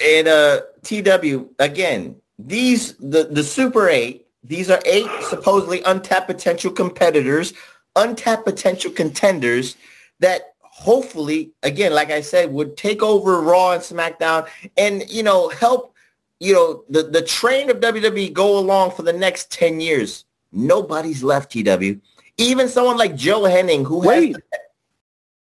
and 0.00 0.28
uh, 0.28 0.60
TW 0.82 1.48
again. 1.58 2.16
These 2.38 2.94
the 2.94 3.28
the 3.30 3.42
Super 3.42 3.88
Eight. 3.88 4.26
These 4.44 4.70
are 4.70 4.80
eight 4.86 5.10
supposedly 5.22 5.82
untapped 5.82 6.28
potential 6.28 6.70
competitors, 6.70 7.52
untapped 7.96 8.44
potential 8.44 8.92
contenders 8.92 9.76
that 10.20 10.54
hopefully, 10.76 11.52
again, 11.62 11.92
like 11.92 12.10
I 12.10 12.20
said, 12.20 12.52
would 12.52 12.76
take 12.76 13.02
over 13.02 13.40
Raw 13.40 13.72
and 13.72 13.82
SmackDown, 13.82 14.46
and 14.76 15.08
you 15.10 15.22
know 15.22 15.48
help 15.48 15.94
you 16.38 16.52
know 16.52 16.84
the 16.90 17.04
the 17.04 17.22
train 17.22 17.70
of 17.70 17.80
WWE 17.80 18.32
go 18.32 18.58
along 18.58 18.90
for 18.92 19.02
the 19.02 19.12
next 19.12 19.50
ten 19.50 19.80
years. 19.80 20.26
Nobody's 20.52 21.22
left. 21.22 21.50
TW. 21.50 22.00
Even 22.38 22.68
someone 22.68 22.98
like 22.98 23.16
Joe 23.16 23.42
Hennig, 23.42 23.86
who 23.86 24.00
Wait. 24.00 24.34
has 24.34 24.42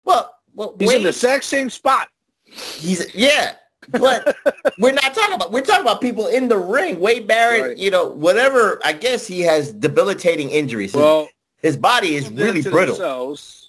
well, 0.04 0.36
well, 0.54 0.76
he's 0.78 0.92
in 0.92 1.04
the 1.04 1.10
exact 1.10 1.46
same 1.46 1.70
spot. 1.70 2.10
He's 2.44 3.16
yeah, 3.16 3.54
but 3.90 4.36
we're 4.80 4.92
not 4.92 5.14
talking 5.14 5.36
about 5.36 5.52
we're 5.52 5.62
talking 5.62 5.82
about 5.82 6.02
people 6.02 6.28
in 6.28 6.50
the 6.50 6.58
ring. 6.58 7.00
Wade 7.00 7.26
Barrett, 7.26 7.62
right. 7.62 7.78
you 7.78 7.90
know, 7.90 8.08
whatever. 8.08 8.82
I 8.84 8.92
guess 8.92 9.26
he 9.26 9.40
has 9.42 9.72
debilitating 9.72 10.50
injuries. 10.50 10.94
Well, 10.94 11.30
his, 11.58 11.76
his 11.76 11.78
body 11.78 12.16
is 12.16 12.30
really 12.30 12.62
brittle. 12.62 12.96
Themselves. 12.96 13.61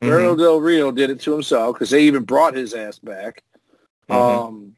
Mm-hmm. 0.00 0.40
Del 0.40 0.60
Rio 0.60 0.92
did 0.92 1.10
it 1.10 1.20
to 1.20 1.32
himself 1.32 1.74
because 1.74 1.90
they 1.90 2.02
even 2.02 2.22
brought 2.22 2.54
his 2.54 2.74
ass 2.74 2.98
back. 2.98 3.42
Mm-hmm. 4.08 4.46
Um, 4.46 4.76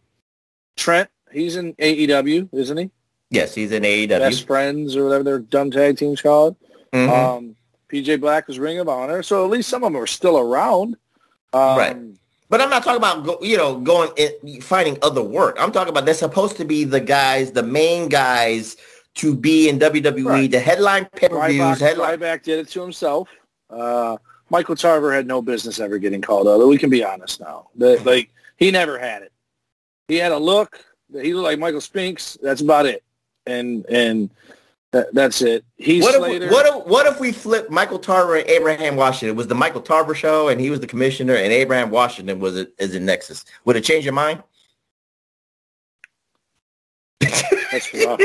Trent, 0.77 1.11
he's 1.31 1.57
in 1.57 1.75
AEW, 1.75 2.49
isn't 2.53 2.77
he? 2.77 2.91
Yes, 3.31 3.55
he's 3.55 3.73
in 3.73 3.83
AEW. 3.83 4.09
Best 4.09 4.47
friends 4.47 4.97
or 4.97 5.05
whatever 5.05 5.23
their 5.23 5.39
dumb 5.39 5.71
tag 5.71 5.99
teams 5.99 6.23
called. 6.23 6.57
Mm-hmm. 6.93 7.13
Um, 7.13 7.57
PJ 7.89 8.21
Black 8.21 8.49
was 8.49 8.59
Ring 8.59 8.79
of 8.79 8.89
Honor, 8.89 9.23
so 9.23 9.45
at 9.45 9.51
least 9.51 9.69
some 9.69 9.85
of 9.85 9.93
them 9.93 10.01
are 10.01 10.07
still 10.07 10.39
around. 10.39 10.97
Um, 11.53 11.79
right. 11.79 11.97
But 12.49 12.61
I'm 12.61 12.71
not 12.71 12.83
talking 12.83 12.97
about 12.97 13.25
go, 13.25 13.39
you 13.43 13.57
know 13.57 13.79
going 13.79 14.11
in, 14.17 14.61
finding 14.61 14.99
other 15.03 15.23
work. 15.23 15.57
I'm 15.61 15.71
talking 15.71 15.91
about 15.91 16.05
they're 16.05 16.15
supposed 16.15 16.57
to 16.57 16.65
be 16.65 16.85
the 16.85 17.01
guys, 17.01 17.53
the 17.53 17.63
main 17.63 18.09
guys 18.09 18.77
to 19.17 19.35
be 19.35 19.69
in 19.69 19.79
WWE, 19.79 20.25
right. 20.25 20.51
the 20.51 20.59
headline 20.59 21.05
pay-per-views. 21.17 21.81
Headline- 21.81 22.19
Ryback 22.19 22.43
did 22.43 22.59
it 22.59 22.69
to 22.71 22.81
himself. 22.81 23.29
Uh, 23.69 24.17
Michael 24.51 24.77
Tarver 24.77 25.13
had 25.13 25.27
no 25.27 25.41
business 25.41 25.81
ever 25.81 25.99
getting 25.99 26.21
called 26.21 26.49
out. 26.49 26.67
We 26.67 26.77
can 26.77 26.91
be 26.91 27.05
honest 27.05 27.41
now. 27.41 27.69
The, 27.77 28.01
like 28.05 28.31
he 28.57 28.71
never 28.71 28.99
had 28.99 29.23
it. 29.23 29.33
He 30.09 30.17
had 30.17 30.33
a 30.33 30.39
look. 30.39 30.85
He 31.13 31.33
looked 31.33 31.45
like 31.45 31.59
Michael 31.59 31.81
Spinks. 31.81 32.37
That's 32.43 32.61
about 32.61 32.87
it. 32.87 33.03
And 33.47 33.87
and 33.87 34.31
that, 34.93 35.15
that's 35.15 35.41
it. 35.41 35.65
He's 35.77 36.03
what 36.03 36.15
if, 36.15 36.51
what 36.51 36.67
if 36.67 36.87
what 36.87 37.07
if 37.07 37.21
we 37.21 37.31
flip 37.31 37.71
Michael 37.71 37.99
Tarver 37.99 38.37
and 38.37 38.49
Abraham 38.49 38.97
Washington? 38.97 39.31
It 39.31 39.37
was 39.37 39.47
the 39.47 39.55
Michael 39.55 39.81
Tarver 39.81 40.15
show, 40.15 40.49
and 40.49 40.61
he 40.61 40.69
was 40.69 40.81
the 40.81 40.87
commissioner, 40.87 41.37
and 41.37 41.53
Abraham 41.53 41.91
Washington 41.91 42.41
was 42.41 42.57
it 42.57 42.75
is 42.79 42.95
in 42.95 43.05
Nexus. 43.05 43.45
Would 43.65 43.77
it 43.77 43.85
change 43.85 44.05
your 44.05 44.15
mind? 44.15 44.43
That's 47.21 47.95
rough. 48.05 48.21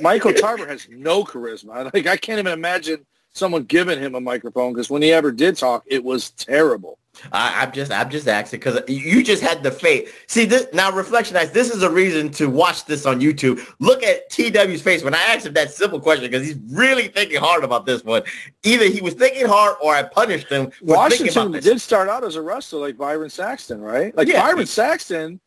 Michael 0.00 0.32
Tarver 0.32 0.66
has 0.68 0.86
no 0.88 1.24
charisma. 1.24 1.92
Like 1.92 2.06
I 2.06 2.16
can't 2.16 2.38
even 2.38 2.52
imagine 2.52 3.04
someone 3.32 3.64
giving 3.64 3.98
him 3.98 4.14
a 4.14 4.20
microphone 4.20 4.72
because 4.72 4.90
when 4.90 5.02
he 5.02 5.12
ever 5.12 5.32
did 5.32 5.56
talk, 5.56 5.84
it 5.86 6.02
was 6.02 6.30
terrible. 6.30 6.98
I, 7.32 7.64
am 7.64 7.72
just, 7.72 7.92
I'm 7.92 8.08
just 8.08 8.28
asking 8.28 8.60
because 8.60 8.80
you 8.88 9.22
just 9.22 9.42
had 9.42 9.62
the 9.62 9.70
faith. 9.70 10.24
See, 10.26 10.44
this 10.44 10.66
now 10.72 10.90
reflectionites. 10.90 11.52
This 11.52 11.70
is 11.70 11.82
a 11.82 11.90
reason 11.90 12.30
to 12.32 12.48
watch 12.48 12.86
this 12.86 13.04
on 13.04 13.20
YouTube. 13.20 13.60
Look 13.78 14.02
at 14.02 14.30
TW's 14.30 14.80
face 14.80 15.02
when 15.02 15.14
I 15.14 15.20
asked 15.22 15.46
him 15.46 15.52
that 15.54 15.70
simple 15.70 16.00
question 16.00 16.30
because 16.30 16.46
he's 16.46 16.56
really 16.70 17.08
thinking 17.08 17.38
hard 17.38 17.64
about 17.64 17.84
this 17.84 18.04
one. 18.04 18.22
Either 18.62 18.86
he 18.86 19.00
was 19.00 19.14
thinking 19.14 19.46
hard 19.46 19.76
or 19.82 19.94
I 19.94 20.04
punished 20.04 20.48
him. 20.48 20.70
Washington 20.82 21.52
did 21.52 21.80
start 21.80 22.08
out 22.08 22.24
as 22.24 22.36
a 22.36 22.42
wrestler 22.42 22.80
like 22.80 22.96
Byron 22.96 23.28
Saxton, 23.28 23.80
right? 23.80 24.16
Like 24.16 24.28
yeah, 24.28 24.40
Byron 24.40 24.66
Saxton, 24.66 25.40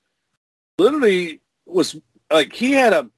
literally 0.77 1.41
was 1.65 1.95
like 2.31 2.53
he 2.53 2.71
had 2.71 2.93
a. 2.93 3.09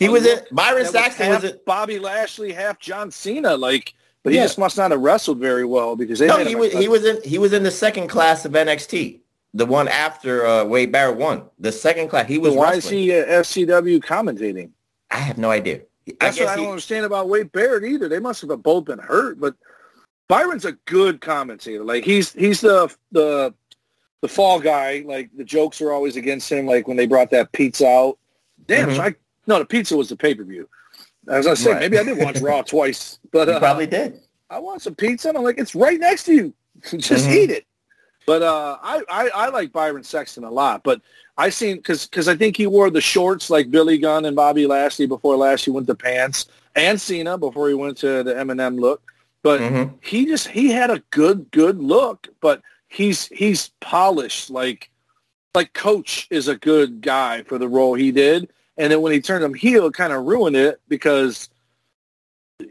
He 0.00 0.08
was 0.08 0.26
in 0.26 0.40
Byron 0.50 0.86
Saxton 0.86 1.28
was, 1.28 1.42
was 1.42 1.52
it 1.52 1.64
Bobby 1.66 1.98
Lashley, 1.98 2.52
half 2.52 2.78
John 2.78 3.10
Cena, 3.10 3.54
like 3.54 3.94
but 4.22 4.32
he 4.32 4.38
yeah. 4.38 4.44
just 4.44 4.58
must 4.58 4.78
not 4.78 4.90
have 4.90 5.00
wrestled 5.00 5.38
very 5.38 5.66
well 5.66 5.94
because 5.94 6.18
they 6.18 6.26
no, 6.26 6.42
he 6.42 6.54
was 6.54 6.72
he 6.72 6.88
was 6.88 7.04
in 7.04 7.20
he 7.22 7.38
was 7.38 7.52
in 7.52 7.62
the 7.62 7.70
second 7.70 8.08
class 8.08 8.46
of 8.46 8.52
NXT, 8.52 9.20
the 9.52 9.66
one 9.66 9.88
after 9.88 10.46
uh, 10.46 10.64
Wade 10.64 10.90
Barrett 10.90 11.18
won. 11.18 11.44
The 11.58 11.70
second 11.70 12.08
class, 12.08 12.26
he 12.26 12.38
was. 12.38 12.54
why 12.54 12.72
wrestling. 12.72 13.00
is 13.00 13.04
he 13.04 13.12
uh, 13.12 13.24
FCW 13.42 14.00
commentating? 14.00 14.70
I 15.10 15.16
have 15.16 15.36
no 15.36 15.50
idea. 15.50 15.82
That's 16.18 16.40
I 16.40 16.44
what 16.44 16.52
I 16.52 16.56
don't 16.56 16.68
understand 16.68 17.04
about 17.04 17.28
Wade 17.28 17.52
Barrett 17.52 17.84
either. 17.84 18.08
They 18.08 18.20
must 18.20 18.40
have 18.40 18.62
both 18.62 18.86
been 18.86 18.98
hurt, 18.98 19.38
but 19.38 19.54
Byron's 20.28 20.64
a 20.64 20.72
good 20.86 21.20
commentator. 21.20 21.84
Like 21.84 22.04
he's 22.04 22.32
he's 22.32 22.62
the 22.62 22.90
the 23.12 23.52
the 24.22 24.28
fall 24.28 24.60
guy. 24.60 25.02
Like 25.06 25.28
the 25.36 25.44
jokes 25.44 25.82
are 25.82 25.92
always 25.92 26.16
against 26.16 26.50
him. 26.50 26.64
Like 26.64 26.88
when 26.88 26.96
they 26.96 27.06
brought 27.06 27.30
that 27.32 27.52
pizza 27.52 27.86
out. 27.86 28.18
Damn, 28.66 28.88
mm-hmm. 28.88 28.96
so 28.96 29.02
I 29.02 29.14
no 29.50 29.58
the 29.58 29.66
pizza 29.66 29.96
was 29.96 30.08
the 30.08 30.16
pay 30.16 30.34
per 30.34 30.44
view. 30.44 30.68
As 31.28 31.46
I 31.46 31.54
say, 31.54 31.72
right. 31.72 31.80
maybe 31.80 31.98
I 31.98 32.04
did 32.04 32.18
watch 32.18 32.40
Raw 32.40 32.62
twice, 32.66 33.18
but 33.30 33.48
uh, 33.48 33.58
probably 33.58 33.86
did. 33.86 34.20
I 34.48 34.58
want 34.58 34.80
some 34.80 34.94
pizza, 34.94 35.28
and 35.28 35.36
I'm 35.36 35.44
like, 35.44 35.58
it's 35.58 35.74
right 35.74 36.00
next 36.00 36.24
to 36.24 36.34
you. 36.34 36.54
Just 36.82 37.10
mm-hmm. 37.10 37.32
eat 37.32 37.50
it. 37.50 37.66
But 38.26 38.42
uh, 38.42 38.78
I, 38.82 39.02
I, 39.10 39.30
I 39.34 39.48
like 39.48 39.72
Byron 39.72 40.04
Saxton 40.04 40.44
a 40.44 40.50
lot. 40.50 40.82
But 40.82 41.00
I 41.36 41.50
seen 41.50 41.76
because 41.76 42.06
because 42.06 42.28
I 42.28 42.36
think 42.36 42.56
he 42.56 42.66
wore 42.66 42.90
the 42.90 43.00
shorts 43.00 43.50
like 43.50 43.70
Billy 43.70 43.98
Gunn 43.98 44.24
and 44.24 44.36
Bobby 44.36 44.66
Lashley 44.66 45.06
before 45.06 45.36
Lashley 45.36 45.72
went 45.72 45.86
to 45.88 45.94
pants, 45.94 46.46
and 46.76 47.00
Cena 47.00 47.36
before 47.36 47.68
he 47.68 47.74
went 47.74 47.98
to 47.98 48.22
the 48.22 48.34
Eminem 48.34 48.78
look. 48.78 49.02
But 49.42 49.60
mm-hmm. 49.60 49.96
he 50.02 50.26
just 50.26 50.48
he 50.48 50.70
had 50.70 50.90
a 50.90 51.02
good 51.10 51.50
good 51.50 51.78
look, 51.78 52.28
but 52.40 52.62
he's 52.88 53.26
he's 53.26 53.70
polished 53.80 54.50
like 54.50 54.90
like 55.54 55.72
Coach 55.72 56.28
is 56.30 56.48
a 56.48 56.56
good 56.56 57.00
guy 57.00 57.42
for 57.42 57.58
the 57.58 57.68
role 57.68 57.94
he 57.94 58.12
did, 58.12 58.52
and 58.76 58.92
then 58.92 59.00
when 59.00 59.12
he 59.12 59.20
turned 59.20 59.44
him 59.44 59.54
heel, 59.54 59.86
it 59.86 59.94
kind 59.94 60.12
of 60.12 60.24
ruined 60.24 60.56
it 60.56 60.80
because 60.88 61.48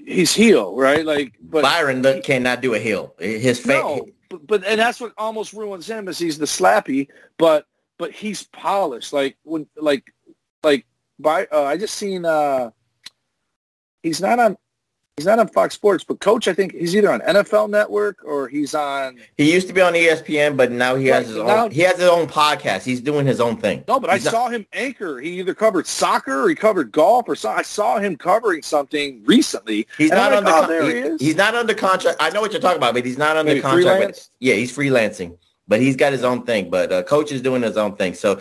he's 0.06 0.34
heel, 0.34 0.76
right? 0.76 1.06
Like, 1.06 1.34
but 1.42 1.64
Byron 1.64 2.04
he, 2.04 2.22
cannot 2.22 2.62
do 2.62 2.74
a 2.74 2.80
heel. 2.80 3.14
His 3.20 3.60
face. 3.60 3.68
No, 3.68 4.08
but, 4.30 4.48
but 4.48 4.64
and 4.66 4.80
that's 4.80 5.00
what 5.00 5.14
almost 5.18 5.54
ruins 5.54 5.90
him 5.90 6.08
is 6.08 6.18
he's 6.18 6.38
the 6.38 6.46
slappy, 6.46 7.08
but 7.38 7.66
but 7.98 8.12
he's 8.12 8.44
polished. 8.44 9.14
Like 9.14 9.38
when 9.44 9.68
like 9.76 10.14
like 10.64 10.86
by 11.20 11.48
uh, 11.52 11.64
I 11.64 11.78
just 11.78 11.96
seen 11.96 12.26
uh 12.26 12.72
he's 14.04 14.22
not 14.22 14.40
on 14.40 14.58
he's 15.20 15.26
not 15.26 15.38
on 15.38 15.50
Fox 15.50 15.76
Sports, 15.76 16.06
but 16.06 16.22
Coach, 16.22 16.48
I 16.48 16.54
think 16.54 16.72
he's 16.72 16.96
either 16.96 17.12
on 17.12 17.20
NFL 17.20 17.70
Network 17.70 18.24
or 18.24 18.48
he's 18.48 18.74
on. 18.74 19.20
He 19.36 19.52
used 19.54 19.68
to 19.68 19.74
be 19.74 19.82
on 19.82 19.94
ESPN, 19.94 20.56
but 20.56 20.72
now 20.72 20.96
he 20.96 21.08
has 21.08 21.28
his 21.28 21.36
now, 21.36 21.66
own. 21.66 21.72
He 21.72 21.82
has 21.82 21.98
his 21.98 22.08
own 22.08 22.26
podcast. 22.26 22.84
He's 22.84 23.02
doing 23.02 23.26
his 23.26 23.42
own 23.42 23.58
thing. 23.58 23.84
No, 23.88 24.00
but 24.00 24.12
he's 24.14 24.26
I 24.26 24.32
not, 24.32 24.38
saw 24.38 24.50
him 24.50 24.66
anchor. 24.72 25.20
He 25.20 25.40
either 25.40 25.54
covered 25.54 25.88
soccer 25.88 26.44
or 26.44 26.48
he 26.48 26.56
covered 26.56 26.94
golf, 26.94 27.28
or 27.28 27.36
so. 27.36 27.50
I 27.50 27.64
saw 27.64 28.00
him 28.00 28.16
covering 28.16 28.62
something 28.62 29.22
recently. 29.26 29.88
He's 29.98 30.12
not 30.12 30.32
under. 30.32 30.50
Like, 30.50 30.64
oh, 30.64 30.68
there 30.68 30.84
he, 30.84 30.90
he 30.90 30.98
is. 31.00 31.22
He's 31.22 31.36
not 31.36 31.54
under 31.54 31.74
contract. 31.74 32.18
I 32.22 32.30
know 32.30 32.40
what 32.40 32.54
you're 32.54 32.62
talking 32.62 32.78
about, 32.78 32.94
but 32.94 33.06
he's 33.06 33.18
not 33.18 33.36
under 33.36 33.52
Maybe 33.52 33.62
contract. 33.62 34.06
But, 34.06 34.30
yeah, 34.40 34.56
he's 34.56 34.76
freelancing, 34.76 35.38
but 35.68 35.82
he's 35.82 35.98
got 35.98 36.14
his 36.14 36.24
own 36.24 36.46
thing. 36.46 36.70
But 36.70 36.94
uh, 36.94 37.04
Coach 37.04 37.34
is 37.34 37.42
doing 37.42 37.62
his 37.62 37.78
own 37.78 37.96
thing. 37.96 38.14
So. 38.14 38.40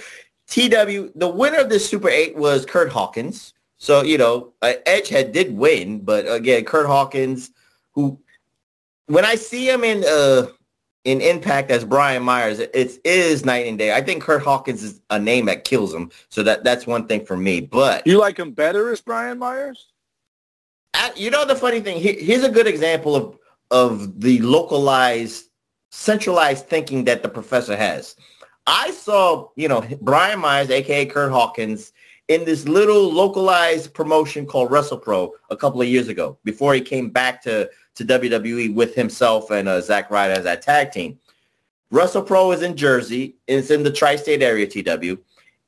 TW, 0.51 1.13
the 1.15 1.29
winner 1.29 1.59
of 1.59 1.69
this 1.69 1.87
Super 1.87 2.09
8 2.09 2.35
was 2.35 2.65
Kurt 2.65 2.91
Hawkins. 2.91 3.53
So, 3.79 4.03
you 4.03 4.19
know, 4.19 4.53
uh, 4.61 4.75
Edgehead 4.87 5.33
did 5.33 5.57
win, 5.57 6.01
but 6.01 6.31
again, 6.31 6.65
Kurt 6.65 6.87
Hawkins, 6.87 7.51
who, 7.93 8.21
when 9.07 9.25
I 9.25 9.37
see 9.37 9.69
him 9.71 9.85
in 9.85 10.05
uh, 10.05 10.49
in 11.05 11.21
Impact 11.21 11.71
as 11.71 11.85
Brian 11.85 12.23
Myers, 12.23 12.59
it, 12.59 12.71
it 12.75 13.01
is 13.05 13.45
night 13.45 13.67
and 13.67 13.79
day. 13.79 13.95
I 13.95 14.03
think 14.03 14.23
Kurt 14.23 14.43
Hawkins 14.43 14.83
is 14.83 15.01
a 15.11 15.19
name 15.19 15.47
that 15.47 15.65
kills 15.65 15.95
him. 15.95 16.11
So 16.29 16.43
that 16.43 16.65
that's 16.65 16.87
one 16.87 17.07
thing 17.07 17.25
for 17.25 17.37
me. 17.37 17.61
But 17.61 18.07
you 18.07 18.19
like 18.19 18.39
him 18.39 18.53
better 18.53 18.91
as 18.91 19.01
Brian 19.01 19.39
Myers? 19.39 19.87
you 21.15 21.31
know, 21.31 21.45
the 21.45 21.55
funny 21.55 21.81
thing, 21.81 22.01
he, 22.01 22.13
here's 22.15 22.45
a 22.45 22.51
good 22.51 22.67
example 22.67 23.15
of 23.15 23.39
of 23.71 24.21
the 24.21 24.41
localized, 24.41 25.45
centralized 25.91 26.67
thinking 26.67 27.05
that 27.05 27.23
the 27.23 27.29
professor 27.29 27.77
has. 27.77 28.17
I 28.67 28.91
saw, 28.91 29.49
you 29.57 29.69
know, 29.69 29.87
Brian 30.01 30.41
Myers, 30.41 30.71
aka 30.71 31.07
Kurt 31.07 31.31
Hawkins, 31.31 31.93
in 32.29 32.45
this 32.45 32.69
little 32.69 33.11
localized 33.11 33.93
promotion 33.95 34.47
called 34.47 34.71
WrestlePro 34.71 35.31
a 35.51 35.57
couple 35.57 35.81
of 35.81 35.89
years 35.89 36.09
ago 36.09 36.39
before 36.45 36.75
he 36.75 36.81
came 36.81 37.09
back 37.09 37.43
to, 37.43 37.69
to 37.95 38.05
WWE 38.05 38.75
with 38.75 38.95
himself 38.95 39.51
and 39.51 39.67
uh, 39.67 39.81
Zack 39.81 40.11
Ryder 40.11 40.35
as 40.35 40.45
that 40.45 40.63
tag 40.63 40.93
team. 40.93 41.19
WrestlePro 41.93 42.55
is 42.55 42.63
in 42.63 42.77
Jersey. 42.77 43.37
It's 43.47 43.71
in 43.71 43.83
the 43.83 43.91
tri-state 43.91 44.43
area, 44.43 44.67
TW. 44.67 45.19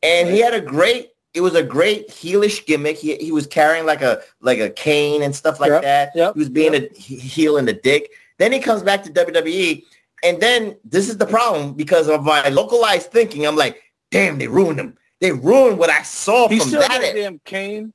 And 0.02 0.28
he 0.28 0.38
had 0.40 0.52
a 0.52 0.60
great, 0.60 1.12
it 1.32 1.40
was 1.40 1.54
a 1.54 1.62
great 1.62 2.10
heelish 2.10 2.66
gimmick. 2.66 2.98
He, 2.98 3.16
he 3.16 3.32
was 3.32 3.46
carrying 3.46 3.86
like 3.86 4.02
a 4.02 4.20
like 4.40 4.58
a 4.58 4.68
cane 4.68 5.22
and 5.22 5.34
stuff 5.34 5.60
like 5.60 5.70
yep, 5.70 5.82
that. 5.82 6.12
Yep, 6.14 6.34
he 6.34 6.38
was 6.38 6.48
being 6.50 6.74
yep. 6.74 6.90
a 6.90 6.94
heel 6.94 7.56
in 7.56 7.64
the 7.64 7.72
dick. 7.72 8.10
Then 8.38 8.52
he 8.52 8.58
comes 8.58 8.82
back 8.82 9.02
to 9.04 9.10
WWE. 9.10 9.84
And 10.22 10.40
then 10.40 10.76
this 10.84 11.08
is 11.08 11.16
the 11.16 11.26
problem 11.26 11.72
because 11.72 12.08
of 12.08 12.22
my 12.22 12.48
localized 12.48 13.10
thinking. 13.10 13.46
I'm 13.46 13.56
like, 13.56 13.82
damn, 14.10 14.38
they 14.38 14.48
ruined 14.48 14.78
him 14.78 14.98
they 15.20 15.32
ruined 15.32 15.78
what 15.78 15.90
I 15.90 16.02
saw 16.02 16.48
he 16.48 16.58
from 16.58 16.70
that. 16.72 16.88
Got 16.88 17.14
damn 17.14 17.40
Kane. 17.44 17.92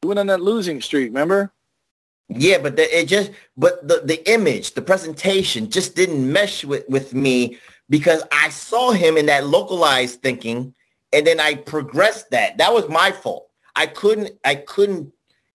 He 0.00 0.08
went 0.08 0.20
on 0.20 0.28
that 0.28 0.40
losing 0.40 0.80
streak, 0.80 1.08
remember? 1.08 1.52
Yeah, 2.28 2.58
but 2.58 2.76
the, 2.76 2.98
it 2.98 3.06
just 3.06 3.32
but 3.56 3.86
the 3.86 4.02
the 4.04 4.32
image, 4.32 4.74
the 4.74 4.82
presentation 4.82 5.68
just 5.68 5.96
didn't 5.96 6.30
mesh 6.30 6.64
with 6.64 6.88
with 6.88 7.12
me 7.12 7.58
because 7.88 8.22
I 8.30 8.50
saw 8.50 8.92
him 8.92 9.16
in 9.16 9.26
that 9.26 9.46
localized 9.46 10.22
thinking, 10.22 10.72
and 11.12 11.26
then 11.26 11.40
I 11.40 11.56
progressed 11.56 12.30
that. 12.30 12.56
That 12.58 12.72
was 12.72 12.88
my 12.88 13.10
fault. 13.10 13.48
I 13.74 13.86
couldn't 13.86 14.30
I 14.44 14.54
couldn't 14.54 15.12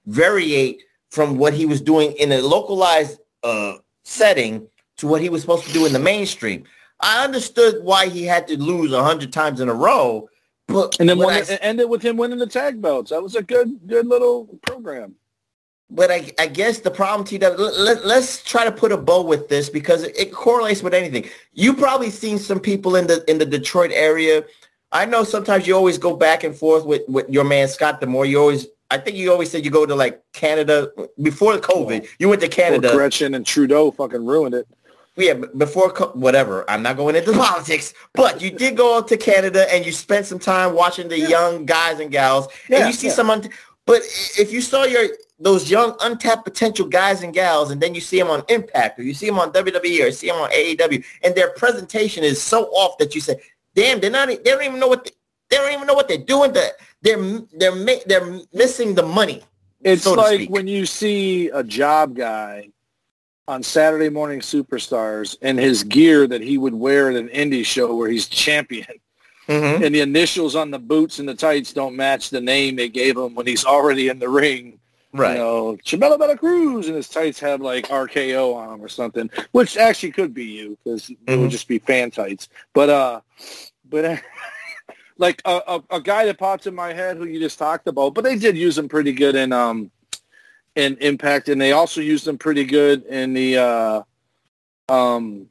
variate 0.07 0.79
from 1.09 1.37
what 1.37 1.53
he 1.53 1.65
was 1.65 1.81
doing 1.81 2.13
in 2.13 2.31
a 2.31 2.41
localized 2.41 3.19
uh, 3.43 3.73
setting 4.03 4.67
to 4.97 5.07
what 5.07 5.21
he 5.21 5.29
was 5.29 5.41
supposed 5.41 5.65
to 5.65 5.73
do 5.73 5.85
in 5.85 5.91
the 5.91 5.99
mainstream. 5.99 6.63
I 7.01 7.23
understood 7.25 7.83
why 7.83 8.07
he 8.07 8.23
had 8.23 8.47
to 8.47 8.57
lose 8.57 8.93
a 8.93 9.03
hundred 9.03 9.33
times 9.33 9.59
in 9.59 9.67
a 9.67 9.73
row, 9.73 10.29
but 10.71 10.99
and 10.99 11.09
then 11.09 11.17
won, 11.17 11.33
I, 11.33 11.57
ended 11.61 11.89
with 11.89 12.01
him 12.01 12.17
winning 12.17 12.39
the 12.39 12.47
tag 12.47 12.81
belts. 12.81 13.11
That 13.11 13.21
was 13.21 13.35
a 13.35 13.43
good, 13.43 13.79
good 13.87 14.07
little 14.07 14.45
program. 14.61 15.15
But 15.89 16.09
I, 16.09 16.31
I 16.39 16.47
guess 16.47 16.79
the 16.79 16.89
problem, 16.89 17.27
TW, 17.27 17.59
let, 17.59 17.97
us 18.05 18.41
try 18.43 18.63
to 18.63 18.71
put 18.71 18.93
a 18.93 18.97
bow 18.97 19.23
with 19.23 19.49
this 19.49 19.69
because 19.69 20.03
it, 20.03 20.17
it 20.17 20.31
correlates 20.31 20.81
with 20.81 20.93
anything. 20.93 21.29
You 21.51 21.73
probably 21.73 22.09
seen 22.09 22.39
some 22.39 22.61
people 22.61 22.95
in 22.95 23.07
the 23.07 23.29
in 23.29 23.37
the 23.37 23.45
Detroit 23.45 23.91
area. 23.93 24.45
I 24.93 25.05
know 25.05 25.23
sometimes 25.23 25.67
you 25.67 25.75
always 25.75 25.97
go 25.97 26.15
back 26.15 26.43
and 26.43 26.55
forth 26.55 26.85
with, 26.85 27.01
with 27.07 27.29
your 27.29 27.43
man 27.43 27.67
Scott 27.67 27.99
D'Amore. 27.99 28.25
You 28.25 28.39
always, 28.39 28.67
I 28.89 28.97
think 28.97 29.17
you 29.17 29.31
always 29.31 29.51
said 29.51 29.65
you 29.65 29.71
go 29.71 29.85
to 29.85 29.95
like 29.95 30.21
Canada 30.33 30.91
before 31.21 31.57
COVID. 31.57 32.07
You 32.19 32.29
went 32.29 32.41
to 32.41 32.47
Canada. 32.47 32.87
Well, 32.87 32.97
Gretchen 32.97 33.33
and 33.35 33.45
Trudeau 33.45 33.91
fucking 33.91 34.25
ruined 34.25 34.55
it 34.55 34.67
yeah, 35.17 35.33
before 35.33 35.89
whatever, 36.13 36.69
I'm 36.69 36.81
not 36.81 36.97
going 36.97 37.15
into 37.15 37.33
politics, 37.33 37.93
but 38.13 38.41
you 38.41 38.51
did 38.51 38.77
go 38.77 39.01
to 39.01 39.17
Canada 39.17 39.71
and 39.73 39.85
you 39.85 39.91
spent 39.91 40.25
some 40.25 40.39
time 40.39 40.73
watching 40.73 41.07
the 41.07 41.19
yeah. 41.19 41.27
young 41.27 41.65
guys 41.65 41.99
and 41.99 42.11
gals, 42.11 42.47
yeah, 42.69 42.79
and 42.79 42.87
you 42.87 42.93
see 42.93 43.07
yeah. 43.07 43.13
someone. 43.13 43.49
But 43.85 44.03
if 44.37 44.53
you 44.53 44.61
saw 44.61 44.83
your 44.83 45.07
those 45.39 45.69
young 45.69 45.95
untapped 46.01 46.45
potential 46.45 46.87
guys 46.87 47.23
and 47.23 47.33
gals, 47.33 47.71
and 47.71 47.81
then 47.81 47.95
you 47.95 48.01
see 48.01 48.19
them 48.19 48.29
on 48.29 48.43
Impact 48.47 48.99
or 48.99 49.03
you 49.03 49.13
see 49.13 49.25
them 49.25 49.39
on 49.39 49.51
WWE 49.51 50.07
or 50.07 50.11
see 50.11 50.27
them 50.27 50.37
on 50.37 50.49
AEW, 50.51 51.03
and 51.23 51.35
their 51.35 51.51
presentation 51.51 52.23
is 52.23 52.41
so 52.41 52.65
off 52.67 52.97
that 52.99 53.13
you 53.13 53.21
say, 53.21 53.35
"Damn, 53.75 53.99
they're 53.99 54.11
not. 54.11 54.29
They 54.29 54.37
don't 54.37 54.63
even 54.63 54.79
know 54.79 54.87
what 54.87 55.03
they, 55.03 55.11
they 55.49 55.57
don't 55.57 55.73
even 55.73 55.87
know 55.87 55.93
what 55.93 56.07
they're 56.07 56.17
doing. 56.17 56.53
They're 56.53 56.71
they're 57.01 57.41
they're, 57.53 57.99
they're 58.05 58.39
missing 58.53 58.95
the 58.95 59.03
money." 59.03 59.43
It's 59.83 60.03
so 60.03 60.13
like 60.13 60.49
when 60.49 60.67
you 60.67 60.85
see 60.85 61.49
a 61.49 61.63
job 61.63 62.15
guy 62.15 62.69
on 63.51 63.61
Saturday 63.61 64.07
Morning 64.07 64.39
Superstars 64.39 65.37
and 65.41 65.59
his 65.59 65.83
gear 65.83 66.25
that 66.25 66.41
he 66.41 66.57
would 66.57 66.73
wear 66.73 67.09
at 67.09 67.17
an 67.17 67.27
indie 67.27 67.65
show 67.65 67.93
where 67.93 68.09
he's 68.09 68.29
champion. 68.29 68.87
Mm-hmm. 69.49 69.83
And 69.83 69.93
the 69.93 69.99
initials 69.99 70.55
on 70.55 70.71
the 70.71 70.79
boots 70.79 71.19
and 71.19 71.27
the 71.27 71.35
tights 71.35 71.73
don't 71.73 71.97
match 71.97 72.29
the 72.29 72.39
name 72.39 72.77
they 72.77 72.87
gave 72.87 73.17
him 73.17 73.35
when 73.35 73.45
he's 73.45 73.65
already 73.65 74.07
in 74.07 74.19
the 74.19 74.29
ring. 74.29 74.79
Right. 75.11 75.33
You 75.33 75.39
know, 75.39 75.77
Chabelo 75.83 76.17
Bella 76.17 76.37
Cruz 76.37 76.87
and 76.87 76.95
his 76.95 77.09
tights 77.09 77.41
have 77.41 77.59
like 77.59 77.89
RKO 77.89 78.55
on 78.55 78.69
them 78.69 78.81
or 78.81 78.87
something, 78.87 79.29
which 79.51 79.75
actually 79.75 80.13
could 80.13 80.33
be 80.33 80.45
you 80.45 80.77
because 80.81 81.07
mm-hmm. 81.07 81.13
it 81.27 81.31
would 81.31 81.39
mm-hmm. 81.39 81.49
just 81.49 81.67
be 81.67 81.79
fan 81.79 82.09
tights. 82.09 82.47
But, 82.73 82.89
uh, 82.89 83.19
but 83.89 84.23
like 85.17 85.41
a, 85.43 85.61
a, 85.67 85.83
a 85.97 86.01
guy 86.01 86.23
that 86.25 86.39
pops 86.39 86.67
in 86.67 86.73
my 86.73 86.93
head 86.93 87.17
who 87.17 87.25
you 87.25 87.41
just 87.41 87.59
talked 87.59 87.89
about, 87.89 88.13
but 88.13 88.23
they 88.23 88.37
did 88.37 88.55
use 88.55 88.77
him 88.77 88.87
pretty 88.87 89.11
good 89.11 89.35
in, 89.35 89.51
um, 89.51 89.91
in 90.75 90.97
Impact, 90.97 91.49
and 91.49 91.59
they 91.59 91.73
also 91.73 92.01
used 92.01 92.25
them 92.25 92.37
pretty 92.37 92.63
good 92.63 93.03
in 93.05 93.33
the 93.33 93.57
uh, 93.57 94.01
um, 94.89 95.47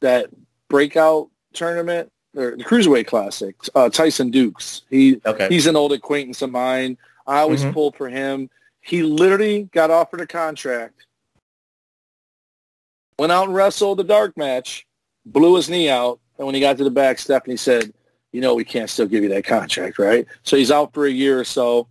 that 0.00 0.28
breakout 0.68 1.30
tournament 1.52 2.10
or 2.36 2.56
the 2.56 2.64
Cruiserweight 2.64 3.06
Classic. 3.06 3.56
Uh, 3.74 3.88
Tyson 3.88 4.30
Dux. 4.30 4.82
He 4.90 5.20
okay. 5.24 5.48
he's 5.48 5.66
an 5.66 5.76
old 5.76 5.92
acquaintance 5.92 6.42
of 6.42 6.50
mine. 6.50 6.98
I 7.26 7.38
always 7.40 7.62
mm-hmm. 7.62 7.72
pulled 7.72 7.96
for 7.96 8.08
him. 8.08 8.50
He 8.80 9.02
literally 9.02 9.64
got 9.72 9.90
offered 9.90 10.20
a 10.20 10.26
contract, 10.26 11.06
went 13.18 13.32
out 13.32 13.46
and 13.46 13.54
wrestled 13.54 13.98
the 13.98 14.04
dark 14.04 14.36
match, 14.36 14.86
blew 15.24 15.56
his 15.56 15.68
knee 15.68 15.88
out, 15.90 16.20
and 16.38 16.46
when 16.46 16.54
he 16.54 16.60
got 16.60 16.76
to 16.78 16.84
the 16.84 16.90
back, 16.90 17.18
Stephanie 17.18 17.56
said, 17.56 17.92
"You 18.32 18.40
know, 18.40 18.54
we 18.54 18.64
can't 18.64 18.90
still 18.90 19.06
give 19.06 19.22
you 19.22 19.30
that 19.30 19.44
contract, 19.44 19.98
right?" 19.98 20.26
So 20.42 20.56
he's 20.56 20.70
out 20.70 20.92
for 20.92 21.06
a 21.06 21.10
year 21.10 21.40
or 21.40 21.44
so. 21.44 21.88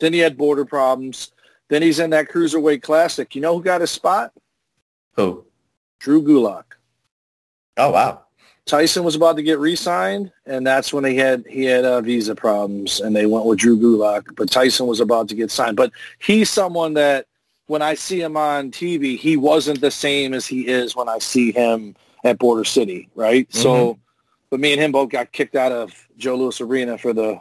Then 0.00 0.12
he 0.12 0.18
had 0.18 0.36
border 0.36 0.64
problems. 0.64 1.32
Then 1.68 1.82
he's 1.82 1.98
in 1.98 2.10
that 2.10 2.28
Cruiserweight 2.28 2.82
Classic. 2.82 3.34
You 3.34 3.40
know 3.40 3.56
who 3.56 3.62
got 3.62 3.80
his 3.80 3.90
spot? 3.90 4.32
Who? 5.14 5.44
Drew 5.98 6.22
Gulak. 6.22 6.64
Oh, 7.76 7.90
wow. 7.90 8.22
Tyson 8.64 9.02
was 9.02 9.14
about 9.14 9.36
to 9.36 9.42
get 9.42 9.58
re-signed, 9.58 10.30
and 10.44 10.66
that's 10.66 10.92
when 10.92 11.02
he 11.02 11.16
had 11.16 11.44
he 11.48 11.64
had 11.64 11.86
uh, 11.86 12.02
visa 12.02 12.34
problems, 12.34 13.00
and 13.00 13.16
they 13.16 13.24
went 13.24 13.46
with 13.46 13.58
Drew 13.58 13.78
Gulak. 13.78 14.36
But 14.36 14.50
Tyson 14.50 14.86
was 14.86 15.00
about 15.00 15.28
to 15.30 15.34
get 15.34 15.50
signed. 15.50 15.76
But 15.76 15.90
he's 16.18 16.50
someone 16.50 16.92
that 16.94 17.26
when 17.66 17.80
I 17.80 17.94
see 17.94 18.20
him 18.20 18.36
on 18.36 18.70
TV, 18.70 19.18
he 19.18 19.36
wasn't 19.36 19.80
the 19.80 19.90
same 19.90 20.34
as 20.34 20.46
he 20.46 20.68
is 20.68 20.94
when 20.94 21.08
I 21.08 21.18
see 21.18 21.50
him 21.50 21.96
at 22.24 22.38
Border 22.38 22.64
City, 22.64 23.08
right? 23.14 23.48
Mm-hmm. 23.48 23.62
So, 23.62 23.98
but 24.50 24.60
me 24.60 24.72
and 24.72 24.80
him 24.80 24.92
both 24.92 25.10
got 25.10 25.32
kicked 25.32 25.56
out 25.56 25.72
of 25.72 25.92
Joe 26.18 26.36
Louis 26.36 26.60
Arena 26.60 26.98
for 26.98 27.12
the 27.12 27.40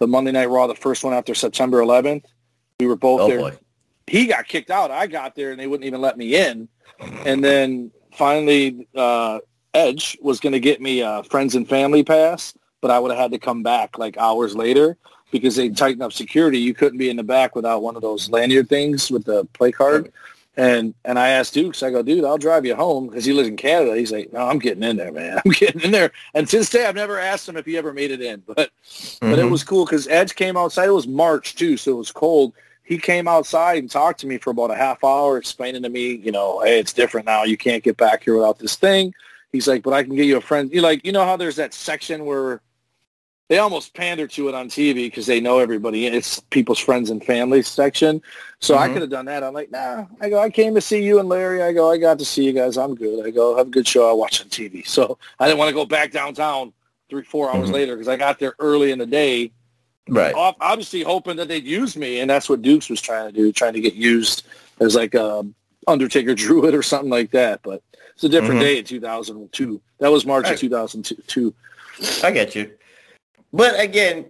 the 0.00 0.06
Monday 0.06 0.32
Night 0.32 0.48
Raw, 0.48 0.66
the 0.66 0.74
first 0.74 1.04
one 1.04 1.12
after 1.12 1.34
September 1.34 1.80
11th. 1.80 2.24
We 2.80 2.86
were 2.86 2.96
both 2.96 3.20
oh, 3.20 3.28
there. 3.28 3.38
Boy. 3.38 3.58
He 4.06 4.26
got 4.26 4.48
kicked 4.48 4.70
out. 4.70 4.90
I 4.90 5.06
got 5.06 5.36
there, 5.36 5.52
and 5.52 5.60
they 5.60 5.66
wouldn't 5.66 5.86
even 5.86 6.00
let 6.00 6.18
me 6.18 6.34
in. 6.34 6.68
And 7.24 7.44
then 7.44 7.92
finally, 8.12 8.88
uh, 8.96 9.38
Edge 9.74 10.18
was 10.20 10.40
going 10.40 10.54
to 10.54 10.60
get 10.60 10.80
me 10.80 11.00
a 11.00 11.22
friends 11.24 11.54
and 11.54 11.68
family 11.68 12.02
pass, 12.02 12.54
but 12.80 12.90
I 12.90 12.98
would 12.98 13.10
have 13.10 13.20
had 13.20 13.30
to 13.32 13.38
come 13.38 13.62
back 13.62 13.98
like 13.98 14.16
hours 14.16 14.56
later 14.56 14.96
because 15.30 15.54
they 15.54 15.68
tightened 15.68 16.02
up 16.02 16.12
security. 16.12 16.58
You 16.58 16.74
couldn't 16.74 16.98
be 16.98 17.10
in 17.10 17.16
the 17.16 17.22
back 17.22 17.54
without 17.54 17.82
one 17.82 17.94
of 17.94 18.02
those 18.02 18.30
lanyard 18.30 18.68
things 18.68 19.10
with 19.10 19.24
the 19.24 19.44
play 19.52 19.70
card. 19.70 20.10
And 20.56 20.94
and 21.04 21.18
I 21.18 21.28
asked 21.28 21.54
Dux, 21.54 21.82
I 21.82 21.90
go, 21.90 22.02
dude, 22.02 22.24
I'll 22.24 22.36
drive 22.36 22.66
you 22.66 22.74
home 22.74 23.06
because 23.08 23.24
he 23.24 23.32
lives 23.32 23.48
in 23.48 23.56
Canada. 23.56 23.96
He's 23.96 24.12
like, 24.12 24.32
no, 24.32 24.40
I'm 24.40 24.58
getting 24.58 24.82
in 24.82 24.96
there, 24.96 25.12
man. 25.12 25.40
I'm 25.44 25.52
getting 25.52 25.80
in 25.82 25.90
there. 25.92 26.12
And 26.34 26.48
to 26.48 26.58
this 26.58 26.70
day, 26.70 26.86
I've 26.86 26.96
never 26.96 27.18
asked 27.18 27.48
him 27.48 27.56
if 27.56 27.66
he 27.66 27.76
ever 27.76 27.92
made 27.92 28.10
it 28.10 28.20
in, 28.20 28.42
but 28.46 28.70
mm-hmm. 28.84 29.30
but 29.30 29.38
it 29.38 29.42
mm-hmm. 29.42 29.52
was 29.52 29.64
cool 29.64 29.84
because 29.84 30.08
Edge 30.08 30.34
came 30.34 30.56
outside. 30.56 30.88
It 30.88 30.92
was 30.92 31.06
March 31.06 31.54
too, 31.54 31.76
so 31.76 31.92
it 31.92 31.96
was 31.96 32.12
cold. 32.12 32.52
He 32.82 32.98
came 32.98 33.28
outside 33.28 33.78
and 33.78 33.88
talked 33.88 34.18
to 34.20 34.26
me 34.26 34.38
for 34.38 34.50
about 34.50 34.72
a 34.72 34.76
half 34.76 35.04
hour, 35.04 35.38
explaining 35.38 35.84
to 35.84 35.88
me, 35.88 36.16
you 36.16 36.32
know, 36.32 36.60
hey, 36.60 36.80
it's 36.80 36.92
different 36.92 37.26
now. 37.26 37.44
You 37.44 37.56
can't 37.56 37.84
get 37.84 37.96
back 37.96 38.24
here 38.24 38.34
without 38.34 38.58
this 38.58 38.74
thing. 38.74 39.14
He's 39.52 39.68
like, 39.68 39.84
but 39.84 39.92
I 39.92 40.02
can 40.02 40.16
get 40.16 40.26
you 40.26 40.36
a 40.36 40.40
friend. 40.40 40.72
You 40.72 40.80
like, 40.80 41.06
you 41.06 41.12
know 41.12 41.24
how 41.24 41.36
there's 41.36 41.56
that 41.56 41.72
section 41.72 42.24
where 42.24 42.60
they 43.50 43.58
almost 43.58 43.94
pander 43.94 44.28
to 44.28 44.48
it 44.48 44.54
on 44.54 44.68
TV 44.68 44.94
because 44.94 45.26
they 45.26 45.40
know 45.40 45.58
everybody. 45.58 46.06
It's 46.06 46.38
people's 46.38 46.78
friends 46.78 47.10
and 47.10 47.22
family 47.22 47.62
section. 47.62 48.22
So 48.60 48.74
mm-hmm. 48.74 48.84
I 48.84 48.92
could 48.92 49.02
have 49.02 49.10
done 49.10 49.24
that. 49.24 49.42
I'm 49.42 49.52
like, 49.52 49.72
nah. 49.72 50.06
I 50.20 50.30
go, 50.30 50.38
I 50.38 50.50
came 50.50 50.72
to 50.76 50.80
see 50.80 51.02
you 51.02 51.18
and 51.18 51.28
Larry. 51.28 51.60
I 51.60 51.72
go, 51.72 51.90
I 51.90 51.98
got 51.98 52.20
to 52.20 52.24
see 52.24 52.44
you 52.44 52.52
guys. 52.52 52.78
I'm 52.78 52.94
good. 52.94 53.26
I 53.26 53.30
go, 53.30 53.56
have 53.56 53.66
a 53.66 53.70
good 53.70 53.88
show. 53.88 54.06
I'll 54.06 54.16
watch 54.16 54.40
on 54.40 54.46
TV. 54.50 54.86
So 54.86 55.18
I 55.40 55.48
didn't 55.48 55.58
want 55.58 55.68
to 55.68 55.74
go 55.74 55.84
back 55.84 56.12
downtown 56.12 56.72
three, 57.08 57.24
four 57.24 57.50
hours 57.50 57.64
mm-hmm. 57.64 57.72
later 57.72 57.96
because 57.96 58.06
I 58.06 58.16
got 58.16 58.38
there 58.38 58.54
early 58.60 58.92
in 58.92 59.00
the 59.00 59.06
day. 59.06 59.50
Right. 60.08 60.32
Obviously 60.32 61.02
hoping 61.02 61.34
that 61.38 61.48
they'd 61.48 61.64
use 61.64 61.96
me. 61.96 62.20
And 62.20 62.30
that's 62.30 62.48
what 62.48 62.62
Dux 62.62 62.88
was 62.88 63.00
trying 63.00 63.26
to 63.26 63.32
do, 63.32 63.50
trying 63.50 63.72
to 63.72 63.80
get 63.80 63.94
used 63.94 64.46
as 64.78 64.94
like 64.94 65.14
a 65.14 65.44
Undertaker 65.88 66.34
Druid 66.36 66.72
or 66.72 66.84
something 66.84 67.10
like 67.10 67.32
that. 67.32 67.62
But 67.64 67.82
it's 68.14 68.22
a 68.22 68.28
different 68.28 68.60
mm-hmm. 68.60 68.60
day 68.60 68.78
in 68.78 68.84
2002. 68.84 69.80
That 69.98 70.12
was 70.12 70.24
March 70.24 70.44
right. 70.44 70.54
of 70.54 70.60
2002. 70.60 71.52
I 72.22 72.30
get 72.30 72.54
you. 72.54 72.70
But 73.52 73.78
again, 73.78 74.26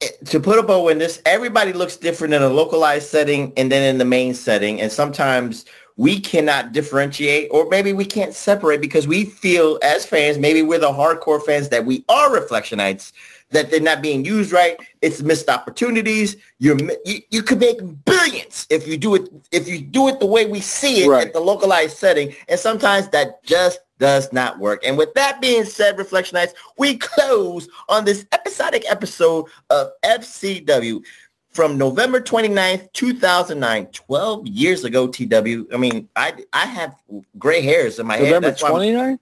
eh, 0.00 0.08
to 0.26 0.40
put 0.40 0.58
a 0.58 0.62
bow 0.62 0.88
in 0.88 0.98
this, 0.98 1.20
everybody 1.26 1.72
looks 1.72 1.96
different 1.96 2.34
in 2.34 2.42
a 2.42 2.48
localized 2.48 3.08
setting 3.08 3.52
and 3.56 3.70
then 3.70 3.82
in 3.82 3.98
the 3.98 4.04
main 4.04 4.34
setting. 4.34 4.80
And 4.80 4.90
sometimes 4.90 5.64
we 5.96 6.18
cannot 6.18 6.72
differentiate 6.72 7.48
or 7.52 7.68
maybe 7.68 7.92
we 7.92 8.04
can't 8.04 8.34
separate 8.34 8.80
because 8.80 9.06
we 9.06 9.24
feel 9.24 9.78
as 9.82 10.04
fans, 10.04 10.38
maybe 10.38 10.62
we're 10.62 10.80
the 10.80 10.90
hardcore 10.90 11.40
fans 11.42 11.68
that 11.68 11.84
we 11.84 12.04
are 12.08 12.30
reflectionites, 12.30 13.12
that 13.50 13.70
they're 13.70 13.80
not 13.80 14.02
being 14.02 14.24
used 14.24 14.50
right. 14.50 14.76
It's 15.02 15.22
missed 15.22 15.48
opportunities. 15.48 16.36
You're, 16.58 16.78
you, 17.04 17.20
you 17.30 17.42
could 17.42 17.60
make 17.60 17.78
billions 18.04 18.66
if 18.70 18.88
you 18.88 18.96
do 18.96 19.14
it 19.14 19.28
if 19.52 19.68
you 19.68 19.80
do 19.80 20.08
it 20.08 20.18
the 20.18 20.26
way 20.26 20.46
we 20.46 20.60
see 20.60 21.04
it 21.04 21.08
right. 21.08 21.28
at 21.28 21.32
the 21.32 21.40
localized 21.40 21.96
setting. 21.96 22.34
And 22.48 22.58
sometimes 22.58 23.08
that 23.10 23.44
just 23.44 23.78
does 23.98 24.32
not 24.32 24.58
work. 24.58 24.84
And 24.84 24.98
with 24.98 25.14
that 25.14 25.40
being 25.40 25.64
said, 25.64 25.96
Reflectionites, 25.96 26.54
we 26.78 26.96
close 26.96 27.68
on 27.88 28.04
this 28.04 28.26
episodic 28.32 28.84
episode 28.90 29.46
of 29.70 29.90
FCW 30.04 31.02
from 31.50 31.78
November 31.78 32.20
29th, 32.20 32.92
2009, 32.92 33.86
12 33.86 34.46
years 34.48 34.84
ago, 34.84 35.06
TW. 35.06 35.72
I 35.72 35.76
mean, 35.76 36.08
I 36.16 36.34
I 36.52 36.66
have 36.66 36.96
gray 37.38 37.60
hairs 37.60 37.98
in 37.98 38.06
my 38.06 38.18
November 38.18 38.50
head. 38.50 38.60
November 38.60 38.84
29th? 38.84 39.18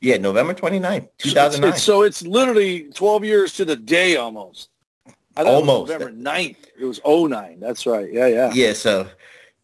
Yeah, 0.00 0.16
November 0.18 0.52
29th, 0.54 1.08
2009. 1.18 1.60
So 1.60 1.68
it's, 1.68 1.82
so 1.82 2.02
it's 2.02 2.22
literally 2.22 2.90
12 2.92 3.24
years 3.24 3.52
to 3.54 3.64
the 3.64 3.76
day 3.76 4.16
almost. 4.16 4.68
almost. 5.36 5.90
November 5.90 6.12
9th. 6.12 6.56
It 6.78 6.84
was 6.84 7.00
09. 7.06 7.60
That's 7.60 7.86
right. 7.86 8.12
Yeah, 8.12 8.26
yeah. 8.26 8.52
Yeah, 8.52 8.72
so 8.72 9.08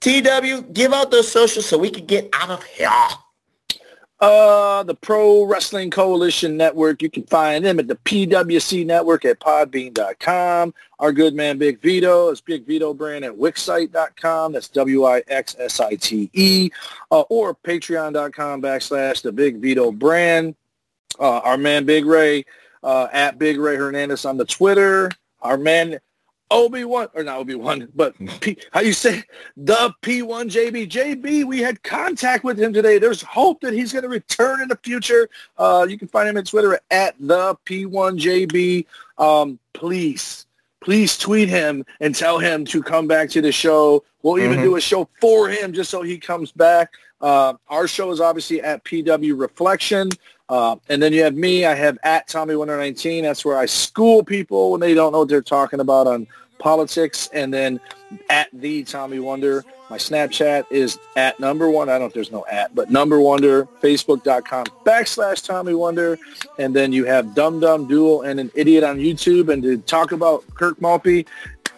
TW, 0.00 0.72
give 0.72 0.92
out 0.92 1.10
those 1.10 1.30
socials 1.30 1.66
so 1.66 1.76
we 1.76 1.90
can 1.90 2.06
get 2.06 2.28
out 2.32 2.50
of 2.50 2.64
here. 2.64 2.88
Uh, 4.22 4.84
the 4.84 4.94
Pro 4.94 5.42
Wrestling 5.42 5.90
Coalition 5.90 6.56
Network. 6.56 7.02
You 7.02 7.10
can 7.10 7.24
find 7.24 7.64
them 7.64 7.80
at 7.80 7.88
the 7.88 7.96
PWC 7.96 8.86
Network 8.86 9.24
at 9.24 9.40
podbean.com. 9.40 10.72
Our 11.00 11.12
good 11.12 11.34
man 11.34 11.58
Big 11.58 11.82
Vito 11.82 12.30
is 12.30 12.40
Big 12.40 12.64
Vito 12.64 12.94
brand 12.94 13.24
at 13.24 13.32
wixsite.com. 13.32 14.52
That's 14.52 14.68
W-I-X-S-I-T-E. 14.68 16.70
Uh, 17.10 17.20
or 17.22 17.56
patreon.com 17.56 18.62
backslash 18.62 19.22
the 19.22 19.32
Big 19.32 19.56
Vito 19.56 19.90
brand. 19.90 20.54
Uh, 21.18 21.38
our 21.38 21.58
man 21.58 21.84
Big 21.84 22.06
Ray 22.06 22.44
uh, 22.84 23.08
at 23.12 23.40
Big 23.40 23.58
Ray 23.58 23.74
Hernandez 23.74 24.24
on 24.24 24.36
the 24.36 24.44
Twitter. 24.44 25.10
Our 25.40 25.58
man 25.58 25.98
Obi-Wan, 26.52 27.08
or 27.14 27.24
not 27.24 27.38
Obi 27.38 27.54
One, 27.54 27.88
but 27.94 28.14
P, 28.40 28.56
how 28.72 28.80
you 28.80 28.92
say 28.92 29.24
the 29.56 29.92
P1JB. 30.02 30.88
JB, 30.88 31.44
we 31.44 31.60
had 31.60 31.82
contact 31.82 32.44
with 32.44 32.58
him 32.60 32.72
today. 32.72 32.98
There's 32.98 33.22
hope 33.22 33.60
that 33.62 33.72
he's 33.72 33.92
going 33.92 34.02
to 34.02 34.08
return 34.08 34.60
in 34.60 34.68
the 34.68 34.78
future. 34.82 35.28
Uh, 35.56 35.86
you 35.88 35.98
can 35.98 36.08
find 36.08 36.28
him 36.28 36.36
on 36.36 36.44
Twitter 36.44 36.78
at 36.90 37.14
the 37.18 37.56
P1JB. 37.66 38.86
Um, 39.18 39.58
please, 39.72 40.46
please 40.80 41.16
tweet 41.16 41.48
him 41.48 41.84
and 42.00 42.14
tell 42.14 42.38
him 42.38 42.64
to 42.66 42.82
come 42.82 43.08
back 43.08 43.30
to 43.30 43.40
the 43.40 43.52
show. 43.52 44.04
We'll 44.22 44.38
even 44.38 44.56
mm-hmm. 44.56 44.64
do 44.64 44.76
a 44.76 44.80
show 44.80 45.08
for 45.20 45.48
him 45.48 45.72
just 45.72 45.90
so 45.90 46.02
he 46.02 46.18
comes 46.18 46.52
back. 46.52 46.92
Uh, 47.20 47.54
our 47.68 47.86
show 47.86 48.10
is 48.10 48.20
obviously 48.20 48.60
at 48.60 48.84
PW 48.84 49.38
Reflection. 49.40 50.10
Uh, 50.48 50.76
and 50.90 51.02
then 51.02 51.14
you 51.14 51.22
have 51.22 51.34
me. 51.34 51.64
I 51.64 51.74
have 51.74 51.98
at 52.02 52.28
Tommy 52.28 52.54
Wonder 52.56 52.76
19. 52.76 53.24
That's 53.24 53.44
where 53.44 53.56
I 53.56 53.64
school 53.64 54.22
people 54.22 54.72
when 54.72 54.80
they 54.80 54.92
don't 54.92 55.12
know 55.12 55.20
what 55.20 55.28
they're 55.28 55.40
talking 55.40 55.80
about 55.80 56.06
on 56.06 56.26
politics, 56.62 57.28
and 57.32 57.52
then 57.52 57.80
at 58.30 58.48
the 58.52 58.84
Tommy 58.84 59.18
Wonder. 59.18 59.64
My 59.90 59.98
Snapchat 59.98 60.66
is 60.70 60.98
at 61.16 61.38
number 61.40 61.68
one. 61.68 61.88
I 61.88 61.92
don't 61.92 62.02
know 62.02 62.06
if 62.06 62.14
there's 62.14 62.32
no 62.32 62.46
at, 62.50 62.74
but 62.74 62.90
number 62.90 63.20
wonder, 63.20 63.66
facebook.com 63.82 64.66
backslash 64.86 65.44
Tommy 65.44 65.74
Wonder. 65.74 66.18
And 66.58 66.74
then 66.74 66.92
you 66.92 67.04
have 67.04 67.34
Dum 67.34 67.60
Dum 67.60 67.86
Duel 67.88 68.22
and 68.22 68.40
an 68.40 68.50
idiot 68.54 68.84
on 68.84 68.98
YouTube. 68.98 69.52
And 69.52 69.62
to 69.64 69.78
talk 69.78 70.12
about 70.12 70.44
Kirk 70.54 70.80
Maltby, 70.80 71.26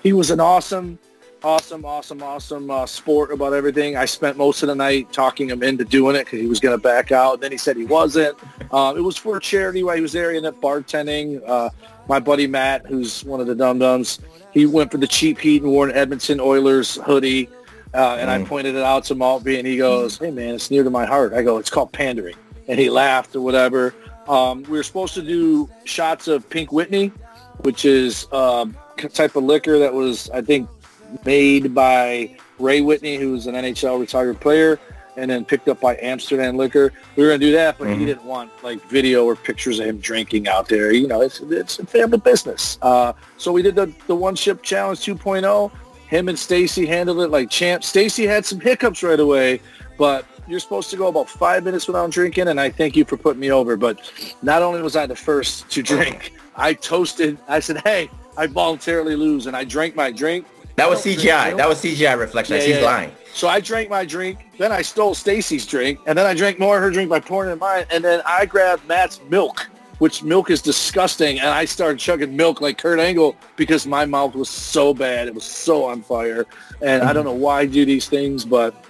he 0.03 0.13
was 0.13 0.31
an 0.31 0.39
awesome, 0.39 0.99
awesome, 1.43 1.85
awesome, 1.85 2.23
awesome 2.23 2.71
uh, 2.71 2.87
sport 2.87 3.33
about 3.33 3.53
everything. 3.55 3.97
I 3.97 4.05
spent 4.05 4.37
most 4.37 4.63
of 4.63 4.69
the 4.69 4.75
night 4.75 5.13
talking 5.13 5.49
him 5.49 5.63
into 5.63 5.85
doing 5.85 6.15
it 6.15 6.27
because 6.27 6.41
he 6.41 6.47
was 6.47 6.61
going 6.61 6.77
to 6.77 6.83
back 6.83 7.11
out. 7.11 7.41
Then 7.41 7.51
he 7.51 7.59
said 7.59 7.77
he 7.77 7.87
wasn't. 7.87 8.37
Uh, 8.71 8.95
it 8.97 9.01
was 9.01 9.17
for 9.17 9.41
charity 9.41 9.83
while 9.83 9.97
he 9.97 10.03
was 10.03 10.13
there 10.13 10.33
in 10.33 10.45
bartending. 10.45 11.43
Uh, 11.47 11.71
my 12.07 12.21
buddy 12.21 12.47
Matt, 12.47 12.87
who's 12.87 13.25
one 13.25 13.41
of 13.41 13.47
the 13.47 13.55
Dum 13.55 13.79
Dums, 13.79 14.21
he 14.55 14.67
went 14.67 14.91
for 14.91 14.99
the 14.99 15.07
cheap 15.07 15.39
heat 15.39 15.63
and 15.63 15.71
wore 15.71 15.87
an 15.87 15.95
Edmonton 15.95 16.41
Oilers 16.41 16.95
hoodie. 16.97 17.51
Uh, 17.93 18.17
and 18.19 18.31
mm. 18.31 18.45
I 18.45 18.49
pointed 18.49 18.77
it 18.77 18.83
out 18.83 19.05
to 19.05 19.15
Maltby, 19.15 19.59
and 19.59 19.67
he 19.67 19.77
goes, 19.77 20.19
"Hey 20.19 20.31
man, 20.31 20.55
it's 20.55 20.71
near 20.71 20.83
to 20.83 20.91
my 20.91 21.05
heart." 21.05 21.33
I 21.33 21.43
go, 21.43 21.59
"It's 21.59 21.71
called 21.71 21.93
pandering," 21.93 22.37
and 22.67 22.79
he 22.79 22.89
laughed 22.89 23.37
or 23.37 23.41
whatever. 23.41 23.95
Um, 24.27 24.63
we 24.65 24.79
were 24.79 24.83
supposed 24.83 25.15
to 25.15 25.23
do 25.23 25.69
shots 25.85 26.29
of 26.29 26.49
Pink 26.49 26.73
Whitney, 26.73 27.13
which 27.59 27.85
is 27.85 28.27
um, 28.33 28.77
a 28.99 29.09
type 29.09 29.37
of 29.37 29.45
liquor 29.45 29.79
that 29.79 29.93
was, 29.93 30.31
I 30.31 30.41
think, 30.41 30.69
made 31.25 31.75
by 31.75 32.37
Ray 32.59 32.81
Whitney, 32.81 33.17
who 33.17 33.33
was 33.33 33.47
an 33.47 33.55
NHL 33.55 34.01
retired 34.01 34.41
player 34.41 34.81
and 35.17 35.31
then 35.31 35.45
picked 35.45 35.69
up 35.69 35.81
by 35.81 35.97
Amsterdam 36.01 36.57
Liquor. 36.57 36.93
We 37.17 37.23
were 37.23 37.31
going 37.31 37.41
to 37.41 37.47
do 37.47 37.53
that, 37.53 37.79
but 37.79 37.89
mm-hmm. 37.89 38.01
he 38.01 38.07
didn't 38.07 38.25
want 38.25 38.51
like 38.63 38.81
video 38.89 39.25
or 39.25 39.37
pictures 39.37 39.79
of 39.79 39.87
him 39.87 39.99
drinking 39.99 40.49
out 40.49 40.69
there. 40.69 40.93
You 40.93 41.07
know, 41.07 41.21
it's 41.21 41.41
it's 41.41 41.79
a 41.79 41.87
family 41.87 42.19
business. 42.19 42.79
Uh, 42.83 43.13
so 43.37 43.53
we 43.53 43.63
did 43.63 43.75
the, 43.75 43.93
the 44.07 44.15
One 44.15 44.35
Chip 44.35 44.63
Challenge 44.63 44.99
2.0. 44.99 45.73
Him 46.09 46.29
and 46.29 46.39
Stacy 46.39 46.87
handled 46.87 47.21
it 47.21 47.29
like 47.29 47.51
champs. 47.51 47.89
Stacy 47.89 48.27
had 48.27 48.45
some 48.45 48.61
hiccups 48.61 49.03
right 49.03 49.19
away, 49.19 49.61
but 49.99 50.27
you're 50.47 50.61
supposed 50.61 50.91
to 50.91 50.97
go 50.97 51.09
about 51.09 51.29
five 51.29 51.65
minutes 51.65 51.87
without 51.87 52.11
drinking, 52.11 52.49
and 52.49 52.61
I 52.61 52.71
thank 52.71 52.97
you 52.97 53.05
for 53.05 53.17
putting 53.17 53.41
me 53.41 53.51
over. 53.51 53.77
But 53.77 54.01
not 54.43 54.63
only 54.63 54.83
was 54.83 54.97
I 54.97 55.07
the 55.07 55.17
first 55.17 55.71
to 55.71 55.83
drink, 55.95 56.35
I 56.57 56.75
toasted. 56.75 57.39
I 57.49 57.61
said, 57.61 57.79
hey, 57.85 58.11
I 58.37 58.47
voluntarily 58.47 59.17
lose, 59.17 59.47
and 59.47 59.57
I 59.57 59.65
drank 59.65 59.97
my 59.97 60.11
drink. 60.11 60.47
That 60.77 60.91
was 60.91 61.05
CGI. 61.05 61.57
That 61.57 61.69
was 61.69 61.83
CGI 61.83 62.19
reflection. 62.19 62.57
Yeah, 62.57 62.63
She's 62.63 62.77
yeah, 62.77 62.85
lying. 62.85 63.13
So 63.35 63.49
I 63.49 63.59
drank 63.59 63.91
my 63.91 64.05
drink, 64.05 64.47
then 64.59 64.71
I 64.71 64.81
stole 64.83 65.13
Stacy's 65.13 65.67
drink, 65.67 65.99
and 66.07 66.17
then 66.17 66.25
I 66.25 66.35
drank 66.35 66.61
more 66.61 66.77
of 66.77 66.85
her 66.85 66.91
drink 66.93 67.11
by 67.11 67.19
pouring 67.19 67.51
it 67.51 67.55
in 67.55 67.59
mine, 67.59 67.85
and 67.91 68.05
then 68.05 68.23
I 68.25 68.47
grabbed 68.47 68.87
Matt's 68.87 69.21
milk, 69.29 69.69
which 69.99 70.23
milk 70.23 70.51
is 70.51 70.63
disgusting, 70.63 71.41
and 71.41 71.49
I 71.49 71.65
started 71.65 71.99
chugging 71.99 72.37
milk 72.37 72.61
like 72.61 72.79
Kurt 72.79 73.01
Angle 73.01 73.35
because 73.57 73.89
my 73.89 74.07
mouth 74.07 74.37
was 74.37 74.49
so 74.49 74.95
bad. 74.95 75.27
It 75.27 75.35
was 75.35 75.43
so 75.43 75.85
on 75.85 76.03
fire. 76.03 76.47
And 76.81 77.03
I 77.03 77.13
don't 77.13 77.25
know 77.25 77.33
why 77.33 77.63
I 77.63 77.67
do 77.67 77.85
these 77.85 78.09
things, 78.09 78.45
but 78.45 78.85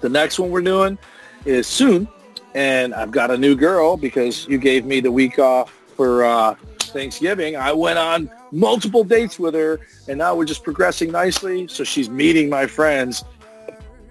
the 0.00 0.08
next 0.08 0.38
one 0.38 0.52
we're 0.52 0.62
doing 0.62 0.96
is 1.44 1.66
soon, 1.66 2.06
and 2.54 2.94
I've 2.94 3.10
got 3.10 3.32
a 3.32 3.36
new 3.36 3.56
girl 3.56 3.96
because 3.96 4.46
you 4.46 4.58
gave 4.58 4.84
me 4.84 5.00
the 5.00 5.10
week 5.10 5.40
off 5.40 5.72
for 5.96 6.24
uh, 6.24 6.54
Thanksgiving. 6.78 7.56
I 7.56 7.72
went 7.72 7.98
on 7.98 8.30
multiple 8.52 9.02
dates 9.02 9.40
with 9.40 9.54
her, 9.54 9.80
and 10.06 10.18
now 10.18 10.36
we're 10.36 10.44
just 10.44 10.62
progressing 10.62 11.10
nicely. 11.10 11.66
So 11.66 11.82
she's 11.82 12.08
meeting 12.08 12.48
my 12.48 12.68
friends 12.68 13.24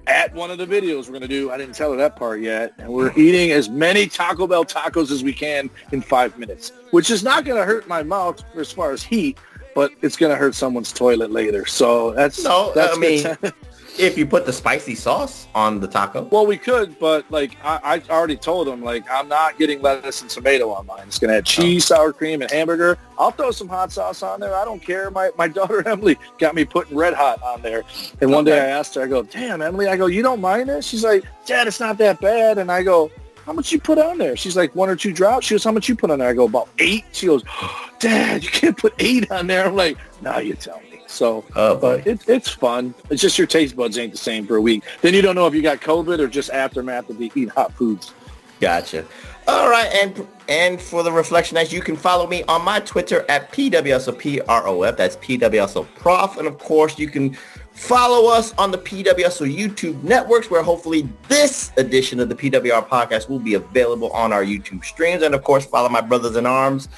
at 0.08 0.34
one 0.34 0.50
of 0.50 0.58
the 0.58 0.66
videos 0.66 1.06
we're 1.06 1.12
going 1.12 1.22
to 1.22 1.28
do. 1.28 1.52
I 1.52 1.58
didn't 1.58 1.76
tell 1.76 1.92
her 1.92 1.98
that 1.98 2.16
part 2.16 2.42
yet. 2.42 2.74
And 2.78 2.90
we're 2.90 3.12
eating 3.18 3.52
as 3.52 3.70
many 3.70 4.08
Taco 4.08 4.48
Bell 4.48 4.66
tacos 4.66 5.12
as 5.12 5.24
we 5.24 5.34
can 5.34 5.70
in 5.92 6.02
five 6.02 6.38
minutes, 6.40 6.72
which 6.92 7.12
is 7.12 7.24
not 7.24 7.46
going 7.46 7.60
to 7.60 7.66
hurt 7.66 7.88
my 7.88 8.04
mouth 8.04 8.44
as 8.56 8.72
far 8.72 8.92
as 8.92 9.04
heat, 9.04 9.38
but 9.76 9.92
it's 10.02 10.16
going 10.16 10.32
to 10.32 10.38
hurt 10.38 10.56
someone's 10.56 10.92
toilet 10.92 11.32
later. 11.32 11.66
So 11.66 12.14
that's 12.14 12.44
no. 12.44 12.72
That's 12.74 12.98
I 12.98 13.00
mean, 13.00 13.26
if 14.00 14.18
you 14.18 14.26
put 14.26 14.46
the 14.46 14.54
spicy 14.54 14.96
sauce 14.96 15.48
on 15.56 15.80
the 15.80 15.88
taco. 15.88 16.24
Well, 16.24 16.46
we 16.46 16.58
could, 16.58 16.98
but 17.00 17.30
like 17.32 17.58
I, 17.64 18.02
I 18.10 18.12
already 18.12 18.36
told 18.36 18.68
him, 18.68 18.84
like 18.84 19.10
I'm 19.10 19.28
not 19.28 19.58
getting 19.58 19.82
lettuce 19.82 20.22
and 20.22 20.30
tomato 20.30 20.70
on 20.72 20.86
mine. 20.86 21.04
It's 21.08 21.20
gonna 21.20 21.34
have 21.34 21.44
oh. 21.44 21.46
cheese, 21.46 21.90
oh. 21.92 21.96
sour 21.96 22.14
cream, 22.14 22.42
and 22.42 22.52
hamburger. 22.52 22.98
I'll 23.18 23.32
throw 23.32 23.52
some 23.52 23.68
hot 23.68 23.92
sauce 23.92 24.22
on 24.22 24.40
there. 24.40 24.56
I 24.56 24.66
don't 24.66 24.82
care. 24.82 25.10
My 25.12 25.32
my 25.38 25.48
daughter 25.58 25.88
Emily 25.88 26.18
got 26.38 26.56
me 26.56 26.66
putting 26.66 26.96
red 26.96 27.14
hot 27.14 27.42
on 27.42 27.62
there. 27.62 27.84
And 28.22 28.32
one 28.32 28.46
day 28.46 28.60
I 28.60 28.68
asked 28.68 28.96
her, 28.96 29.04
I 29.04 29.08
go, 29.08 29.24
"Damn, 29.24 29.62
Emily," 29.62 29.88
I 29.88 29.98
go, 29.98 30.06
"You 30.06 30.22
don't 30.22 30.42
mind 30.42 30.70
this?" 30.70 30.86
She's 30.86 31.04
like, 31.04 31.24
"Dad, 31.46 31.68
it's 31.68 31.80
not 31.80 31.98
that 31.98 32.22
bad." 32.22 32.58
And 32.58 32.72
I 32.72 32.84
go, 32.84 33.12
"How 33.46 33.54
much 33.54 33.72
you 33.72 33.80
put 33.80 33.98
on 33.98 34.18
there?" 34.18 34.36
She's 34.36 34.56
like, 34.56 34.76
"One 34.76 34.90
or 34.90 34.96
two 34.96 35.14
drops." 35.14 35.48
She 35.48 35.54
goes, 35.56 35.64
"How 35.64 35.72
much 35.72 35.90
you 35.90 35.96
put 35.96 36.12
on 36.12 36.20
there?" 36.20 36.30
I 36.30 36.34
go, 36.34 36.46
"About 36.46 36.70
eight. 36.80 37.06
She 37.12 37.28
goes, 37.28 37.44
"Dad, 38.00 38.44
you 38.44 38.50
can't 38.50 38.78
put 38.78 38.94
eight 39.00 39.32
on 39.32 39.48
there." 39.48 39.66
I'm 39.66 39.76
like, 39.76 39.98
"Now 40.22 40.40
you 40.40 40.54
tell 40.54 40.80
me." 40.82 40.87
So, 41.08 41.46
oh, 41.56 41.78
but 41.78 42.06
it, 42.06 42.28
it's 42.28 42.50
fun. 42.50 42.94
It's 43.10 43.22
just 43.22 43.38
your 43.38 43.48
taste 43.48 43.76
buds 43.76 43.98
ain't 43.98 44.12
the 44.12 44.18
same 44.18 44.46
for 44.46 44.58
a 44.58 44.62
week. 44.62 44.84
Then 45.02 45.14
you 45.14 45.22
don't 45.22 45.36
know 45.36 45.48
if 45.48 45.54
you 45.54 45.62
got 45.62 45.80
COVID 45.80 46.20
or 46.20 46.28
just 46.28 46.50
aftermath 46.50 47.10
of 47.10 47.22
eating 47.22 47.48
hot 47.48 47.74
foods. 47.74 48.14
Gotcha. 48.60 49.06
All 49.48 49.70
right, 49.70 49.90
and 49.94 50.28
and 50.50 50.82
for 50.82 51.04
the 51.04 51.12
reflection 51.12 51.58
as 51.58 51.72
you 51.72 51.82
can 51.82 51.96
follow 51.96 52.28
me 52.28 52.44
on 52.44 52.64
my 52.64 52.80
Twitter 52.82 53.26
at 53.30 53.52
PWSOPROF. 53.52 54.98
That's 54.98 55.16
PWSOPROF. 55.18 56.38
And 56.38 56.48
of 56.48 56.58
course, 56.58 56.98
you 56.98 57.08
can 57.08 57.38
follow 57.72 58.30
us 58.30 58.54
on 58.58 58.72
the 58.72 58.78
PWSO 58.78 59.56
YouTube 59.56 60.02
networks 60.04 60.50
where 60.50 60.64
hopefully 60.64 61.08
this 61.28 61.72
edition 61.78 62.20
of 62.20 62.28
the 62.28 62.36
PWR 62.36 62.88
podcast 62.88 63.30
will 63.30 63.40
be 63.40 63.54
available 63.54 64.10
on 64.12 64.34
our 64.34 64.44
YouTube 64.44 64.84
streams. 64.84 65.22
And 65.22 65.36
of 65.36 65.44
course, 65.44 65.66
follow 65.66 65.88
my 65.88 66.02
brothers 66.02 66.36
in 66.36 66.46
arms 66.46 66.90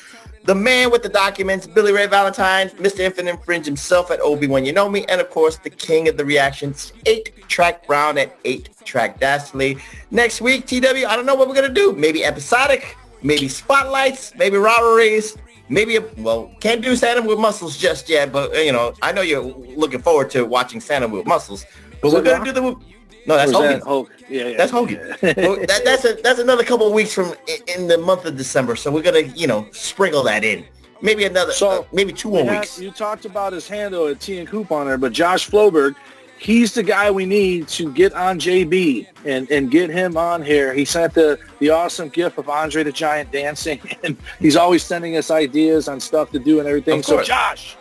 the 0.50 0.56
man 0.56 0.90
with 0.90 1.04
the 1.04 1.10
documents, 1.10 1.68
Billy 1.68 1.92
Ray 1.92 2.08
Valentine, 2.08 2.70
Mr. 2.70 3.02
Infinite 3.02 3.46
Fringe 3.46 3.64
himself 3.64 4.10
at 4.10 4.20
Obi-Wan 4.20 4.66
You 4.66 4.74
Know 4.74 4.90
Me, 4.90 5.06
and 5.08 5.22
of 5.22 5.30
course, 5.30 5.58
the 5.58 5.70
king 5.70 6.08
of 6.08 6.18
the 6.18 6.26
reactions, 6.26 6.92
8-Track 7.06 7.86
Brown 7.86 8.18
at 8.18 8.44
8-Track 8.44 9.20
Dastardly. 9.20 9.78
Next 10.10 10.42
week, 10.42 10.66
TW, 10.66 11.06
I 11.08 11.16
don't 11.16 11.28
know 11.28 11.36
what 11.36 11.48
we're 11.48 11.54
going 11.54 11.68
to 11.68 11.74
do. 11.74 11.94
Maybe 11.94 12.26
episodic, 12.26 12.98
maybe 13.22 13.48
spotlights, 13.48 14.34
maybe 14.38 14.58
robberies, 14.58 15.38
maybe, 15.70 15.98
a, 15.98 16.04
well, 16.18 16.50
can't 16.62 16.82
do 16.82 16.96
Santa 16.96 17.22
with 17.22 17.38
muscles 17.38 17.78
just 17.78 18.10
yet, 18.10 18.32
but, 18.32 18.52
you 18.56 18.72
know, 18.72 18.96
I 19.04 19.12
know 19.12 19.22
you're 19.22 19.44
looking 19.44 20.02
forward 20.02 20.32
to 20.32 20.46
watching 20.48 20.82
Santa 20.82 21.08
with 21.08 21.28
muscles. 21.28 21.64
But 22.02 22.12
we're 22.12 22.24
going 22.24 22.44
to 22.44 22.52
do 22.52 22.60
the 22.60 22.76
no, 23.26 23.36
that's 23.36 23.52
Hogan. 23.52 23.80
That 23.80 23.84
Hogan. 23.84 24.16
Yeah, 24.30 24.48
yeah, 24.48 24.58
that's 24.58 24.72
Hogan. 24.72 25.16
Yeah. 25.22 25.34
well, 25.38 25.56
that, 25.58 25.82
that's 25.84 26.06
a, 26.06 26.14
that's 26.24 26.40
another 26.40 26.64
couple 26.64 26.88
of 26.88 26.94
weeks 26.94 27.14
from 27.14 27.34
in 27.68 27.88
the 27.88 27.98
month 27.98 28.26
of 28.26 28.38
December. 28.38 28.76
So 28.76 28.92
we're 28.92 29.02
gonna 29.02 29.20
you 29.20 29.48
know 29.48 29.68
sprinkle 29.72 30.24
that 30.24 30.44
in. 30.44 30.66
Maybe 31.02 31.26
another. 31.26 31.52
So 31.52 31.70
uh, 31.70 31.84
maybe 31.94 32.12
two 32.12 32.30
more 32.30 32.44
had, 32.44 32.60
weeks. 32.60 32.80
You 32.80 32.92
talked 32.92 33.26
about 33.26 33.54
his 33.54 33.68
handle 33.68 34.08
at 34.08 34.20
T 34.20 34.40
and 34.40 34.48
Coop 34.48 34.72
on 34.72 34.88
there, 34.88 34.98
but 34.98 35.14
Josh 35.14 35.50
Floberg, 35.50 35.96
he's 36.38 36.74
the 36.74 36.84
guy 36.84 37.10
we 37.12 37.26
need 37.26 37.68
to 37.70 37.92
get 37.94 38.14
on 38.14 38.40
JB 38.40 39.08
and, 39.26 39.50
and 39.52 39.72
get 39.72 39.90
him 39.90 40.18
on 40.18 40.42
here. 40.42 40.74
He 40.74 40.86
sent 40.86 41.14
the, 41.14 41.40
the 41.60 41.70
awesome 41.70 42.10
gift 42.10 42.38
of 42.38 42.50
Andre 42.50 42.84
the 42.84 42.92
Giant 42.92 43.32
dancing, 43.32 43.80
and 44.04 44.18
he's 44.40 44.56
always 44.56 44.84
sending 44.84 45.16
us 45.18 45.32
ideas 45.32 45.88
on 45.88 46.00
stuff 46.00 46.32
to 46.32 46.40
do 46.40 46.60
and 46.60 46.68
everything. 46.68 47.04
So 47.04 47.24
Josh, 47.24 47.78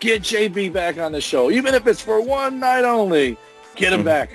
get 0.00 0.22
JB 0.22 0.72
back 0.72 0.98
on 0.98 1.12
the 1.12 1.20
show, 1.20 1.50
even 1.50 1.74
if 1.74 1.86
it's 1.86 2.00
for 2.00 2.20
one 2.20 2.60
night 2.60 2.84
only. 2.84 3.38
Get 3.80 3.92
him 3.92 4.00
mm-hmm. 4.00 4.06
back. 4.06 4.30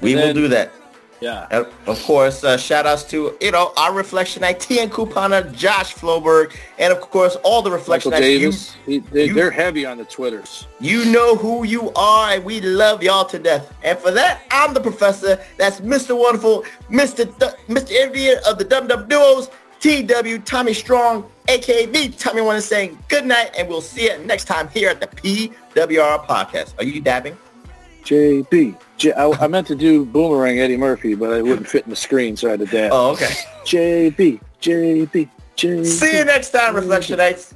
We 0.00 0.14
then, 0.14 0.28
will 0.28 0.42
do 0.42 0.48
that. 0.48 0.72
Yeah. 1.20 1.48
And 1.50 1.66
of 1.86 2.00
course, 2.04 2.44
uh, 2.44 2.56
shout 2.56 2.86
outs 2.86 3.02
to, 3.10 3.36
you 3.40 3.50
know, 3.50 3.72
our 3.76 3.92
Reflection 3.92 4.44
IT 4.44 4.70
and 4.70 4.90
Coupona, 4.90 5.52
Josh 5.52 5.94
Floberg, 5.94 6.54
and 6.78 6.92
of 6.92 7.00
course, 7.00 7.36
all 7.42 7.60
the 7.60 7.70
Reflection 7.70 8.10
Michael 8.10 8.26
Davis. 8.26 8.76
You, 8.86 9.00
he, 9.00 9.30
they, 9.30 9.40
are 9.40 9.50
heavy 9.50 9.84
on 9.84 9.98
the 9.98 10.04
Twitters. 10.04 10.68
You 10.80 11.04
know 11.06 11.34
who 11.34 11.64
you 11.64 11.92
are, 11.94 12.34
and 12.34 12.44
we 12.44 12.60
love 12.60 13.02
y'all 13.02 13.24
to 13.26 13.38
death. 13.38 13.74
And 13.82 13.98
for 13.98 14.12
that, 14.12 14.42
I'm 14.50 14.74
the 14.74 14.80
professor. 14.80 15.40
That's 15.56 15.80
Mr. 15.80 16.16
Wonderful, 16.16 16.64
Mr. 16.88 17.26
D- 17.38 17.72
Mr. 17.72 17.90
Indian 17.90 18.38
of 18.46 18.58
the 18.58 18.64
Dum 18.64 18.86
Dum 18.86 19.08
Duos, 19.08 19.50
TW 19.80 20.44
Tommy 20.44 20.74
Strong, 20.74 21.28
aka 21.48 21.86
the 21.86 22.10
Tommy 22.10 22.42
One, 22.42 22.56
is 22.56 22.64
saying 22.64 22.96
good 23.08 23.26
night, 23.26 23.50
and 23.58 23.68
we'll 23.68 23.80
see 23.80 24.04
you 24.04 24.18
next 24.18 24.44
time 24.44 24.68
here 24.68 24.88
at 24.88 25.00
the 25.00 25.08
PWR 25.08 26.26
Podcast. 26.26 26.74
Are 26.78 26.84
you 26.84 27.00
dabbing? 27.00 27.36
JB. 28.08 28.74
J- 28.96 29.12
I, 29.12 29.30
I 29.32 29.48
meant 29.48 29.66
to 29.66 29.74
do 29.74 30.06
Boomerang 30.06 30.58
Eddie 30.60 30.78
Murphy, 30.78 31.14
but 31.14 31.30
it 31.36 31.44
wouldn't 31.44 31.68
fit 31.68 31.84
in 31.84 31.90
the 31.90 31.96
screen, 31.96 32.38
so 32.38 32.48
I 32.48 32.52
had 32.52 32.60
to 32.60 32.66
dab. 32.66 32.90
Oh, 32.92 33.10
okay. 33.10 33.26
JB, 33.64 34.40
JB, 34.62 35.28
JB. 35.56 35.84
See 35.84 36.16
you 36.16 36.24
next 36.24 36.50
time, 36.50 36.74
Reflectionites. 36.74 37.52